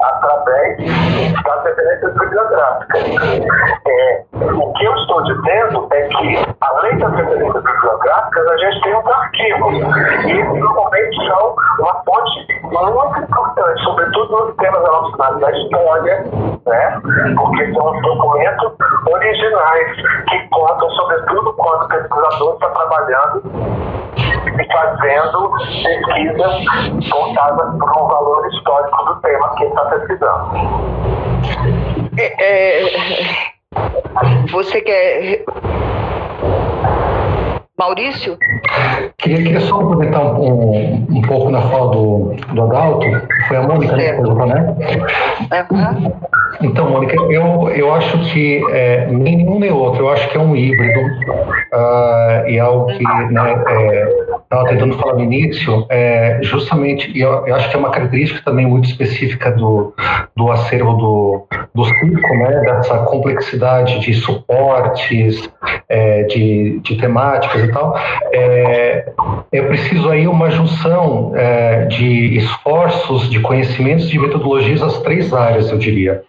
através 0.00 0.76
das 1.42 1.64
referências 1.64 2.19
bibliográficas. 2.20 3.04
É, 3.86 4.24
o 4.34 4.72
que 4.74 4.84
eu 4.84 4.94
estou 4.94 5.22
dizendo 5.24 5.88
é 5.92 6.02
que, 6.08 6.46
além 6.60 6.98
das 6.98 7.14
referências 7.14 7.64
bibliográficas, 7.64 8.46
a 8.46 8.56
gente 8.58 8.80
tem 8.82 8.96
os 8.96 9.06
arquivos. 9.06 9.74
E 10.26 10.42
normalmente 10.58 11.28
são 11.28 11.56
uma 11.80 12.02
fonte 12.04 12.50
muito 12.62 13.20
importante, 13.20 13.82
sobretudo 13.82 14.46
nos 14.46 14.56
temas 14.56 14.82
relacionados 14.82 15.42
à 15.42 15.50
história, 15.50 16.24
né? 16.66 17.00
porque 17.36 17.72
são 17.72 17.90
os 17.90 18.02
documentos 18.02 18.72
originais 19.10 19.96
que 20.28 20.48
contam, 20.50 20.90
sobretudo, 20.90 21.52
quando 21.54 21.84
o 21.84 21.88
pesquisador 21.88 22.54
está 22.54 22.68
trabalhando 22.70 23.42
e 24.16 24.72
fazendo 24.72 25.50
pesquisas 25.82 27.10
voltadas 27.10 27.76
para 27.78 28.02
um 28.02 28.08
valor 28.08 28.46
histórico 28.48 29.04
do 29.04 29.14
tema 29.20 29.54
que 29.56 29.64
está 29.64 29.84
pesquisando. 29.86 31.79
É, 32.16 32.82
é, 32.82 32.84
você 34.50 34.80
quer. 34.80 35.44
Maurício? 37.78 38.36
Queria, 39.16 39.38
queria 39.38 39.60
só 39.60 39.78
complementar 39.78 40.38
um, 40.38 40.72
um, 40.72 41.06
um, 41.10 41.22
pouco 41.22 41.50
na 41.50 41.62
fala 41.62 41.92
do, 41.92 42.36
do 42.52 42.62
Adalto, 42.62 43.06
foi 43.48 43.56
a 43.56 43.62
Mônica 43.62 43.94
que 43.94 44.02
perguntou, 44.02 44.46
né? 44.46 44.76
Uhum. 45.70 46.12
Então, 46.60 46.90
Mônica, 46.90 47.16
eu, 47.30 47.70
eu 47.70 47.94
acho 47.94 48.18
que 48.32 48.62
é, 48.70 49.06
nenhum 49.06 49.58
nem 49.58 49.72
outro, 49.72 50.02
eu 50.02 50.10
acho 50.10 50.28
que 50.28 50.36
é 50.36 50.40
um 50.40 50.54
híbrido 50.54 51.00
uh, 51.00 52.46
e 52.46 52.58
algo 52.58 52.86
que 52.88 53.02
né, 53.02 53.64
estava 54.50 54.68
tentando 54.68 54.98
falar 54.98 55.14
no 55.14 55.22
início, 55.22 55.86
é, 55.88 56.40
justamente, 56.42 57.08
e 57.16 57.20
eu, 57.20 57.46
eu, 57.46 57.54
acho 57.54 57.70
que 57.70 57.76
é 57.76 57.78
uma 57.78 57.90
característica 57.90 58.42
também 58.44 58.66
muito 58.66 58.88
específica 58.88 59.52
do, 59.52 59.94
do 60.36 60.50
acervo 60.50 60.94
do, 60.94 61.46
do 61.72 61.84
circo, 61.84 62.34
né, 62.34 62.60
dessa 62.60 62.98
complexidade 63.04 64.00
de 64.00 64.12
suportes, 64.12 65.48
é, 65.88 66.24
de, 66.24 66.80
de 66.80 66.96
temáticas 66.96 67.62
e 67.62 67.68
tal, 67.68 67.96
é, 68.32 69.12
é 69.52 69.62
preciso 69.62 70.10
aí 70.10 70.26
uma 70.26 70.50
junção 70.50 71.32
é, 71.36 71.84
de 71.84 72.36
esforços, 72.38 73.30
de 73.30 73.38
conhecimentos, 73.38 74.08
de 74.08 74.18
metodologias 74.18 74.80
das 74.80 74.98
três 75.02 75.32
áreas, 75.32 75.70
eu 75.70 75.78
diria. 75.78 76.22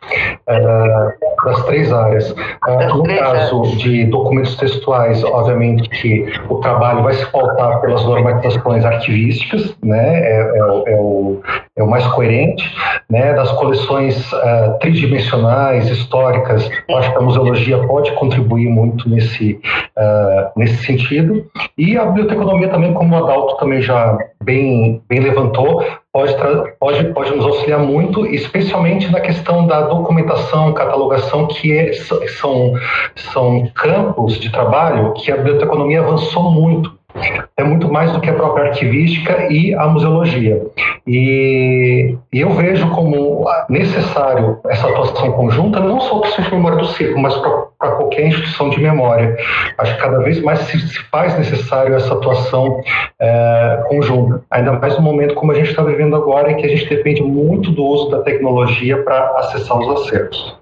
É, 0.47 1.31
das 1.43 1.63
três 1.65 1.91
áreas. 1.91 2.35
É, 2.67 2.87
no 2.87 3.03
caso 3.03 3.75
de 3.77 4.05
documentos 4.05 4.55
textuais, 4.55 5.23
obviamente 5.23 5.89
que 5.89 6.31
o 6.49 6.55
trabalho 6.55 7.03
vai 7.03 7.13
se 7.13 7.25
pautar 7.31 7.81
pelas 7.81 8.03
normatizações 8.11 8.85
arquivísticas, 8.85 9.75
né, 9.83 10.19
é, 10.19 10.41
é, 10.41 10.93
é 10.93 10.95
o, 10.97 11.41
é 11.75 11.83
o 11.83 11.89
mais 11.89 12.05
coerente, 12.07 12.63
né, 13.09 13.33
das 13.33 13.51
coleções 13.53 14.31
uh, 14.31 14.77
tridimensionais, 14.79 15.89
históricas, 15.89 16.69
eu 16.87 16.97
acho 16.97 17.11
que 17.11 17.17
a 17.17 17.21
museologia 17.21 17.77
pode 17.87 18.11
contribuir 18.13 18.69
muito 18.69 19.09
nesse, 19.09 19.59
uh, 19.97 20.51
nesse 20.55 20.85
sentido, 20.85 21.45
e 21.77 21.97
a 21.97 22.05
biblioteconomia 22.05 22.69
também, 22.69 22.93
como 22.93 23.15
o 23.15 23.23
Adalto 23.23 23.57
também 23.57 23.81
já 23.81 24.17
bem, 24.43 25.01
bem 25.07 25.19
levantou, 25.19 25.83
pode, 26.11 26.35
pode, 26.79 27.05
pode 27.13 27.35
nos 27.35 27.45
auxiliar 27.45 27.79
muito, 27.79 28.25
especialmente 28.25 29.11
na 29.11 29.19
questão 29.19 29.65
da 29.65 29.81
documentação, 29.81 30.73
catalogação, 30.73 31.47
que 31.47 31.71
é, 31.71 31.93
são, 31.93 32.73
são 33.15 33.67
campos 33.75 34.39
de 34.39 34.51
trabalho 34.51 35.13
que 35.13 35.31
a 35.31 35.37
biblioteconomia 35.37 36.01
avançou 36.01 36.51
muito 36.51 37.00
é 37.57 37.63
muito 37.63 37.91
mais 37.91 38.11
do 38.11 38.19
que 38.19 38.29
a 38.29 38.33
própria 38.33 38.69
arquivística 38.69 39.51
e 39.51 39.73
a 39.73 39.87
museologia. 39.87 40.61
E, 41.05 42.15
e 42.31 42.39
eu 42.39 42.49
vejo 42.51 42.89
como 42.89 43.45
necessário 43.69 44.59
essa 44.67 44.87
atuação 44.87 45.31
conjunta, 45.31 45.79
não 45.79 45.99
só 45.99 46.19
para 46.19 46.29
o 46.29 46.31
Centro 46.31 46.51
de 46.51 46.55
Memória 46.55 46.77
do 46.79 46.87
Circo, 46.87 47.19
mas 47.19 47.35
para 47.77 47.91
qualquer 47.91 48.27
instituição 48.27 48.69
de 48.69 48.79
memória. 48.79 49.35
Acho 49.77 49.95
que 49.95 50.01
cada 50.01 50.19
vez 50.19 50.41
mais 50.41 50.59
se, 50.59 50.79
se 50.79 50.99
faz 51.05 51.37
necessário 51.37 51.95
essa 51.95 52.13
atuação 52.13 52.81
é, 53.19 53.83
conjunta, 53.87 54.41
ainda 54.49 54.73
mais 54.73 54.95
no 54.95 55.01
momento 55.01 55.35
como 55.35 55.51
a 55.51 55.55
gente 55.55 55.69
está 55.69 55.83
vivendo 55.83 56.15
agora, 56.15 56.51
em 56.51 56.57
que 56.57 56.65
a 56.65 56.69
gente 56.69 56.89
depende 56.89 57.21
muito 57.21 57.71
do 57.71 57.83
uso 57.83 58.09
da 58.09 58.19
tecnologia 58.19 59.01
para 59.03 59.37
acessar 59.37 59.77
os 59.77 60.01
acervos. 60.01 60.57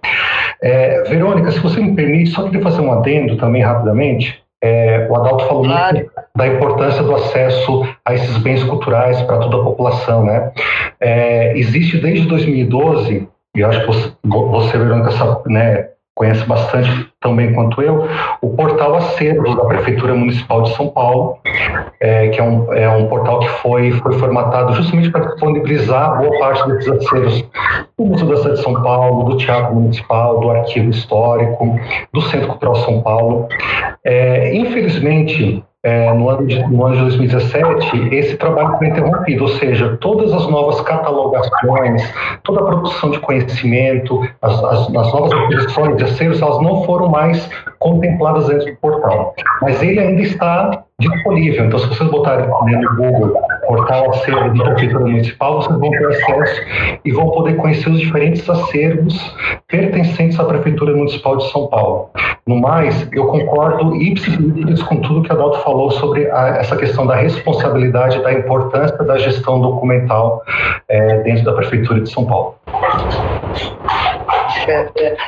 É, 0.62 1.04
Verônica, 1.04 1.52
se 1.52 1.60
você 1.60 1.80
me 1.80 1.96
permite, 1.96 2.32
só 2.32 2.44
queria 2.44 2.62
fazer 2.62 2.82
um 2.82 2.92
adendo 2.92 3.38
também 3.38 3.62
rapidamente. 3.62 4.42
É, 4.62 5.08
o 5.10 5.16
Adalto 5.16 5.46
falou 5.46 5.64
claro. 5.64 5.96
muito 5.96 6.12
da 6.36 6.48
importância 6.48 7.04
do 7.04 7.16
acesso 7.16 7.88
a 8.06 8.14
esses 8.14 8.38
bens 8.38 8.64
culturais 8.64 9.22
para 9.24 9.38
toda 9.38 9.58
a 9.58 9.64
população. 9.64 10.24
Né? 10.24 10.52
É, 11.00 11.58
existe 11.58 11.98
desde 11.98 12.28
2012, 12.28 13.28
e 13.56 13.64
acho 13.64 13.82
que 13.82 13.88
você, 13.88 14.12
você 14.24 14.78
Verônica, 14.78 15.12
sabe, 15.12 15.52
né, 15.52 15.90
conhece 16.20 16.44
bastante 16.46 17.10
tão 17.22 17.34
bem 17.34 17.54
quanto 17.54 17.82
eu, 17.82 18.06
o 18.42 18.50
portal 18.50 18.96
Acervos 18.96 19.56
da 19.56 19.64
Prefeitura 19.64 20.14
Municipal 20.14 20.64
de 20.64 20.76
São 20.76 20.90
Paulo, 20.90 21.38
é, 22.02 22.28
que 22.28 22.42
é 22.42 22.44
um, 22.44 22.74
é 22.74 22.90
um 22.90 23.08
portal 23.08 23.40
que 23.40 23.48
foi, 23.62 23.94
foi 23.94 24.12
formatado 24.20 24.74
justamente 24.74 25.10
para 25.10 25.26
disponibilizar 25.28 26.18
boa 26.18 26.38
parte 26.38 26.68
desses 26.68 26.92
acervos 26.92 27.46
do 27.98 28.06
Museu 28.06 28.28
da 28.28 28.36
Cidade 28.36 28.58
de 28.58 28.64
São 28.64 28.84
Paulo, 28.84 29.30
do 29.30 29.38
Teatro 29.38 29.74
Municipal, 29.74 30.42
do 30.42 30.52
Arquivo 30.52 30.90
Histórico, 30.90 31.80
do 32.14 32.22
Centro 32.24 32.50
Cultural 32.50 32.76
São 32.76 33.02
Paulo. 33.02 33.48
É, 34.04 34.54
infelizmente, 34.54 35.64
é, 35.84 36.14
no, 36.14 36.30
ano 36.30 36.46
de, 36.46 36.62
no 36.68 36.86
ano 36.86 36.96
de 36.96 37.02
2017, 37.04 38.14
esse 38.14 38.36
trabalho 38.36 38.78
foi 38.78 38.88
interrompido, 38.88 39.44
ou 39.44 39.50
seja, 39.50 39.98
todas 40.02 40.34
as 40.34 40.46
novas 40.48 40.82
catalogações, 40.82 42.04
toda 42.44 42.60
a 42.62 42.66
produção 42.66 43.12
de 43.12 43.20
conhecimento, 43.20 44.28
as, 44.42 44.62
as, 44.64 44.88
as 44.88 45.14
novas 45.14 45.32
aquisições 45.32 45.96
de 45.98 46.04
acervos, 46.04 46.42
elas 46.42 46.62
não 46.62 46.84
foram 46.84 47.08
mais 47.08 47.50
contempladas 47.80 48.48
dentro 48.48 48.66
do 48.66 48.78
portal. 48.78 49.34
Mas 49.62 49.82
ele 49.82 50.00
ainda 50.00 50.22
está 50.22 50.84
disponível. 51.00 51.66
Então, 51.66 51.80
se 51.80 51.88
vocês 51.88 52.10
botarem 52.10 52.48
no 52.48 52.96
Google 52.98 53.34
portal 53.70 54.10
acervo 54.10 54.58
da 54.58 54.64
Prefeitura 54.72 55.06
Municipal, 55.06 55.62
vocês 55.62 55.80
vão 55.80 55.92
ter 55.92 56.08
acesso 56.08 56.62
e 57.06 57.12
vão 57.12 57.30
poder 57.30 57.56
conhecer 57.58 57.88
os 57.88 58.00
diferentes 58.00 58.50
acervos 58.50 59.36
pertencentes 59.68 60.40
à 60.40 60.46
Prefeitura 60.46 60.96
Municipal 60.96 61.38
de 61.38 61.52
São 61.52 61.68
Paulo. 61.68 62.10
No 62.48 62.60
mais, 62.60 63.08
eu 63.12 63.28
concordo 63.28 63.96
ipsis 63.96 64.82
com 64.82 64.96
tudo 65.02 65.22
que 65.22 65.32
Adalto 65.32 65.60
falou 65.60 65.92
sobre 65.92 66.32
a, 66.32 66.48
essa 66.58 66.76
questão 66.76 67.06
da 67.06 67.16
responsabilidade, 67.16 68.20
da 68.24 68.34
importância 68.34 68.98
da 69.04 69.20
gestão 69.20 69.62
documental 69.62 70.42
é, 70.88 71.20
dentro 71.22 71.46
da 71.46 71.54
Prefeitura 71.54 72.02
de 72.02 72.10
São 72.10 72.26
Paulo. 72.26 72.56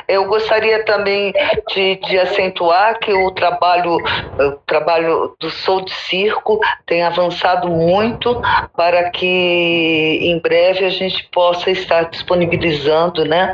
Eu 0.08 0.26
gostaria 0.26 0.84
também 0.86 1.34
de, 1.74 1.96
de, 1.96 2.20
acentuar 2.20 3.00
que 3.00 3.14
o 3.14 3.32
trabalho, 3.32 3.96
o 3.96 4.52
trabalho 4.66 5.36
do 5.40 5.50
Sou 5.50 5.82
de 5.82 5.92
Circo 5.92 6.60
tem 6.86 7.04
avançado 7.04 7.68
muito 7.70 8.42
para 8.76 9.10
que 9.10 10.20
em 10.22 10.40
breve 10.40 10.86
a 10.86 10.90
gente 10.90 11.28
possa 11.32 11.72
estar 11.72 12.10
disponibilizando 12.10 13.26
né, 13.26 13.52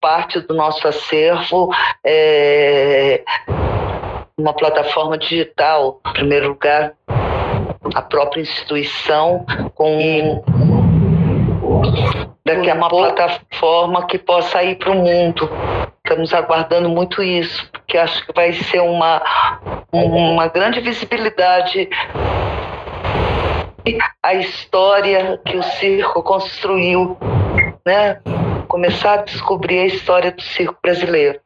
parte 0.00 0.40
do 0.40 0.54
nosso 0.54 0.86
acervo. 0.86 1.70
É, 2.04 3.22
uma 4.38 4.52
plataforma 4.52 5.16
digital, 5.16 6.00
em 6.06 6.12
primeiro 6.12 6.48
lugar, 6.48 6.92
a 7.94 8.02
própria 8.02 8.42
instituição 8.42 9.46
com 9.74 10.42
daqui 12.44 12.70
a 12.70 12.74
uma 12.74 12.88
plataforma 12.88 14.06
que 14.06 14.18
possa 14.18 14.62
ir 14.62 14.76
para 14.76 14.90
o 14.90 14.94
mundo. 14.94 15.50
Estamos 16.04 16.32
aguardando 16.32 16.88
muito 16.88 17.22
isso, 17.22 17.68
porque 17.72 17.98
acho 17.98 18.24
que 18.24 18.32
vai 18.32 18.52
ser 18.52 18.80
uma, 18.80 19.22
uma 19.92 20.46
grande 20.46 20.80
visibilidade 20.80 21.88
a 24.22 24.34
história 24.34 25.40
que 25.44 25.56
o 25.56 25.62
circo 25.62 26.22
construiu, 26.22 27.16
né? 27.86 28.20
Começar 28.66 29.14
a 29.14 29.22
descobrir 29.22 29.78
a 29.78 29.86
história 29.86 30.32
do 30.32 30.42
circo 30.42 30.76
brasileiro. 30.82 31.40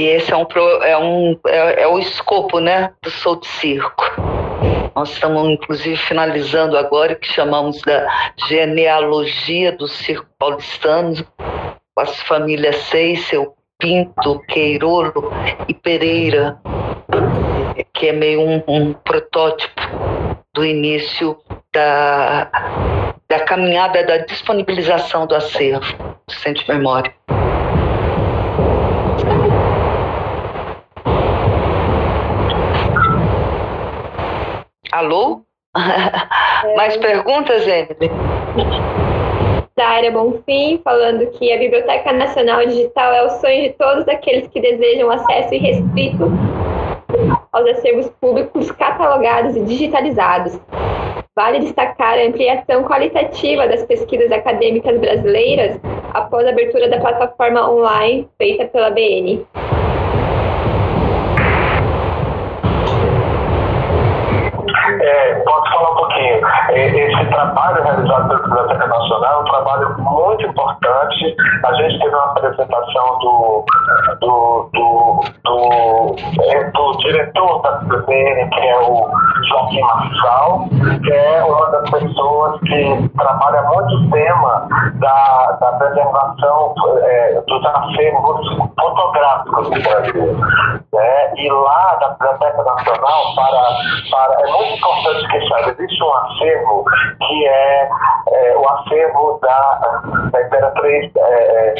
E 0.00 0.06
esse 0.06 0.32
é 0.32 0.36
um, 0.36 0.46
é 0.82 0.96
um 0.96 1.38
é, 1.46 1.82
é 1.82 1.86
o 1.86 1.98
escopo, 1.98 2.58
né, 2.58 2.90
do 3.02 3.36
de 3.36 3.46
Circo. 3.46 4.02
Nós 4.96 5.10
estamos, 5.10 5.46
inclusive, 5.50 5.94
finalizando 5.94 6.78
agora 6.78 7.12
o 7.12 7.16
que 7.16 7.30
chamamos 7.30 7.82
da 7.82 8.08
genealogia 8.48 9.72
do 9.72 9.86
circo 9.86 10.26
paulistano, 10.38 11.14
com 11.36 12.00
as 12.00 12.18
famílias 12.22 12.76
Seissel, 12.76 13.54
Pinto, 13.78 14.40
Queirolo 14.48 15.30
e 15.68 15.74
Pereira, 15.74 16.58
que 17.92 18.08
é 18.08 18.12
meio 18.12 18.40
um, 18.40 18.62
um 18.66 18.94
protótipo 18.94 19.82
do 20.54 20.64
início 20.64 21.36
da, 21.74 22.50
da 23.28 23.40
caminhada 23.40 24.02
da 24.06 24.16
disponibilização 24.16 25.26
do 25.26 25.34
acervo 25.34 25.94
do 26.26 26.32
Centro 26.32 26.64
de 26.64 26.72
Memória. 26.72 27.14
Alô? 34.92 35.42
É. 36.62 36.76
Mais 36.76 36.94
perguntas, 36.98 37.66
Emily? 37.66 38.10
Dária 39.74 40.12
Bonfim, 40.12 40.78
falando 40.84 41.26
que 41.30 41.50
a 41.50 41.58
Biblioteca 41.58 42.12
Nacional 42.12 42.66
Digital 42.66 43.14
é 43.14 43.22
o 43.24 43.30
sonho 43.30 43.62
de 43.62 43.70
todos 43.78 44.06
aqueles 44.08 44.46
que 44.48 44.60
desejam 44.60 45.10
acesso 45.10 45.54
irrestrito 45.54 46.30
aos 47.50 47.66
acervos 47.70 48.10
públicos 48.20 48.70
catalogados 48.72 49.56
e 49.56 49.64
digitalizados. 49.64 50.60
Vale 51.34 51.60
destacar 51.60 52.18
a 52.18 52.26
ampliação 52.26 52.84
qualitativa 52.84 53.66
das 53.66 53.84
pesquisas 53.84 54.30
acadêmicas 54.30 55.00
brasileiras 55.00 55.80
após 56.12 56.46
a 56.46 56.50
abertura 56.50 56.90
da 56.90 57.00
plataforma 57.00 57.70
online 57.70 58.28
feita 58.36 58.66
pela 58.66 58.90
BN. 58.90 59.46
É, 65.10 65.42
Esse 66.72 67.26
trabalho 67.26 67.82
realizado 67.82 68.28
pela 68.28 68.40
Biblioteca 68.40 68.86
Nacional 68.86 69.32
é 69.32 69.38
um 69.38 69.44
trabalho 69.44 69.96
muito 69.98 70.46
importante. 70.46 71.36
A 71.64 71.74
gente 71.74 71.98
teve 71.98 72.14
uma 72.14 72.24
apresentação 72.26 73.18
do, 73.18 73.64
do, 74.20 74.70
do, 74.72 75.24
do, 75.44 76.16
é, 76.42 76.64
do 76.70 76.92
diretor 76.98 77.62
da 77.62 77.72
BBN, 77.72 78.50
que 78.50 78.60
é 78.60 78.80
o 78.80 79.08
Joaquim 79.48 79.80
Marçal, 79.80 80.68
que 81.02 81.12
é 81.12 81.44
uma 81.44 81.70
das 81.70 81.90
pessoas 81.90 82.60
que 82.60 83.08
trabalha 83.18 83.62
muito 83.62 83.96
o 83.96 84.10
tema 84.10 84.68
da, 84.94 85.58
da 85.60 85.72
preservação 85.72 86.74
é, 87.02 87.42
dos 87.46 87.66
acervos 87.66 88.48
fotográficos 88.78 89.70
do 89.70 89.82
Brasil. 89.82 90.36
Né? 90.92 91.34
E 91.36 91.50
lá 91.50 91.98
na 92.00 92.08
Biblioteca 92.10 92.62
Nacional, 92.62 93.34
para, 93.34 93.76
para, 94.10 94.48
é 94.48 94.52
muito 94.52 94.74
importante 94.74 95.28
que 95.28 95.48
saiba, 95.48 95.70
existe 95.70 96.02
um 96.02 96.14
acervo 96.14 96.69
que 97.18 97.46
é, 97.46 97.88
é 98.28 98.56
o 98.56 98.68
acervo 98.68 99.38
da, 99.42 100.02
da 100.32 100.42
Imperatriz. 100.42 101.12
É, 101.16 101.74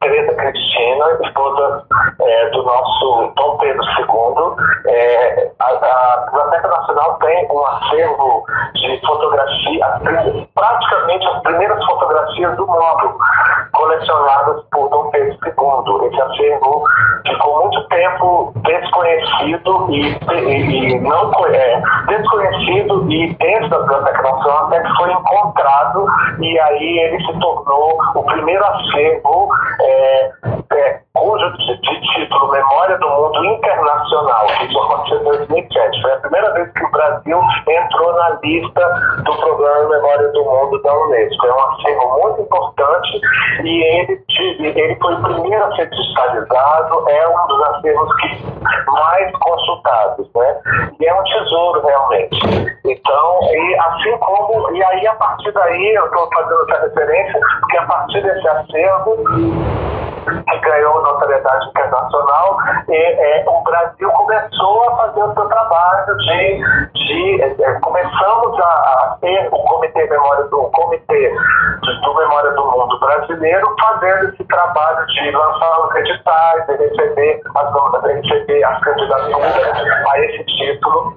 Teresa 0.00 0.32
Cristina, 0.34 1.04
esposa 1.22 1.84
é, 2.22 2.48
do 2.48 2.62
nosso 2.62 3.32
Dom 3.36 3.58
Pedro 3.58 3.82
II. 3.82 4.90
É, 4.90 5.50
a, 5.58 5.66
a, 5.66 6.24
Biblioteca 6.24 6.68
Nacional 6.68 7.18
tem 7.18 7.46
um 7.50 7.66
acervo 7.66 8.44
de 8.76 8.98
fotografia, 9.06 9.86
praticamente 10.54 11.26
as 11.26 11.42
primeiras 11.42 11.84
fotografias 11.84 12.56
do 12.56 12.66
mundo, 12.66 13.18
colecionadas 13.72 14.62
por 14.72 14.88
Dom 14.88 15.10
Pedro 15.10 15.36
II. 15.44 16.08
Esse 16.08 16.22
acervo 16.22 16.84
ficou 17.26 17.60
muito 17.60 17.88
tempo 17.88 18.54
desconhecido 18.62 19.86
e, 19.90 20.18
e, 20.32 20.94
e 20.94 21.00
não 21.00 21.30
é, 21.46 21.82
desconhecido 22.08 23.10
e 23.12 23.34
dentro 23.34 23.68
da 23.68 23.80
Biblioteca 23.80 24.22
Nacional 24.22 24.66
até 24.66 24.80
que 24.80 24.96
foi 24.96 25.12
encontrado 25.12 26.06
e 26.40 26.58
aí 26.58 26.98
ele 27.00 27.24
se 27.24 27.38
tornou 27.38 27.98
o 28.14 28.22
primeiro 28.24 28.64
acervo 28.64 29.48
é, 29.80 29.89
é, 29.90 31.00
cujo 31.14 31.50
de, 31.56 31.80
título 32.14 32.50
Memória 32.50 32.98
do 32.98 33.08
Mundo 33.08 33.44
Internacional, 33.44 34.46
que 34.46 34.66
isso 34.66 34.78
aconteceu 34.78 35.20
em 35.20 35.24
2007. 35.24 36.02
Foi 36.02 36.12
a 36.12 36.16
primeira 36.18 36.52
vez 36.52 36.72
que 36.72 36.84
o 36.84 36.90
Brasil 36.90 37.40
entrou 37.68 38.12
na 38.14 38.30
lista 38.42 39.14
do 39.24 39.36
programa 39.36 39.88
Memória 39.88 40.28
do 40.28 40.44
Mundo 40.44 40.82
da 40.82 40.94
Unesco. 40.94 41.46
É 41.46 41.52
um 41.52 41.60
acervo 41.60 42.18
muito 42.22 42.42
importante 42.42 43.20
e 43.64 43.82
ele, 43.82 44.24
ele 44.78 44.96
foi 44.96 45.14
o 45.14 45.22
primeiro 45.22 45.64
a 45.64 45.76
ser 45.76 45.90
digitalizado, 45.90 47.08
é 47.08 47.28
um 47.28 47.46
dos 47.46 47.62
acervos 47.62 48.16
que 48.16 48.50
mais 48.86 49.32
consultados, 49.38 50.28
né? 50.34 50.60
E 51.00 51.06
é 51.06 51.14
um 51.14 51.24
tesouro 51.24 51.86
realmente. 51.86 52.38
Então, 52.84 53.40
e 53.42 53.76
assim 53.78 54.18
como, 54.18 54.70
e 54.74 54.84
aí 54.84 55.06
a 55.06 55.14
partir 55.14 55.52
daí 55.52 55.94
eu 55.94 56.06
estou 56.06 56.28
fazendo 56.32 56.70
essa 56.70 56.82
referência, 56.82 57.40
porque 57.60 57.78
a 57.78 57.86
partir 57.86 58.22
desse 58.22 58.48
acervo 58.48 59.79
que 60.48 60.58
ganhou 60.58 61.02
notoriedade 61.02 61.68
internacional, 61.68 62.58
e, 62.88 62.94
é, 62.94 63.44
o 63.46 63.62
Brasil 63.62 64.10
começou 64.10 64.88
a 64.88 64.96
fazer 64.96 65.22
o 65.22 65.34
seu 65.34 65.46
trabalho 65.46 66.16
de, 66.16 66.92
de 66.94 67.42
é, 67.42 67.62
é 67.62 67.72
começamos 67.80 68.58
a, 68.60 69.16
ter 69.20 69.48
o 69.50 69.58
Comitê 69.58 70.06
Memória 70.08 70.44
do 70.44 70.62
Comitê 70.70 71.34
do 72.02 72.14
Memória 72.14 72.50
do 72.52 72.64
Mundo 72.64 72.98
Brasileiro 73.00 73.66
fazendo 73.80 74.32
esse 74.32 74.44
trabalho 74.44 75.06
de 75.06 75.30
lançar 75.30 75.80
os 75.86 75.94
editais, 75.96 76.66
de 76.66 76.76
receber 76.76 77.40
as, 77.56 78.02
de 78.02 78.12
receber 78.12 78.64
as 78.64 78.80
candidaturas 78.80 79.54
a 80.10 80.20
esse 80.20 80.44
título, 80.44 81.14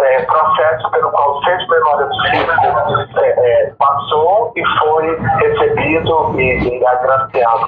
é, 0.00 0.22
processo 0.22 0.90
pelo 0.90 1.10
qual 1.10 1.36
o 1.36 1.44
Centro 1.44 1.66
de 1.66 1.70
Memória 1.70 2.06
do 2.06 2.14
Círculo 2.22 3.20
é, 3.20 3.28
é, 3.28 3.72
passou 3.78 4.52
e 4.56 4.64
foi 4.78 5.18
recebido 5.38 6.40
e, 6.40 6.78
e 6.78 6.86
agraciado 6.86 7.63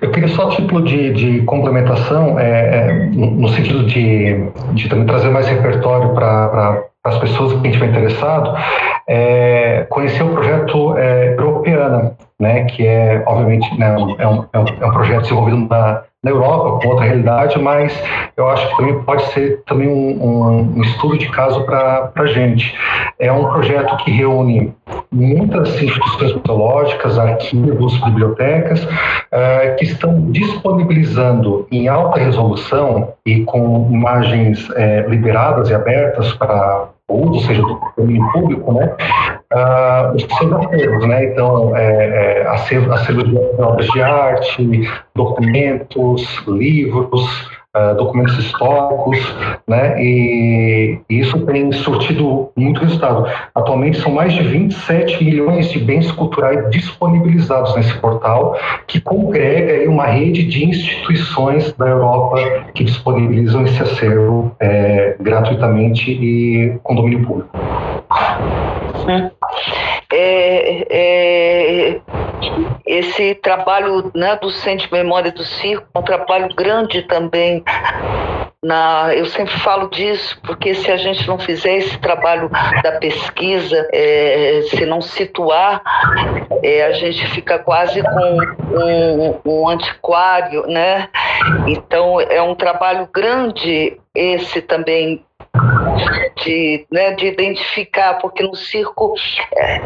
eu 0.00 0.10
queria 0.10 0.28
só 0.28 0.50
título 0.50 0.82
de, 0.82 1.12
de 1.12 1.42
complementação, 1.42 2.38
é, 2.38 2.76
é, 2.76 3.06
no 3.12 3.48
sentido 3.48 3.86
de, 3.86 4.50
de 4.72 4.88
também 4.88 5.06
trazer 5.06 5.30
mais 5.30 5.46
repertório 5.48 6.14
para 6.14 6.84
as 7.04 7.18
pessoas 7.18 7.52
que 7.52 7.58
a 7.58 7.70
gente 7.70 7.78
vai 7.78 7.88
interessado, 7.88 8.54
é, 9.06 9.86
conhecer 9.90 10.22
o 10.22 10.30
projeto 10.30 10.96
é, 10.96 11.34
Europeana, 11.38 12.16
né, 12.40 12.64
que 12.64 12.86
é, 12.86 13.22
obviamente, 13.26 13.78
né, 13.78 13.94
é, 14.18 14.26
um, 14.26 14.46
é, 14.52 14.58
um, 14.58 14.64
é 14.80 14.86
um 14.86 14.90
projeto 14.92 15.22
desenvolvido 15.22 15.68
na, 15.68 16.02
na 16.24 16.30
Europa, 16.30 16.80
com 16.80 16.88
outra 16.88 17.04
realidade, 17.04 17.58
mas 17.58 18.02
eu 18.34 18.48
acho 18.48 18.66
que 18.70 18.76
também 18.78 19.02
pode 19.02 19.22
ser 19.32 19.62
também 19.66 19.88
um, 19.88 20.74
um, 20.76 20.82
estudo 20.82 21.18
de 21.18 21.28
caso 21.28 21.62
para 21.64 22.10
a 22.14 22.26
gente. 22.26 22.74
É 23.18 23.30
um 23.30 23.44
projeto 23.44 23.96
que 23.98 24.10
reúne 24.10 24.74
muitas 25.12 25.80
instituições 25.80 26.34
museológicas, 26.34 27.18
arquivos, 27.18 27.96
bibliotecas, 28.02 28.82
uh, 28.84 29.76
que 29.78 29.84
estão 29.84 30.32
disponibilizando 30.32 31.68
em 31.70 31.88
alta 31.88 32.18
resolução 32.18 33.12
e 33.26 33.42
com 33.42 33.90
imagens 33.92 34.68
uh, 34.70 35.08
liberadas 35.08 35.68
e 35.68 35.74
abertas 35.74 36.32
para 36.32 36.88
ou 37.08 37.38
seja, 37.40 37.62
do 37.62 37.80
domínio 37.96 38.32
público, 38.32 38.72
né, 38.72 38.96
uh, 39.52 40.14
os 40.14 40.22
seus 40.22 40.52
acervos, 40.52 41.06
né, 41.06 41.24
então, 41.26 41.76
é, 41.76 42.40
é, 42.40 42.46
acervos 42.48 43.24
de 43.24 43.36
obras 43.62 43.86
de 43.88 44.02
arte, 44.02 44.88
documentos, 45.14 46.42
livros, 46.46 47.50
uh, 47.74 47.94
documentos 47.96 48.38
históricos, 48.38 49.18
né, 49.66 50.02
e, 50.02 50.98
isso 51.08 51.44
tem 51.46 51.70
surtido 51.72 52.50
muito 52.56 52.80
resultado. 52.80 53.26
Atualmente 53.54 54.00
são 54.00 54.12
mais 54.12 54.32
de 54.32 54.42
27 54.42 55.24
milhões 55.24 55.70
de 55.70 55.78
bens 55.78 56.10
culturais 56.12 56.70
disponibilizados 56.70 57.74
nesse 57.76 57.94
portal, 57.98 58.56
que 58.86 59.00
congrega 59.00 59.88
uma 59.90 60.06
rede 60.06 60.44
de 60.44 60.64
instituições 60.64 61.72
da 61.72 61.88
Europa 61.88 62.36
que 62.74 62.84
disponibilizam 62.84 63.64
esse 63.64 63.82
acervo 63.82 64.54
é, 64.60 65.16
gratuitamente 65.20 66.10
e 66.10 66.78
com 66.82 66.94
domínio 66.94 67.26
público. 67.26 67.50
É, 70.12 70.86
é, 70.90 72.00
esse 72.86 73.34
trabalho 73.36 74.10
né, 74.14 74.36
do 74.36 74.50
Centro 74.50 74.86
de 74.86 74.92
Memória 74.92 75.32
do 75.32 75.42
Circo 75.42 75.86
é 75.94 75.98
um 75.98 76.02
trabalho 76.02 76.54
grande 76.54 77.02
também. 77.02 77.64
Na, 78.62 79.14
eu 79.14 79.26
sempre 79.26 79.52
falo 79.58 79.90
disso, 79.90 80.38
porque 80.42 80.74
se 80.74 80.90
a 80.90 80.96
gente 80.96 81.26
não 81.28 81.38
fizer 81.38 81.76
esse 81.76 81.98
trabalho 81.98 82.50
da 82.82 82.92
pesquisa, 82.92 83.86
é, 83.92 84.62
se 84.70 84.86
não 84.86 85.02
situar, 85.02 85.82
é, 86.62 86.84
a 86.84 86.92
gente 86.92 87.26
fica 87.28 87.58
quase 87.58 88.02
com 88.02 88.38
um, 88.74 89.40
um 89.44 89.68
antiquário, 89.68 90.66
né? 90.66 91.10
Então 91.66 92.18
é 92.18 92.40
um 92.40 92.54
trabalho 92.54 93.06
grande 93.12 93.98
esse 94.14 94.62
também 94.62 95.22
de, 96.42 96.86
né, 96.90 97.12
de 97.12 97.26
identificar, 97.26 98.14
porque 98.14 98.42
no 98.42 98.54
circo 98.54 99.14
é, 99.56 99.80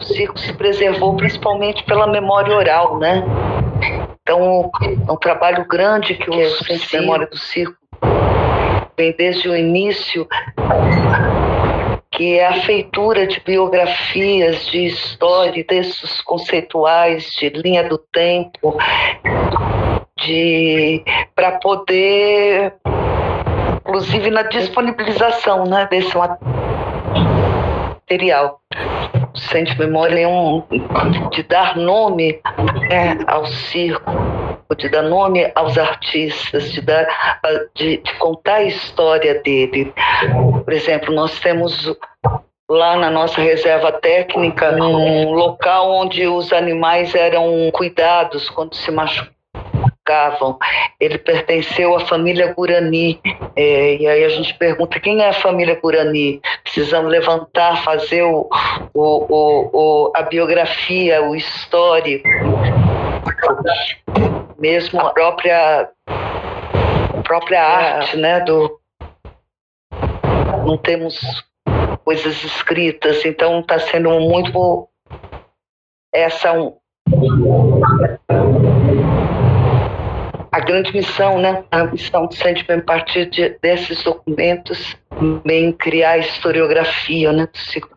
o 0.00 0.04
circo 0.04 0.38
se 0.38 0.52
preservou 0.52 1.16
principalmente 1.16 1.84
pela 1.84 2.06
memória 2.06 2.56
oral, 2.56 2.98
né? 2.98 3.24
Então, 4.22 4.70
é 4.84 5.12
um 5.12 5.16
trabalho 5.16 5.66
grande 5.66 6.14
que 6.14 6.30
o 6.30 6.50
Centro 6.50 6.88
de 6.88 7.00
Memória 7.00 7.26
do 7.26 7.36
Circo 7.36 7.76
vem 8.96 9.14
desde 9.16 9.48
o 9.48 9.56
início, 9.56 10.26
que 12.10 12.38
é 12.38 12.46
a 12.46 12.60
feitura 12.62 13.26
de 13.26 13.40
biografias, 13.40 14.66
de 14.66 14.86
história, 14.86 15.64
textos 15.64 16.20
conceituais, 16.20 17.30
de 17.38 17.48
linha 17.50 17.88
do 17.88 17.98
tempo, 17.98 18.76
de 20.18 21.02
para 21.34 21.52
poder 21.52 22.74
inclusive 23.88 24.30
na 24.30 24.42
disponibilização 24.42 25.64
né, 25.64 25.88
desse 25.90 26.14
material. 28.10 28.60
De 29.64 29.78
Memória 29.78 30.26
de 31.30 31.42
dar 31.44 31.76
nome 31.76 32.40
né, 32.88 33.18
ao 33.26 33.46
circo, 33.46 34.10
de 34.76 34.88
dar 34.88 35.02
nome 35.02 35.50
aos 35.54 35.78
artistas, 35.78 36.72
de, 36.72 36.80
dar, 36.80 37.06
de, 37.74 37.98
de 37.98 38.14
contar 38.14 38.56
a 38.56 38.64
história 38.64 39.40
dele. 39.42 39.92
Por 40.64 40.72
exemplo, 40.72 41.14
nós 41.14 41.38
temos 41.40 41.90
lá 42.70 42.96
na 42.96 43.10
nossa 43.10 43.40
reserva 43.40 43.92
técnica 43.92 44.74
um 44.74 45.32
local 45.32 45.90
onde 45.90 46.26
os 46.26 46.52
animais 46.52 47.14
eram 47.14 47.70
cuidados 47.72 48.50
quando 48.50 48.74
se 48.74 48.90
machucavam 48.90 49.37
ele 51.00 51.18
pertenceu 51.18 51.94
à 51.96 52.00
família 52.00 52.52
Gurani. 52.54 53.20
É, 53.56 53.96
e 53.96 54.06
aí 54.06 54.24
a 54.24 54.28
gente 54.28 54.54
pergunta 54.54 55.00
quem 55.00 55.22
é 55.22 55.28
a 55.28 55.32
família 55.34 55.78
Gurani? 55.80 56.40
Precisamos 56.62 57.10
levantar, 57.10 57.82
fazer 57.82 58.22
o, 58.22 58.48
o, 58.94 59.68
o, 59.72 60.12
a 60.14 60.22
biografia, 60.22 61.22
o 61.22 61.34
histórico. 61.34 62.28
Mesmo 64.58 65.00
a 65.00 65.10
própria, 65.10 65.90
a 66.06 67.22
própria 67.22 67.62
arte, 67.62 68.16
né? 68.16 68.40
Do, 68.40 68.80
não 70.66 70.76
temos 70.76 71.18
coisas 72.04 72.42
escritas, 72.42 73.24
então 73.24 73.60
está 73.60 73.78
sendo 73.78 74.18
muito 74.20 74.88
essa 76.12 76.52
um, 76.52 76.76
a 80.50 80.60
grande 80.60 80.92
missão, 80.92 81.38
né? 81.38 81.62
A 81.70 81.84
missão 81.84 82.26
do 82.26 82.34
Sandman, 82.34 82.78
a 82.78 82.82
partir 82.82 83.26
de, 83.26 83.56
desses 83.62 84.02
documentos, 84.02 84.96
também 85.10 85.72
criar 85.72 86.12
a 86.12 86.18
historiografia, 86.18 87.32
né? 87.32 87.48
Do 87.52 87.58
ciclo 87.58 87.90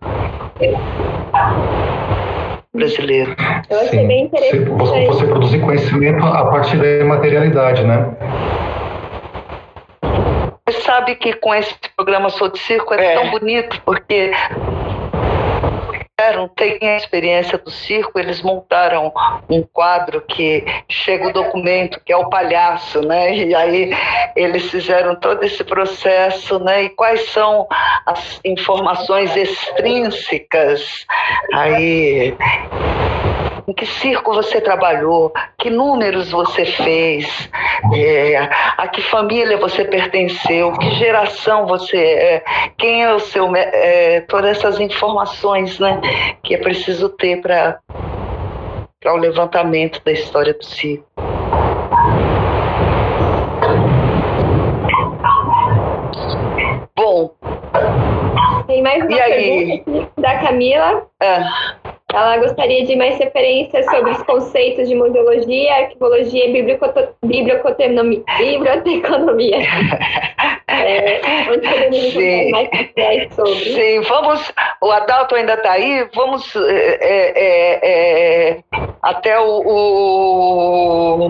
brasileiro. 2.73 3.35
Eu 3.69 3.79
achei 3.79 3.99
Sim. 3.99 4.07
bem 4.07 4.23
interessante. 4.25 4.69
Você, 4.69 5.05
você 5.05 5.27
produzir 5.27 5.59
conhecimento 5.59 6.25
a 6.25 6.45
partir 6.45 6.77
da 6.77 7.05
materialidade, 7.05 7.83
né? 7.83 8.15
Você 10.67 10.81
sabe 10.81 11.15
que 11.15 11.33
com 11.33 11.53
esse 11.53 11.75
programa 11.95 12.29
Sou 12.29 12.49
de 12.49 12.59
Circo 12.59 12.93
é, 12.93 13.13
é. 13.13 13.15
tão 13.15 13.29
bonito, 13.31 13.81
porque 13.85 14.31
tem 16.49 16.77
a 16.81 16.97
experiência 16.97 17.57
do 17.57 17.71
circo, 17.71 18.19
eles 18.19 18.41
montaram 18.41 19.11
um 19.49 19.61
quadro 19.63 20.21
que 20.21 20.63
chega 20.89 21.27
o 21.27 21.33
documento, 21.33 21.99
que 22.05 22.13
é 22.13 22.17
o 22.17 22.29
palhaço, 22.29 23.01
né? 23.01 23.35
E 23.35 23.55
aí 23.55 23.91
eles 24.35 24.69
fizeram 24.69 25.15
todo 25.15 25.43
esse 25.43 25.63
processo, 25.63 26.59
né? 26.59 26.83
E 26.83 26.89
quais 26.89 27.29
são 27.29 27.67
as 28.05 28.39
informações 28.45 29.35
extrínsecas 29.35 31.05
aí 31.53 32.35
em 33.71 33.73
que 33.73 33.85
circo 33.85 34.33
você 34.33 34.59
trabalhou, 34.59 35.31
que 35.57 35.69
números 35.69 36.29
você 36.29 36.65
fez, 36.65 37.49
é, 37.95 38.37
a 38.77 38.85
que 38.89 39.01
família 39.01 39.57
você 39.57 39.85
pertenceu, 39.85 40.73
que 40.73 40.91
geração 40.91 41.65
você 41.65 41.97
é, 41.97 42.43
quem 42.77 43.01
é 43.01 43.13
o 43.13 43.19
seu. 43.19 43.49
É, 43.55 44.21
todas 44.27 44.57
essas 44.57 44.79
informações 44.79 45.79
né, 45.79 46.01
que 46.43 46.53
é 46.53 46.57
preciso 46.57 47.07
ter 47.09 47.41
para 47.41 47.79
o 49.05 49.15
levantamento 49.15 50.03
da 50.03 50.11
história 50.11 50.53
do 50.53 50.65
circo. 50.65 51.05
Bom. 56.93 57.31
Tem 58.67 58.83
mais 58.83 59.03
uma 59.03 59.17
pergunta 59.17 60.11
da 60.17 60.39
Camila. 60.39 61.07
É. 61.21 61.41
Ela 62.13 62.37
gostaria 62.37 62.85
de 62.85 62.95
mais 62.95 63.17
referências 63.17 63.83
sobre 63.85 64.11
os 64.11 64.21
conceitos 64.23 64.87
de 64.87 64.93
museologia, 64.95 65.75
arquivologia 65.75 66.47
e 66.47 66.53
biblioteconomia. 67.23 69.57
é, 70.67 71.21
onde 71.49 71.67
podemos 71.67 72.13
Sim. 72.13 72.51
mais 72.51 72.69
sobre? 73.33 73.55
Sim, 73.55 74.01
vamos. 74.01 74.53
O 74.81 74.91
Adalto 74.91 75.33
ainda 75.35 75.53
está 75.53 75.71
aí. 75.71 76.07
Vamos 76.13 76.55
é, 76.55 76.99
é, 77.01 77.79
é, 77.83 78.59
até 79.01 79.39
o, 79.39 79.63
o 79.65 81.27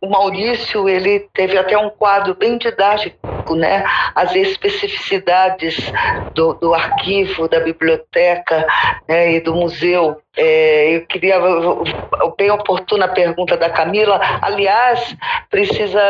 o 0.00 0.08
Maurício 0.08 0.88
ele 0.88 1.28
teve 1.34 1.58
até 1.58 1.76
um 1.76 1.90
quadro 1.90 2.34
bem 2.34 2.56
didático, 2.56 3.18
né? 3.56 3.84
As 4.14 4.34
especificidades 4.34 5.92
do, 6.34 6.54
do 6.54 6.74
arquivo, 6.74 7.48
da 7.48 7.60
biblioteca 7.60 8.66
né? 9.08 9.32
e 9.32 9.40
do 9.40 9.54
museu 9.54 10.16
é, 10.38 10.94
eu 10.94 11.06
queria, 11.06 11.36
bem 12.38 12.48
oportuna 12.52 13.08
pergunta 13.08 13.56
da 13.56 13.68
Camila. 13.68 14.20
Aliás, 14.40 15.16
precisa, 15.50 16.00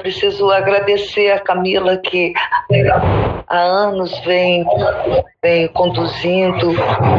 preciso 0.00 0.50
agradecer 0.50 1.30
a 1.32 1.38
Camila 1.38 1.98
que 1.98 2.32
há 3.46 3.58
anos 3.58 4.18
vem, 4.20 4.64
vem 5.42 5.68
conduzindo, 5.68 6.74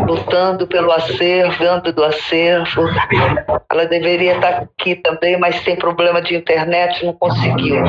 lutando 0.08 0.66
pelo 0.66 0.92
acervo, 0.92 1.64
dando 1.64 1.94
do 1.94 2.04
acervo. 2.04 2.82
Ela 3.72 3.86
deveria 3.86 4.34
estar 4.34 4.64
aqui 4.64 4.96
também, 4.96 5.38
mas 5.40 5.64
tem 5.64 5.76
problema 5.76 6.20
de 6.20 6.36
internet, 6.36 7.06
não 7.06 7.14
conseguiu. 7.14 7.84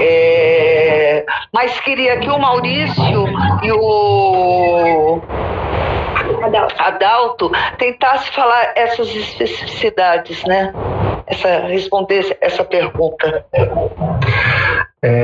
É, 0.00 1.07
mas 1.52 1.78
queria 1.80 2.18
que 2.18 2.28
o 2.28 2.38
Maurício 2.38 3.26
e 3.62 3.72
o 3.72 5.20
Adalto. 6.42 6.74
Adalto 6.78 7.52
tentasse 7.78 8.30
falar 8.32 8.72
essas 8.76 9.08
especificidades, 9.14 10.44
né? 10.44 10.72
Essa, 11.26 11.60
responder 11.66 12.36
essa 12.40 12.64
pergunta. 12.64 13.44
É, 15.00 15.22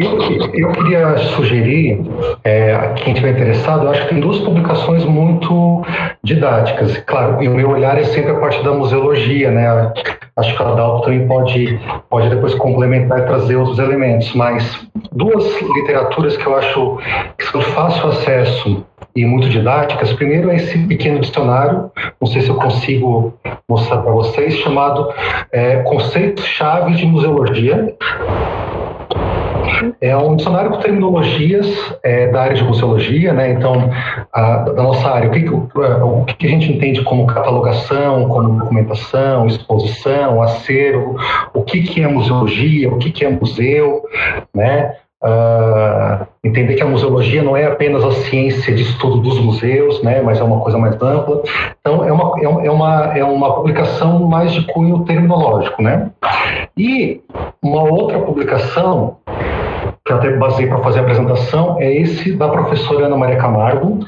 eu, 0.00 0.52
eu, 0.54 0.72
queria 0.72 1.18
sugerir, 1.34 2.00
é, 2.44 2.72
a 2.72 2.88
quem 2.90 3.12
estiver 3.12 3.32
interessado, 3.32 3.86
eu 3.86 3.90
acho 3.90 4.02
que 4.02 4.10
tem 4.10 4.20
duas 4.20 4.38
publicações 4.38 5.04
muito 5.04 5.84
didáticas. 6.22 6.96
Claro, 6.98 7.38
o 7.38 7.54
meu 7.54 7.70
olhar 7.70 7.98
é 7.98 8.04
sempre 8.04 8.30
a 8.30 8.36
parte 8.36 8.62
da 8.62 8.72
museologia, 8.72 9.50
né? 9.50 9.92
Acho 10.36 10.56
que 10.56 10.62
a 10.62 10.68
Adalto 10.68 11.06
também 11.06 11.26
pode, 11.26 11.80
pode 12.08 12.28
depois 12.28 12.54
complementar 12.54 13.18
e 13.18 13.22
trazer 13.22 13.56
outros 13.56 13.80
elementos, 13.80 14.32
mas 14.34 14.86
duas 15.10 15.60
literaturas 15.62 16.36
que 16.36 16.46
eu 16.46 16.56
acho 16.56 16.98
que 17.36 17.44
são 17.46 17.60
fácil 17.60 18.10
acesso 18.10 18.86
e 19.16 19.24
muito 19.24 19.48
didáticas. 19.48 20.12
Primeiro 20.12 20.48
é 20.48 20.54
esse 20.54 20.78
pequeno 20.86 21.18
dicionário, 21.18 21.90
não 22.20 22.28
sei 22.28 22.42
se 22.42 22.50
eu 22.50 22.54
consigo 22.54 23.34
mostrar 23.68 23.98
para 23.98 24.12
vocês, 24.12 24.54
chamado 24.58 25.12
é, 25.50 25.78
Conceitos-Chave 25.78 26.94
de 26.94 27.04
Museologia. 27.04 27.96
É 30.00 30.16
um 30.16 30.36
dicionário 30.36 30.70
com 30.70 30.78
terminologias 30.78 31.66
é, 32.02 32.28
da 32.28 32.42
área 32.42 32.56
de 32.56 32.64
museologia, 32.64 33.32
né? 33.32 33.52
Então, 33.52 33.90
a, 34.32 34.56
da 34.58 34.82
nossa 34.82 35.08
área, 35.08 35.28
o 35.28 35.32
que, 35.32 35.48
o, 35.48 36.24
que 36.24 36.46
a 36.46 36.50
gente 36.50 36.72
entende 36.72 37.02
como 37.02 37.26
catalogação, 37.26 38.28
como 38.28 38.58
documentação, 38.58 39.46
exposição, 39.46 40.42
acervo, 40.42 41.16
o 41.54 41.62
que, 41.62 41.82
que 41.82 42.02
é 42.02 42.08
museologia, 42.08 42.90
o 42.90 42.98
que, 42.98 43.10
que 43.10 43.24
é 43.24 43.30
museu, 43.30 44.02
né? 44.54 44.94
Uh, 45.20 46.24
entender 46.44 46.74
que 46.74 46.82
a 46.82 46.86
museologia 46.86 47.42
não 47.42 47.56
é 47.56 47.66
apenas 47.66 48.04
a 48.04 48.12
ciência 48.12 48.72
de 48.72 48.82
estudo 48.82 49.16
dos 49.16 49.40
museus, 49.40 50.00
né, 50.00 50.22
mas 50.22 50.38
é 50.38 50.44
uma 50.44 50.60
coisa 50.60 50.78
mais 50.78 50.94
ampla. 50.94 51.42
Então, 51.80 52.04
é 52.04 52.12
uma, 52.12 52.38
é, 52.38 52.44
é 52.44 52.70
uma, 52.70 53.18
é 53.18 53.24
uma 53.24 53.54
publicação 53.56 54.20
mais 54.28 54.52
de 54.52 54.64
cunho 54.72 55.04
terminológico. 55.04 55.82
Né? 55.82 56.10
E 56.76 57.20
uma 57.60 57.82
outra 57.82 58.20
publicação 58.20 59.16
que 60.08 60.12
eu 60.14 60.16
até 60.16 60.30
basei 60.30 60.66
para 60.66 60.78
fazer 60.78 61.00
a 61.00 61.02
apresentação, 61.02 61.76
é 61.78 61.92
esse 61.92 62.32
da 62.32 62.48
professora 62.48 63.06
Ana 63.06 63.16
Maria 63.16 63.36
Camargo 63.36 64.00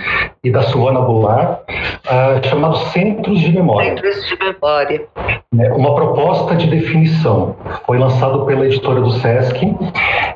e 0.43 0.51
da 0.51 0.63
Silvana 0.63 0.99
Goulart, 1.01 1.61
uh, 1.69 2.49
chamado 2.49 2.79
Centros 2.89 3.39
de 3.39 3.53
Memória. 3.53 3.91
Centros 3.91 4.27
de 4.27 4.39
Memória. 4.39 5.03
É 5.59 5.73
uma 5.75 5.95
proposta 5.95 6.57
de 6.57 6.69
definição. 6.69 7.55
Foi 7.85 7.99
lançado 7.99 8.47
pela 8.47 8.65
editora 8.65 9.03
do 9.03 9.11
SESC 9.11 9.77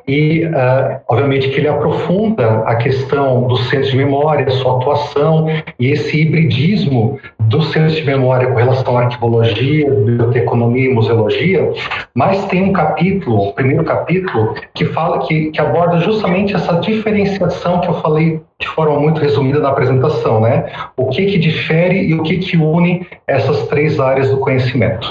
e, 0.07 0.45
uh, 0.45 1.01
obviamente, 1.09 1.49
que 1.49 1.57
ele 1.57 1.69
aprofunda 1.69 2.59
a 2.67 2.77
questão 2.77 3.47
dos 3.47 3.71
centros 3.71 3.91
de 3.91 3.97
memória, 3.97 4.51
sua 4.51 4.77
atuação 4.77 5.47
e 5.81 5.91
esse 5.93 6.21
hibridismo 6.21 7.19
dos 7.49 7.73
centros 7.73 7.97
de 7.97 8.05
memória 8.05 8.49
com 8.49 8.57
relação 8.57 8.99
à 8.99 9.03
arquivologia, 9.03 9.91
biblioteconomia 9.91 10.91
e 10.91 10.95
museologia, 10.95 11.73
mas 12.15 12.45
tem 12.47 12.63
um 12.63 12.73
capítulo, 12.73 13.49
o 13.49 13.53
primeiro 13.53 13.85
capítulo, 13.85 14.55
que 14.75 14.85
fala 14.87 15.27
que, 15.27 15.51
que 15.51 15.61
aborda 15.61 15.99
justamente 15.99 16.55
essa 16.55 16.75
diferenciação 16.81 17.81
que 17.81 17.89
eu 17.89 17.95
falei 18.01 18.41
de 18.59 18.69
forma 18.69 18.99
muito 18.99 19.21
resumida 19.21 19.59
na 19.59 19.71
apresentação, 19.71 20.41
né? 20.41 20.67
O 20.97 21.09
que 21.09 21.27
que 21.27 21.39
difere 21.39 22.09
e 22.09 22.15
o 22.15 22.23
que 22.23 22.39
que 22.39 22.57
une 22.57 23.07
essas 23.27 23.67
três 23.69 23.99
áreas 24.01 24.31
do 24.31 24.39
conhecimento. 24.39 25.07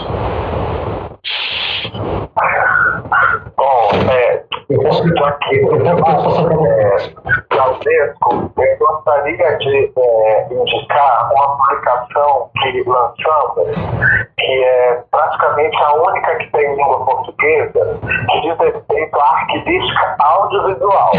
Bom, 3.56 3.90
é, 4.12 4.43
eu 4.74 4.82
posso 4.82 5.04
aqui, 5.26 5.58
eu 5.58 5.98
posso 5.98 6.24
passar 6.24 6.44
para 6.48 6.56
eu 8.58 8.78
gostaria 8.80 9.58
de 9.58 9.94
é, 9.98 10.48
indicar 10.52 11.32
uma 11.32 11.58
publicação 11.58 12.50
que 12.60 12.84
lançamos, 12.88 13.70
que 14.40 14.64
é 14.64 15.04
praticamente 15.12 15.78
a 15.78 15.94
única 15.94 16.36
que 16.38 16.52
tem 16.52 16.76
língua 16.76 17.06
portuguesa, 17.06 18.00
que 18.32 18.42
diz 18.42 18.58
respeito 18.58 19.20
à 19.20 19.24
arquivística 19.24 20.16
audiovisual, 20.20 21.12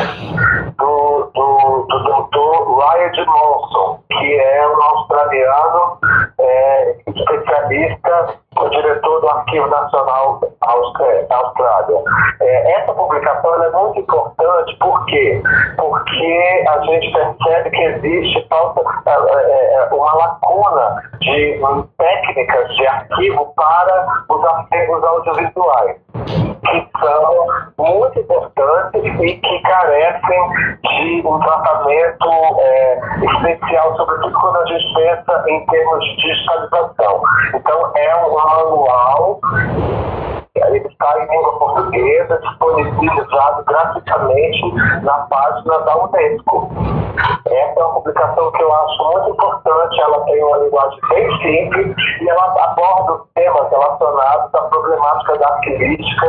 do, 0.77 1.31
do, 1.35 1.87
do 1.89 2.05
doutor 2.05 2.79
Ryan 2.79 3.27
Monson, 3.27 4.01
que 4.09 4.35
é 4.35 4.69
um 4.69 4.83
australiano 4.83 5.99
é, 6.41 6.97
especialista, 7.07 8.35
diretor 8.71 9.21
do 9.21 9.29
Arquivo 9.29 9.67
Nacional 9.69 10.41
Austrália. 10.61 12.03
É, 12.41 12.81
essa 12.81 12.93
publicação 12.93 13.63
é 13.63 13.71
muito 13.71 14.01
importante, 14.01 14.77
por 14.79 15.05
quê? 15.07 15.43
Porque 15.77 16.65
a 16.69 16.79
gente 16.81 17.13
percebe 17.13 17.71
que 17.71 17.83
existe 17.83 18.47
falta, 18.49 18.83
é, 19.07 19.11
é, 19.11 19.75
é 19.75 19.95
uma 19.95 20.15
lacuna 20.15 21.03
de 21.21 21.61
técnicas 21.99 22.75
de 22.77 22.87
arquivo 22.87 23.53
para 23.57 24.07
os 24.29 24.45
arquivos 24.45 25.05
audiovisuais, 25.05 25.97
que 26.65 26.89
são 27.01 27.47
muito 27.79 28.19
importantes 28.19 29.05
e 29.05 29.37
que 29.37 29.63
carecem 29.63 30.49
de 30.83 31.23
um 31.27 31.39
tratamento 31.41 32.31
é, 32.59 33.01
especial, 33.25 33.97
sobretudo 33.97 34.39
quando 34.41 34.57
a 34.57 34.67
gente 34.67 34.95
pensa 34.95 35.45
em 35.49 35.67
termos 35.67 36.05
de 36.05 36.17
digitalização. 36.17 37.23
Então, 37.55 37.93
é 37.97 38.17
um 38.25 38.35
manual 38.35 39.41
ele 40.57 40.89
portuguesa, 41.59 42.41
disponibilizado 42.41 43.65
gratuitamente 43.65 44.75
na 45.03 45.19
página 45.29 45.79
da 45.81 46.05
Unesco. 46.05 46.71
Essa 47.55 47.81
é 47.81 47.85
uma 47.85 47.95
publicação 47.95 48.51
que 48.53 48.63
eu 48.63 48.75
acho 48.75 49.05
muito 49.05 49.31
importante, 49.31 50.01
ela 50.01 50.21
tem 50.25 50.43
uma 50.43 50.59
linguagem 50.59 50.99
bem 51.09 51.39
simples 51.39 51.95
e 52.21 52.29
ela 52.29 52.65
aborda 52.65 53.23
temas 53.35 53.71
relacionados 53.71 54.55
à 54.55 54.63
problemática 54.65 55.39
da 55.39 55.61
crítica 55.61 56.29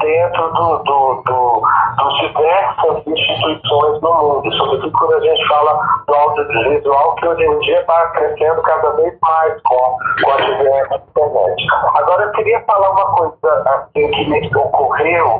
dentro 0.00 0.52
do, 0.52 0.78
do, 0.84 1.22
do, 1.26 1.62
dos 1.98 2.20
diversas 2.20 3.06
instituições 3.06 4.00
no 4.00 4.14
mundo, 4.14 4.52
sobretudo 4.52 4.92
quando 4.92 5.14
a 5.14 5.20
gente 5.20 5.48
fala 5.48 5.80
do 6.06 6.14
audiovisual, 6.14 7.14
que 7.16 7.28
hoje 7.28 7.44
em 7.44 7.58
dia 7.60 7.80
está 7.80 8.06
crescendo 8.10 8.62
cada 8.62 8.90
vez 8.92 9.14
mais 9.22 9.60
com, 9.62 9.96
com 10.22 10.30
a 10.30 10.36
da 10.36 10.96
internet. 10.96 11.66
Agora, 11.96 12.22
eu 12.22 12.32
queria 12.32 12.60
falar 12.62 12.90
uma 12.90 13.06
coisa 13.16 13.62
assim, 13.66 14.10
que 14.10 14.30
me 14.30 14.56
ocorreu 14.56 15.38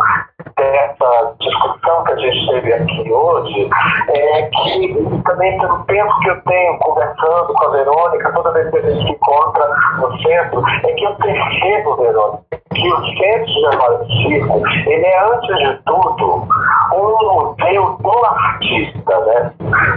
dessa 0.56 1.34
discussão 1.40 2.04
que 2.04 2.12
a 2.12 2.16
gente 2.16 2.46
teve 2.46 2.72
aqui 2.72 3.12
hoje, 3.12 3.68
é 4.10 4.42
que 4.42 5.22
também 5.24 5.58
pelo 5.58 5.84
tempo 5.84 6.20
que 6.20 6.28
eu 6.30 6.40
tenho 6.42 6.78
conversando 6.78 7.54
com 7.54 7.64
a 7.64 7.70
Verônica, 7.70 8.32
toda 8.32 8.52
vez 8.52 8.70
que 8.70 8.78
a 8.78 8.82
gente 8.82 9.04
se 9.04 9.10
encontra 9.10 9.68
no 9.98 10.18
centro, 10.22 10.62
é 10.84 10.92
que 10.92 11.04
eu 11.04 11.14
percebo, 11.16 11.96
Verônica, 11.96 12.42
que 12.74 12.92
o 12.92 13.06
Centro 13.06 13.46
de 13.46 13.68
Memória 13.68 13.98
do 13.98 14.06
Circo, 14.06 14.62
ele 14.86 15.06
é, 15.06 15.20
antes 15.20 15.58
de 15.58 15.82
tudo, 15.84 16.48
um 16.92 17.56
museu 17.56 17.96
do 18.00 18.24
artista, 18.24 19.20
né? 19.20 19.52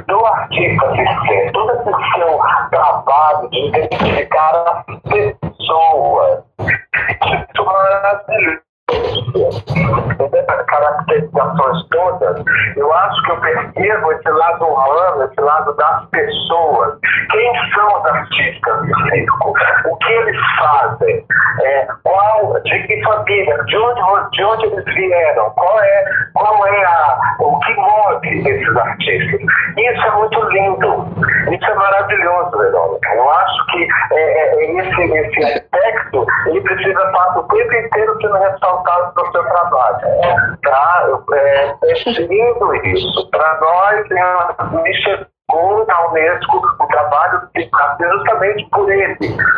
Do 0.07 0.25
artista 0.25 0.95
circense. 0.95 1.51
Todo 1.51 1.71
esse 1.71 2.13
seu 2.13 2.39
trabalho 2.69 3.49
de 3.49 3.67
identificar 3.67 4.85
as 4.87 4.99
pessoas. 5.09 6.43
Isso 6.59 7.61
é 7.61 7.65
maravilhoso 7.65 8.68
essas 8.89 10.65
caracterizações 10.65 11.87
todas, 11.89 12.43
eu 12.75 12.93
acho 12.93 13.23
que 13.23 13.31
eu 13.31 13.41
percebo 13.41 14.11
esse 14.11 14.29
lado 14.29 14.65
humano, 14.65 15.23
esse 15.23 15.41
lado 15.41 15.75
das 15.75 16.05
pessoas. 16.09 16.97
Quem 17.31 17.53
são 17.73 17.99
os 17.99 18.05
artistas 18.05 18.81
do 18.81 19.09
circo? 19.09 19.53
O 19.85 19.97
que 19.97 20.11
eles 20.11 20.37
fazem? 20.57 21.25
É, 21.61 21.87
qual, 22.03 22.59
de 22.61 22.87
que 22.87 23.03
família? 23.03 23.63
De 23.65 23.77
onde, 23.77 24.29
de 24.31 24.43
onde 24.43 24.65
eles 24.65 24.85
vieram? 24.85 25.49
Qual 25.51 25.79
é, 25.79 26.05
qual 26.33 26.67
é 26.67 26.85
a, 26.85 27.19
o 27.39 27.59
que 27.59 27.73
move 27.75 28.49
esses 28.49 28.77
artistas? 28.77 29.41
Isso 29.77 30.07
é 30.07 30.11
muito 30.11 30.41
lindo. 30.49 31.07
Isso 31.51 31.65
é 31.65 31.75
maravilhoso, 31.75 32.57
Verônica. 32.57 33.13
Eu 33.13 33.29
acho 33.29 33.65
que 33.67 33.87
é, 34.11 34.19
é, 34.19 34.79
esse, 34.79 35.01
esse 35.01 35.43
aspecto 35.43 36.25
ele 36.47 36.61
precisa 36.61 37.03
estar 37.03 37.37
o 37.37 37.43
tempo 37.43 37.73
inteiro 37.73 38.17
sendo 38.21 38.33
ressaltado 38.33 38.78
resultado 38.79 39.13
do 39.13 39.31
seu 39.31 39.43
trabalho. 39.43 39.99
Tá? 40.63 41.07
É, 41.33 41.75
lindo 42.19 42.75
isso. 42.87 43.29
Para 43.31 43.59
nós, 43.59 44.81
me 44.83 44.93
chegou 44.95 45.85
na 45.87 46.07
Unesco 46.07 46.61
o 46.79 46.87
trabalho 46.87 47.41
de 47.55 47.69
justamente 47.99 48.67
por 48.71 48.91
ele, 48.91 49.17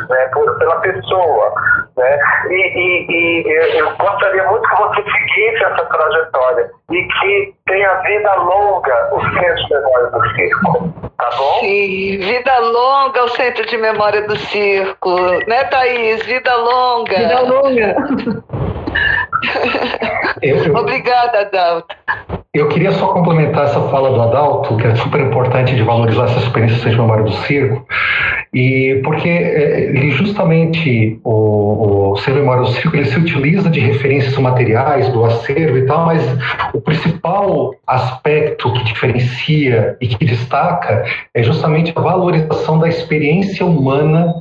né? 0.10 0.28
por, 0.34 0.58
pela 0.58 0.76
pessoa. 0.78 1.54
Né? 1.98 2.20
E, 2.50 2.54
e, 2.54 3.44
e 3.48 3.80
eu 3.80 3.96
gostaria 3.98 4.44
muito 4.50 4.68
que 4.68 4.76
você 4.76 5.04
seguisse 5.04 5.64
essa 5.64 5.86
trajetória 5.86 6.72
e 6.92 7.04
que 7.04 7.54
tenha 7.66 7.94
vida 8.02 8.34
longa 8.36 9.10
o 9.14 9.22
Centro 9.22 9.56
de 9.56 9.74
Memória 9.74 10.08
do 10.12 10.30
Circo. 10.36 10.94
Tá 11.18 11.30
bom? 11.38 11.60
Sim, 11.60 12.18
vida 12.18 12.60
longa 12.60 13.24
o 13.24 13.30
Centro 13.30 13.66
de 13.68 13.78
Memória 13.78 14.28
do 14.28 14.36
Circo. 14.38 15.16
Né, 15.48 15.64
Thaís? 15.66 16.26
Vida 16.26 16.56
longa. 16.56 17.16
Vida 17.16 17.42
longa. 17.42 18.62
Eu, 20.42 20.58
eu, 20.58 20.76
Obrigada, 20.76 21.42
Adalto. 21.42 21.96
Eu 22.54 22.68
queria 22.68 22.92
só 22.92 23.08
complementar 23.14 23.66
essa 23.66 23.80
fala 23.90 24.10
do 24.12 24.22
Adalto, 24.22 24.76
que 24.76 24.86
é 24.86 24.96
super 24.96 25.22
importante 25.22 25.74
de 25.74 25.84
valorizar 25.84 26.26
essa 26.26 26.40
experiência 26.40 26.90
de 26.90 26.98
memória 26.98 27.24
do 27.24 27.32
circo, 27.32 27.86
e 28.54 29.00
porque 29.06 29.30
é, 29.30 29.84
ele 29.84 30.12
justamente, 30.12 31.18
o, 31.24 32.12
o 32.12 32.18
Ser 32.18 32.34
Memória 32.34 32.64
do 32.64 32.72
Circo, 32.72 32.98
ele 32.98 33.06
se 33.06 33.18
utiliza 33.18 33.70
de 33.70 33.80
referências 33.80 34.38
materiais, 34.38 35.08
do 35.10 35.24
acervo 35.24 35.78
e 35.78 35.86
tal, 35.86 36.06
mas 36.08 36.22
o 36.74 36.82
principal 36.82 37.74
aspecto 37.88 38.74
que 38.74 38.84
diferencia 38.84 39.96
e 40.02 40.08
que 40.08 40.26
destaca 40.26 41.06
é 41.34 41.42
justamente 41.42 41.94
a 41.96 42.02
valorização 42.02 42.80
da 42.80 42.90
experiência 42.90 43.66
humana 43.66 44.34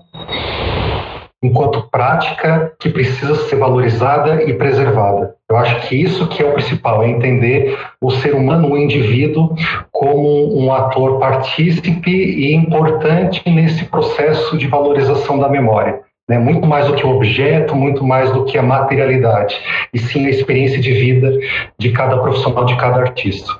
enquanto 1.42 1.88
prática 1.90 2.72
que 2.78 2.90
precisa 2.90 3.34
ser 3.34 3.56
valorizada 3.56 4.42
e 4.42 4.52
preservada. 4.54 5.34
Eu 5.48 5.56
acho 5.56 5.88
que 5.88 5.96
isso 5.96 6.28
que 6.28 6.42
é 6.42 6.46
o 6.46 6.52
principal, 6.52 7.02
é 7.02 7.08
entender 7.08 7.78
o 8.00 8.10
ser 8.10 8.34
humano, 8.34 8.70
o 8.70 8.78
indivíduo, 8.78 9.54
como 9.90 10.56
um 10.56 10.72
ator 10.72 11.18
partícipe 11.18 12.10
e 12.10 12.54
importante 12.54 13.42
nesse 13.48 13.84
processo 13.86 14.56
de 14.56 14.66
valorização 14.66 15.38
da 15.38 15.48
memória. 15.48 16.00
Né? 16.28 16.38
Muito 16.38 16.68
mais 16.68 16.86
do 16.86 16.94
que 16.94 17.04
o 17.04 17.10
objeto, 17.10 17.74
muito 17.74 18.04
mais 18.04 18.30
do 18.32 18.44
que 18.44 18.56
a 18.56 18.62
materialidade, 18.62 19.58
e 19.92 19.98
sim 19.98 20.26
a 20.26 20.30
experiência 20.30 20.80
de 20.80 20.92
vida 20.92 21.36
de 21.76 21.90
cada 21.90 22.18
profissional, 22.18 22.64
de 22.64 22.76
cada 22.76 23.00
artista. 23.00 23.59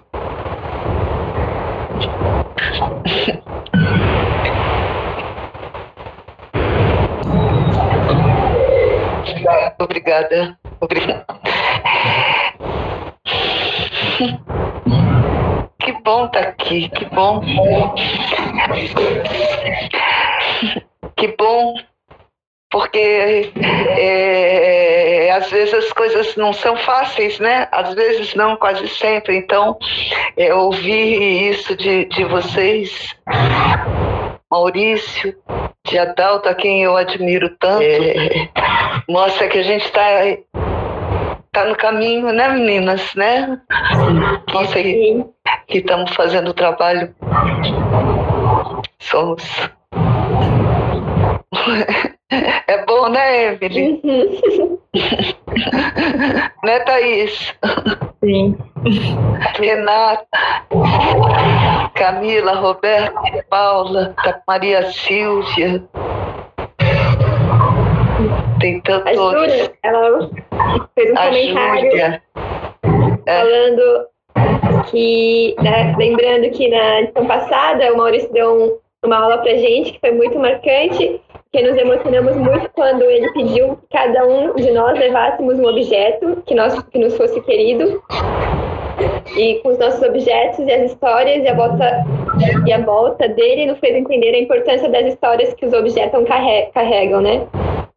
Obrigada. 9.80 10.58
Obrigada. 10.80 11.26
Que 15.78 15.92
bom 16.04 16.26
estar 16.26 16.42
tá 16.42 16.48
aqui, 16.50 16.88
que 16.90 17.06
bom. 17.06 17.40
Que 21.16 21.34
bom, 21.36 21.74
porque 22.70 23.50
é, 23.98 25.30
às 25.32 25.50
vezes 25.50 25.72
as 25.74 25.92
coisas 25.92 26.36
não 26.36 26.52
são 26.52 26.76
fáceis, 26.76 27.38
né? 27.40 27.66
Às 27.72 27.94
vezes 27.94 28.34
não, 28.34 28.56
quase 28.56 28.86
sempre. 28.88 29.36
Então, 29.36 29.78
eu 30.36 30.58
ouvi 30.58 31.48
isso 31.48 31.74
de, 31.74 32.04
de 32.04 32.24
vocês, 32.24 33.16
Maurício, 34.50 35.34
de 35.90 35.98
Adalto, 35.98 36.48
a 36.48 36.54
quem 36.54 36.84
eu 36.84 36.96
admiro 36.96 37.50
tanto, 37.58 37.82
é, 37.82 38.48
mostra 39.10 39.48
que 39.48 39.58
a 39.58 39.62
gente 39.62 39.84
está 39.84 40.00
tá 41.52 41.64
no 41.64 41.76
caminho, 41.76 42.32
né, 42.32 42.48
meninas, 42.48 43.12
né? 43.16 43.60
Nossa, 44.52 44.74
que, 44.74 45.24
que 45.66 45.78
estamos 45.78 46.14
fazendo 46.14 46.48
o 46.48 46.54
trabalho. 46.54 47.14
Somos. 49.00 49.42
É 52.68 52.86
bom, 52.86 53.08
né, 53.08 53.54
Emily? 53.54 54.00
Uhum. 54.04 54.78
né, 56.64 56.80
Thaís? 56.80 57.54
Sim. 58.22 58.56
Renata, 59.58 60.26
Camila, 61.94 62.54
Roberta, 62.54 63.44
Paula, 63.48 64.14
Maria 64.46 64.90
Silvia. 64.92 65.82
Tem 68.60 68.80
tantos. 68.82 69.06
A 69.06 69.14
Júlia, 69.14 69.72
ela 69.82 70.30
fez 70.94 71.10
um 71.10 71.18
a 71.18 71.26
comentário 71.26 71.90
Júlia. 71.90 72.22
É. 73.26 73.38
falando 73.40 74.06
que, 74.90 75.54
né, 75.62 75.94
lembrando 75.96 76.50
que 76.50 76.68
na 76.68 77.00
edição 77.00 77.26
passada 77.26 77.92
o 77.92 77.96
Maurício 77.96 78.32
deu 78.32 78.52
um, 78.52 79.06
uma 79.06 79.18
aula 79.18 79.38
pra 79.38 79.54
gente 79.54 79.92
que 79.92 80.00
foi 80.00 80.12
muito 80.12 80.38
marcante, 80.38 81.20
que 81.52 81.62
nos 81.62 81.76
emocionamos 81.76 82.36
muito 82.36 82.70
quando 82.74 83.02
ele 83.02 83.32
pediu 83.32 83.76
que 83.76 83.86
cada 83.90 84.26
um 84.26 84.54
de 84.54 84.70
nós 84.70 84.96
levássemos 84.98 85.58
um 85.58 85.66
objeto 85.66 86.42
que, 86.46 86.54
nós, 86.54 86.80
que 86.84 86.98
nos 86.98 87.16
fosse 87.16 87.40
querido 87.40 88.00
e 89.36 89.56
com 89.56 89.70
os 89.70 89.78
nossos 89.78 90.00
objetos 90.02 90.60
e 90.60 90.72
as 90.72 90.92
histórias 90.92 91.42
e 91.42 91.48
a 91.48 91.54
volta 91.54 92.04
e 92.66 92.72
a 92.72 92.80
volta 92.80 93.28
dele 93.28 93.66
nos 93.66 93.78
fez 93.80 93.96
entender 93.96 94.34
a 94.34 94.38
importância 94.38 94.88
das 94.88 95.06
histórias 95.06 95.52
que 95.54 95.66
os 95.66 95.72
objetos 95.72 96.24
carregam, 96.72 97.20
né? 97.20 97.46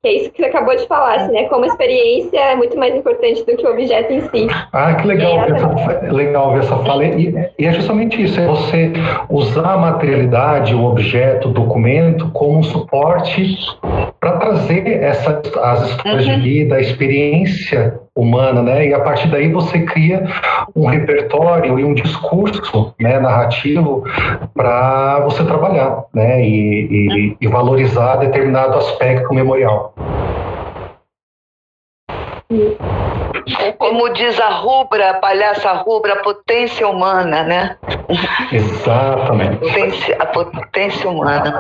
É 0.05 0.13
isso 0.13 0.31
que 0.31 0.41
você 0.41 0.49
acabou 0.49 0.75
de 0.75 0.85
falar, 0.85 1.15
assim, 1.15 1.31
né? 1.31 1.45
Como 1.45 1.63
a 1.63 1.67
experiência 1.67 2.37
é 2.37 2.55
muito 2.55 2.77
mais 2.77 2.93
importante 2.93 3.45
do 3.45 3.55
que 3.55 3.65
o 3.65 3.71
objeto 3.71 4.11
em 4.11 4.21
si. 4.21 4.47
Ah, 4.73 4.95
que 4.95 5.07
legal, 5.07 5.45
ver 5.45 5.55
essa, 5.55 6.11
legal 6.11 6.51
ver 6.51 6.59
essa 6.59 6.77
fala. 6.79 7.05
E, 7.05 7.33
e, 7.57 7.65
é 7.65 7.71
justamente 7.71 8.21
isso, 8.21 8.37
é 8.39 8.45
você 8.45 8.91
usar 9.29 9.73
a 9.73 9.77
materialidade, 9.77 10.75
o 10.75 10.83
objeto, 10.83 11.47
o 11.47 11.51
documento 11.53 12.29
como 12.31 12.59
um 12.59 12.63
suporte 12.63 13.57
para 14.19 14.37
trazer 14.39 14.87
essas, 14.87 15.55
as 15.57 15.89
histórias 15.89 16.27
uhum. 16.27 16.35
de 16.35 16.41
vida, 16.41 16.75
a 16.75 16.81
experiência 16.81 18.02
humana, 18.15 18.61
né? 18.61 18.87
E 18.87 18.93
a 18.93 18.99
partir 18.99 19.27
daí 19.29 19.51
você 19.51 19.81
cria 19.81 20.23
um 20.75 20.87
repertório 20.87 21.79
e 21.79 21.83
um 21.83 21.93
discurso 21.93 22.93
né, 22.99 23.19
narrativo 23.19 24.03
para 24.53 25.19
você 25.21 25.43
trabalhar, 25.43 26.05
né? 26.13 26.41
E, 26.43 26.87
e, 26.89 27.37
e, 27.41 27.47
valorizar 27.47 28.17
determinado 28.17 28.77
aspecto 28.77 29.33
memorial. 29.33 29.93
Como 33.77 34.09
diz 34.13 34.39
a 34.39 34.49
rubra, 34.49 35.11
a 35.11 35.13
palhaça 35.15 35.73
rubra, 35.73 36.13
a 36.13 36.23
potência 36.23 36.87
humana, 36.87 37.43
né? 37.43 37.77
Exatamente. 38.51 39.57
Potência, 39.57 40.15
a 40.19 40.25
potência 40.27 41.09
humana. 41.09 41.59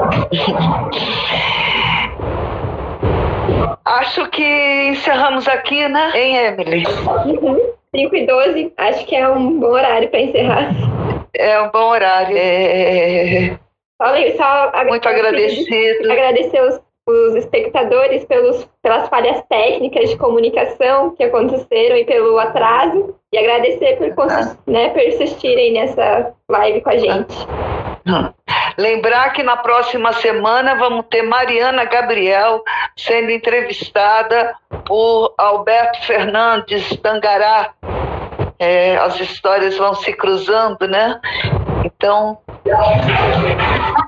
Acho 3.85 4.29
que 4.29 4.87
encerramos 4.89 5.47
aqui, 5.47 5.87
né, 5.87 6.11
hein, 6.15 6.37
Emily? 6.37 6.83
Uhum. 7.25 7.73
5 7.95 8.15
e 8.15 8.25
12, 8.25 8.73
acho 8.77 9.05
que 9.05 9.15
é 9.15 9.27
um 9.27 9.59
bom 9.59 9.67
horário 9.67 10.09
para 10.09 10.21
encerrar. 10.21 10.71
É 11.35 11.61
um 11.61 11.69
bom 11.69 11.89
horário. 11.89 12.35
É... 12.37 13.57
Só, 14.01 14.71
só 14.71 14.85
Muito 14.85 15.07
agradecido. 15.07 16.11
Agradecer 16.11 16.61
os, 16.61 16.81
os 17.07 17.35
espectadores 17.35 18.25
pelos, 18.25 18.67
pelas 18.81 19.07
falhas 19.09 19.41
técnicas 19.47 20.09
de 20.09 20.17
comunicação 20.17 21.11
que 21.15 21.23
aconteceram 21.23 21.97
e 21.97 22.05
pelo 22.05 22.39
atraso. 22.39 23.15
E 23.31 23.37
agradecer 23.37 23.97
por 24.15 24.31
ah. 24.31 24.57
né, 24.67 24.89
persistirem 24.89 25.73
nessa 25.73 26.33
live 26.49 26.81
com 26.81 26.89
a 26.89 26.97
gente. 26.97 27.35
Lembrar 28.77 29.31
que 29.33 29.43
na 29.43 29.57
próxima 29.57 30.11
semana 30.13 30.75
vamos 30.75 31.05
ter 31.09 31.21
Mariana 31.21 31.85
Gabriel 31.85 32.63
sendo 32.97 33.29
entrevistada 33.29 34.55
por 34.85 35.33
Alberto 35.37 36.01
Fernandes 36.05 36.89
Tangará. 36.97 37.71
É, 38.59 38.95
as 38.97 39.19
histórias 39.19 39.77
vão 39.77 39.93
se 39.93 40.13
cruzando, 40.13 40.87
né? 40.87 41.19
Então, 41.83 42.39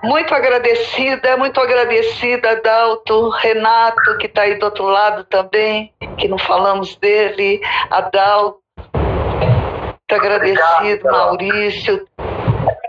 muito 0.04 0.34
agradecida, 0.34 1.36
muito 1.38 1.60
agradecida, 1.60 2.52
Adalto, 2.52 3.30
Renato, 3.30 4.18
que 4.18 4.28
está 4.28 4.44
aí 4.44 4.56
do 4.56 4.66
outro 4.66 4.86
lado 4.86 5.24
também, 5.26 5.94
que 6.18 6.28
não 6.28 6.38
falamos 6.38 6.96
dele, 6.96 7.62
Adalto, 7.90 8.60
muito 8.94 10.24
agradecido, 10.24 11.04
Maurício. 11.12 12.08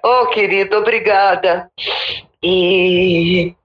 Oh, 0.09 0.27
querido, 0.29 0.77
obrigada. 0.77 1.69
E. 2.41 3.57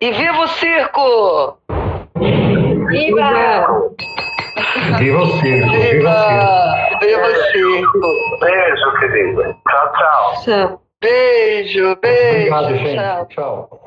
E 0.00 0.12
viva 0.12 0.42
o 0.42 0.46
circo! 0.46 1.58
Viva! 2.86 3.66
Viva 4.96 5.20
o 5.20 5.26
circo! 5.40 5.70
Viva! 5.72 6.74
Viva 7.00 7.26
o 7.26 7.34
circo! 7.50 8.00
Beijo, 8.40 8.98
querida. 9.00 9.56
Tchau, 9.68 9.92
tchau. 9.92 10.42
Tchau. 10.44 10.82
Beijo, 11.00 11.96
beijo. 11.96 12.54
Obrigado, 12.54 12.76
gente. 12.76 12.94
Tchau. 12.94 13.26
tchau. 13.26 13.80